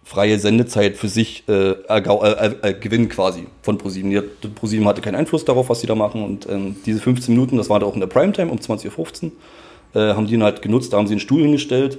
freie 0.07 0.39
Sendezeit 0.39 0.97
für 0.97 1.09
sich 1.09 1.43
äh, 1.49 1.73
äh, 1.73 1.75
äh, 1.89 2.55
äh, 2.63 2.75
gewinnen 2.75 3.09
quasi 3.09 3.49
von 3.63 3.77
ProSieben. 3.77 4.23
ProSieben 4.55 4.87
hatte 4.87 5.01
keinen 5.01 5.17
Einfluss 5.17 5.45
darauf, 5.45 5.69
was 5.69 5.81
sie 5.81 5.89
da 5.89 5.97
machen. 5.97 6.23
Und 6.23 6.49
ähm, 6.49 6.77
diese 6.87 7.01
15 7.01 7.35
Minuten, 7.35 7.57
das 7.57 7.69
war 7.69 7.81
da 7.81 7.87
auch 7.87 7.95
in 7.95 8.01
der 8.01 8.07
Primetime 8.07 8.53
um 8.53 8.59
20.15 8.59 9.25
Uhr, 9.25 9.33
äh, 10.01 10.15
haben 10.15 10.29
die 10.29 10.35
ihn 10.35 10.45
halt 10.45 10.63
genutzt, 10.63 10.93
da 10.93 10.99
haben 10.99 11.09
sie 11.09 11.15
einen 11.15 11.21
Stuhl 11.21 11.43
hingestellt 11.43 11.99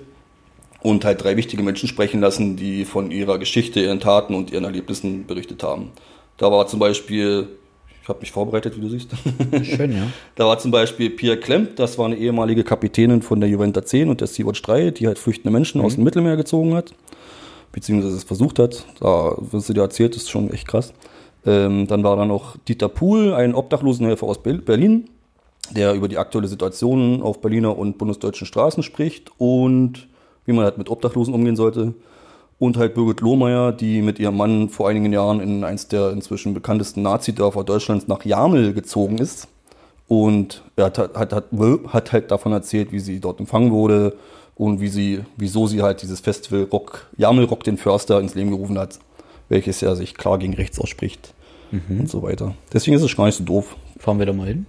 und 0.81 1.03
halt 1.03 1.21
drei 1.21 1.35
wichtige 1.35 1.63
Menschen 1.63 1.89
sprechen 1.89 2.21
lassen, 2.21 2.55
die 2.55 2.85
von 2.85 3.11
ihrer 3.11 3.39
Geschichte, 3.39 3.81
ihren 3.81 3.99
Taten 3.99 4.35
und 4.35 4.51
ihren 4.51 4.63
Erlebnissen 4.63 5.27
berichtet 5.27 5.61
haben. 5.61 5.91
Da 6.37 6.49
war 6.49 6.65
zum 6.67 6.79
Beispiel, 6.79 7.49
ich 8.01 8.07
habe 8.07 8.21
mich 8.21 8.31
vorbereitet, 8.31 8.77
wie 8.77 8.81
du 8.81 8.87
siehst. 8.87 9.09
Schön, 9.63 9.91
ja. 9.91 10.07
Da 10.35 10.45
war 10.45 10.57
zum 10.59 10.71
Beispiel 10.71 11.09
Pierre 11.09 11.37
Klemp, 11.37 11.75
das 11.75 11.97
war 11.97 12.05
eine 12.05 12.15
ehemalige 12.15 12.63
Kapitänin 12.63 13.21
von 13.21 13.41
der 13.41 13.49
Juventus 13.49 13.83
10 13.87 14.09
und 14.09 14.21
der 14.21 14.29
Sea-Watch 14.29 14.61
3, 14.61 14.91
die 14.91 15.07
halt 15.07 15.19
flüchtende 15.19 15.51
Menschen 15.51 15.81
aus 15.81 15.95
dem 15.95 16.05
Mittelmeer 16.05 16.37
gezogen 16.37 16.73
hat, 16.73 16.93
beziehungsweise 17.71 18.15
es 18.15 18.23
versucht 18.23 18.59
hat. 18.59 18.85
Da, 18.99 19.35
was 19.37 19.67
sie 19.67 19.73
dir 19.73 19.81
erzählt, 19.81 20.15
ist 20.15 20.29
schon 20.29 20.51
echt 20.51 20.67
krass. 20.67 20.93
Ähm, 21.45 21.87
dann 21.87 22.03
war 22.03 22.15
da 22.15 22.25
noch 22.25 22.57
Dieter 22.67 22.89
Puhl, 22.89 23.33
ein 23.33 23.55
Obdachlosenhelfer 23.55 24.25
aus 24.25 24.41
Berlin, 24.41 25.09
der 25.71 25.93
über 25.93 26.07
die 26.07 26.17
aktuelle 26.17 26.47
Situation 26.47 27.21
auf 27.21 27.41
Berliner 27.41 27.77
und 27.77 27.97
bundesdeutschen 27.97 28.47
Straßen 28.47 28.83
spricht 28.83 29.31
und 29.37 30.07
wie 30.45 30.53
man 30.53 30.65
halt 30.65 30.77
mit 30.77 30.89
Obdachlosen 30.89 31.33
umgehen 31.33 31.55
sollte. 31.55 31.93
Und 32.59 32.75
halt 32.75 32.95
Birgit 32.95 33.21
Lohmeier, 33.21 33.71
die 33.71 34.01
mit 34.01 34.17
ihrem 34.17 34.35
Mann 34.35 34.69
vor 34.69 34.89
einigen 34.89 35.13
Jahren 35.13 35.41
in 35.41 35.63
eins 35.63 35.89
der 35.89 36.09
inzwischen 36.11 36.55
bekanntesten 36.55 37.03
Nazidörfer 37.03 37.63
Deutschlands 37.63 38.07
nach 38.07 38.25
Jamel 38.25 38.73
gezogen 38.73 39.19
ist. 39.19 39.47
Und 40.07 40.63
er 40.75 40.85
hat, 40.85 40.97
hat, 40.97 41.33
hat, 41.33 41.45
hat 41.87 42.11
halt 42.13 42.31
davon 42.31 42.53
erzählt, 42.53 42.91
wie 42.91 42.99
sie 42.99 43.19
dort 43.19 43.39
empfangen 43.39 43.71
wurde 43.71 44.17
und 44.57 44.81
wie 44.81 44.87
sie, 44.87 45.19
wieso 45.37 45.67
sie 45.67 45.81
halt 45.81 46.01
dieses 46.01 46.19
Festival 46.19 46.63
Rock, 46.71 47.07
Jamel 47.17 47.45
Rock 47.45 47.63
den 47.63 47.77
Förster 47.77 48.19
ins 48.19 48.35
Leben 48.35 48.51
gerufen 48.51 48.77
hat, 48.77 48.99
welches 49.49 49.81
ja 49.81 49.95
sich 49.95 50.15
klar 50.15 50.37
gegen 50.37 50.53
rechts 50.53 50.79
ausspricht 50.79 51.33
und 51.89 52.09
so 52.09 52.23
weiter. 52.23 52.53
Deswegen 52.73 52.95
ist 52.95 53.03
es 53.03 53.09
schon 53.11 53.17
gar 53.23 53.25
nicht 53.27 53.37
so 53.37 53.43
doof. 53.43 53.75
Fahren 53.99 54.19
wir 54.19 54.25
da 54.25 54.33
mal 54.33 54.47
hin. 54.47 54.65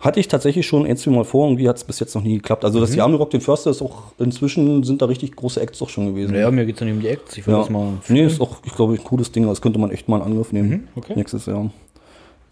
Hatte 0.00 0.20
ich 0.20 0.28
tatsächlich 0.28 0.66
schon 0.66 0.84
ein, 0.84 0.96
zwei 0.98 1.10
Mal 1.10 1.24
vor, 1.24 1.46
irgendwie 1.48 1.66
hat 1.68 1.76
es 1.78 1.84
bis 1.84 1.98
jetzt 2.00 2.14
noch 2.14 2.22
nie 2.22 2.34
geklappt. 2.36 2.64
Also 2.66 2.78
das 2.80 2.94
Jamel 2.94 3.16
Rock 3.16 3.30
den 3.30 3.40
Förster 3.40 3.70
ist 3.70 3.80
auch, 3.80 4.12
inzwischen 4.18 4.84
sind 4.84 5.00
da 5.00 5.06
richtig 5.06 5.34
große 5.34 5.58
Acts 5.60 5.80
auch 5.80 5.88
schon 5.88 6.06
gewesen. 6.06 6.32
Naja, 6.32 6.50
mir 6.50 6.66
geht 6.66 6.74
es 6.74 6.80
dann 6.80 6.90
um 6.92 7.00
die 7.00 7.08
Acts. 7.08 7.36
Ich 7.38 7.46
will 7.46 7.54
Ja. 7.54 7.60
das 7.60 7.70
mal. 7.70 7.94
Nee, 8.08 8.26
ist 8.26 8.40
auch, 8.40 8.58
ich 8.64 8.74
glaube, 8.74 8.92
ein 8.92 9.02
cooles 9.02 9.32
Ding. 9.32 9.46
Das 9.46 9.62
könnte 9.62 9.78
man 9.78 9.90
echt 9.90 10.08
mal 10.08 10.18
in 10.18 10.22
Angriff 10.22 10.52
nehmen. 10.52 10.88
okay. 10.96 11.14
Nächstes 11.16 11.46
Jahr. 11.46 11.70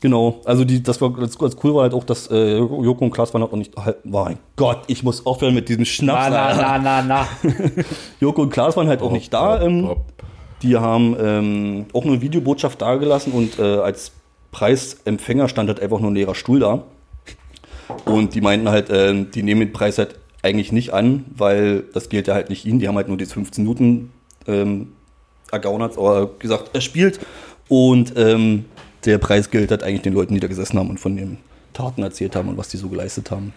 Genau. 0.05 0.43
Also 0.45 0.67
die, 0.67 0.83
das 0.83 1.01
war 1.01 1.11
ganz, 1.15 1.39
ganz 1.39 1.57
cool, 1.65 1.75
war 1.75 1.85
halt 1.85 1.95
auch, 1.95 2.05
dass 2.05 2.31
äh, 2.31 2.59
Joko 2.59 3.07
und 3.07 3.11
Klaas 3.11 3.33
waren 3.33 3.41
halt 3.41 3.55
auch 3.55 3.57
nicht. 3.57 3.75
Halt, 3.75 4.05
mein 4.05 4.37
Gott, 4.55 4.83
ich 4.87 5.03
muss 5.03 5.25
aufhören 5.25 5.55
mit 5.55 5.71
diesem 5.71 5.87
Schnaps. 5.87 6.29
na, 6.29 6.79
na, 6.79 7.01
na. 7.03 7.27
Joko 8.21 8.43
und 8.43 8.51
Klaas 8.51 8.77
waren 8.77 8.87
halt 8.87 9.01
auch 9.01 9.13
nicht 9.13 9.33
da. 9.33 9.63
Ähm, 9.63 9.97
die 10.61 10.77
haben 10.77 11.17
ähm, 11.19 11.87
auch 11.95 12.05
eine 12.05 12.21
Videobotschaft 12.21 12.83
dagelassen 12.83 13.33
und 13.33 13.59
äh, 13.59 13.63
als 13.79 14.13
Preisempfänger 14.53 15.49
stand 15.49 15.71
halt 15.71 15.81
einfach 15.81 16.01
nur 16.01 16.11
ein 16.11 16.17
leerer 16.17 16.35
Stuhl 16.35 16.61
da. 16.61 16.85
Und 18.05 18.35
die 18.35 18.43
meinten 18.43 18.69
halt, 18.69 18.89
ähm, 18.91 19.31
die 19.31 19.43
nehmen 19.43 19.61
den 19.61 19.73
Preis 19.73 19.97
halt 19.97 20.17
eigentlich 20.43 20.71
nicht 20.71 20.93
an, 20.93 21.25
weil 21.35 21.85
das 21.95 22.11
gilt 22.11 22.29
ja 22.29 22.35
halt 22.35 22.51
nicht 22.51 22.67
ihnen. 22.67 22.79
Die 22.79 22.89
haben 22.89 22.97
halt 22.97 23.09
nur 23.09 23.17
diese 23.17 23.33
15 23.33 23.65
Minuten 23.65 24.13
ähm, 24.47 24.89
ergaunert, 25.51 25.97
oder 25.97 26.27
gesagt, 26.27 26.75
erspielt. 26.75 27.21
Und 27.69 28.13
ähm, 28.19 28.67
der 29.07 29.19
Preis 29.19 29.51
gilt 29.51 29.71
halt 29.71 29.83
eigentlich 29.83 30.03
den 30.03 30.15
Leuten, 30.15 30.35
die 30.35 30.41
da 30.41 30.47
gesessen 30.47 30.79
haben 30.79 30.91
und 30.91 30.99
von 30.99 31.17
den 31.17 31.39
Taten 31.73 32.03
erzählt 32.03 32.37
haben 32.37 32.49
und 32.49 32.57
was 32.57 32.69
die 32.69 32.77
so 32.77 32.89
geleistet 32.89 33.31
haben. 33.31 33.53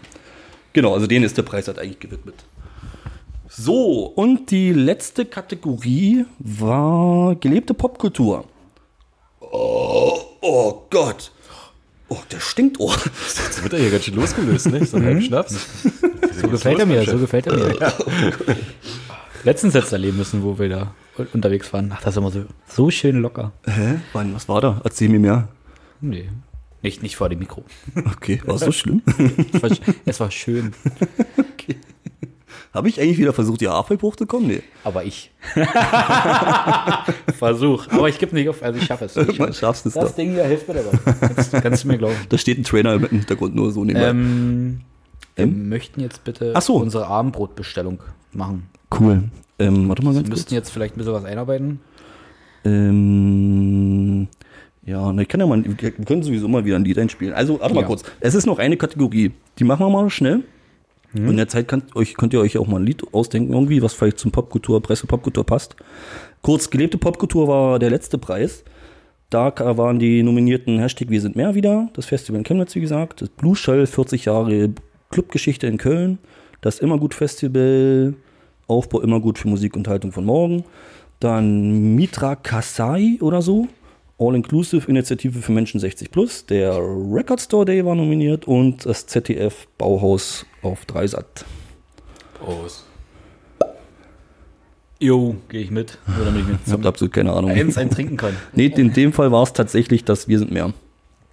Genau, 0.74 0.94
also 0.94 1.08
denen 1.08 1.26
ist 1.26 1.38
der 1.38 1.44
Preis 1.44 1.68
halt 1.68 1.80
eigentlich 1.80 2.00
gewidmet. 2.00 2.46
So, 3.50 4.06
und 4.06 4.52
die 4.52 4.74
letzte 4.74 5.26
Kategorie 5.26 6.26
war 6.40 7.36
gelebte 7.36 7.74
Popkultur. 7.74 8.46
Oh, 9.40 10.20
oh 10.42 10.82
Gott. 10.90 11.32
Oh, 12.10 12.18
der 12.32 12.40
stinkt. 12.40 12.78
Oh. 12.80 12.92
Jetzt 12.92 13.64
wird 13.64 13.74
er 13.74 13.80
hier 13.80 13.92
ganz 13.92 14.04
schön 14.04 14.16
losgelöst, 14.16 14.68
ne? 14.68 14.86
So 14.86 14.98
ein 14.98 15.06
halb 15.06 15.24
Schnaps. 15.24 15.56
So 16.42 16.48
gefällt 16.48 16.80
er 16.80 16.86
mir, 16.86 17.04
so 17.06 17.18
gefällt 17.18 17.48
er 17.48 17.58
mir. 17.58 17.94
Letztens 19.44 19.74
jetzt 19.74 19.92
erleben 19.92 20.18
müssen, 20.18 20.44
wo 20.44 20.58
wir 20.60 20.70
da 20.70 20.94
unterwegs 21.34 21.72
waren. 21.74 21.92
Ach, 21.94 22.02
das 22.02 22.14
ist 22.14 22.18
immer 22.18 22.32
so, 22.32 22.46
so 22.68 22.90
schön 22.92 23.18
locker. 23.22 23.52
Hä? 23.66 23.96
Wann, 24.14 24.34
was 24.36 24.48
war 24.50 24.62
da? 24.62 24.82
Erzähl 24.84 25.10
mir 25.10 25.20
mehr. 25.20 25.48
Nee. 26.02 26.30
Nicht, 26.82 27.02
nicht 27.02 27.16
vor 27.16 27.28
dem 27.30 27.40
Mikro. 27.40 27.64
Okay, 28.16 28.42
war 28.46 28.58
so 28.60 28.72
schlimm? 28.72 29.02
Es 29.54 29.62
war, 29.64 29.70
es 30.06 30.20
war 30.20 30.32
schön, 30.32 30.74
Habe 32.74 32.90
ich 32.90 33.02
eigentlich 33.02 33.18
wieder 33.18 33.34
versucht, 33.34 33.62
die 33.62 33.68
Haarpfeil 33.68 33.98
hochzukommen? 34.00 34.48
Nee. 34.48 34.62
aber 34.84 35.04
ich. 35.04 35.32
Versuch. 37.38 37.88
Aber 37.90 38.08
ich 38.10 38.20
gebe 38.20 38.36
nicht 38.36 38.48
auf, 38.50 38.62
also 38.62 38.80
ich 38.80 38.86
schaffe 38.86 39.06
es. 39.06 39.16
Ich 39.18 39.38
schaffst 39.58 39.86
es 39.88 39.94
Das 39.94 40.10
doch. 40.10 40.16
Ding 40.16 40.32
hier 40.34 40.44
hilft 40.44 40.68
mir 40.68 40.76
dabei. 40.76 40.98
Kannst, 41.28 41.52
kannst 41.54 41.84
du 41.84 41.88
mir 41.88 41.98
glauben. 41.98 42.16
Da 42.30 42.38
steht 42.38 42.60
ein 42.60 42.64
Trainer 42.64 42.94
im 42.94 43.06
Hintergrund 43.08 43.56
nur 43.56 43.72
so 43.72 43.84
nebenbei. 43.84 44.10
Ähm, 44.10 44.82
wir 45.36 45.46
Ähm? 45.46 45.70
möchten 45.70 46.02
jetzt 46.02 46.24
bitte 46.24 46.54
so. 46.62 46.76
unsere 46.76 47.08
Abendbrotbestellung 47.08 48.00
machen. 48.34 48.70
Cool. 49.00 49.24
Ähm, 49.60 49.90
warte 49.90 50.04
mal 50.04 50.12
Wir 50.12 50.16
ganz 50.18 50.28
kurz. 50.28 50.30
müssten 50.40 50.54
jetzt 50.54 50.70
vielleicht 50.70 50.96
ein 50.96 50.98
bisschen 51.00 51.14
was 51.14 51.26
einarbeiten. 51.26 51.80
Ähm, 52.66 54.28
ja, 54.86 55.12
na, 55.12 55.22
ich 55.22 55.28
kann 55.28 55.40
ja 55.40 55.48
mal, 55.48 55.64
wir 55.66 55.92
können 55.92 56.24
sowieso 56.24 56.48
mal 56.48 56.64
wieder 56.66 56.76
ein 56.78 56.86
Lied 56.86 56.98
einspielen. 56.98 57.34
Also, 57.34 57.60
warte 57.60 57.74
mal 57.74 57.82
Ja. 57.82 57.88
kurz. 57.88 58.04
Es 58.20 58.36
ist 58.36 58.46
noch 58.46 58.60
eine 58.60 58.78
Kategorie. 58.78 59.32
Die 59.60 59.64
machen 59.64 59.86
wir 59.86 59.90
mal 59.90 60.10
schnell. 60.10 60.44
Und 61.14 61.30
in 61.30 61.38
der 61.38 61.48
Zeit 61.48 61.68
könnt, 61.68 61.96
euch, 61.96 62.16
könnt 62.16 62.34
ihr 62.34 62.42
euch 62.42 62.58
auch 62.58 62.68
mal 62.68 62.80
ein 62.80 62.86
Lied 62.86 63.02
ausdenken, 63.14 63.54
irgendwie, 63.54 63.82
was 63.82 63.94
vielleicht 63.94 64.20
zum 64.20 64.32
Popkultur, 64.32 64.82
Presse 64.84 65.08
Popkultur 65.08 65.46
passt. 65.46 65.76
Kurz, 66.44 66.70
gelebte 66.70 66.98
Popkultur 66.98 67.48
war 67.48 67.80
der 67.80 67.90
letzte 67.90 68.18
Preis. 68.18 68.64
Da 69.30 69.52
waren 69.78 70.00
die 70.00 70.22
nominierten 70.22 70.78
Hashtag 70.80 71.10
Wir 71.10 71.22
sind 71.22 71.36
mehr 71.36 71.56
wieder, 71.56 71.90
das 71.94 72.06
Festival 72.06 72.40
in 72.40 72.44
Chemnitz, 72.46 72.76
wie 72.76 72.82
gesagt, 72.82 73.22
das 73.22 73.30
Blue 73.30 73.56
Shell, 73.56 73.88
40 73.88 74.26
Jahre 74.26 74.70
Clubgeschichte 75.10 75.66
in 75.66 75.78
Köln, 75.78 76.20
das 76.62 76.80
Immergut 76.80 77.14
Festival, 77.14 78.14
Aufbau 78.68 79.02
Immergut 79.02 79.38
für 79.38 79.48
Musik 79.48 79.76
und 79.76 79.88
Haltung 79.88 80.12
von 80.12 80.26
morgen, 80.26 80.64
dann 81.20 81.96
Mitra 81.96 82.36
Kasai 82.36 83.18
oder 83.22 83.42
so, 83.42 83.68
All-Inclusive 84.20 84.90
Initiative 84.90 85.40
für 85.42 85.52
Menschen 85.52 85.80
60 85.80 86.12
Plus, 86.12 86.46
der 86.46 86.78
Record 86.78 87.40
Store 87.42 87.66
Day 87.66 87.86
war 87.86 87.96
nominiert 87.96 88.48
und 88.48 88.86
das 88.86 89.06
ZDF 89.08 89.68
Bauhaus 89.78 90.46
auf 90.62 90.86
Dreisat. 90.86 91.46
Prost. 92.34 92.84
Jo, 95.00 95.36
gehe 95.50 95.62
ich 95.62 95.70
mit. 95.72 96.00
Nur 96.08 96.26
damit 96.26 96.42
ich 96.50 96.56
Ich 96.66 96.74
habe 96.74 96.88
absolut 96.88 97.14
keine 97.14 97.32
Ahnung. 97.32 97.52
eins 97.52 97.78
ein 97.78 97.90
trinken 97.92 98.18
kann. 98.18 98.36
Nee, 98.54 98.66
in 98.68 98.94
dem 98.94 99.14
Fall 99.14 99.32
war 99.32 99.44
es 99.44 99.54
tatsächlich, 99.54 100.04
dass 100.04 100.28
wir 100.28 100.40
sind 100.40 100.52
mehr. 100.52 100.74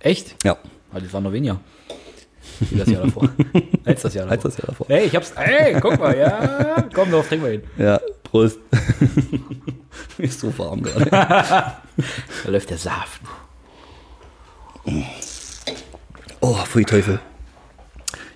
Echt? 0.01 0.37
Ja, 0.45 0.59
Ah, 0.93 1.01
das 1.01 1.13
war 1.13 1.21
noch 1.21 1.33
weniger. 1.33 1.59
Wie 2.61 2.79
das 2.79 2.89
Jahr 2.89 3.05
davor. 3.05 3.29
Als 3.85 4.03
das 4.03 4.15
Jahr 4.15 4.27
davor. 4.27 4.33
als 4.33 4.43
das 4.43 4.57
Jahr 4.57 4.67
davor. 4.69 4.87
Hey, 4.89 5.07
ich 5.07 5.15
hab's. 5.15 5.33
Ey, 5.37 5.79
guck 5.81 5.99
mal, 5.99 6.17
ja. 6.17 6.85
Komm, 6.95 7.11
darauf 7.11 7.29
trinken 7.29 7.45
wir 7.45 7.53
hin. 7.53 7.63
Ja, 7.79 8.01
Prost. 8.23 8.59
Mir 10.19 10.25
ist 10.29 10.41
so 10.41 10.57
warm 10.59 10.83
gerade. 10.83 11.11
Da 11.11 11.83
läuft 12.47 12.71
der 12.71 12.79
Saft. 12.79 13.21
Oh, 16.41 16.55
pfui 16.65 16.85
Teufel. 16.85 17.21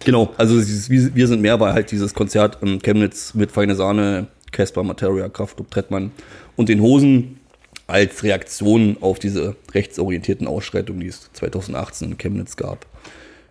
Genau, 0.04 0.32
also 0.36 0.56
Wir 0.56 1.26
sind 1.26 1.42
mehr 1.42 1.58
war 1.60 1.72
halt 1.74 1.90
dieses 1.90 2.14
Konzert 2.14 2.58
in 2.62 2.80
Chemnitz 2.80 3.34
mit 3.34 3.50
Feine 3.52 3.74
Sahne, 3.74 4.28
Casper, 4.52 4.82
Materia, 4.82 5.28
Kraftklub, 5.28 5.70
Trettmann 5.70 6.12
und 6.56 6.68
den 6.68 6.80
Hosen 6.80 7.40
als 7.86 8.22
Reaktion 8.22 8.96
auf 9.00 9.18
diese 9.18 9.56
rechtsorientierten 9.72 10.46
Ausschreitungen, 10.46 11.00
die 11.00 11.08
es 11.08 11.30
2018 11.32 12.12
in 12.12 12.18
Chemnitz 12.18 12.56
gab. 12.56 12.86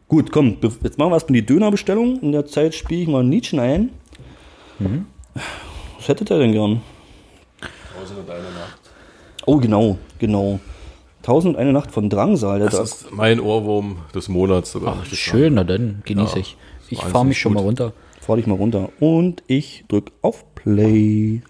Gut, 0.08 0.32
komm, 0.32 0.58
jetzt 0.62 0.98
machen 0.98 1.10
wir 1.12 1.16
erstmal 1.16 1.42
die 1.42 1.46
Dönerbestellung. 1.46 2.20
In 2.22 2.32
der 2.32 2.46
Zeit 2.46 2.74
spiele 2.76 3.02
ich 3.02 3.08
mal 3.08 3.24
ein 3.24 3.30
Liedchen 3.32 3.60
ein. 3.60 3.90
Was 5.98 6.08
hättet 6.08 6.32
ihr 6.32 6.40
denn 6.40 6.52
gern? 6.54 6.82
Tausend 7.98 8.20
und 8.20 8.30
eine 8.30 8.44
Nacht. 8.44 8.80
Oh, 9.46 9.58
genau, 9.58 9.98
genau. 10.20 10.60
Tausend 11.24 11.56
und 11.56 11.62
eine 11.62 11.74
Nacht 11.74 11.92
von 11.92 12.10
Drangsal. 12.10 12.60
Der 12.60 12.70
Das 12.70 12.76
Dra- 12.80 12.84
ist 12.84 13.12
mein 13.12 13.40
Ohrwurm 13.42 13.98
des 14.16 14.30
Monats 14.30 14.72
sogar. 14.72 14.96
möchte 14.96 15.16
ich 15.16 15.26
sagen. 15.26 15.38
Schön, 15.40 15.54
na 15.56 15.64
dann 15.66 16.02
genieße 16.06 16.36
Ja, 16.36 16.42
ich. 16.42 16.58
Ich 16.90 17.02
fahre 17.02 17.26
mich 17.26 17.38
schon 17.40 17.54
gut. 17.54 17.62
mal 17.62 17.66
runter. 17.68 17.94
Fahr 18.22 18.38
dich 18.38 18.48
mal 18.48 18.56
runter. 18.56 18.90
Und 19.02 19.44
ich 19.48 19.84
drück 19.90 20.12
auf 20.22 20.46
Play. 20.56 21.42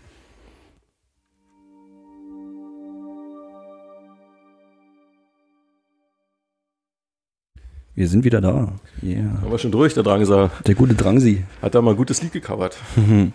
Wir 7.97 8.07
sind 8.07 8.23
wieder 8.23 8.41
da. 8.41 8.73
Yeah. 9.01 9.41
Haben 9.41 9.49
wir 9.49 9.57
schon 9.57 9.71
durch, 9.71 9.95
der 9.95 10.03
Drangsal. 10.03 10.51
Der 10.67 10.75
gute 10.75 10.93
Drangsi. 10.93 11.43
Hat 11.63 11.73
da 11.73 11.81
mal 11.81 11.91
ein 11.91 11.97
gutes 11.97 12.21
Lied 12.21 12.31
gecovert. 12.31 12.77
Mhm. 12.95 13.33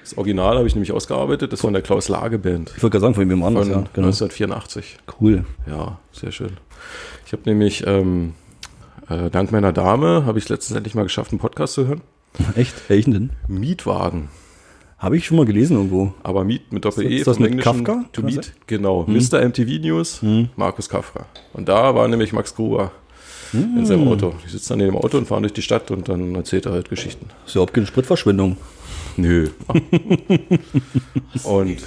Das 0.00 0.18
Original 0.18 0.56
habe 0.56 0.66
ich 0.66 0.74
nämlich 0.74 0.90
ausgearbeitet, 0.90 1.52
das 1.52 1.60
von 1.60 1.72
der 1.72 1.80
Klaus 1.80 2.08
Lage 2.08 2.40
Band. 2.40 2.72
Ich 2.76 2.82
wollte 2.82 2.94
gerade 2.94 3.02
sagen, 3.02 3.14
von 3.14 3.30
wem 3.30 3.38
Von 3.38 3.46
anders, 3.46 3.68
ja. 3.68 3.84
Genau. 3.92 4.08
1984. 4.08 4.98
Cool. 5.20 5.44
Ja, 5.68 6.00
sehr 6.10 6.32
schön. 6.32 6.56
Ich 7.24 7.30
habe 7.32 7.42
nämlich, 7.44 7.86
ähm, 7.86 8.32
äh, 9.08 9.30
dank 9.30 9.52
meiner 9.52 9.72
Dame, 9.72 10.26
habe 10.26 10.40
ich 10.40 10.48
letztens 10.48 10.76
endlich 10.76 10.96
mal 10.96 11.04
geschafft, 11.04 11.30
einen 11.30 11.38
Podcast 11.38 11.74
zu 11.74 11.86
hören. 11.86 12.00
Echt? 12.56 12.90
Welchen 12.90 13.12
denn? 13.12 13.30
Mietwagen. 13.46 14.28
Habe 14.98 15.18
ich 15.18 15.24
schon 15.24 15.36
mal 15.36 15.46
gelesen 15.46 15.76
irgendwo. 15.76 16.14
Aber 16.24 16.42
Miet 16.42 16.72
mit 16.72 16.84
Doppel-E. 16.84 17.18
Ist 17.18 17.28
das 17.28 17.38
mit 17.38 17.52
Englischen 17.52 17.84
Kafka? 17.84 18.06
To 18.10 18.22
Meet. 18.22 18.54
Genau. 18.66 19.04
Mr. 19.06 19.40
MTV 19.40 19.80
News, 19.80 20.20
Markus 20.56 20.88
Kafka. 20.88 21.26
Und 21.52 21.68
da 21.68 21.94
war 21.94 22.08
nämlich 22.08 22.32
Max 22.32 22.56
Gruber 22.56 22.90
in 23.52 23.86
seinem 23.86 24.08
Auto. 24.08 24.34
Die 24.44 24.50
sitzen 24.50 24.70
dann 24.70 24.80
in 24.80 24.86
dem 24.86 24.96
Auto 24.96 25.18
und 25.18 25.26
fahren 25.26 25.42
durch 25.42 25.52
die 25.52 25.62
Stadt 25.62 25.90
und 25.90 26.08
dann 26.08 26.34
erzählt 26.34 26.66
er 26.66 26.72
halt 26.72 26.88
Geschichten. 26.88 27.26
Ist 27.46 27.54
überhaupt 27.54 27.74
keine 27.74 27.86
Spritverschwendung. 27.86 28.56
Nö. 29.16 29.48
und 31.44 31.78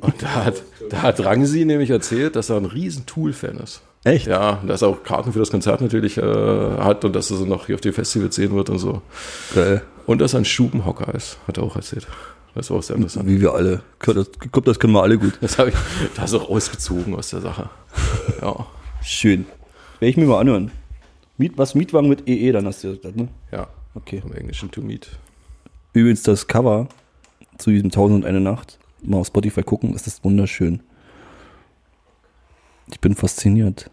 und 0.00 0.14
da, 0.22 0.44
hat, 0.44 0.62
da 0.90 1.02
hat 1.02 1.24
Rangsi 1.24 1.64
nämlich 1.64 1.90
erzählt, 1.90 2.34
dass 2.34 2.50
er 2.50 2.56
ein 2.56 2.64
riesen 2.64 3.06
Tool-Fan 3.06 3.58
ist. 3.58 3.82
Echt? 4.04 4.26
Ja, 4.26 4.62
dass 4.66 4.82
er 4.82 4.88
auch 4.88 5.02
Karten 5.02 5.32
für 5.32 5.38
das 5.38 5.50
Konzert 5.50 5.80
natürlich 5.80 6.18
äh, 6.18 6.22
hat 6.22 7.04
und 7.04 7.14
dass 7.14 7.30
er 7.30 7.36
sie 7.36 7.46
noch 7.46 7.66
hier 7.66 7.76
auf 7.76 7.80
den 7.80 7.92
Festivals 7.92 8.34
sehen 8.34 8.54
wird 8.54 8.70
und 8.70 8.78
so. 8.78 9.02
Geil. 9.54 9.82
Und 10.06 10.20
dass 10.20 10.34
er 10.34 10.40
ein 10.40 10.44
Stubenhocker 10.44 11.14
ist, 11.14 11.38
hat 11.46 11.58
er 11.58 11.64
auch 11.64 11.76
erzählt. 11.76 12.06
Das 12.54 12.70
war 12.70 12.78
auch 12.78 12.82
sehr 12.82 12.96
interessant. 12.96 13.28
Wie 13.28 13.40
wir 13.40 13.52
alle. 13.52 13.82
Das, 14.00 14.30
das 14.64 14.78
können 14.80 14.92
wir 14.92 15.02
alle 15.02 15.18
gut. 15.18 15.38
Das 15.40 15.58
habe 15.58 15.70
ich 15.70 15.76
da 16.16 16.24
ist 16.24 16.34
auch 16.34 16.48
ausgezogen 16.48 17.14
aus 17.14 17.30
der 17.30 17.40
Sache. 17.40 17.70
Ja, 18.40 18.66
Schön. 19.02 19.46
Werde 20.00 20.10
ich 20.10 20.16
mir 20.16 20.26
mal 20.26 20.40
anhören. 20.40 20.70
Miet, 21.36 21.56
was 21.56 21.74
Mietwagen 21.74 22.08
mit 22.08 22.28
EE, 22.28 22.52
dann 22.52 22.66
hast 22.66 22.82
du 22.84 22.94
das, 22.96 23.14
ne? 23.14 23.28
ja. 23.52 23.68
Okay. 23.94 24.22
Im 24.24 24.32
Englischen 24.32 24.70
to 24.70 24.80
meet. 24.80 25.08
Übrigens 25.92 26.22
das 26.22 26.46
Cover 26.46 26.88
zu 27.58 27.70
diesem 27.70 27.86
1001 27.86 28.40
Nacht. 28.42 28.78
Mal 29.02 29.18
auf 29.18 29.26
Spotify 29.26 29.62
gucken, 29.62 29.92
das 29.92 30.06
ist 30.06 30.22
wunderschön. 30.24 30.80
Ich 32.90 33.00
bin 33.00 33.14
fasziniert. 33.14 33.90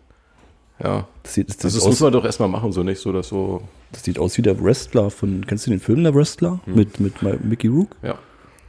Ja. 0.84 1.08
Das 1.24 1.34
sieht, 1.34 1.50
das, 1.50 1.58
Das, 1.58 1.74
sieht 1.74 1.84
muss 1.84 1.96
aus, 1.96 2.02
man 2.02 2.14
doch 2.14 2.26
erstmal 2.26 2.50
machen, 2.50 2.72
so 2.72 2.84
nicht 2.84 3.00
so, 3.00 3.12
dass 3.12 3.30
so. 3.30 3.62
das 3.92 4.04
sieht 4.04 4.20
aus 4.20 4.38
wie 4.38 4.42
der 4.42 4.62
Wrestler 4.62 5.10
von, 5.10 5.46
kennst 5.48 5.66
du 5.66 5.72
den 5.72 5.80
Film 5.80 6.04
Der 6.04 6.14
Wrestler? 6.14 6.60
Mit, 6.66 7.00
mit 7.00 7.22
Ma- 7.24 7.38
Mickey 7.42 7.68
Rook? 7.68 7.96
Ja. 8.04 8.18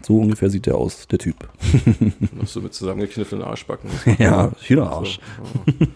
So 0.03 0.19
ungefähr 0.19 0.49
sieht 0.51 0.67
der 0.67 0.77
aus, 0.77 1.07
der 1.09 1.19
Typ. 1.19 1.49
Noch 2.33 2.47
so 2.47 2.61
mit 2.61 2.73
zusammengekniffenen 2.75 3.45
Arschbacken. 3.45 3.91
Ja, 4.19 4.53
schöner 4.61 4.91
Arsch. 4.91 5.19
So, 5.37 5.73
ja. 5.73 5.87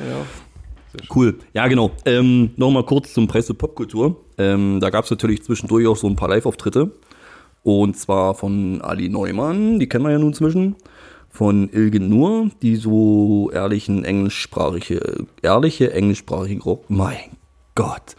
Naja. 0.00 0.16
Cool. 1.14 1.36
Ja, 1.52 1.66
genau. 1.68 1.92
Ähm, 2.04 2.50
Nochmal 2.56 2.84
kurz 2.84 3.12
zum 3.12 3.26
Preis 3.28 3.46
für 3.46 3.54
Popkultur. 3.54 4.16
Ähm, 4.38 4.80
da 4.80 4.90
gab 4.90 5.04
es 5.04 5.10
natürlich 5.10 5.42
zwischendurch 5.42 5.86
auch 5.86 5.96
so 5.96 6.06
ein 6.08 6.16
paar 6.16 6.28
Live-Auftritte. 6.28 6.92
Und 7.62 7.96
zwar 7.96 8.34
von 8.34 8.82
Ali 8.82 9.08
Neumann, 9.08 9.78
die 9.78 9.88
kennen 9.88 10.04
wir 10.04 10.12
ja 10.12 10.18
nun 10.18 10.34
zwischen. 10.34 10.76
Von 11.30 11.68
Ilge 11.72 11.98
Nur, 11.98 12.50
die 12.62 12.76
so 12.76 13.50
ehrlichen 13.52 14.04
englischsprachige, 14.04 15.26
ehrliche 15.42 15.92
englischsprachige 15.92 16.62
Rock, 16.62 16.84
mein 16.88 17.36
Gott, 17.74 18.14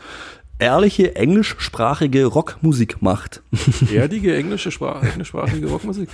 ehrliche 0.59 1.15
englischsprachige 1.15 2.25
Rockmusik 2.25 3.01
macht. 3.01 3.41
Erdige 3.93 4.35
englische 4.35 4.71
Sprache, 4.71 5.07
englischsprachige 5.07 5.67
Rockmusik. 5.67 6.09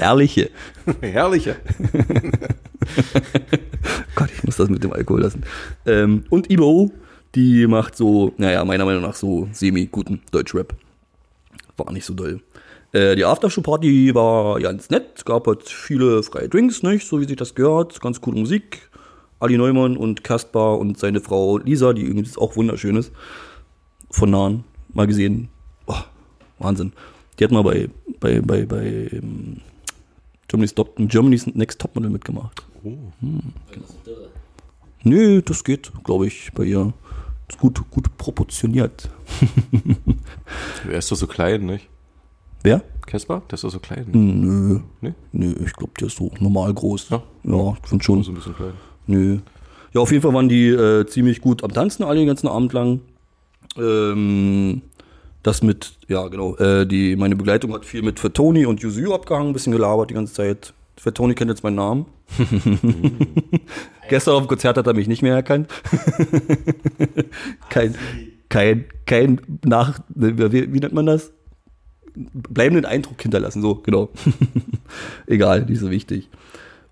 ehrliche. 0.00 0.50
Herrliche. 1.00 1.56
Gott, 4.14 4.30
ich 4.34 4.44
muss 4.44 4.56
das 4.56 4.68
mit 4.68 4.84
dem 4.84 4.92
Alkohol 4.92 5.22
lassen. 5.22 5.42
Ähm, 5.86 6.24
und 6.30 6.50
Ibo, 6.50 6.90
die 7.34 7.66
macht 7.66 7.96
so, 7.96 8.32
naja, 8.36 8.64
meiner 8.64 8.84
Meinung 8.84 9.02
nach 9.02 9.14
so 9.14 9.48
semi-guten 9.52 10.20
Deutschrap. 10.30 10.74
War 11.76 11.92
nicht 11.92 12.04
so 12.04 12.14
doll. 12.14 12.40
Äh, 12.92 13.16
die 13.16 13.24
Aftershow-Party 13.24 14.14
war 14.14 14.60
ganz 14.60 14.90
nett, 14.90 15.24
gab 15.24 15.46
halt 15.46 15.68
viele 15.68 16.22
freie 16.22 16.48
Drinks, 16.48 16.82
nicht? 16.82 17.06
So 17.06 17.20
wie 17.20 17.24
sich 17.24 17.36
das 17.36 17.54
gehört. 17.54 18.00
Ganz 18.00 18.20
coole 18.20 18.38
Musik. 18.38 18.88
Ali 19.38 19.56
Neumann 19.56 19.96
und 19.96 20.22
Kaspar 20.22 20.78
und 20.78 20.98
seine 20.98 21.20
Frau 21.20 21.58
Lisa, 21.58 21.92
die 21.92 22.02
übrigens 22.02 22.36
auch 22.36 22.56
wunderschön 22.56 22.96
ist. 22.96 23.10
Von 24.10 24.30
nahen 24.30 24.64
mal 24.92 25.06
gesehen. 25.06 25.48
Boah, 25.86 26.04
Wahnsinn. 26.58 26.92
Die 27.38 27.44
hat 27.44 27.52
mal 27.52 27.62
bei, 27.62 27.88
bei, 28.18 28.40
bei, 28.40 28.66
bei 28.66 29.08
ähm, 29.12 29.58
Germany's, 30.48 30.74
Top, 30.74 30.94
Germany's 30.96 31.46
Next 31.46 31.80
Topmodel 31.80 32.10
mitgemacht. 32.10 32.62
Nö, 35.02 35.42
das 35.42 35.64
geht, 35.64 35.92
glaube 36.04 36.26
ich, 36.26 36.50
bei 36.52 36.64
ihr. 36.64 36.92
Ist 37.48 37.58
gut, 37.58 37.82
gut 37.90 38.16
proportioniert. 38.16 39.10
Er 40.88 40.98
ist 40.98 41.10
doch 41.10 41.16
so 41.16 41.26
klein, 41.26 41.66
nicht? 41.66 41.88
Wer? 42.62 42.82
Casper? 43.06 43.42
Der 43.50 43.54
ist 43.54 43.64
doch 43.64 43.70
so 43.70 43.80
klein. 43.80 44.06
Nö. 44.12 44.80
Nee? 45.00 45.14
Nö, 45.32 45.54
ich 45.64 45.72
glaube, 45.72 45.92
der 45.98 46.08
ist 46.08 46.16
so 46.16 46.30
normal 46.38 46.72
groß. 46.72 47.08
Ja? 47.10 47.22
Ja, 47.44 47.76
ich 47.82 47.88
finde 47.88 48.04
schon. 48.04 48.22
So 48.22 48.30
ein 48.32 48.34
bisschen 48.34 48.54
klein. 48.54 48.72
Nö. 49.06 49.38
Ja, 49.92 50.00
auf 50.00 50.12
jeden 50.12 50.22
Fall 50.22 50.32
waren 50.32 50.48
die 50.48 50.68
äh, 50.68 51.06
ziemlich 51.06 51.40
gut 51.40 51.64
am 51.64 51.72
Tanzen, 51.72 52.04
alle 52.04 52.18
den 52.18 52.28
ganzen 52.28 52.46
Abend 52.46 52.72
lang. 52.72 53.00
Ähm, 53.76 54.82
das 55.42 55.62
mit, 55.62 55.92
ja 56.08 56.28
genau, 56.28 56.56
äh, 56.56 56.86
die, 56.86 57.16
meine 57.16 57.36
Begleitung 57.36 57.72
hat 57.72 57.84
viel 57.84 58.02
mit 58.02 58.20
Fatoni 58.20 58.66
und 58.66 58.80
Yuzu 58.80 59.14
abgehangen, 59.14 59.48
ein 59.48 59.52
bisschen 59.52 59.72
gelabert 59.72 60.10
die 60.10 60.14
ganze 60.14 60.34
Zeit. 60.34 60.74
Fatoni 60.96 61.34
kennt 61.34 61.50
jetzt 61.50 61.64
meinen 61.64 61.76
Namen. 61.76 62.06
Gestern 64.10 64.34
auf 64.34 64.42
dem 64.42 64.48
Konzert 64.48 64.76
hat 64.76 64.86
er 64.86 64.94
mich 64.94 65.08
nicht 65.08 65.22
mehr 65.22 65.34
erkannt. 65.34 65.68
kein, 67.70 67.94
kein, 68.50 68.84
kein 69.06 69.40
Nach, 69.64 70.00
wie, 70.08 70.72
wie 70.74 70.80
nennt 70.80 70.92
man 70.92 71.06
das? 71.06 71.32
Bleibenden 72.14 72.84
Eindruck 72.84 73.22
hinterlassen, 73.22 73.62
so, 73.62 73.76
genau. 73.76 74.10
Egal, 75.26 75.64
nicht 75.64 75.80
so 75.80 75.90
wichtig. 75.90 76.28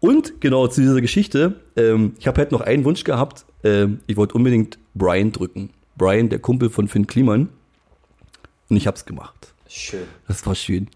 Und 0.01 0.41
genau 0.41 0.69
zu 0.69 0.81
dieser 0.81 1.01
Geschichte, 1.01 1.57
ähm, 1.77 2.13
ich 2.19 2.27
habe 2.29 2.39
halt 2.39 2.53
noch 2.53 2.61
einen 2.61 2.85
Wunsch 2.85 3.05
gehabt. 3.05 3.45
Ähm, 3.65 3.99
ich 4.07 4.17
wollte 4.17 4.35
unbedingt 4.35 4.79
Brian 4.95 5.33
drücken. 5.33 5.71
Brian, 5.99 6.29
der 6.29 6.39
Kumpel 6.39 6.71
von 6.71 6.89
Finn 6.89 7.07
Kliman. 7.07 7.49
Und 8.71 8.77
ich 8.77 8.87
habe 8.87 8.97
es 8.97 9.05
gemacht. 9.05 9.53
Schön. 9.69 10.05
Das 10.27 10.47
war 10.47 10.55
schön. 10.55 10.89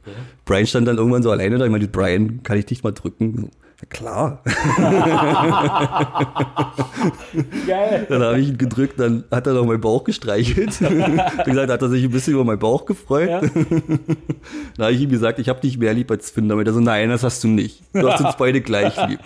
Brian 0.47 0.67
stand 0.67 0.89
dann 0.89 0.97
irgendwann 0.97 1.23
so 1.23 1.31
alleine 1.31 1.59
da. 1.59 1.65
Ich 1.67 1.71
meinte, 1.71 1.89
Brian, 1.89 2.43
kann 2.43 2.59
ich 2.59 2.67
dich 2.67 2.83
mal 2.83 2.93
drücken? 2.93 3.51
Ja, 3.83 3.89
klar. 3.89 4.43
Geil. 7.67 8.07
Dann 8.09 8.23
habe 8.23 8.41
ich 8.41 8.49
ihn 8.49 8.59
gedrückt, 8.59 8.99
dann 9.01 9.25
hat 9.31 9.47
er 9.47 9.55
noch 9.55 9.67
meinen 9.67 9.81
Bauch 9.81 10.05
gestreichelt. 10.05 10.81
Wie 10.81 11.51
gesagt, 11.51 11.71
hat 11.71 11.83
er 11.83 11.89
sich 11.89 12.05
ein 12.05 12.11
bisschen 12.11 12.35
über 12.35 12.45
meinen 12.45 12.59
Bauch 12.59 12.85
gefreut. 12.87 13.29
Ja. 13.29 13.41
Dann 14.77 14.87
habe 14.87 14.93
ich 14.93 15.01
ihm 15.01 15.11
gesagt, 15.11 15.39
ich 15.39 15.49
habe 15.49 15.61
dich 15.61 15.79
mehr 15.79 15.95
lieb 15.95 16.11
als 16.11 16.31
Finn. 16.31 16.49
Damit 16.49 16.67
er 16.67 16.73
so, 16.73 16.81
nein, 16.81 17.09
das 17.09 17.23
hast 17.23 17.43
du 17.45 17.49
nicht. 17.49 17.83
Du 17.93 18.11
hast 18.11 18.25
uns 18.25 18.37
beide 18.37 18.61
gleich 18.61 18.95
lieb. 19.09 19.21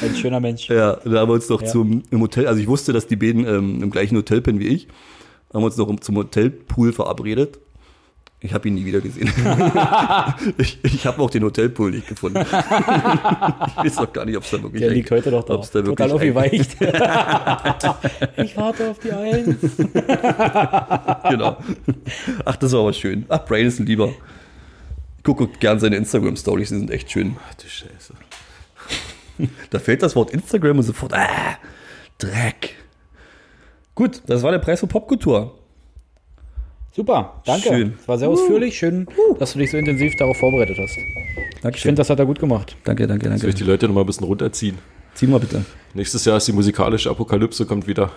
Ein 0.00 0.16
schöner 0.16 0.40
Mensch. 0.40 0.68
Ja, 0.68 0.96
da 1.04 1.20
haben 1.20 1.28
wir 1.28 1.34
uns 1.34 1.48
noch 1.48 1.62
Ja. 1.62 1.68
zum 1.68 2.02
im 2.10 2.20
Hotel, 2.20 2.46
also 2.46 2.60
ich 2.60 2.68
wusste, 2.68 2.92
dass 2.92 3.06
die 3.06 3.16
beiden 3.16 3.46
ähm, 3.46 3.82
im 3.82 3.90
gleichen 3.90 4.16
Hotel 4.16 4.40
pennen 4.40 4.60
wie 4.60 4.68
ich. 4.68 4.88
Haben 5.52 5.62
wir 5.62 5.66
uns 5.66 5.76
noch 5.76 5.94
zum 6.00 6.16
Hotelpool 6.16 6.92
verabredet. 6.92 7.58
Ich 8.42 8.54
habe 8.54 8.68
ihn 8.68 8.74
nie 8.74 8.86
wieder 8.86 9.00
gesehen. 9.00 9.30
ich 10.56 10.78
ich 10.82 11.06
habe 11.06 11.20
auch 11.20 11.28
den 11.28 11.44
Hotelpool 11.44 11.90
nicht 11.90 12.08
gefunden. 12.08 12.38
ich 12.48 13.76
weiß 13.76 13.98
auch 13.98 14.10
gar 14.12 14.24
nicht, 14.24 14.36
ob 14.38 14.44
es 14.44 14.50
da 14.50 14.62
wirklich 14.62 14.80
Der 14.80 14.90
liegt 14.92 15.10
heute 15.10 15.30
noch 15.30 15.44
da. 15.44 15.54
ob's 15.54 15.70
da 15.70 15.82
Total 15.82 16.10
aufgeweicht. 16.10 16.72
ich 18.38 18.56
warte 18.56 18.90
auf 18.90 18.98
die 18.98 19.12
Eins. 19.12 19.56
genau. 21.28 21.58
Ach, 22.46 22.56
das 22.56 22.72
war 22.72 22.80
aber 22.80 22.94
schön. 22.94 23.26
Ach, 23.28 23.44
Brian 23.44 23.66
ist 23.66 23.78
ein 23.78 23.84
Lieber. 23.86 24.08
Ich 25.18 25.24
gucke 25.24 25.46
gern 25.58 25.78
seine 25.78 25.96
Instagram-Stories, 25.96 26.70
die 26.70 26.78
sind 26.78 26.90
echt 26.90 27.10
schön. 27.10 27.36
Ach 27.46 27.54
du 27.56 27.68
Scheiße. 27.68 28.14
Da 29.68 29.78
fällt 29.78 30.02
das 30.02 30.16
Wort 30.16 30.30
Instagram 30.30 30.78
und 30.78 30.84
sofort, 30.84 31.12
ah, 31.12 31.58
Dreck. 32.16 32.76
Gut, 33.94 34.22
das 34.26 34.42
war 34.42 34.50
der 34.50 34.60
Preis 34.60 34.80
für 34.80 34.86
Popkultur. 34.86 35.59
Super, 36.92 37.40
danke. 37.46 37.68
Schön. 37.68 37.94
Es 38.00 38.08
war 38.08 38.18
sehr 38.18 38.28
ausführlich. 38.28 38.76
Schön, 38.76 39.06
dass 39.38 39.52
du 39.52 39.58
dich 39.60 39.70
so 39.70 39.76
intensiv 39.76 40.16
darauf 40.16 40.36
vorbereitet 40.36 40.76
hast. 40.78 40.98
Ich 41.74 41.82
finde, 41.82 42.00
das 42.00 42.10
hat 42.10 42.18
er 42.18 42.26
gut 42.26 42.40
gemacht. 42.40 42.76
Danke, 42.84 43.06
danke, 43.06 43.26
Soll 43.26 43.34
ich 43.36 43.40
danke. 43.42 43.56
die 43.56 43.64
Leute 43.64 43.86
noch 43.86 43.94
mal 43.94 44.00
ein 44.00 44.06
bisschen 44.06 44.26
runterziehen? 44.26 44.78
Zieh 45.14 45.26
mal 45.26 45.38
bitte. 45.38 45.64
Nächstes 45.94 46.24
Jahr 46.24 46.36
ist 46.38 46.48
die 46.48 46.52
musikalische 46.52 47.10
Apokalypse, 47.10 47.64
kommt 47.66 47.86
wieder. 47.86 48.10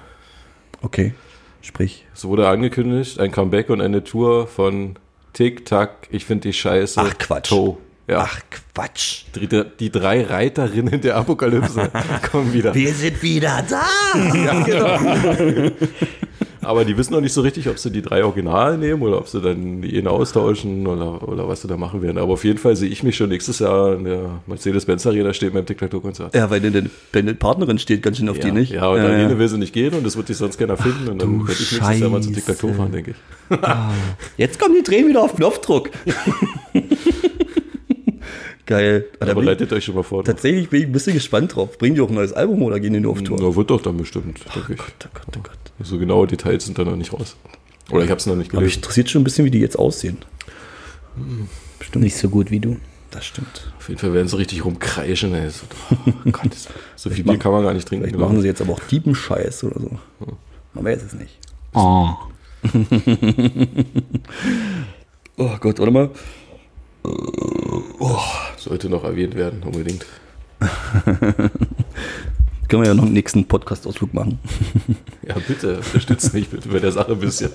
Okay, 0.81 1.13
sprich. 1.61 2.05
Es 2.13 2.25
wurde 2.25 2.47
angekündigt, 2.47 3.19
ein 3.19 3.31
Comeback 3.31 3.69
und 3.69 3.81
eine 3.81 4.03
Tour 4.03 4.47
von 4.47 4.95
Tic 5.33 5.65
Tac, 5.65 6.07
ich 6.11 6.25
finde 6.25 6.47
die 6.49 6.53
Scheiße. 6.53 6.99
Ach, 7.01 7.17
Quatsch. 7.17 7.49
Toe. 7.49 7.77
Ja. 8.07 8.19
Ach, 8.27 8.39
Quatsch. 8.73 9.23
Die, 9.35 9.47
die 9.79 9.89
drei 9.91 10.23
Reiterinnen 10.23 10.99
der 11.01 11.15
Apokalypse 11.15 11.89
kommen 12.31 12.53
wieder. 12.53 12.75
Wir 12.75 12.93
sind 12.93 13.21
wieder 13.23 13.63
da. 13.69 13.85
Aber 16.65 16.85
die 16.85 16.97
wissen 16.97 17.13
noch 17.13 17.21
nicht 17.21 17.33
so 17.33 17.41
richtig, 17.41 17.67
ob 17.69 17.77
sie 17.79 17.91
die 17.91 18.01
drei 18.01 18.23
Original 18.23 18.77
nehmen 18.77 19.01
oder 19.01 19.17
ob 19.17 19.27
sie 19.27 19.41
dann 19.41 19.81
die 19.81 19.97
eine 19.97 20.09
austauschen 20.09 20.85
oder, 20.87 21.27
oder 21.27 21.47
was 21.47 21.61
sie 21.61 21.67
da 21.67 21.77
machen 21.77 22.01
werden. 22.01 22.17
Aber 22.17 22.33
auf 22.33 22.43
jeden 22.43 22.59
Fall 22.59 22.75
sehe 22.75 22.89
ich 22.89 23.03
mich 23.03 23.15
schon 23.15 23.29
nächstes 23.29 23.59
Jahr 23.59 23.93
in 23.95 24.03
der 24.05 24.41
Mercedes-Benz 24.47 25.05
Arena 25.07 25.33
stehen 25.33 25.53
beim 25.53 25.65
Tic-Tac-Toe-Konzert. 25.65 26.35
Ja, 26.35 26.49
weil 26.49 26.61
deine, 26.61 26.89
deine 27.11 27.33
Partnerin 27.33 27.79
steht 27.79 28.01
ganz 28.03 28.17
schön 28.17 28.29
auf 28.29 28.37
Ja, 28.37 28.43
die 28.45 28.51
nicht. 28.51 28.71
ja, 28.71 28.87
und 28.87 28.97
ja, 28.97 29.05
Aline 29.05 29.31
ja. 29.31 29.39
will 29.39 29.47
sie 29.47 29.57
nicht 29.57 29.73
gehen 29.73 29.93
und 29.93 30.05
das 30.05 30.15
wird 30.17 30.27
sich 30.27 30.37
sonst 30.37 30.57
keiner 30.57 30.77
finden. 30.77 31.09
Und 31.09 31.21
dann 31.21 31.45
könnte 31.45 31.61
ich 31.63 31.71
nächstes 31.71 31.99
Jahr 31.99 32.09
mal 32.09 32.21
zu 32.21 32.29
Scheiße. 32.29 32.41
Tic-Tac-Toe 32.45 32.73
fahren, 32.73 32.91
denke 32.91 33.11
ich. 33.11 33.17
Jetzt 34.37 34.59
kommen 34.59 34.75
die 34.75 34.83
Tränen 34.83 35.09
wieder 35.09 35.21
auf 35.21 35.35
Knopfdruck. 35.35 35.89
Geil. 38.65 39.05
Da 39.19 39.31
Aber 39.31 39.41
bin 39.41 39.57
ich, 39.59 39.71
euch 39.71 39.83
schon 39.83 39.95
mal 39.95 40.03
vor. 40.03 40.23
tatsächlich 40.23 40.69
bin 40.69 40.79
ich 40.81 40.85
ein 40.87 40.91
bisschen 40.93 41.13
gespannt 41.13 41.55
drauf. 41.55 41.77
Bringen 41.77 41.95
die 41.95 42.01
auch 42.01 42.07
ein 42.09 42.15
neues 42.15 42.31
Album 42.33 42.61
oder 42.63 42.79
gehen 42.79 42.93
die 42.93 42.99
nur 43.01 43.11
auf 43.11 43.21
Tour? 43.21 43.37
Na, 43.41 43.53
wird 43.55 43.69
doch 43.69 43.81
dann 43.81 43.97
bestimmt, 43.97 44.39
denke 44.55 44.73
ich. 44.73 44.79
Oh 44.79 44.83
Gott, 45.13 45.27
oh 45.35 45.39
Gott. 45.43 45.62
So 45.83 45.97
genaue 45.99 46.27
Details 46.27 46.65
sind 46.65 46.77
da 46.79 46.83
noch 46.83 46.95
nicht 46.95 47.13
raus. 47.13 47.35
Oder 47.91 48.03
ich 48.03 48.09
habe 48.09 48.19
es 48.19 48.25
noch 48.25 48.35
nicht 48.35 48.51
Aber 48.51 48.61
mich 48.61 48.71
gelesen. 48.73 48.79
interessiert 48.83 49.09
schon 49.09 49.21
ein 49.21 49.25
bisschen, 49.25 49.45
wie 49.45 49.51
die 49.51 49.59
jetzt 49.59 49.77
aussehen. 49.77 50.17
Bestimmt 51.79 52.03
nicht 52.03 52.17
so 52.17 52.29
gut 52.29 52.49
wie 52.51 52.59
du. 52.59 52.77
Das 53.11 53.25
stimmt. 53.25 53.71
Auf 53.77 53.89
jeden 53.89 53.99
Fall 53.99 54.13
werden 54.13 54.27
sie 54.27 54.37
richtig 54.37 54.65
rumkreischen. 54.65 55.35
Ey. 55.35 55.49
So, 55.49 55.65
oh 56.25 56.31
Gott, 56.31 56.49
so 56.95 57.09
viel 57.11 57.23
Bier 57.23 57.37
kann 57.37 57.51
man 57.51 57.63
gar 57.63 57.73
nicht 57.73 57.87
trinken. 57.87 58.05
Vielleicht 58.05 58.19
machen 58.19 58.41
sie 58.41 58.47
jetzt 58.47 58.61
aber 58.61 58.73
auch 58.73 58.79
Diebenscheiß 58.79 59.65
oder 59.65 59.79
so. 59.79 59.99
Man 60.73 60.85
weiß 60.85 61.03
es 61.03 61.13
nicht. 61.13 61.37
Oh. 61.73 62.09
Oh 65.35 65.49
Gott, 65.59 65.79
warte 65.79 65.91
mal. 65.91 66.11
Sollte 68.57 68.87
noch 68.87 69.03
erwähnt 69.03 69.33
werden, 69.35 69.63
unbedingt. 69.63 70.05
Können 72.73 72.85
wir 72.85 72.89
ja 72.89 72.95
noch 72.95 73.03
einen 73.03 73.13
nächsten 73.13 73.45
Podcast-Ausflug 73.45 74.15
machen. 74.15 74.39
Ja, 75.27 75.35
bitte, 75.47 75.75
unterstützt 75.77 76.33
mich 76.33 76.49
bitte 76.49 76.67
bei 76.69 76.79
der 76.79 76.91
Sache 76.91 77.11
ein 77.11 77.19
bisschen. 77.19 77.51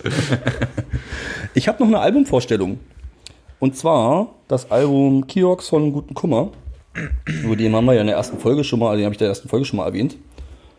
Ich 1.54 1.66
habe 1.66 1.80
noch 1.82 1.88
eine 1.88 1.98
Albumvorstellung. 1.98 2.78
Und 3.58 3.76
zwar 3.76 4.28
das 4.46 4.70
Album 4.70 5.26
Kiox 5.26 5.70
von 5.70 5.92
Guten 5.92 6.14
Kummer. 6.14 6.52
Über 7.42 7.56
den 7.56 7.74
haben 7.74 7.86
wir 7.86 7.94
ja 7.94 8.02
in 8.02 8.06
der 8.06 8.14
ersten 8.14 8.38
Folge 8.38 8.62
schon 8.62 8.78
mal, 8.78 8.96
den 8.96 9.06
habe 9.06 9.12
ich 9.12 9.20
in 9.20 9.24
der 9.24 9.30
ersten 9.30 9.48
Folge 9.48 9.64
schon 9.64 9.78
mal 9.78 9.86
erwähnt. 9.86 10.16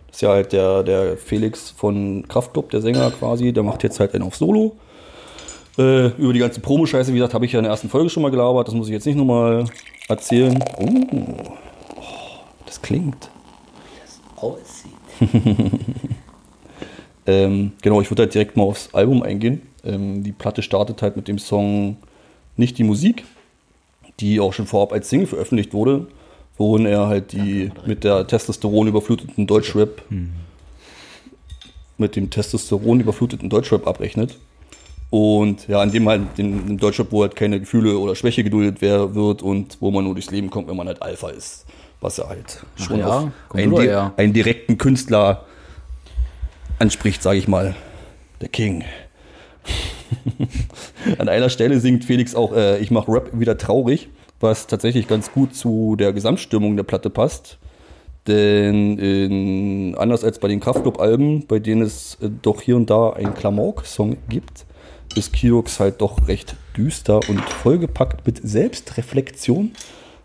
Das 0.07 0.15
ist 0.15 0.21
ja 0.21 0.29
halt 0.29 0.53
der, 0.53 0.83
der 0.83 1.17
Felix 1.17 1.71
von 1.71 2.25
Kraftklub, 2.25 2.69
der 2.69 2.79
Sänger 2.79 3.11
quasi. 3.11 3.51
Der 3.51 3.63
macht 3.63 3.83
jetzt 3.83 3.99
halt 3.99 4.13
einen 4.13 4.23
auf 4.23 4.37
Solo. 4.37 4.77
Äh, 5.77 6.11
über 6.17 6.31
die 6.31 6.39
ganze 6.39 6.61
Promo-Scheiße, 6.61 7.11
wie 7.11 7.17
gesagt, 7.17 7.33
habe 7.33 7.45
ich 7.45 7.51
ja 7.51 7.59
in 7.59 7.63
der 7.63 7.71
ersten 7.71 7.89
Folge 7.89 8.09
schon 8.09 8.23
mal 8.23 8.31
gelabert. 8.31 8.69
Das 8.69 8.73
muss 8.73 8.87
ich 8.87 8.93
jetzt 8.93 9.05
nicht 9.05 9.17
nochmal 9.17 9.65
erzählen. 10.07 10.57
Oh, 10.77 10.87
oh, 11.97 12.03
das 12.65 12.81
klingt. 12.81 13.29
Ähm, 17.27 17.73
genau, 17.83 18.01
ich 18.01 18.09
würde 18.09 18.23
halt 18.23 18.33
direkt 18.33 18.57
mal 18.57 18.63
aufs 18.63 18.89
Album 18.93 19.21
eingehen. 19.21 19.61
Ähm, 19.83 20.23
die 20.23 20.31
Platte 20.31 20.63
startet 20.63 21.01
halt 21.03 21.15
mit 21.15 21.27
dem 21.27 21.37
Song 21.37 21.97
Nicht 22.57 22.77
die 22.79 22.83
Musik, 22.83 23.23
die 24.19 24.39
auch 24.39 24.51
schon 24.53 24.65
vorab 24.65 24.91
als 24.93 25.09
Single 25.09 25.27
veröffentlicht 25.27 25.73
wurde, 25.73 26.07
worin 26.57 26.87
er 26.87 27.05
halt 27.07 27.31
die 27.33 27.71
mit 27.85 28.03
der 28.03 28.25
Testosteron 28.25 28.87
überfluteten 28.87 29.45
Deutschrap 29.45 30.01
mit 31.99 32.15
dem 32.15 32.29
Testosteron 32.31 32.99
überfluteten 33.01 33.49
Deutschrap 33.49 33.85
abrechnet. 33.85 34.37
Und 35.11 35.67
ja, 35.67 35.83
in 35.83 35.91
dem 35.91 36.07
halt, 36.07 36.21
in, 36.37 36.67
in 36.67 36.77
Deutschrap, 36.77 37.11
wo 37.11 37.21
halt 37.23 37.35
keine 37.35 37.59
Gefühle 37.59 37.97
oder 37.97 38.15
Schwäche 38.15 38.43
geduldet 38.43 38.77
wer- 38.79 39.13
wird 39.15 39.41
und 39.41 39.77
wo 39.79 39.91
man 39.91 40.03
nur 40.03 40.13
durchs 40.13 40.31
Leben 40.31 40.49
kommt, 40.49 40.67
wenn 40.67 40.77
man 40.77 40.87
halt 40.87 41.01
Alpha 41.01 41.29
ist. 41.29 41.65
Was 42.01 42.17
er 42.17 42.29
halt 42.29 42.65
schon 42.75 42.99
ja, 42.99 43.07
auf 43.07 43.27
kommt 43.49 43.63
einen, 43.63 43.75
di 43.75 43.85
ja. 43.85 44.13
einen 44.15 44.33
direkten 44.33 44.77
Künstler 44.77 45.45
anspricht, 46.79 47.21
sage 47.21 47.37
ich 47.37 47.47
mal. 47.47 47.75
Der 48.41 48.49
King. 48.49 48.85
An 51.17 51.27
einer 51.27 51.49
Stelle 51.49 51.79
singt 51.79 52.05
Felix 52.05 52.35
auch, 52.35 52.53
äh, 52.53 52.79
ich 52.79 52.89
mache 52.89 53.11
Rap 53.11 53.29
wieder 53.33 53.57
traurig, 53.57 54.09
was 54.39 54.67
tatsächlich 54.67 55.07
ganz 55.07 55.31
gut 55.31 55.55
zu 55.55 55.95
der 55.97 56.13
Gesamtstimmung 56.13 56.77
der 56.77 56.83
Platte 56.83 57.09
passt. 57.09 57.57
Denn 58.27 58.97
in, 58.97 59.95
anders 59.95 60.23
als 60.23 60.39
bei 60.39 60.47
den 60.47 60.59
Kraftclub-Alben, 60.59 61.47
bei 61.47 61.59
denen 61.59 61.81
es 61.81 62.17
äh, 62.21 62.29
doch 62.41 62.61
hier 62.61 62.75
und 62.75 62.89
da 62.89 63.11
einen 63.11 63.33
Klamauk-Song 63.33 64.17
gibt, 64.29 64.65
ist 65.15 65.33
Kiox 65.33 65.79
halt 65.79 66.01
doch 66.01 66.27
recht 66.27 66.55
düster 66.77 67.19
und 67.27 67.41
vollgepackt 67.41 68.25
mit 68.25 68.39
Selbstreflexion. 68.43 69.71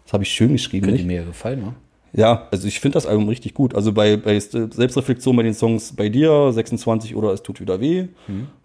Das 0.04 0.12
habe 0.12 0.22
ich 0.22 0.30
schön 0.30 0.52
geschrieben. 0.52 0.86
Könnte 0.86 1.04
mir 1.04 1.16
ja 1.16 1.24
gefallen, 1.24 1.60
ne? 1.60 1.74
Ja, 2.16 2.46
also 2.52 2.68
ich 2.68 2.78
finde 2.78 2.94
das 2.94 3.06
Album 3.06 3.28
richtig 3.28 3.54
gut. 3.54 3.74
Also 3.74 3.92
bei, 3.92 4.16
bei 4.16 4.38
Selbstreflexion 4.38 5.34
bei 5.34 5.42
den 5.42 5.54
Songs 5.54 5.92
bei 5.96 6.08
dir, 6.08 6.52
26 6.52 7.16
oder 7.16 7.32
Es 7.32 7.42
tut 7.42 7.60
wieder 7.60 7.80
weh. 7.80 8.06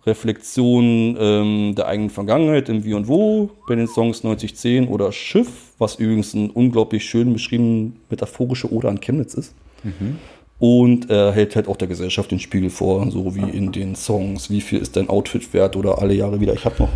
Reflexion 0.05 1.17
ähm, 1.19 1.73
der 1.75 1.87
eigenen 1.87 2.11
Vergangenheit 2.11 2.69
im 2.69 2.83
Wie 2.85 2.93
und 2.93 3.07
Wo, 3.07 3.49
bei 3.67 3.73
den 3.73 3.87
Songs 3.87 4.23
9010 4.23 4.87
oder 4.87 5.11
Schiff, 5.11 5.73
was 5.79 5.95
übrigens 5.95 6.35
ein 6.35 6.51
unglaublich 6.51 7.03
schön 7.05 7.33
beschrieben 7.33 7.95
metaphorische 8.11 8.71
Ode 8.71 8.87
an 8.87 8.99
Chemnitz 9.01 9.33
ist. 9.33 9.55
Und 10.59 11.09
er 11.09 11.31
hält 11.31 11.55
halt 11.55 11.67
auch 11.67 11.77
der 11.77 11.87
Gesellschaft 11.87 12.29
den 12.29 12.39
Spiegel 12.39 12.69
vor, 12.69 13.09
so 13.09 13.33
wie 13.35 13.49
in 13.49 13.71
den 13.71 13.95
Songs, 13.95 14.51
wie 14.51 14.61
viel 14.61 14.79
ist 14.79 14.95
dein 14.95 15.09
Outfit 15.09 15.53
wert 15.53 15.75
oder 15.75 15.99
alle 15.99 16.13
Jahre 16.13 16.39
wieder. 16.39 16.53
Ich 16.53 16.65
habe 16.65 16.75
noch, 16.79 16.89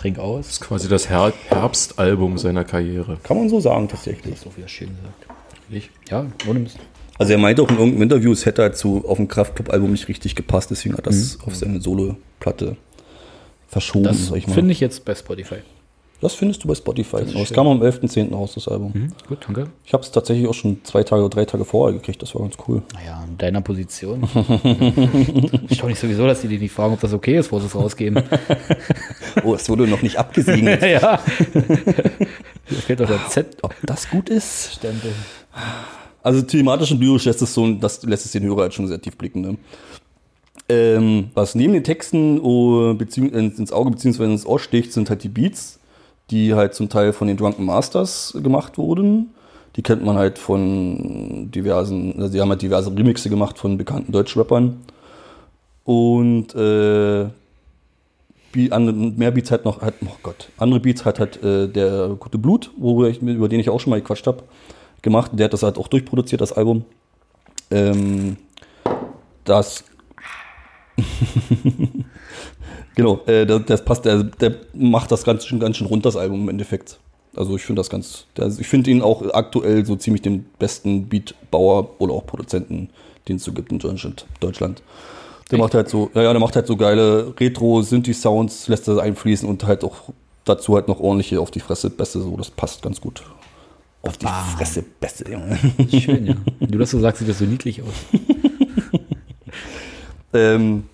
Trink 0.00 0.16
Das 0.16 0.24
aus. 0.24 0.48
ist 0.50 0.60
quasi 0.60 0.88
das 0.88 1.08
Her 1.10 1.32
Herbstalbum 1.48 2.38
seiner 2.38 2.64
Karriere. 2.64 3.18
kann 3.22 3.36
man 3.36 3.48
so 3.48 3.60
sagen 3.60 3.88
tatsächlich. 3.88 4.38
So 4.38 4.50
wie 4.56 4.62
er 4.62 4.68
schön 4.68 4.88
sagt. 5.02 5.38
Nicht? 5.70 5.90
Ja, 6.10 6.26
ohne 6.48 6.60
Mist. 6.60 6.78
Also 7.18 7.32
er 7.32 7.38
meinte 7.38 7.62
auch 7.62 7.68
in 7.68 7.76
irgendeinem 7.76 8.02
Interview, 8.02 8.32
es 8.32 8.46
hätte 8.46 8.62
halt 8.62 8.76
so 8.78 9.04
auf 9.06 9.18
dem 9.18 9.28
Kraftclub-Album 9.28 9.90
nicht 9.92 10.08
richtig 10.08 10.34
gepasst, 10.34 10.70
deswegen 10.70 10.96
hat 10.96 11.06
er 11.06 11.12
das 11.12 11.38
auf 11.44 11.54
seine 11.54 11.80
Solo-Platte 11.80 12.76
verschoben, 13.68 14.04
Das 14.04 14.30
ich 14.32 14.46
finde 14.46 14.72
ich 14.72 14.80
jetzt 14.80 15.04
bei 15.04 15.14
Spotify. 15.14 15.56
Das 16.20 16.34
findest 16.34 16.64
du 16.64 16.68
bei 16.68 16.74
Spotify. 16.74 17.24
Das 17.24 17.52
kam 17.52 17.66
am 17.66 17.80
11.10. 17.80 18.32
raus, 18.32 18.52
das 18.54 18.68
Album. 18.68 18.92
Mhm, 18.94 19.12
gut, 19.28 19.38
danke. 19.46 19.68
Ich 19.84 19.92
habe 19.92 20.02
es 20.02 20.10
tatsächlich 20.10 20.46
auch 20.48 20.54
schon 20.54 20.84
zwei 20.84 21.02
Tage 21.02 21.22
oder 21.22 21.30
drei 21.30 21.44
Tage 21.44 21.64
vorher 21.64 21.98
gekriegt, 21.98 22.20
das 22.22 22.34
war 22.34 22.42
ganz 22.42 22.56
cool. 22.68 22.82
Naja, 22.94 23.24
in 23.26 23.38
deiner 23.38 23.60
Position. 23.60 24.22
ich 25.68 25.82
nicht 25.82 25.98
sowieso, 25.98 26.26
dass 26.26 26.42
die 26.42 26.48
dich 26.48 26.60
nicht 26.60 26.72
fragen, 26.72 26.94
ob 26.94 27.00
das 27.00 27.12
okay 27.12 27.38
ist, 27.38 27.50
wo 27.50 27.58
sie 27.58 27.66
es 27.66 27.74
rausgeben. 27.74 28.22
Oh, 29.44 29.54
es 29.54 29.68
wurde 29.68 29.86
noch 29.86 30.02
nicht 30.02 30.16
abgesegnet. 30.16 30.82
ja. 30.82 31.20
Hier 32.66 32.78
fehlt 32.78 32.98
doch 32.98 33.06
der 33.06 33.28
Z. 33.28 33.58
Ob 33.62 33.74
das 33.84 34.10
gut 34.10 34.28
ist? 34.28 34.74
Stempel. 34.74 35.12
Also 36.22 36.42
thematisch 36.42 36.92
und 36.92 37.00
lyrisch 37.00 37.24
lässt 37.24 37.40
es 37.40 37.54
so, 37.54 37.72
das 37.74 38.02
lässt 38.02 38.26
es 38.26 38.32
den 38.32 38.42
Hörer 38.42 38.62
halt 38.62 38.74
schon 38.74 38.88
sehr 38.88 39.00
tief 39.00 39.16
blicken. 39.16 39.40
Ne? 39.40 39.56
Ähm, 40.68 41.30
was 41.34 41.56
neben 41.56 41.72
den 41.72 41.82
Texten 41.82 42.40
oh, 42.40 42.90
ins 42.92 43.72
Auge 43.72 43.90
bzw. 43.90 44.24
ins 44.24 44.46
Ohr 44.46 44.60
sticht, 44.60 44.92
sind 44.92 45.10
halt 45.10 45.24
die 45.24 45.28
Beats, 45.28 45.79
die 46.30 46.54
halt 46.54 46.74
zum 46.74 46.88
Teil 46.88 47.12
von 47.12 47.28
den 47.28 47.36
Drunken 47.36 47.64
Masters 47.64 48.36
gemacht 48.42 48.78
wurden. 48.78 49.34
Die 49.76 49.82
kennt 49.82 50.04
man 50.04 50.16
halt 50.16 50.38
von 50.38 51.50
diversen, 51.50 52.14
also 52.18 52.32
die 52.32 52.40
haben 52.40 52.50
halt 52.50 52.62
diverse 52.62 52.90
Remixe 52.90 53.30
gemacht 53.30 53.58
von 53.58 53.78
bekannten 53.78 54.12
Deutschrappern. 54.12 54.80
Und 55.84 56.54
äh, 56.54 57.26
mehr 58.54 59.30
Beats 59.30 59.50
halt 59.50 59.64
noch, 59.64 59.80
halt, 59.80 59.94
oh 60.04 60.16
Gott, 60.22 60.48
andere 60.58 60.80
Beats 60.80 61.04
hat 61.04 61.20
halt 61.20 61.42
äh, 61.42 61.68
der 61.68 62.16
gute 62.18 62.38
Blut, 62.38 62.70
ich, 63.08 63.22
über 63.22 63.48
den 63.48 63.60
ich 63.60 63.70
auch 63.70 63.80
schon 63.80 63.90
mal 63.90 64.00
gequatscht 64.00 64.26
habe, 64.26 64.42
gemacht. 65.02 65.30
Der 65.34 65.44
hat 65.44 65.52
das 65.52 65.62
halt 65.62 65.78
auch 65.78 65.88
durchproduziert, 65.88 66.40
das 66.40 66.52
Album. 66.52 66.84
Ähm, 67.70 68.36
das 69.44 69.84
genau, 73.00 73.20
äh, 73.26 73.46
das, 73.46 73.62
das 73.66 73.84
passt, 73.84 74.04
der, 74.04 74.24
der 74.24 74.54
macht 74.74 75.10
das 75.10 75.24
ganz 75.24 75.46
schön, 75.46 75.60
ganz 75.60 75.76
schön 75.76 75.86
rund, 75.86 76.04
das 76.06 76.16
Album 76.16 76.42
im 76.42 76.48
Endeffekt. 76.48 76.98
Also 77.36 77.56
ich 77.56 77.62
finde 77.62 77.80
das 77.80 77.90
ganz, 77.90 78.26
der, 78.36 78.48
ich 78.48 78.66
finde 78.66 78.90
ihn 78.90 79.02
auch 79.02 79.22
aktuell 79.32 79.84
so 79.86 79.96
ziemlich 79.96 80.22
den 80.22 80.46
besten 80.58 81.08
Beatbauer 81.08 81.90
oder 81.98 82.14
auch 82.14 82.26
Produzenten, 82.26 82.90
den 83.28 83.36
es 83.36 83.44
so 83.44 83.52
gibt 83.52 83.72
in 83.72 83.78
Deutschland. 83.78 84.26
Deutschland. 84.40 84.82
Der 85.50 85.58
macht 85.58 85.74
halt 85.74 85.88
so, 85.88 86.10
ja, 86.14 86.30
der 86.30 86.38
macht 86.38 86.54
halt 86.54 86.66
so 86.66 86.76
geile 86.76 87.34
Retro-Synthi-Sounds, 87.38 88.68
lässt 88.68 88.86
das 88.86 88.98
einfließen 88.98 89.48
und 89.48 89.64
halt 89.64 89.82
auch 89.84 90.12
dazu 90.44 90.74
halt 90.74 90.88
noch 90.88 91.00
ordentliche 91.00 91.40
auf 91.40 91.50
die 91.50 91.60
Fresse 91.60 91.90
Bässe, 91.90 92.20
so, 92.20 92.36
das 92.36 92.50
passt 92.50 92.82
ganz 92.82 93.00
gut. 93.00 93.22
Auf 94.02 94.16
die 94.16 94.26
Fresse 94.56 94.82
Bässe, 94.82 95.30
Junge. 95.30 95.58
Schön, 95.90 96.26
ja. 96.26 96.34
Du 96.66 96.78
das 96.78 96.90
so 96.90 97.00
sagst, 97.00 97.18
sieht 97.18 97.28
das 97.28 97.38
so 97.38 97.44
niedlich 97.44 97.82
aus. 97.82 97.88
Ähm, 100.32 100.84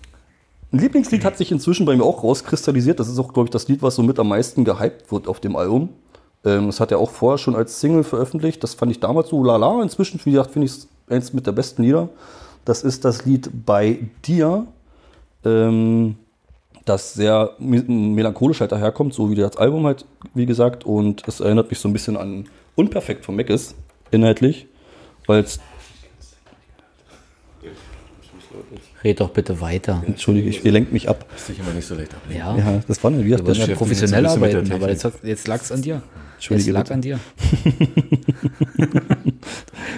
ein 0.71 0.79
Lieblingslied 0.79 1.23
hat 1.23 1.37
sich 1.37 1.51
inzwischen 1.51 1.85
bei 1.85 1.95
mir 1.95 2.03
auch 2.03 2.23
rauskristallisiert. 2.23 2.99
Das 2.99 3.07
ist 3.07 3.19
auch, 3.19 3.33
glaube 3.33 3.47
ich, 3.47 3.51
das 3.51 3.67
Lied, 3.67 3.81
was 3.81 3.95
so 3.95 4.03
mit 4.03 4.19
am 4.19 4.27
meisten 4.27 4.65
gehypt 4.65 5.11
wird 5.11 5.27
auf 5.27 5.39
dem 5.39 5.55
Album. 5.55 5.89
Ähm, 6.43 6.67
das 6.67 6.79
hat 6.79 6.91
er 6.91 6.99
auch 6.99 7.09
vorher 7.09 7.37
schon 7.37 7.55
als 7.55 7.79
Single 7.79 8.03
veröffentlicht. 8.03 8.63
Das 8.63 8.73
fand 8.73 8.91
ich 8.91 8.99
damals 8.99 9.29
so 9.29 9.43
lala. 9.43 9.81
Inzwischen, 9.81 10.19
wie 10.25 10.31
gesagt, 10.31 10.51
finde 10.51 10.65
ich 10.65 10.71
es 10.73 10.87
eins 11.09 11.33
mit 11.33 11.47
der 11.47 11.53
besten 11.53 11.83
Lieder. 11.83 12.09
Das 12.65 12.83
ist 12.83 13.05
das 13.05 13.25
Lied 13.25 13.49
Bei 13.65 13.99
dir, 14.25 14.67
ähm, 15.45 16.15
das 16.83 17.13
sehr 17.13 17.51
me- 17.59 17.83
melancholisch 17.83 18.59
halt 18.59 18.71
daherkommt, 18.73 19.13
so 19.13 19.31
wie 19.31 19.35
das 19.35 19.55
Album 19.57 19.85
halt, 19.85 20.05
wie 20.33 20.45
gesagt. 20.45 20.85
Und 20.85 21.25
es 21.27 21.39
erinnert 21.39 21.69
mich 21.69 21.79
so 21.79 21.87
ein 21.87 21.93
bisschen 21.93 22.17
an 22.17 22.45
Unperfekt 22.75 23.25
von 23.25 23.35
Mac 23.35 23.49
ist, 23.49 23.73
inhaltlich. 24.11 24.67
Weil 25.27 25.43
es, 25.43 25.59
Red 29.07 29.21
doch 29.21 29.29
bitte 29.29 29.61
weiter. 29.61 30.03
entschuldige, 30.05 30.49
ich, 30.49 30.65
ihr 30.65 30.71
lenkt 30.73 30.91
mich 30.91 31.07
ab. 31.07 31.25
Ist 31.33 31.47
sich 31.47 31.57
immer 31.59 31.71
nicht 31.71 31.87
so 31.87 31.95
leicht 31.95 32.13
ablenken. 32.13 32.45
Ja, 32.45 32.57
Ja, 32.57 32.79
das 32.85 33.01
war 33.01 33.09
eine, 33.09 33.19
wie 33.23 33.29
wir 33.29 33.37
gesagt, 33.37 33.47
wollen 33.47 33.57
das 33.59 33.67
ja 33.69 33.75
professionell 33.75 34.25
ein 34.25 34.31
arbeiten, 34.31 34.71
aber 34.73 34.89
jetzt, 34.89 35.07
jetzt 35.23 35.47
lag 35.47 35.61
es 35.61 35.71
an 35.71 35.81
dir. 35.81 36.01
Entschuldige 36.35 36.69
Es 36.69 36.73
lag 36.73 36.81
bitte. 36.83 36.93
an 36.93 37.01
dir. 37.01 37.19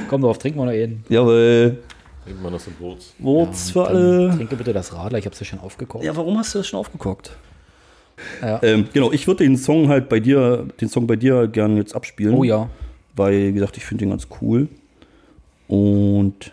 Komm 0.09 0.21
drauf, 0.21 0.37
trink 0.37 0.55
mal 0.55 0.65
noch 0.65 0.73
einen. 0.73 1.03
Jawohl. 1.09 1.79
Trinkt 2.23 2.43
man 2.43 2.53
das 2.53 2.67
im 2.67 2.73
Wurz. 2.79 3.13
Wurz 3.17 3.71
für 3.71 3.83
Dann 3.83 3.95
alle. 3.95 4.35
Trinke 4.35 4.55
bitte 4.55 4.73
das 4.73 4.93
Radler, 4.93 5.17
ich 5.17 5.25
habe 5.25 5.33
es 5.33 5.39
ja 5.39 5.45
schon 5.47 5.59
aufgekocht. 5.59 6.03
Ja, 6.03 6.15
warum 6.15 6.37
hast 6.37 6.53
du 6.53 6.59
das 6.59 6.67
schon 6.67 6.79
aufgeguckt? 6.79 7.35
Ja. 8.43 8.61
Ähm, 8.61 8.89
genau, 8.93 9.11
ich 9.11 9.25
würde 9.25 9.43
den 9.43 9.57
Song 9.57 9.87
halt 9.89 10.07
bei 10.07 10.19
dir, 10.19 10.67
den 10.79 10.89
Song 10.89 11.07
bei 11.07 11.15
dir 11.15 11.47
gerne 11.47 11.77
jetzt 11.77 11.95
abspielen. 11.95 12.35
Oh 12.35 12.43
ja. 12.43 12.69
Weil, 13.15 13.47
wie 13.49 13.53
gesagt, 13.53 13.75
ich 13.77 13.85
finde 13.85 14.05
den 14.05 14.11
ganz 14.11 14.27
cool. 14.39 14.67
Und 15.67 16.51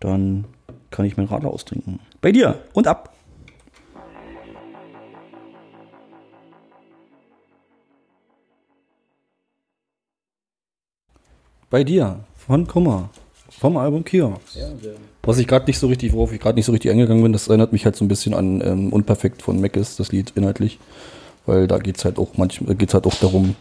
dann 0.00 0.44
kann 0.90 1.04
ich 1.04 1.16
meinen 1.16 1.28
Radler 1.28 1.50
austrinken. 1.50 2.00
Bei 2.20 2.32
dir 2.32 2.62
und 2.72 2.86
ab. 2.86 3.14
Bei 11.70 11.84
dir, 11.84 12.24
von 12.34 12.66
Kummer, 12.66 13.10
vom 13.48 13.76
Album 13.76 14.02
Kiosk. 14.02 14.58
Was 15.22 15.38
ich 15.38 15.46
gerade 15.46 15.66
nicht 15.66 15.78
so 15.78 15.86
richtig, 15.86 16.12
worauf 16.12 16.32
ich 16.32 16.40
gerade 16.40 16.56
nicht 16.56 16.66
so 16.66 16.72
richtig 16.72 16.90
eingegangen 16.90 17.22
bin, 17.22 17.32
das 17.32 17.46
erinnert 17.46 17.72
mich 17.72 17.84
halt 17.84 17.94
so 17.94 18.04
ein 18.04 18.08
bisschen 18.08 18.34
an 18.34 18.60
ähm, 18.60 18.92
Unperfekt 18.92 19.40
von 19.42 19.60
Mac 19.60 19.76
ist, 19.76 20.00
das 20.00 20.10
Lied 20.10 20.32
inhaltlich. 20.34 20.80
Weil 21.46 21.68
da 21.68 21.78
geht 21.78 21.98
es 21.98 22.04
halt 22.04 22.18
auch 22.18 22.30
manchmal 22.36 22.74
geht's 22.74 22.94
halt 22.94 23.06
auch 23.06 23.14
darum, 23.14 23.54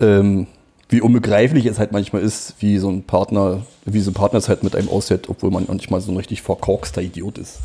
ähm, 0.00 0.46
wie 0.92 1.00
unbegreiflich 1.00 1.64
es 1.64 1.78
halt 1.78 1.90
manchmal 1.90 2.22
ist, 2.22 2.54
wie 2.60 2.76
so 2.76 2.90
ein 2.90 3.02
Partner, 3.02 3.66
wie 3.86 4.00
so 4.00 4.10
ein 4.10 4.14
Partner 4.14 4.38
es 4.38 4.48
halt 4.48 4.62
mit 4.62 4.76
einem 4.76 4.90
aushält, 4.90 5.28
obwohl 5.30 5.50
man 5.50 5.64
manchmal 5.66 6.02
so 6.02 6.12
ein 6.12 6.18
richtig 6.18 6.42
verkorkster 6.42 7.00
Idiot 7.00 7.38
ist. 7.38 7.60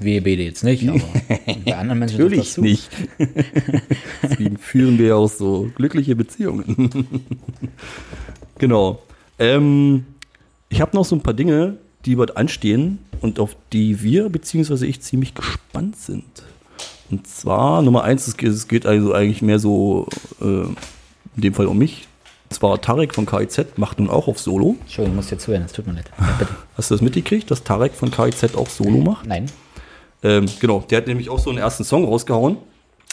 WBD 0.00 0.44
jetzt 0.44 0.64
nicht, 0.64 0.88
aber 0.88 1.00
bei 1.64 1.76
anderen 1.76 2.00
Menschen 2.00 2.18
trifft 2.18 2.38
das 2.38 2.52
zu. 2.54 2.60
nicht. 2.60 2.90
Deswegen 4.22 4.58
führen 4.58 4.98
wir 4.98 5.06
ja 5.06 5.14
auch 5.14 5.30
so 5.30 5.70
glückliche 5.76 6.16
Beziehungen. 6.16 7.06
genau. 8.58 9.02
Ähm, 9.38 10.04
ich 10.68 10.80
habe 10.80 10.96
noch 10.96 11.04
so 11.04 11.14
ein 11.14 11.22
paar 11.22 11.34
Dinge, 11.34 11.78
die 12.04 12.16
bald 12.16 12.36
anstehen 12.36 12.98
und 13.20 13.38
auf 13.38 13.56
die 13.72 14.02
wir 14.02 14.28
bzw. 14.28 14.86
ich 14.86 15.00
ziemlich 15.00 15.34
gespannt 15.34 15.96
sind. 15.96 16.24
Und 17.10 17.28
zwar 17.28 17.80
Nummer 17.82 18.02
eins, 18.02 18.26
es 18.26 18.36
geht, 18.36 18.50
es 18.50 18.66
geht 18.66 18.86
also 18.86 19.12
eigentlich 19.12 19.42
mehr 19.42 19.60
so 19.60 20.08
äh, 20.40 20.66
in 21.36 21.42
dem 21.42 21.54
Fall 21.54 21.66
um 21.66 21.78
mich. 21.78 22.08
Und 22.50 22.54
zwar 22.54 22.80
Tarek 22.80 23.14
von 23.14 23.26
KIZ 23.26 23.76
macht 23.76 23.98
nun 23.98 24.10
auch 24.10 24.28
auf 24.28 24.38
Solo. 24.38 24.76
Entschuldigung, 24.82 25.16
muss 25.16 25.28
dir 25.28 25.38
zuhören, 25.38 25.62
das 25.62 25.72
tut 25.72 25.86
mir 25.86 25.94
leid. 25.94 26.10
Ja. 26.18 26.48
Hast 26.76 26.90
du 26.90 26.94
das 26.94 27.02
mitgekriegt, 27.02 27.50
dass 27.50 27.64
Tarek 27.64 27.94
von 27.94 28.10
KIZ 28.10 28.54
auch 28.56 28.68
Solo 28.68 28.98
macht? 28.98 29.26
Nein. 29.26 29.46
Ähm, 30.22 30.46
genau, 30.60 30.84
der 30.88 30.98
hat 30.98 31.06
nämlich 31.06 31.28
auch 31.28 31.38
so 31.38 31.50
einen 31.50 31.58
ersten 31.58 31.84
Song 31.84 32.04
rausgehauen, 32.04 32.56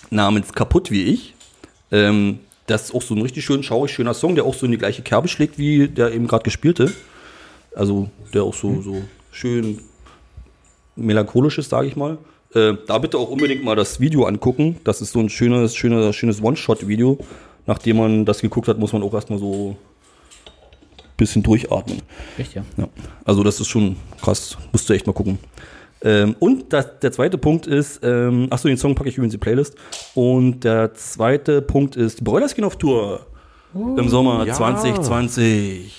namens 0.10 0.54
Kaputt 0.54 0.92
wie 0.92 1.04
ich. 1.04 1.36
Ähm, 1.92 2.40
das 2.68 2.86
ist 2.86 2.96
auch 2.96 3.02
so 3.02 3.14
ein 3.16 3.22
richtig 3.22 3.44
schön 3.44 3.64
schaurig, 3.64 3.92
schöner 3.92 4.14
Song, 4.14 4.36
der 4.36 4.46
auch 4.46 4.54
so 4.54 4.66
in 4.66 4.72
die 4.72 4.78
gleiche 4.78 5.02
Kerbe 5.02 5.28
schlägt, 5.28 5.58
wie 5.58 5.88
der 5.88 6.14
eben 6.14 6.28
gerade 6.28 6.44
gespielte. 6.44 6.92
Also 7.76 8.10
der 8.34 8.44
auch 8.44 8.54
so, 8.54 8.82
so 8.82 9.02
schön 9.32 9.80
melancholisch 10.96 11.58
ist, 11.58 11.70
sage 11.70 11.88
ich 11.88 11.96
mal. 11.96 12.18
Äh, 12.54 12.74
da 12.88 12.98
bitte 12.98 13.18
auch 13.18 13.30
unbedingt 13.30 13.64
mal 13.64 13.76
das 13.76 14.00
Video 14.00 14.26
angucken. 14.26 14.78
Das 14.84 15.02
ist 15.02 15.12
so 15.12 15.20
ein 15.20 15.30
schönes, 15.30 15.76
schönes, 15.76 16.16
schönes 16.16 16.42
One-Shot-Video. 16.42 17.18
Nachdem 17.66 17.98
man 17.98 18.26
das 18.26 18.42
geguckt 18.42 18.68
hat, 18.68 18.78
muss 18.78 18.94
man 18.94 19.04
auch 19.04 19.14
erstmal 19.14 19.40
so 19.40 19.76
ein 19.76 21.18
bisschen 21.18 21.44
durchatmen. 21.44 22.02
Echt, 22.38 22.56
ja. 22.56 22.64
Ja, 22.78 22.88
also 23.26 23.44
das 23.44 23.60
ist 23.60 23.68
schon 23.68 23.96
krass. 24.22 24.58
Musst 24.72 24.90
du 24.90 24.94
echt 24.94 25.06
mal 25.08 25.14
gucken. 25.14 25.40
Ähm, 26.04 26.36
und 26.40 26.74
das, 26.74 27.00
der 27.00 27.12
zweite 27.12 27.38
Punkt 27.38 27.68
ist, 27.68 28.00
ähm, 28.04 28.48
achso, 28.50 28.68
den 28.68 28.78
Song 28.78 28.96
packe 28.96 29.10
ich 29.10 29.18
übrigens 29.18 29.36
in 29.36 29.40
die 29.40 29.44
Playlist. 29.44 29.76
Und 30.16 30.64
der 30.64 30.94
zweite 30.96 31.62
Punkt 31.62 31.96
ist 31.96 32.24
Broilerskin 32.24 32.64
auf 32.64 32.78
Tour 32.78 33.28
im 33.74 34.10
Sommer 34.10 34.46
ja. 34.46 34.54
2020. 34.54 35.96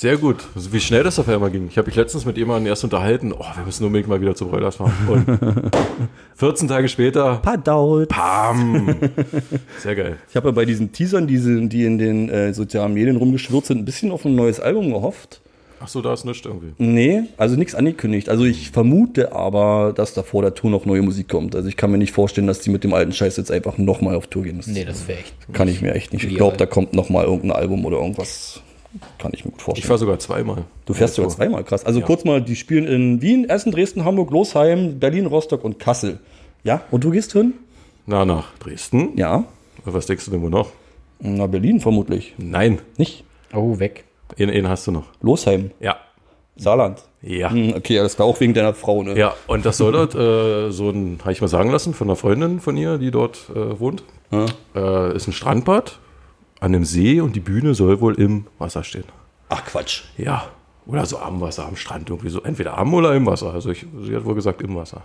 Sehr 0.00 0.16
gut. 0.16 0.46
Also 0.54 0.72
wie 0.72 0.80
schnell 0.80 1.02
das 1.02 1.18
auf 1.18 1.28
einmal 1.28 1.50
ging. 1.50 1.66
Ich 1.68 1.76
habe 1.76 1.86
mich 1.88 1.94
letztens 1.94 2.24
mit 2.24 2.38
jemandem 2.38 2.68
erst 2.68 2.84
unterhalten. 2.84 3.34
Oh, 3.34 3.44
wir 3.54 3.66
müssen 3.66 3.84
unbedingt 3.84 4.08
mal 4.08 4.18
wieder 4.18 4.34
zu 4.34 4.46
Broilers 4.46 4.76
fahren. 4.76 4.94
Und 5.06 5.26
14 6.36 6.68
Tage 6.68 6.88
später, 6.88 7.34
Padaut. 7.42 8.08
pam. 8.08 8.96
Sehr 9.78 9.94
geil. 9.94 10.16
Ich 10.30 10.36
habe 10.36 10.48
ja 10.48 10.52
bei 10.52 10.64
diesen 10.64 10.90
Teasern, 10.92 11.26
die, 11.26 11.68
die 11.68 11.84
in 11.84 11.98
den 11.98 12.30
äh, 12.30 12.54
sozialen 12.54 12.94
Medien 12.94 13.16
rumgeschwirrt 13.16 13.66
sind, 13.66 13.76
ein 13.76 13.84
bisschen 13.84 14.10
auf 14.10 14.24
ein 14.24 14.34
neues 14.34 14.58
Album 14.58 14.90
gehofft. 14.90 15.42
Ach 15.80 15.88
so, 15.88 16.00
da 16.00 16.14
ist 16.14 16.24
nichts 16.24 16.46
irgendwie. 16.46 16.72
Nee, 16.78 17.24
also 17.36 17.56
nichts 17.56 17.74
angekündigt. 17.74 18.30
Also 18.30 18.46
ich 18.46 18.70
vermute 18.70 19.32
aber, 19.32 19.92
dass 19.94 20.14
da 20.14 20.22
vor 20.22 20.40
der 20.40 20.54
Tour 20.54 20.70
noch 20.70 20.86
neue 20.86 21.02
Musik 21.02 21.28
kommt. 21.28 21.54
Also 21.54 21.68
ich 21.68 21.76
kann 21.76 21.90
mir 21.90 21.98
nicht 21.98 22.12
vorstellen, 22.12 22.46
dass 22.46 22.60
die 22.60 22.70
mit 22.70 22.84
dem 22.84 22.94
alten 22.94 23.12
Scheiß 23.12 23.36
jetzt 23.36 23.50
einfach 23.50 23.76
nochmal 23.76 24.14
auf 24.14 24.28
Tour 24.28 24.44
gehen. 24.44 24.56
Das 24.56 24.66
Nee, 24.66 24.86
das 24.86 25.06
wäre 25.08 25.18
echt. 25.18 25.34
kann 25.52 25.68
ich 25.68 25.82
mir 25.82 25.94
echt 25.94 26.14
nicht. 26.14 26.24
Ich 26.24 26.36
glaube, 26.36 26.56
da 26.56 26.64
kommt 26.64 26.94
nochmal 26.94 27.26
irgendein 27.26 27.52
Album 27.52 27.84
oder 27.84 27.98
irgendwas. 27.98 28.62
Kann 29.18 29.30
ich 29.34 29.44
mir 29.44 29.52
gut 29.52 29.60
Ich 29.60 29.64
vorstellen. 29.64 29.90
war 29.90 29.98
sogar 29.98 30.18
zweimal. 30.18 30.64
du 30.86 30.94
fährst 30.94 31.14
sogar 31.14 31.30
zweimal, 31.30 31.62
krass. 31.64 31.86
Also 31.86 32.00
kurz 32.00 32.24
mal, 32.24 32.42
die 32.42 32.56
spielen 32.56 32.86
in 32.86 33.22
Wien, 33.22 33.48
Essen, 33.48 33.70
Dresden, 33.72 34.04
Hamburg, 34.04 34.30
Losheim, 34.30 34.98
Berlin, 34.98 35.26
Rostock 35.26 35.62
und 35.64 35.78
Kassel. 35.78 36.18
Ja, 36.64 36.82
und 36.90 37.04
du 37.04 37.10
gehst 37.10 37.32
hin? 37.32 37.54
Na, 38.06 38.24
nach 38.24 38.52
Dresden. 38.58 39.16
Ja. 39.16 39.44
Was 39.84 40.06
denkst 40.06 40.24
du 40.24 40.30
denn 40.32 40.42
wohl 40.42 40.50
noch? 40.50 40.70
Na, 41.20 41.46
Berlin 41.46 41.80
vermutlich. 41.80 42.34
Nein. 42.38 42.80
Nicht? 42.96 43.24
Oh, 43.54 43.78
weg. 43.78 44.04
einen 44.38 44.68
hast 44.68 44.86
du 44.86 44.90
noch. 44.92 45.04
Losheim, 45.20 45.70
Ja. 45.80 45.96
Saarland. 46.56 47.02
Ja. 47.22 47.50
Hm, 47.50 47.72
okay, 47.76 47.96
das 47.96 48.18
war 48.18 48.26
auch 48.26 48.38
wegen 48.40 48.52
deiner 48.52 48.74
Frau, 48.74 49.02
ne? 49.02 49.16
Ja, 49.16 49.34
und 49.46 49.64
das 49.64 49.78
soll 49.78 49.92
dort 49.92 50.14
äh, 50.14 50.70
so 50.70 50.90
ein, 50.90 51.18
habe 51.22 51.32
ich 51.32 51.40
mal 51.40 51.48
sagen 51.48 51.70
lassen, 51.70 51.94
von 51.94 52.08
einer 52.08 52.16
Freundin 52.16 52.60
von 52.60 52.76
ihr, 52.76 52.98
die 52.98 53.10
dort 53.10 53.48
äh, 53.54 53.78
wohnt. 53.80 54.02
Ja. 54.30 54.44
Äh, 54.74 55.16
ist 55.16 55.26
ein 55.26 55.32
Strandbad 55.32 55.98
an 56.60 56.74
einem 56.74 56.84
See 56.84 57.20
und 57.20 57.34
die 57.36 57.40
Bühne 57.40 57.74
soll 57.74 58.00
wohl 58.00 58.14
im 58.14 58.46
Wasser 58.58 58.84
stehen. 58.84 59.04
Ach 59.48 59.64
Quatsch. 59.64 60.02
Ja. 60.16 60.44
Oder 60.86 61.06
so 61.06 61.18
am 61.18 61.40
Wasser, 61.40 61.66
am 61.66 61.76
Strand 61.76 62.08
irgendwie 62.10 62.30
so. 62.30 62.42
Entweder 62.42 62.76
am 62.76 62.92
oder 62.94 63.14
im 63.14 63.26
Wasser. 63.26 63.52
Also 63.52 63.70
ich, 63.70 63.86
sie 64.02 64.16
hat 64.16 64.24
wohl 64.24 64.34
gesagt 64.34 64.60
im 64.62 64.74
Wasser. 64.74 65.02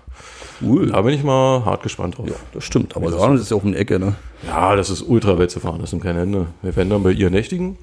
Cool. 0.62 0.88
Da 0.88 1.02
bin 1.02 1.14
ich 1.14 1.24
mal 1.24 1.64
hart 1.64 1.84
gespannt 1.84 2.18
drauf. 2.18 2.28
Ja, 2.28 2.36
das 2.54 2.64
stimmt. 2.64 2.96
Aber 2.96 3.12
Saarland 3.12 3.40
ist 3.40 3.52
ja 3.52 3.58
auch 3.58 3.64
eine 3.64 3.76
Ecke, 3.78 4.00
ne? 4.00 4.16
Ja, 4.48 4.76
das 4.76 4.90
ist 4.90 5.02
ultra 5.04 5.38
weit 5.38 5.52
zu 5.52 5.60
fahren, 5.60 5.82
das 5.82 5.92
sind 5.92 6.02
keine 6.02 6.22
Ende. 6.22 6.48
Wir 6.62 6.76
werden 6.76 6.90
dann 6.90 7.04
bei 7.04 7.12
ihr 7.12 7.30
nächtigen. 7.30 7.78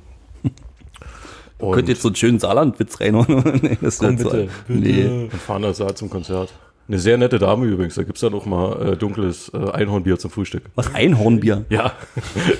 Und, 1.58 1.72
Könnt 1.74 1.88
ihr 1.88 1.94
jetzt 1.94 2.02
so 2.02 2.08
einen 2.08 2.16
schönen 2.16 2.38
Saarland-Witz 2.40 3.00
reinhauen? 3.00 3.60
nee, 3.62 3.78
das 3.80 3.98
Komm, 3.98 4.18
so- 4.18 4.24
bitte, 4.30 4.48
Nee. 4.68 5.28
und 5.30 5.32
fahren 5.34 5.62
das 5.62 5.78
da 5.78 5.94
zum 5.94 6.10
Konzert. 6.10 6.52
Eine 6.88 6.98
sehr 6.98 7.16
nette 7.16 7.38
Dame 7.38 7.66
übrigens. 7.66 7.94
Da 7.94 8.02
gibt 8.02 8.16
es 8.16 8.20
dann 8.20 8.34
auch 8.34 8.44
mal 8.44 8.92
äh, 8.92 8.96
dunkles 8.96 9.50
äh, 9.54 9.70
Einhornbier 9.70 10.18
zum 10.18 10.30
Frühstück. 10.30 10.64
Was? 10.74 10.94
Einhornbier? 10.94 11.64
Ja, 11.70 11.92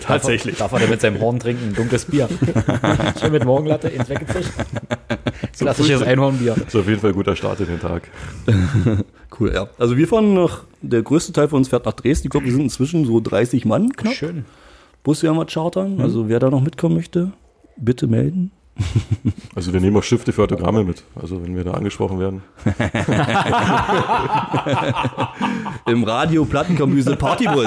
tatsächlich. 0.01 0.57
Darf 0.57 0.73
er 0.73 0.79
denn 0.79 0.91
mit 0.91 1.01
seinem 1.01 1.21
Horn 1.21 1.39
trinken? 1.39 1.69
Ein 1.69 1.75
dunkles 1.75 2.07
Bier. 2.07 2.29
Schön 3.21 3.33
mit 3.33 3.45
Morgenlatte 3.45 3.89
ins 3.89 4.09
Weggefischt. 4.09 4.51
Klassisches 5.59 6.03
Einhornbier. 6.03 6.57
Ist 6.67 6.75
auf 6.75 6.89
jeden 6.89 7.01
Fall 7.01 7.11
ein 7.11 7.17
guter 7.17 7.37
Start 7.37 7.61
in 7.61 7.67
den 7.67 7.81
Tag. 7.81 8.09
Cool, 9.39 9.53
ja. 9.53 9.69
Also 9.79 9.97
wir 9.97 10.09
fahren 10.09 10.35
nach, 10.35 10.63
der 10.81 11.03
größte 11.03 11.33
Teil 11.33 11.49
von 11.49 11.59
uns 11.59 11.69
fährt 11.69 11.85
nach 11.85 11.93
Dresden. 11.93 12.29
Ich 12.29 12.31
glaube, 12.31 12.47
wir 12.47 12.53
sind 12.53 12.63
inzwischen 12.63 13.05
so 13.05 13.21
30 13.21 13.65
Mann 13.65 13.93
knapp. 13.93 14.15
Schön. 14.15 14.45
Bus 15.03 15.23
werden 15.23 15.37
wir 15.37 15.47
chartern. 15.47 16.01
Also 16.01 16.29
wer 16.29 16.39
da 16.39 16.49
noch 16.49 16.63
mitkommen 16.63 16.95
möchte, 16.95 17.33
bitte 17.77 18.07
melden. 18.07 18.53
Also 19.55 19.71
wir 19.75 19.81
nehmen 19.81 19.95
auch 19.99 20.03
Stifte 20.03 20.33
für 20.33 20.45
Autogramme 20.45 20.83
mit. 20.83 21.05
Also 21.15 21.43
wenn 21.45 21.55
wir 21.55 21.63
da 21.63 21.73
angesprochen 21.73 22.19
werden. 22.19 22.43
Im 25.87 26.05
Radio 26.05 26.47
Plattenkombüse 26.47 27.17
Partybus. 27.17 27.67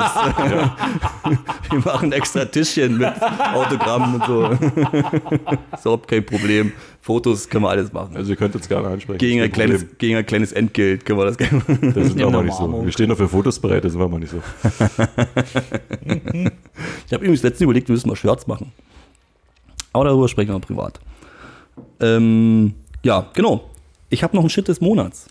Wir 1.70 1.80
machen 1.80 2.12
extra 2.12 2.46
Tischchen 2.46 2.98
mit 2.98 3.14
Autogrammen 3.54 4.16
und 4.16 4.26
so. 4.26 4.46
Ist 5.74 5.82
überhaupt 5.86 6.08
kein 6.08 6.26
Problem. 6.26 6.72
Fotos 7.02 7.48
können 7.50 7.66
wir 7.66 7.70
alles 7.70 7.94
machen. 7.94 8.18
Also 8.18 8.32
ihr 8.32 8.36
könnt 8.36 8.56
uns 8.56 8.68
gerne 8.68 8.88
ansprechen. 8.88 9.20
Gegen 9.20 9.42
ein, 9.42 9.52
Kein 9.52 9.70
Problem. 9.70 9.78
kleines, 9.78 9.98
gegen 10.00 10.16
ein 10.18 10.26
kleines 10.26 10.52
Entgelt 10.54 11.06
können 11.06 11.20
wir 11.20 11.26
das 11.26 11.38
gerne 11.38 11.58
machen. 11.60 11.94
Das 11.94 12.08
sind 12.08 12.18
wir 12.18 12.30
mal 12.32 12.44
nicht 12.44 12.58
so. 12.58 12.84
Wir 12.84 12.92
stehen 12.92 13.10
doch 13.10 13.18
für 13.18 13.30
Fotos 13.30 13.60
bereit, 13.60 13.86
das 13.86 13.92
sind 13.92 14.02
wir 14.02 14.08
mal 14.08 14.20
nicht 14.20 14.32
so. 14.32 14.42
Ich 17.06 17.14
habe 17.14 17.24
übrigens 17.24 17.44
letztens 17.44 17.62
überlegt, 17.62 17.90
wir 17.90 17.94
müssen 17.94 18.10
mal 18.10 18.16
Shirts 18.16 18.48
machen. 18.48 18.72
Aber 19.96 20.04
darüber 20.04 20.28
sprechen 20.28 20.52
wir 20.52 20.60
privat. 20.60 21.00
Ähm, 22.02 22.74
ja, 23.02 23.28
genau. 23.34 23.70
Ich 24.10 24.24
habe 24.24 24.36
noch 24.36 24.44
ein 24.44 24.50
Shit 24.50 24.68
des 24.68 24.82
Monats. 24.82 25.28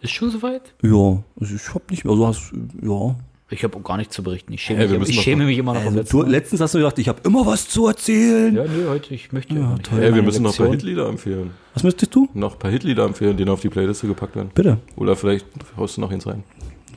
Ist 0.00 0.10
schon 0.10 0.28
soweit? 0.28 0.74
Ja, 0.82 1.22
also 1.38 1.54
ich 1.54 1.68
habe 1.72 1.84
nicht 1.90 2.04
mehr, 2.04 2.10
also 2.12 2.26
hast, 2.26 2.52
ja. 2.82 3.14
Ich 3.50 3.62
habe 3.62 3.76
auch 3.76 3.84
gar 3.84 3.96
nichts 3.98 4.16
zu 4.16 4.24
berichten. 4.24 4.52
Ich 4.54 4.62
schäme, 4.62 4.80
Hey, 4.80 4.90
wir 4.90 4.98
mich, 4.98 5.10
ich 5.10 5.20
schäme 5.20 5.44
mich 5.44 5.56
immer 5.56 5.74
noch 5.74 5.84
letzten 5.92 6.16
Du, 6.18 6.22
letztens 6.24 6.60
hast 6.60 6.74
du 6.74 6.78
gesagt, 6.78 6.98
ich 6.98 7.08
habe 7.08 7.20
immer 7.24 7.46
was 7.46 7.68
zu 7.68 7.86
erzählen. 7.86 8.56
Ja, 8.56 8.64
nee, 8.64 8.88
heute, 8.88 9.14
ich 9.14 9.30
möchte 9.30 9.54
ja, 9.54 9.76
toll. 9.78 10.00
Hey, 10.00 10.12
wir 10.12 10.22
müssen 10.22 10.42
noch 10.42 10.50
ein 10.52 10.56
paar 10.56 10.66
Lektion. 10.66 10.88
Hitlieder 10.88 11.08
empfehlen. 11.08 11.50
Was 11.74 11.84
müsstest 11.84 12.12
du? 12.12 12.28
Noch 12.34 12.54
ein 12.54 12.58
paar 12.58 12.72
Hitlieder 12.72 13.04
empfehlen, 13.04 13.36
die 13.36 13.44
noch 13.44 13.52
auf 13.52 13.60
die 13.60 13.68
Playliste 13.68 14.08
gepackt 14.08 14.34
werden. 14.34 14.50
Bitte. 14.52 14.78
Oder 14.96 15.14
vielleicht 15.14 15.46
haust 15.76 15.96
du 15.96 16.00
noch 16.00 16.10
eins 16.10 16.26
rein. 16.26 16.42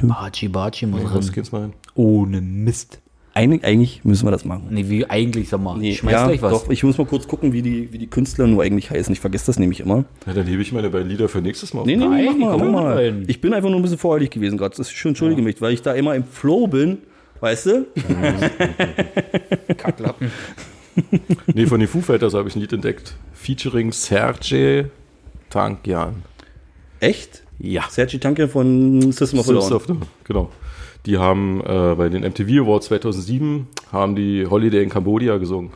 Baci 0.01 0.47
Baci 0.47 0.87
muss 0.87 1.03
Haust 1.03 1.27
rein. 1.29 1.35
geht's 1.35 1.51
mal 1.51 1.61
rein. 1.61 1.73
Ohne 1.93 2.41
Mist. 2.41 2.99
Eigentlich, 3.37 3.65
eigentlich 3.65 4.05
müssen 4.05 4.25
wir 4.25 4.31
das 4.31 4.45
machen. 4.45 4.67
Nee, 4.69 4.85
wie 4.87 5.05
eigentlich, 5.09 5.49
sag 5.49 5.61
mal. 5.61 5.75
Schmeiß 5.75 6.13
ja, 6.13 6.25
gleich 6.27 6.41
was. 6.41 6.53
Doch, 6.53 6.69
ich 6.69 6.83
muss 6.85 6.97
mal 6.97 7.05
kurz 7.05 7.27
gucken, 7.27 7.51
wie 7.51 7.61
die, 7.61 7.91
wie 7.91 7.97
die 7.97 8.07
Künstler 8.07 8.47
nur 8.47 8.63
eigentlich 8.63 8.89
heißen. 8.89 9.11
Ich 9.11 9.19
vergesse 9.19 9.47
das 9.47 9.59
nämlich 9.59 9.81
immer. 9.81 10.05
Ja, 10.25 10.33
dann 10.33 10.47
hebe 10.47 10.61
ich 10.61 10.71
meine 10.71 10.89
beiden 10.89 11.09
Lieder 11.09 11.27
für 11.27 11.41
nächstes 11.41 11.73
Mal 11.73 11.81
auf. 11.81 11.85
Nee, 11.85 11.97
nee, 11.97 12.05
nee, 12.07 12.25
Nein, 12.27 12.39
mach 12.39 12.57
mal, 12.57 12.65
mach 12.65 12.71
mal. 12.71 12.93
rein. 12.93 13.25
Ich 13.27 13.41
bin 13.41 13.53
einfach 13.53 13.69
nur 13.69 13.77
ein 13.79 13.81
bisschen 13.81 13.97
voreilig 13.97 14.29
gewesen 14.31 14.57
gerade. 14.57 14.69
Das 14.77 14.87
ist 14.87 14.93
schön, 14.93 15.09
entschuldige 15.09 15.41
mich, 15.41 15.59
weil 15.61 15.73
ich 15.73 15.81
da 15.81 15.91
immer 15.93 16.15
im 16.15 16.23
Flow 16.23 16.67
bin. 16.67 16.99
Weißt 17.41 17.65
du? 17.65 17.85
Kacklappen. 19.77 20.31
Nee, 21.53 21.65
von 21.65 21.79
den 21.79 21.89
Foo 21.89 21.99
Fighters 22.01 22.33
habe 22.33 22.47
ich 22.47 22.55
ein 22.55 22.61
Lied 22.61 22.71
entdeckt. 22.71 23.15
Featuring 23.33 23.91
Sergej 23.91 24.85
Tankian. 25.49 26.23
Echt? 27.01 27.43
Ja. 27.59 27.83
Sergi 27.89 28.19
Tanke 28.19 28.47
von 28.47 29.11
System 29.11 29.39
of 29.39 29.49
a 29.49 29.53
Down. 29.53 29.73
of 29.73 29.85
the- 29.87 29.93
Genau. 30.23 30.49
Die 31.05 31.17
haben 31.17 31.61
äh, 31.61 31.95
bei 31.95 32.09
den 32.09 32.23
MTV 32.23 32.63
Awards 32.63 32.87
2007 32.87 33.67
haben 33.91 34.15
die 34.15 34.45
Holiday 34.49 34.83
in 34.83 34.89
Cambodia 34.89 35.37
gesungen. 35.37 35.71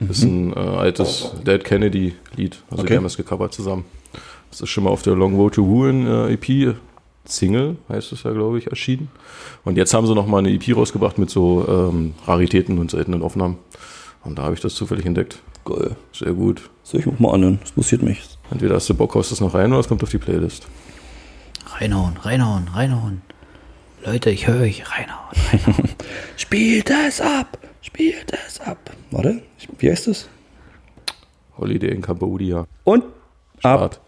Das 0.00 0.18
ist 0.18 0.24
ein 0.24 0.52
äh, 0.52 0.56
altes 0.58 1.32
Dead 1.46 1.62
Kennedy 1.64 2.14
Lied. 2.36 2.62
Also 2.70 2.82
Okay. 2.82 2.92
die 2.92 2.96
haben 2.98 3.04
das 3.04 3.16
gecovert 3.16 3.54
zusammen. 3.54 3.84
Das 4.50 4.60
ist 4.60 4.68
schon 4.68 4.84
mal 4.84 4.90
auf 4.90 5.02
der 5.02 5.14
Long 5.14 5.34
Road 5.36 5.54
to 5.54 5.62
Ruin 5.64 6.06
äh, 6.06 6.34
EP 6.34 6.76
Single, 7.24 7.76
heißt 7.88 8.12
es 8.12 8.22
ja, 8.22 8.30
glaube 8.32 8.58
ich, 8.58 8.68
erschienen. 8.68 9.08
Und 9.64 9.76
jetzt 9.76 9.94
haben 9.94 10.06
sie 10.06 10.14
noch 10.14 10.26
mal 10.26 10.38
eine 10.38 10.50
EP 10.52 10.76
rausgebracht 10.76 11.18
mit 11.18 11.30
so 11.30 11.66
ähm, 11.68 12.14
Raritäten 12.26 12.78
und 12.78 12.90
seltenen 12.90 13.22
Aufnahmen. 13.22 13.56
Und 14.22 14.38
da 14.38 14.44
habe 14.44 14.54
ich 14.54 14.60
das 14.60 14.74
zufällig 14.74 15.06
entdeckt. 15.06 15.40
Geil. 15.64 15.96
Sehr 16.12 16.32
gut. 16.34 16.68
Soll 16.84 17.00
ich 17.00 17.06
mich 17.06 17.18
mal 17.18 17.32
anhören? 17.34 17.58
Das 17.62 17.70
interessiert 17.70 18.02
mich. 18.02 18.22
Entweder 18.50 18.74
hast 18.76 18.88
du 18.88 18.94
Bock, 18.94 19.14
haust 19.14 19.32
das 19.32 19.40
noch 19.40 19.54
rein 19.54 19.72
oder 19.72 19.80
es 19.80 19.88
kommt 19.88 20.02
auf 20.02 20.10
die 20.10 20.18
Playlist. 20.18 20.66
Reinhauen, 21.78 22.16
reinhauen, 22.22 22.68
reinhauen. 22.72 23.22
Leute, 24.06 24.30
ich 24.30 24.46
höre 24.46 24.60
euch. 24.62 24.84
Reinhauen. 24.90 25.34
Spielt 26.36 26.90
es 26.90 27.20
ab! 27.20 27.58
Spielt 27.82 28.32
es 28.46 28.60
ab! 28.60 28.78
Warte, 29.10 29.42
ich- 29.58 29.68
wie 29.78 29.90
heißt 29.90 30.06
es? 30.08 30.28
Holiday 31.58 31.90
in 31.90 32.02
Cambodia. 32.02 32.66
Und 32.84 33.02
ab. 33.04 33.10
Start. 33.58 34.00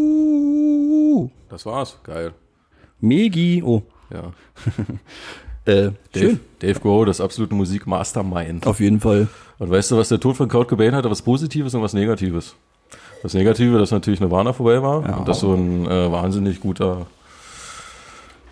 Uh, 0.00 1.28
Das 1.48 1.66
war's. 1.66 1.98
Geil. 2.02 2.34
Megi. 3.00 3.62
Oh. 3.64 3.82
Ja. 4.12 4.32
Äh, 5.70 5.92
Dave, 6.12 6.26
schön. 6.26 6.40
Dave 6.60 6.80
Grohl, 6.80 7.06
das 7.06 7.20
absolute 7.20 7.54
Musik-Mastermind. 7.54 8.66
Auf 8.66 8.80
jeden 8.80 9.00
Fall. 9.00 9.28
Und 9.58 9.70
weißt 9.70 9.90
du, 9.90 9.96
was 9.96 10.08
der 10.08 10.20
Tod 10.20 10.36
von 10.36 10.48
Kurt 10.48 10.68
Cobain 10.68 10.94
hatte? 10.94 11.10
Was 11.10 11.22
Positives 11.22 11.74
und 11.74 11.82
was 11.82 11.92
Negatives. 11.92 12.54
Das 13.22 13.34
Negative, 13.34 13.78
dass 13.78 13.90
natürlich 13.90 14.20
Nirvana 14.20 14.52
vorbei 14.52 14.82
war 14.82 15.06
Ja. 15.06 15.16
und 15.16 15.28
dass 15.28 15.40
so 15.40 15.52
ein 15.54 15.86
äh, 15.86 16.10
wahnsinnig 16.10 16.60
guter 16.60 17.06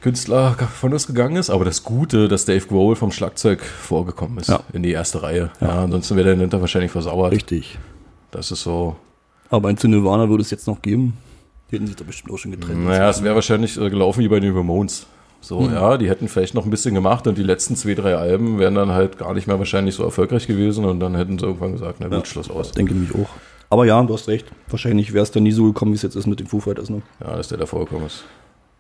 Künstler 0.00 0.54
von 0.54 0.92
uns 0.92 1.06
gegangen 1.06 1.36
ist. 1.36 1.50
Aber 1.50 1.64
das 1.64 1.82
Gute, 1.82 2.28
dass 2.28 2.44
Dave 2.44 2.66
Grohl 2.66 2.94
vom 2.94 3.10
Schlagzeug 3.10 3.62
vorgekommen 3.62 4.38
ist 4.38 4.48
Ja. 4.48 4.60
in 4.72 4.82
die 4.82 4.92
erste 4.92 5.22
Reihe. 5.22 5.50
Ja, 5.60 5.84
ansonsten 5.84 6.16
wäre 6.16 6.26
der 6.28 6.36
Ninter 6.36 6.60
wahrscheinlich 6.60 6.92
versauert. 6.92 7.32
Richtig. 7.32 7.78
Das 8.30 8.50
ist 8.50 8.62
so. 8.62 8.96
Aber 9.50 9.68
ein 9.68 9.76
zu 9.78 9.88
Nirvana 9.88 10.28
würde 10.28 10.42
es 10.42 10.50
jetzt 10.50 10.66
noch 10.66 10.82
geben. 10.82 11.16
Die 11.70 11.76
hätten 11.76 11.86
sich 11.86 11.96
da 11.96 12.04
bestimmt 12.04 12.32
auch 12.32 12.38
schon 12.38 12.50
getrennt. 12.52 12.84
Naja, 12.84 13.08
es 13.10 13.22
wäre 13.22 13.34
wahrscheinlich 13.34 13.76
äh, 13.80 13.90
gelaufen 13.90 14.20
wie 14.20 14.28
bei 14.28 14.40
den 14.40 14.54
Ramones. 14.54 15.06
So, 15.40 15.62
ja, 15.62 15.96
die 15.96 16.08
hätten 16.08 16.28
vielleicht 16.28 16.54
noch 16.54 16.64
ein 16.64 16.70
bisschen 16.70 16.94
gemacht 16.94 17.26
und 17.26 17.38
die 17.38 17.42
letzten 17.42 17.76
zwei, 17.76 17.94
drei 17.94 18.16
Alben 18.16 18.58
wären 18.58 18.74
dann 18.74 18.90
halt 18.92 19.18
gar 19.18 19.34
nicht 19.34 19.46
mehr 19.46 19.58
wahrscheinlich 19.58 19.94
so 19.94 20.02
erfolgreich 20.02 20.46
gewesen 20.46 20.84
und 20.84 21.00
dann 21.00 21.14
hätten 21.14 21.38
sie 21.38 21.46
irgendwann 21.46 21.72
gesagt, 21.72 22.00
na 22.00 22.08
gut, 22.08 22.18
Ja. 22.18 22.24
Schluss 22.24 22.50
aus. 22.50 22.72
Denke 22.72 22.94
mich 22.94 23.14
auch. 23.14 23.28
Aber 23.70 23.84
ja, 23.86 24.02
du 24.02 24.14
hast 24.14 24.28
recht. 24.28 24.46
Wahrscheinlich 24.68 25.12
wäre 25.12 25.22
es 25.22 25.30
dann 25.30 25.42
nie 25.44 25.52
so 25.52 25.64
gekommen, 25.64 25.92
wie 25.92 25.96
es 25.96 26.02
jetzt 26.02 26.16
ist 26.16 26.26
mit 26.26 26.40
den 26.40 26.46
Foo 26.46 26.58
Fighters. 26.60 26.90
Ne? 26.90 27.02
Ja, 27.20 27.36
dass 27.36 27.48
der 27.48 27.58
da 27.58 27.66
vorgekommen 27.66 28.06
ist. 28.06 28.24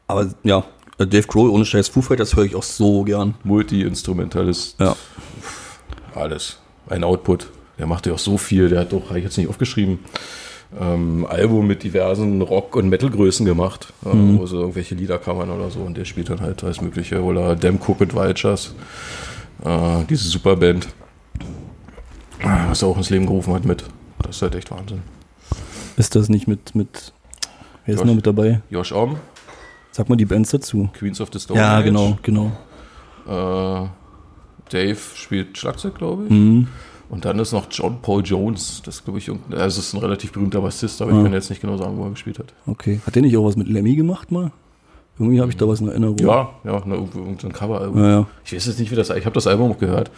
Aber 0.08 0.26
ja, 0.42 0.64
äh, 0.98 1.06
Dave 1.06 1.26
Grohl 1.26 1.50
ohne 1.50 1.64
Scheiß 1.64 1.88
Foo 1.88 2.00
Fighters 2.02 2.34
höre 2.34 2.44
ich 2.44 2.56
auch 2.56 2.62
so 2.62 3.04
gern. 3.04 3.34
Multi-Instrumentalist. 3.44 4.80
Ja. 4.80 4.96
Alles. 6.14 6.58
Ein 6.88 7.04
Output. 7.04 7.50
Der 7.78 7.86
macht 7.86 8.06
ja 8.06 8.14
auch 8.14 8.18
so 8.18 8.38
viel. 8.38 8.68
Der 8.68 8.80
hat 8.80 8.92
doch, 8.92 9.08
habe 9.08 9.18
ich 9.18 9.24
jetzt 9.24 9.36
nicht 9.36 9.48
aufgeschrieben, 9.48 10.00
ähm, 10.78 11.26
Album 11.28 11.66
mit 11.66 11.82
diversen 11.82 12.42
Rock- 12.42 12.76
und 12.76 12.88
Metal-Größen 12.88 13.46
gemacht, 13.46 13.92
äh, 14.04 14.14
Mhm. 14.14 14.38
wo 14.38 14.46
sie 14.46 14.56
irgendwelche 14.56 14.94
Lieder 14.94 15.18
covern 15.18 15.50
oder 15.50 15.70
so. 15.70 15.80
Und 15.80 15.96
der 15.96 16.04
spielt 16.04 16.28
dann 16.30 16.40
halt 16.40 16.62
alles 16.64 16.80
Mögliche. 16.80 17.22
Oder 17.22 17.56
Damn 17.56 17.76
Cook 17.80 18.02
and 18.02 18.14
Vultures. 18.14 18.74
Äh, 19.64 20.04
diese 20.10 20.28
Superband. 20.28 20.88
Was 22.68 22.82
er 22.82 22.88
auch 22.88 22.96
ins 22.96 23.10
Leben 23.10 23.26
gerufen 23.26 23.52
hat 23.54 23.64
mit. 23.64 23.84
Das 24.22 24.36
ist 24.36 24.42
halt 24.42 24.54
echt 24.54 24.70
Wahnsinn. 24.70 25.02
Ist 25.96 26.14
das 26.14 26.28
nicht 26.28 26.46
mit, 26.46 26.74
mit 26.74 27.12
wer 27.84 27.94
ist 27.94 28.00
Josh. 28.00 28.06
noch 28.06 28.14
mit 28.14 28.26
dabei? 28.26 28.60
Josh 28.70 28.92
Om, 28.92 29.16
Sag 29.90 30.08
mal 30.08 30.16
die 30.16 30.26
Bands 30.26 30.50
dazu. 30.50 30.88
Queens 30.96 31.20
of 31.20 31.30
the 31.32 31.40
Stone 31.40 31.58
Ja, 31.58 31.78
Age. 31.78 31.84
genau, 31.86 32.18
genau. 32.22 32.52
Äh, 33.26 33.88
Dave 34.70 34.98
spielt 35.14 35.58
Schlagzeug, 35.58 35.96
glaube 35.96 36.24
ich. 36.26 36.30
Mhm. 36.30 36.68
Und 37.10 37.24
dann 37.24 37.38
ist 37.38 37.52
noch 37.52 37.66
John 37.70 38.02
Paul 38.02 38.22
Jones. 38.24 38.82
Das 38.84 39.02
glaube 39.02 39.18
ich, 39.18 39.30
also 39.30 39.36
es 39.50 39.78
ist 39.78 39.94
ein 39.94 40.00
relativ 40.00 40.32
berühmter 40.32 40.60
Bassist, 40.60 41.00
aber 41.00 41.12
Ah. 41.12 41.16
ich 41.18 41.24
kann 41.24 41.32
jetzt 41.32 41.48
nicht 41.50 41.60
genau 41.62 41.76
sagen, 41.78 41.96
wo 41.96 42.04
er 42.04 42.10
gespielt 42.10 42.38
hat. 42.38 42.52
Okay. 42.66 43.00
Hat 43.06 43.14
der 43.14 43.22
nicht 43.22 43.36
auch 43.36 43.44
was 43.46 43.56
mit 43.56 43.66
Lemmy 43.68 43.94
gemacht 43.96 44.30
mal? 44.30 44.52
Irgendwie 45.18 45.40
habe 45.40 45.50
ich 45.50 45.56
da 45.56 45.66
was 45.66 45.80
in 45.80 45.88
Erinnerung. 45.88 46.18
Ja, 46.18 46.50
ja, 46.64 46.84
ne, 46.84 46.94
irgendein 46.94 47.52
Coveralbum. 47.52 47.98
Ja, 47.98 48.08
ja. 48.10 48.26
Ich 48.44 48.52
weiß 48.54 48.66
jetzt 48.66 48.78
nicht, 48.78 48.90
wie 48.92 48.94
das. 48.96 49.10
Ich 49.10 49.24
habe 49.24 49.34
das 49.34 49.46
Album 49.46 49.72
auch 49.72 49.78
gehört, 49.78 50.10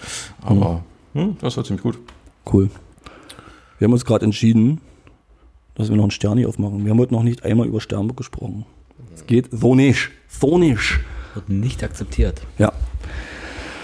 aber 0.43 0.83
hm, 1.15 1.37
das 1.41 1.57
war 1.57 1.65
ziemlich 1.65 1.83
gut. 1.83 1.99
Cool. 2.53 2.69
Wir 3.79 3.87
haben 3.87 3.93
uns 3.93 4.05
gerade 4.05 4.25
entschieden, 4.27 4.81
dass 5.77 5.89
wir 5.89 5.97
noch 5.97 6.05
einen 6.05 6.11
Sterni 6.11 6.45
aufmachen. 6.45 6.85
Wir 6.85 6.91
haben 6.91 6.99
heute 6.99 7.15
noch 7.15 7.23
nicht 7.23 7.45
einmal 7.45 7.67
über 7.67 7.81
Sternburg 7.81 8.19
gesprochen. 8.19 8.67
Es 9.15 9.25
geht 9.27 9.49
so 9.53 9.75
nicht. 9.75 10.11
So 10.29 10.59
nicht. 10.59 11.01
Wird 11.35 11.49
nicht 11.49 11.83
akzeptiert. 11.83 12.43
Ja, 12.59 12.73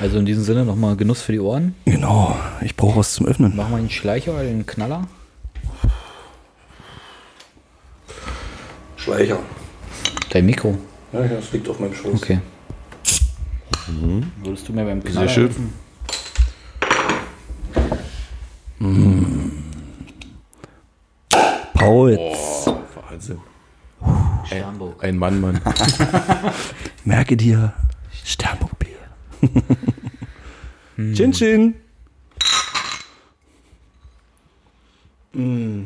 Also 0.01 0.19
in 0.19 0.27
diesem 0.27 0.45
Sinne 0.45 0.65
nochmal 0.65 0.97
Genuss 0.97 1.23
für 1.23 1.33
die 1.33 1.41
Ohren. 1.41 1.75
genau. 1.85 2.37
Ich 2.61 2.77
brauche 2.77 2.99
was 2.99 3.15
zum 3.15 3.27
Öffnen. 3.27 3.57
Machen 3.57 3.73
wir 3.73 3.79
den 3.79 3.91
Schleicher 3.91 4.33
oder 4.35 4.43
den 4.45 4.67
Knaller? 4.67 5.07
Schleicher. 8.97 9.39
Dein 10.31 10.47
Mikro. 10.47 10.77
Ja, 11.13 11.23
das 11.27 11.51
liegt 11.53 11.69
auf 11.69 11.79
meinem 11.81 11.95
Schoß. 11.95 12.15
Okay. 12.15 12.41
Würdest 14.43 14.69
du 14.69 14.73
mir 14.73 14.85
beim 14.85 15.03
Knaller 15.03 15.29
Sehr 15.29 15.35
schön. 15.35 15.47
helfen? 15.47 15.73
Paulz. 21.75 22.67
Wahnsinn. 23.09 23.39
Sternburg. 24.45 25.03
Ein 25.03 25.17
Mann, 25.19 25.41
Mann. 25.41 25.61
Merke 27.05 27.37
dir, 27.37 27.73
Sternburg-Bier. 29.47 31.15
Chin 31.15 31.33
Chin. 31.33 31.75
Mm. 35.33 35.83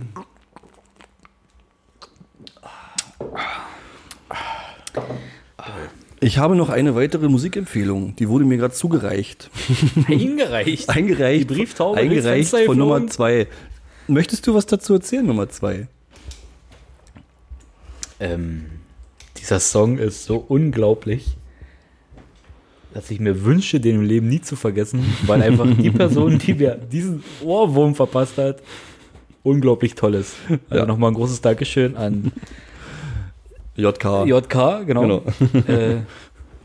Ich 6.23 6.37
habe 6.37 6.55
noch 6.55 6.69
eine 6.69 6.95
weitere 6.95 7.29
Musikempfehlung, 7.29 8.15
die 8.17 8.29
wurde 8.29 8.45
mir 8.45 8.59
gerade 8.59 8.75
zugereicht. 8.75 9.51
Eingereicht. 10.07 10.91
Eingereicht. 10.91 11.41
Die 11.49 11.55
Brieftaube 11.55 11.99
Eingereicht 11.99 12.51
von 12.51 12.77
Nummer 12.77 13.01
geflogen. 13.01 13.09
zwei. 13.09 13.47
Möchtest 14.07 14.47
du 14.47 14.55
was 14.55 14.67
dazu 14.67 14.93
erzählen, 14.95 15.27
Nummer 15.27 15.49
zwei? 15.49 15.89
Ähm, 18.19 18.67
dieser 19.39 19.61
Song 19.61 19.97
ist 19.97 20.25
so 20.25 20.37
unglaublich, 20.37 21.39
dass 22.95 23.11
ich 23.11 23.21
mir 23.21 23.45
wünsche, 23.45 23.79
den 23.81 23.97
im 23.97 24.03
Leben 24.03 24.29
nie 24.29 24.41
zu 24.41 24.57
vergessen, 24.57 25.05
weil 25.27 25.43
einfach 25.43 25.67
die 25.79 25.91
Person, 26.03 26.39
die 26.39 26.55
mir 26.55 26.75
diesen 26.75 27.23
Ohrwurm 27.45 27.95
verpasst 27.95 28.37
hat, 28.39 28.59
unglaublich 29.43 29.95
toll 29.95 30.15
ist. 30.17 30.35
Also 30.69 30.83
Ja. 30.83 30.87
nochmal 30.87 31.11
ein 31.11 31.15
großes 31.15 31.41
Dankeschön 31.41 31.97
an 31.97 32.33
JK. 33.77 34.27
JK, 34.27 34.85
genau. 34.87 35.01
Genau. 35.03 35.23
äh, 35.67 35.97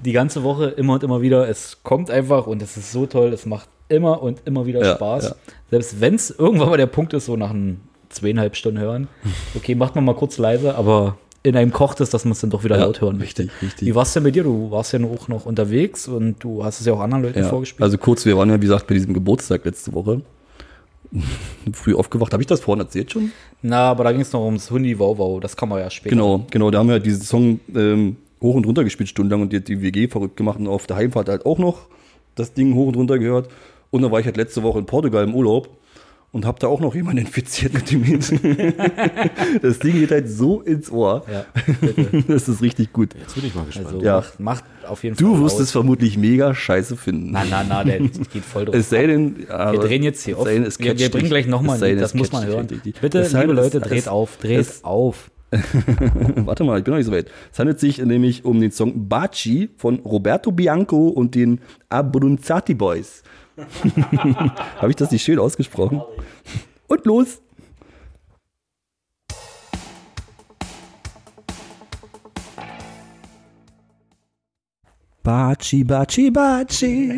die 0.04 0.12
ganze 0.12 0.44
Woche 0.44 0.66
immer 0.70 0.94
und 0.94 1.04
immer 1.04 1.22
wieder. 1.22 1.48
Es 1.48 1.78
kommt 1.84 2.10
einfach 2.12 2.48
und 2.48 2.62
es 2.62 2.76
ist 2.78 2.92
so 2.92 3.06
toll. 3.06 3.32
Es 3.34 3.46
macht 3.46 3.70
immer 3.88 4.22
und 4.22 4.42
immer 4.46 4.66
wieder 4.66 4.82
Ja, 4.82 4.96
Spaß. 4.96 5.24
ja. 5.30 5.36
Selbst 5.72 6.02
wenn 6.02 6.16
es 6.16 6.32
irgendwann 6.32 6.70
mal 6.70 6.78
der 6.78 6.88
Punkt 6.88 7.14
ist, 7.14 7.26
so 7.28 7.38
nach 7.38 7.52
ein 7.52 7.80
zweieinhalb 8.10 8.56
Stunden 8.56 8.80
hören. 8.80 9.08
Okay, 9.56 9.76
macht 9.76 9.96
man 9.96 10.06
mal 10.06 10.16
kurz 10.16 10.38
leise, 10.38 10.76
aber 10.76 11.18
in 11.46 11.56
einem 11.56 11.72
kocht 11.72 12.02
es, 12.02 12.10
dass 12.10 12.26
man 12.26 12.32
es 12.34 12.40
dann 12.42 12.50
doch 12.50 12.64
wieder 12.64 12.78
Ja, 12.78 12.86
laut 12.86 13.02
hören 13.02 13.18
möchte. 13.18 13.44
richtig, 13.44 13.62
richtig. 13.62 13.88
Wie 13.88 13.96
war 13.96 14.04
es 14.04 14.14
denn 14.14 14.24
mit 14.24 14.36
dir? 14.36 14.44
Du 14.44 14.72
warst 14.72 14.94
ja 14.94 15.00
auch 15.04 15.28
noch 15.28 15.46
unterwegs 15.46 16.08
und 16.08 16.44
du 16.44 16.64
hast 16.64 16.80
es 16.80 16.86
ja 16.88 16.94
auch 16.94 17.00
anderen 17.00 17.24
Leuten 17.24 17.40
Ja, 17.40 17.50
vorgespielt. 17.50 17.84
also 17.84 17.98
kurz, 17.98 18.26
wir 18.26 18.36
waren 18.38 18.50
ja, 18.50 18.56
wie 18.58 18.62
gesagt, 18.62 18.88
bei 18.88 18.96
diesem 18.96 19.14
Geburtstag 19.14 19.64
letzte 19.66 19.94
Woche. 19.94 20.22
Früh 21.74 21.94
aufgewacht. 21.96 22.34
Habe 22.34 22.44
ich 22.44 22.48
das 22.48 22.60
vorhin 22.60 22.82
erzählt 22.84 23.12
schon? 23.12 23.32
Na, 23.62 23.90
aber 23.92 24.04
da 24.04 24.12
ging 24.12 24.22
es 24.22 24.32
noch 24.34 24.44
ums 24.44 24.70
Hundi 24.72 24.98
Wow 25.00 25.18
Wow. 25.18 25.40
Das 25.40 25.56
kann 25.56 25.70
man 25.70 25.80
ja 25.80 25.90
später. 25.90 26.16
Genau, 26.16 26.46
genau. 26.52 26.72
Da 26.72 26.80
haben 26.80 26.90
wir 26.90 27.00
diesen 27.00 27.22
Song 27.22 27.60
ähm, 27.76 28.18
hoch 28.42 28.56
und 28.56 28.66
runter 28.66 28.84
gespielt 28.84 29.10
stundenlang 29.10 29.42
und 29.44 29.54
die 29.54 29.64
die 29.64 29.82
WG 29.82 30.08
verrückt 30.08 30.36
gemacht 30.38 30.60
und 30.60 30.68
auf 30.68 30.88
der 30.88 30.98
Heimfahrt 30.98 31.30
halt 31.30 31.46
auch 31.46 31.58
noch 31.60 31.88
das 32.36 32.54
Ding 32.54 32.74
hoch 32.76 32.88
und 32.88 32.96
runter 32.98 33.18
gehört. 33.20 33.50
Und 33.92 34.02
dann 34.02 34.12
war 34.12 34.20
ich 34.20 34.26
halt 34.26 34.36
letzte 34.38 34.64
Woche 34.64 34.80
in 34.80 34.86
Portugal 34.86 35.24
im 35.24 35.36
Urlaub 35.36 35.70
und 36.36 36.46
habe 36.46 36.60
da 36.60 36.68
auch 36.68 36.82
noch 36.82 36.94
jemanden 36.94 37.20
infiziert 37.20 37.74
mit 37.74 37.90
dem 37.92 38.04
Lied. 38.04 38.30
das 39.62 39.80
Ding 39.80 39.94
geht 39.94 40.12
halt 40.12 40.30
so 40.30 40.60
ins 40.60 40.92
Ohr. 40.92 41.24
Ja. 41.32 41.46
Das 42.28 42.50
ist 42.50 42.62
richtig 42.62 42.92
gut. 42.92 43.14
Jetzt 43.18 43.36
bin 43.36 43.46
ich 43.46 43.56
mal 43.56 43.64
gespannt. 43.64 43.88
Also 43.88 44.02
Ja. 44.02 44.18
macht, 44.18 44.40
macht 44.42 44.64
auf 44.86 45.02
jeden 45.06 45.16
Fall. 45.16 45.26
Du 45.26 45.40
wirst 45.42 45.60
es 45.62 45.72
vermutlich 45.72 46.18
mega 46.18 46.54
scheiße 46.54 46.98
finden. 46.98 47.30
Na, 47.32 47.44
na, 47.50 47.64
na, 47.68 47.84
der 47.86 48.00
geht 48.34 48.44
voll 48.44 48.66
drauf. 48.66 48.76
Es 48.76 48.90
sei 48.90 49.08
denn, 49.08 49.38
Wir 49.48 49.80
drehen 49.80 50.04
jetzt 50.04 50.26
hier 50.26 50.38
auf. 50.38 50.44
denn, 50.44 50.66
Wir, 50.78 51.00
wir 51.00 51.10
bringen 51.10 51.30
gleich 51.30 51.48
nochmal 51.48 51.82
ein 51.82 51.98
das 51.98 52.14
muss 52.14 52.34
man 52.34 52.46
hören. 52.46 52.68
Bitte, 53.00 53.20
Es 53.20 53.32
liebe 53.32 53.54
Leute, 53.54 53.80
dreht 53.80 54.00
es- 54.00 54.08
auf, 54.10 54.36
dreht 54.38 54.60
es- 54.60 54.84
auf. 54.84 55.32
Warte 56.36 56.66
mal, 56.66 56.80
ich 56.80 56.84
bin 56.84 56.92
noch 56.92 56.98
nicht 56.98 57.06
so 57.08 57.14
weit. 57.14 57.28
Es 57.54 57.60
handelt 57.60 57.80
sich 57.80 58.00
nämlich 58.00 58.44
um 58.44 58.60
den 58.60 58.72
Song 58.72 59.08
Baci 59.08 59.70
von 59.78 60.00
Roberto 60.00 60.52
Bianco 60.52 61.08
und 61.08 61.34
den 61.36 61.62
Abruzzati 61.88 62.74
Boys. 62.74 63.24
Habe 64.78 64.90
ich 64.90 64.96
das 64.96 65.12
nicht 65.12 65.24
schön 65.24 65.40
ausgesprochen? 65.40 66.02
Und 66.88 67.06
los! 67.06 67.42
Baci, 75.24 75.84
Baci, 75.84 76.30
Baci. 76.30 77.18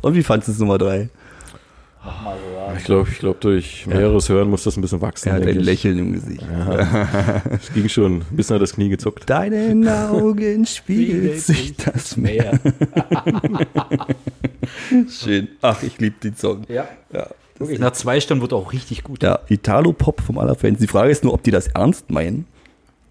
und 0.00 0.14
wie 0.14 0.22
fandest 0.22 0.48
du 0.48 0.52
es 0.52 0.58
Nummer 0.58 0.78
drei? 0.78 1.10
Ich 2.78 2.84
glaube, 2.84 3.08
ich 3.10 3.18
glaub, 3.18 3.40
durch 3.40 3.86
mehreres 3.86 4.28
Hören 4.28 4.48
muss 4.48 4.64
das 4.64 4.76
ein 4.76 4.80
bisschen 4.80 5.00
wachsen. 5.00 5.28
Er 5.28 5.34
hat 5.34 5.46
ein. 5.46 5.60
Lächeln 5.60 5.98
im 5.98 6.12
Gesicht. 6.12 6.44
Es 7.50 7.72
ging 7.72 7.88
schon. 7.88 8.20
Ein 8.20 8.36
bisschen 8.36 8.54
hat 8.54 8.62
das 8.62 8.74
Knie 8.74 8.88
gezuckt. 8.88 9.28
Deinen 9.28 9.86
Augen 9.88 10.66
spiegelt 10.66 11.40
sich 11.40 11.76
das 11.76 12.16
Meer. 12.16 12.58
Schön. 15.10 15.48
Ach, 15.62 15.82
ich 15.82 15.98
liebe 15.98 16.16
den 16.22 16.36
Song. 16.36 16.64
Ja. 16.68 16.88
Ja. 17.12 17.28
Wirklich. 17.58 17.78
Nach 17.78 17.92
zwei 17.92 18.20
Stunden 18.20 18.42
wird 18.42 18.52
auch 18.52 18.72
richtig 18.72 19.02
gut. 19.02 19.22
Ja, 19.22 19.40
Italo-Pop 19.48 20.20
vom 20.20 20.38
Allerfans. 20.38 20.78
Die 20.78 20.86
Frage 20.86 21.10
ist 21.10 21.24
nur, 21.24 21.32
ob 21.32 21.42
die 21.42 21.50
das 21.50 21.68
ernst 21.68 22.10
meinen 22.10 22.46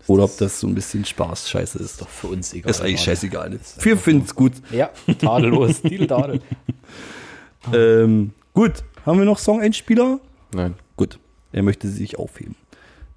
oder 0.07 0.25
ob 0.25 0.37
das 0.37 0.59
so 0.59 0.67
ein 0.67 0.75
bisschen 0.75 1.03
Spaß-Scheiße 1.03 1.79
ist. 1.79 2.01
Doch 2.01 2.09
für 2.09 2.27
uns 2.27 2.53
egal. 2.53 2.69
Ist 2.69 2.81
eigentlich 2.81 3.01
scheißegal. 3.01 3.59
Wir 3.79 3.97
finden 3.97 4.25
es 4.25 4.35
gut. 4.35 4.53
Ja, 4.71 4.91
tadellos. 5.19 5.81
Tadel. 6.07 6.41
Ähm, 7.73 8.33
gut, 8.53 8.83
haben 9.05 9.17
wir 9.17 9.25
noch 9.25 9.39
Song-Endspieler? 9.39 10.19
Nein. 10.53 10.75
Gut, 10.95 11.17
er 11.51 11.63
möchte 11.63 11.87
sich 11.87 12.19
aufheben. 12.19 12.55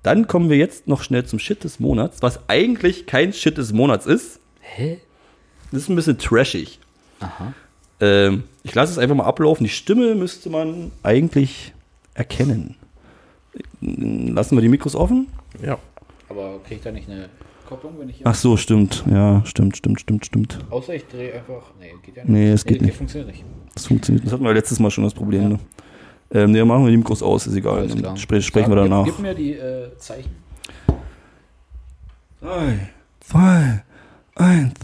Dann 0.02 0.26
kommen 0.26 0.48
wir 0.48 0.56
jetzt 0.56 0.88
noch 0.88 1.02
schnell 1.02 1.26
zum 1.26 1.38
Shit 1.38 1.64
des 1.64 1.80
Monats, 1.80 2.22
was 2.22 2.48
eigentlich 2.48 3.06
kein 3.06 3.34
Shit 3.34 3.58
des 3.58 3.72
Monats 3.72 4.06
ist. 4.06 4.40
Hä? 4.60 5.00
Das 5.70 5.82
ist 5.82 5.88
ein 5.90 5.96
bisschen 5.96 6.18
trashig. 6.18 6.78
Ähm, 8.00 8.44
ich 8.62 8.74
lasse 8.74 8.92
es 8.92 8.98
einfach 8.98 9.16
mal 9.16 9.24
ablaufen. 9.24 9.64
Die 9.64 9.70
Stimme 9.70 10.14
müsste 10.14 10.50
man 10.50 10.92
eigentlich 11.02 11.72
erkennen. 12.14 12.76
Lassen 13.80 14.56
wir 14.56 14.62
die 14.62 14.68
Mikros 14.68 14.94
offen? 14.94 15.28
Ja. 15.64 15.78
Aber 16.28 16.60
krieg 16.66 16.78
ich 16.78 16.84
da 16.84 16.92
nicht 16.92 17.08
eine 17.08 17.28
Kopplung, 17.66 17.94
wenn 17.98 18.08
ich 18.08 18.16
hier. 18.18 18.26
Ach 18.26 18.34
so, 18.34 18.56
stimmt. 18.56 19.04
Ja, 19.10 19.42
stimmt, 19.44 19.76
stimmt, 19.76 20.00
stimmt, 20.00 20.26
stimmt. 20.26 20.58
Außer 20.70 20.94
ich 20.94 21.06
drehe 21.06 21.34
einfach. 21.34 21.72
Nee, 21.80 21.92
geht 22.04 22.16
ja 22.16 22.22
nicht. 22.22 22.32
Nee, 22.32 22.50
es 22.50 22.64
geht 22.64 22.82
nicht. 22.82 22.96
funktioniert 22.96 23.30
nicht. 23.30 23.44
Das 23.74 23.86
funktioniert. 23.86 24.26
Das 24.26 24.32
hatten 24.32 24.44
wir 24.44 24.52
letztes 24.52 24.78
Mal 24.78 24.90
schon 24.90 25.04
das 25.04 25.14
Problem. 25.14 25.42
Ja. 25.42 25.48
Ne? 25.50 25.58
Ähm, 26.30 26.50
nee, 26.50 26.62
machen 26.64 26.84
wir 26.84 26.90
die 26.90 26.96
Mikros 26.96 27.22
aus, 27.22 27.46
ist 27.46 27.54
egal. 27.54 27.78
Alles 27.78 27.92
Dann 27.92 28.02
klar. 28.02 28.16
spre 28.16 28.42
sprechen 28.42 28.70
wir 28.70 28.76
Sag, 28.76 28.84
danach. 28.84 29.04
Gib, 29.04 29.16
gib 29.16 29.22
mir 29.22 29.34
die 29.34 29.52
äh, 29.54 29.96
Zeichen. 29.96 30.30
Drei, 32.40 32.90
zwei, 33.20 33.82
eins. 34.34 34.74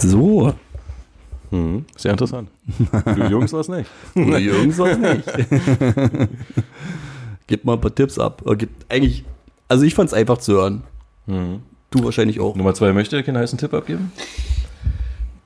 So, 0.00 0.54
Hm, 1.50 1.84
sehr 1.96 2.12
interessant. 2.12 2.48
Du 3.04 3.24
Jungs 3.24 3.52
was 3.52 3.68
nicht. 3.68 3.90
Na, 4.14 4.38
Jungs 4.38 4.78
was 4.78 4.96
nicht. 4.96 5.24
Gib 7.48 7.64
mal 7.64 7.74
ein 7.74 7.80
paar 7.80 7.94
Tipps 7.94 8.18
ab. 8.18 8.42
Oder 8.44 8.56
gibt 8.56 8.90
eigentlich, 8.90 9.24
also 9.66 9.84
ich 9.84 9.94
fand 9.94 10.08
es 10.08 10.14
einfach 10.14 10.38
zu 10.38 10.52
hören. 10.52 10.84
Hm. 11.26 11.62
Du 11.90 12.04
wahrscheinlich 12.04 12.38
auch. 12.38 12.54
Nummer 12.54 12.72
zwei 12.74 12.92
möchte 12.92 13.20
keinen 13.24 13.38
heißen 13.38 13.58
Tipp 13.58 13.74
abgeben. 13.74 14.12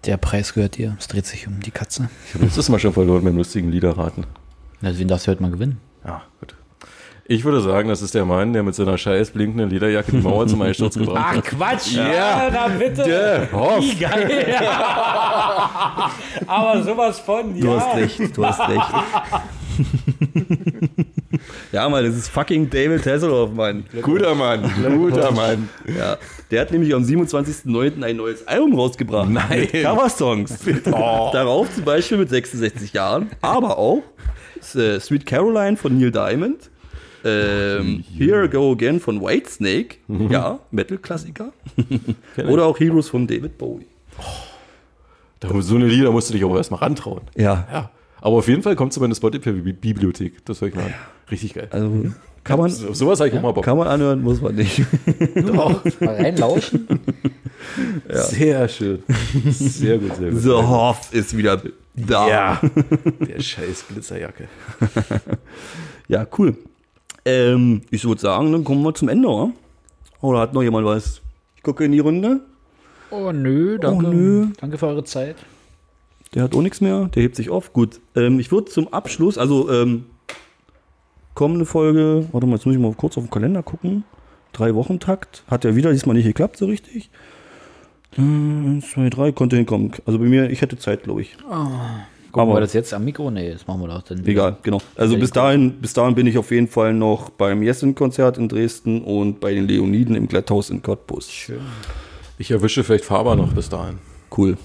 Der 0.05 0.19
Preis 0.19 0.53
gehört 0.53 0.77
dir. 0.77 0.95
Es 0.99 1.09
dreht 1.09 1.25
sich 1.25 1.47
um 1.47 1.61
die 1.61 1.71
Katze. 1.71 2.11
Ich 2.29 2.35
habe 2.35 2.45
letztes 2.45 2.69
Mal 2.69 2.79
schon 2.79 2.93
verloren 2.93 3.25
mit 3.25 3.33
dem 3.33 3.39
lustigen 3.39 3.71
Liederraten. 3.71 4.27
Also, 4.83 4.99
wen 4.99 5.09
darfst 5.09 5.27
du 5.27 5.31
heute 5.31 5.41
mal 5.41 5.51
gewinnen? 5.51 5.81
Ja, 6.05 6.23
gut. 6.41 6.55
Ich 7.27 7.43
würde 7.45 7.61
sagen, 7.63 7.89
das 7.89 8.03
ist 8.03 8.15
der 8.15 8.27
Mann, 8.27 8.53
der 8.53 8.63
mit 8.63 8.75
seiner 8.75 8.99
scheiß 8.99 9.31
blinkenden 9.31 9.71
Lederjacke 9.71 10.11
die 10.13 10.19
Mauer 10.19 10.47
zum 10.47 10.61
Einsturz 10.61 10.99
gebracht 10.99 11.37
hat. 11.37 11.45
Quatsch! 11.45 11.93
Ja. 11.95 12.51
na 12.53 12.69
bitte! 12.69 13.49
Hoff. 13.51 13.81
Wie 13.83 13.95
geil! 13.95 14.55
Aber 16.47 16.83
sowas 16.83 17.21
von, 17.21 17.59
Du 17.59 17.71
hast 17.81 17.97
recht, 17.97 18.37
du 18.37 18.45
hast 18.45 18.61
recht. 18.69 18.83
ja, 21.73 21.89
Mann, 21.89 22.05
das 22.05 22.15
ist 22.15 22.29
fucking 22.29 22.69
David 22.69 23.07
Hasselhoff, 23.07 23.55
Mann. 23.55 23.85
Guter 24.03 24.35
Mann, 24.35 24.71
guter 24.99 25.33
Mann. 25.33 25.71
Ja, 25.97 26.19
der 26.51 26.61
hat 26.61 26.73
nämlich 26.73 26.95
am 26.95 27.05
27.09. 27.05 28.05
ein 28.05 28.17
neues 28.19 28.47
Album 28.47 28.75
rausgebracht. 28.75 29.31
Nein. 29.31 29.61
Mit 29.61 29.73
Coversongs. 29.83 30.59
Oh. 30.93 31.31
Darauf 31.33 31.75
zum 31.75 31.85
Beispiel 31.85 32.19
mit 32.19 32.29
66 32.29 32.93
Jahren, 32.93 33.31
aber 33.41 33.79
auch 33.79 34.03
äh, 34.75 35.01
Sweet 35.01 35.25
Caroline 35.25 35.79
von 35.79 35.99
Neil 35.99 36.11
Diamond. 36.11 36.71
Ähm, 37.25 38.05
Here 38.19 38.45
I 38.45 38.49
Go 38.49 38.73
Again 38.73 39.01
von 39.01 39.21
Whitesnake, 39.21 39.97
ja, 40.31 40.59
Metal-Klassiker. 40.71 41.53
Oder 42.49 42.67
auch 42.67 42.79
Heroes 42.79 43.09
von 43.09 43.27
David 43.27 43.57
Bowie. 43.59 43.87
Da, 45.41 45.49
so 45.63 45.75
eine 45.77 45.87
Lieder 45.87 46.11
musst 46.13 46.29
du 46.31 46.35
dich 46.35 46.45
aber 46.45 46.57
erstmal 46.57 46.81
rantrauen. 46.81 47.23
Ja, 47.37 47.67
Ja. 47.73 47.91
Aber 48.21 48.37
auf 48.37 48.49
jeden 48.49 48.63
Fall 48.63 48.75
kommt 48.75 48.93
zu 48.95 49.01
meiner 49.01 49.15
Spotify-Bibliothek. 49.15 50.47
Das 50.47 50.61
höre 50.63 50.69
ich 50.69 50.75
mal 50.75 50.85
an. 50.85 50.95
Richtig 51.31 51.53
geil. 51.53 51.69
Also 51.71 52.07
kann 52.43 52.59
man, 52.59 52.71
So- 52.71 52.95
Sowas 52.95 53.21
habe 53.21 53.29
ich 53.29 53.35
auch 53.37 53.43
mal 53.43 53.53
Bock. 53.53 53.65
kann 53.65 53.77
man 53.77 53.87
anhören, 53.87 54.23
muss 54.23 54.41
man 54.41 54.55
nicht. 54.55 54.81
Doch, 55.35 55.85
mal 56.01 56.15
reinlauschen. 56.15 56.89
Sehr 58.09 58.67
schön. 58.69 59.03
Sehr 59.51 59.99
gut, 59.99 60.17
sehr 60.17 60.31
gut. 60.31 60.41
The 60.41 60.51
Hoff 60.53 61.13
ist 61.13 61.37
wieder 61.37 61.61
da. 61.95 62.29
Ja. 62.29 62.61
Der 63.29 63.41
scheiß 63.41 63.89
Glitzerjacke. 63.89 64.49
Ja, 66.09 66.27
cool. 66.39 66.57
Ähm, 67.25 67.83
ich 67.91 68.05
würde 68.05 68.21
sagen, 68.21 68.53
dann 68.53 68.65
kommen 68.65 68.83
wir 68.83 68.95
zum 68.95 69.09
Ende, 69.09 69.29
oder? 69.29 69.53
Oder 70.21 70.41
hat 70.41 70.55
noch 70.55 70.63
jemand 70.63 70.87
was? 70.87 71.21
Ich 71.57 71.63
gucke 71.63 71.85
in 71.85 71.93
die 71.93 72.01
Runde. 72.01 72.41
Oh 73.11 73.33
nö, 73.33 73.79
danke. 73.79 74.07
Oh, 74.07 74.11
nö. 74.11 74.47
Danke 74.61 74.79
für 74.79 74.87
eure 74.87 75.05
Zeit. 75.05 75.37
Der 76.35 76.43
hat 76.43 76.55
auch 76.55 76.63
nichts 76.63 76.81
mehr. 76.81 77.07
Der 77.15 77.23
hebt 77.23 77.37
sich 77.37 77.51
auf. 77.51 77.73
Gut. 77.73 78.01
Ähm, 78.17 78.41
ich 78.41 78.51
würde 78.51 78.71
zum 78.71 78.93
Abschluss, 78.93 79.39
also 79.39 79.71
ähm, 79.71 80.07
kommende 81.35 81.65
Folge, 81.65 82.27
warte 82.33 82.47
mal, 82.47 82.57
jetzt 82.57 82.67
muss 82.67 82.75
ich 82.75 82.81
mal 82.81 82.93
kurz 82.95 83.17
auf 83.17 83.25
den 83.25 83.31
Kalender 83.31 83.63
gucken. 83.63 84.05
Drei 84.53 84.75
Wochen 84.75 85.01
Takt. 85.01 85.45
Hat 85.49 85.65
ja 85.65 85.77
wieder 85.77 85.93
diesmal 85.93 86.17
nicht 86.17 86.27
geklappt, 86.27 86.57
so 86.57 86.67
richtig. 86.67 87.11
Eins, 88.17 88.91
zwei, 88.91 89.11
drei, 89.11 89.33
konnte 89.33 89.57
hinkommen. 89.57 89.93
Also 90.07 90.19
bei 90.19 90.27
mir, 90.27 90.51
ich 90.51 90.63
hätte 90.63 90.79
Zeit, 90.79 91.03
glaube 91.03 91.23
ich. 91.23 91.37
Gucken 92.35 92.49
Aber- 92.51 92.57
wir 92.59 92.63
das 92.63 92.73
jetzt 92.73 92.93
am 92.93 93.05
Mikro? 93.05 93.31
Nee, 93.31 93.53
das 93.53 93.65
machen 93.67 93.81
wir 93.83 93.87
doch 93.89 94.03
dann. 94.03 94.19
wieder. 94.19 94.29
Egal, 94.29 94.57
genau. 94.65 94.81
Also 94.97 95.17
bis 95.17 95.31
dahin, 95.31 95.75
bis 95.75 95.93
dahin 95.93 96.17
bin 96.17 96.27
ich 96.27 96.37
auf 96.37 96.51
jeden 96.51 96.67
Fall 96.67 96.93
noch 96.93 97.31
beim 97.31 97.63
Jessen-Konzert 97.63 98.39
in 98.39 98.49
Dresden 98.49 99.03
und 99.03 99.39
bei 99.39 99.55
den 99.55 99.69
Leoniden 99.69 100.17
im 100.17 100.27
Glatthaus 100.27 100.69
in 100.69 100.83
Cottbus. 100.83 101.31
Schön. 101.31 101.61
Ich 102.37 102.51
erwische 102.51 102.83
vielleicht 102.83 103.05
Faber 103.05 103.37
noch 103.37 103.53
bis 103.53 103.69
dahin. 103.69 103.99
Cool. 104.37 104.57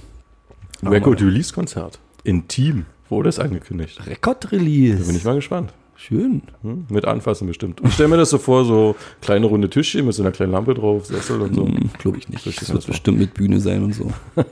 Record 0.83 1.21
Release 1.21 1.53
Konzert. 1.53 1.99
Intim 2.23 2.85
wurde 3.07 3.29
es 3.29 3.37
angekündigt. 3.37 3.99
Rekordrelease. 4.07 4.97
Da 4.97 5.05
bin 5.05 5.15
ich 5.15 5.23
mal 5.23 5.35
gespannt. 5.35 5.71
Schön. 5.95 6.41
Hm? 6.63 6.85
Mit 6.89 7.05
anfassen 7.05 7.45
bestimmt. 7.45 7.81
Ich 7.85 7.93
stelle 7.93 8.09
mir 8.09 8.17
das 8.17 8.31
so 8.31 8.39
vor, 8.39 8.65
so 8.65 8.95
kleine 9.21 9.45
runde 9.45 9.69
Tischchen 9.69 10.05
mit 10.07 10.15
so 10.15 10.23
einer 10.23 10.31
kleinen 10.31 10.53
Lampe 10.53 10.73
drauf, 10.73 11.05
Sessel 11.05 11.39
und 11.41 11.53
so. 11.53 11.67
Hm, 11.67 11.91
Glaube 11.99 12.17
ich 12.17 12.29
nicht. 12.29 12.45
Richtig 12.47 12.67
Das 12.67 12.73
wird 12.73 12.87
bestimmt 12.87 13.19
mit 13.19 13.35
Bühne 13.35 13.59
sein 13.59 13.83
und 13.83 13.93
so. 13.93 14.11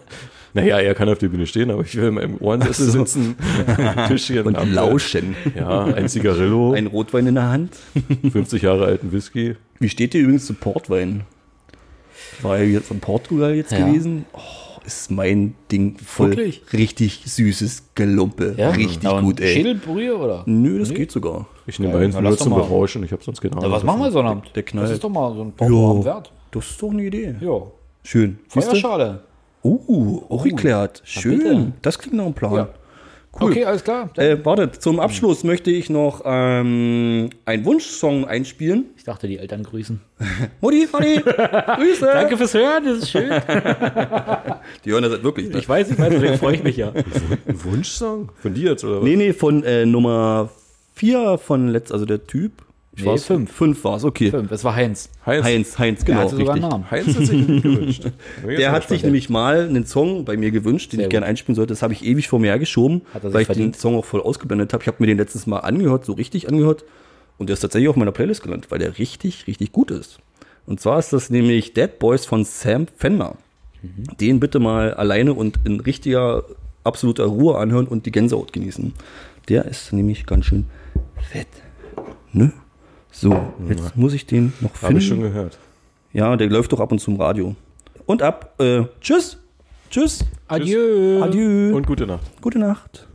Naja, 0.53 0.79
er 0.79 0.93
kann 0.95 1.09
auf 1.09 1.17
der 1.19 1.27
Bühne 1.29 1.45
stehen, 1.47 1.69
aber 1.71 1.81
ich 1.83 1.95
will 1.95 2.05
in 2.07 2.13
meinem 2.15 2.37
Ohrensessel 2.39 2.89
sitzen, 2.91 3.35
Tischchen, 4.07 4.45
Und 4.45 4.53
Lampe. 4.53 4.73
lauschen. 4.73 5.35
Ja, 5.55 5.83
ein 5.85 6.07
Zigarillo, 6.09 6.73
Ein 6.73 6.87
Rotwein 6.87 7.27
in 7.27 7.35
der 7.35 7.49
Hand. 7.49 7.75
50 8.31 8.61
Jahre 8.63 8.85
alten 8.85 9.11
Whisky. 9.11 9.55
Wie 9.79 9.89
steht 9.89 10.13
dir 10.13 10.21
übrigens 10.21 10.45
zu 10.45 10.53
Portwein? 10.53 11.23
War 12.41 12.57
ja 12.57 12.63
jetzt 12.65 12.91
in 12.91 12.99
Portugal 12.99 13.53
jetzt 13.55 13.71
Ja. 13.71 13.85
gewesen. 13.85 14.25
Oh, 14.33 14.39
ist 14.85 15.11
mein 15.11 15.55
Ding 15.71 15.97
voll. 15.97 16.29
Wirklich? 16.29 16.61
Richtig 16.73 17.21
süßes 17.25 17.89
Gelumpe. 17.95 18.55
Ja? 18.57 18.69
Richtig 18.71 19.05
Aber 19.07 19.21
gut, 19.21 19.39
ey. 19.39 19.53
Schädelbrühe 19.55 20.15
oder? 20.17 20.43
Nö, 20.45 20.79
das 20.79 20.93
geht 20.93 21.11
sogar. 21.11 21.47
Ich 21.65 21.79
nehme 21.79 21.97
eins 21.97 22.17
nur 22.19 22.37
zum. 22.37 22.53
Berauschen, 22.53 23.03
ich 23.03 23.11
habe 23.11 23.23
sonst 23.23 23.41
keine 23.41 23.57
Ahnung. 23.57 23.71
was 23.71 23.83
machen 23.83 24.01
wir 24.01 24.11
so 24.11 24.19
einen 24.19 24.27
Abend? 24.29 24.51
Der 24.55 24.63
knallt. 24.63 24.85
Das 24.85 24.91
ist 24.93 25.03
doch 25.03 25.09
mal 25.09 25.33
so 25.35 25.41
ein 25.43 25.51
Porto 25.51 26.05
wert. 26.05 26.31
Das 26.51 26.69
ist 26.69 26.81
doch 26.81 26.91
eine 26.91 27.03
Idee. 27.03 27.35
Ja. 27.41 27.61
Schön. 28.03 28.39
Feuerschale. 28.47 29.21
Uh, 29.67 30.23
auch 30.29 30.43
geklärt. 30.43 31.01
bitte. 31.03 31.19
Schön. 31.19 31.73
Das 31.81 31.99
klingt 31.99 32.15
nach 32.15 32.25
einem 32.25 32.33
Plan. 32.33 32.53
Ja. 32.53 32.69
Cool. 33.39 33.51
Okay, 33.51 33.65
alles 33.65 33.83
klar. 33.83 34.09
Äh, 34.17 34.37
warte, 34.43 34.71
zum 34.71 34.99
Abschluss 34.99 35.43
möchte 35.43 35.69
ich 35.69 35.91
noch 35.91 36.21
ähm, 36.25 37.29
einen 37.45 37.65
Wunschsong 37.65 38.25
einspielen. 38.25 38.85
Ich 38.95 39.03
dachte, 39.03 39.27
die 39.27 39.37
Eltern 39.37 39.61
grüßen. 39.61 40.01
Mutti, 40.61 40.87
Mutti, 40.91 41.21
Grüße. 41.21 42.05
Danke 42.05 42.37
fürs 42.37 42.53
Hören, 42.55 42.85
das 42.85 42.97
ist 42.99 43.11
schön. 43.11 43.29
Die 44.85 44.91
hören 44.91 45.03
das 45.03 45.11
halt 45.11 45.23
wirklich. 45.23 45.49
Ne? 45.49 45.59
Ich 45.59 45.69
weiß, 45.69 45.91
ich 45.91 45.99
weiß, 45.99 46.09
deswegen 46.09 46.37
freue 46.37 46.55
ich 46.55 46.63
mich 46.63 46.77
ja. 46.77 46.91
Ein 46.91 47.63
Wunschsong? 47.63 48.31
Von 48.41 48.53
dir 48.53 48.71
jetzt, 48.71 48.83
oder 48.83 48.97
was? 48.97 49.03
Nee, 49.03 49.15
nee, 49.15 49.33
von 49.33 49.63
äh, 49.63 49.85
Nummer 49.85 50.49
4 50.95 51.37
von 51.37 51.67
letzt, 51.67 51.91
also 51.91 52.05
der 52.05 52.25
Typ. 52.25 52.63
Ich 52.97 53.03
Nee, 53.03 53.09
war's, 53.09 53.25
fünf. 53.25 53.51
Fünf 53.51 53.83
war 53.83 53.97
es, 53.97 54.03
okay. 54.03 54.31
Fünf, 54.31 54.49
das 54.49 54.63
war 54.63 54.75
Heinz. 54.75 55.11
Heinz. 55.23 55.45
Heinz, 55.45 55.77
Heinz, 55.77 55.99
Der 55.99 56.15
genau, 56.15 56.19
hatte 56.25 56.35
sogar 56.35 56.55
einen 56.55 56.63
richtig. 56.63 56.71
Namen. 56.71 56.91
Heinz 56.91 57.07
hat 57.15 57.25
sich 57.27 57.61
gewünscht. 57.61 58.03
Der 58.57 58.71
hat 58.71 58.89
sich 58.89 59.03
nämlich 59.03 59.29
mal 59.29 59.67
einen 59.67 59.85
Song 59.85 60.25
bei 60.25 60.35
mir 60.35 60.49
gewünscht, 60.49 60.93
den 60.93 60.97
Sehr 60.97 61.05
ich 61.05 61.11
gerne 61.11 61.27
einspielen 61.27 61.55
sollte. 61.55 61.73
Das 61.73 61.83
habe 61.83 61.93
ich 61.93 62.03
ewig 62.03 62.27
vor 62.27 62.39
mir 62.39 62.47
hergeschoben, 62.47 63.03
er 63.13 63.33
weil 63.33 63.41
ich 63.41 63.45
verdient? 63.45 63.75
den 63.75 63.79
Song 63.79 63.95
auch 63.95 64.05
voll 64.05 64.21
ausgeblendet 64.21 64.73
habe. 64.73 64.81
Ich 64.81 64.87
habe 64.87 64.97
mir 64.99 65.05
den 65.05 65.19
letztes 65.19 65.45
Mal 65.45 65.59
angehört, 65.59 66.05
so 66.05 66.13
richtig 66.13 66.49
angehört. 66.49 66.85
Und 67.37 67.49
der 67.49 67.53
ist 67.53 67.59
tatsächlich 67.59 67.87
auf 67.87 67.95
meiner 67.97 68.11
Playlist 68.11 68.41
gelandet, 68.41 68.71
weil 68.71 68.79
der 68.79 68.97
richtig, 68.97 69.45
richtig 69.45 69.71
gut 69.71 69.91
ist. 69.91 70.17
Und 70.65 70.79
zwar 70.79 70.97
ist 70.97 71.13
das 71.13 71.29
nämlich 71.29 71.75
Dead 71.75 71.99
Boys 71.99 72.25
von 72.25 72.45
Sam 72.45 72.87
Fender. 72.97 73.35
Mhm. 73.83 74.17
Den 74.19 74.39
bitte 74.39 74.57
mal 74.57 74.95
alleine 74.95 75.35
und 75.35 75.59
in 75.65 75.81
richtiger, 75.81 76.45
absoluter 76.83 77.25
Ruhe 77.25 77.59
anhören 77.59 77.87
und 77.87 78.07
die 78.07 78.11
Gänsehaut 78.11 78.53
genießen. 78.53 78.93
Der 79.49 79.65
ist 79.65 79.93
nämlich 79.93 80.25
ganz 80.25 80.45
schön 80.45 80.65
fett. 81.31 81.47
Ne? 82.33 82.53
So, 83.19 83.51
jetzt 83.67 83.97
muss 83.97 84.13
ich 84.13 84.27
den 84.27 84.53
noch 84.61 84.75
finden. 84.75 84.85
Habe 84.85 84.99
ich 84.99 85.07
schon 85.07 85.21
gehört. 85.21 85.57
Ja, 86.13 86.35
der 86.35 86.49
läuft 86.51 86.71
doch 86.71 86.79
ab 86.79 86.91
und 86.91 86.99
zu 86.99 87.09
im 87.09 87.19
Radio. 87.19 87.55
Und 88.05 88.21
ab. 88.21 88.53
Äh, 88.59 88.83
tschüss. 89.01 89.39
Tschüss. 89.89 90.23
Adieu. 90.47 91.23
Adieu. 91.23 91.75
Und 91.75 91.87
gute 91.87 92.05
Nacht. 92.05 92.29
Gute 92.41 92.59
Nacht. 92.59 93.06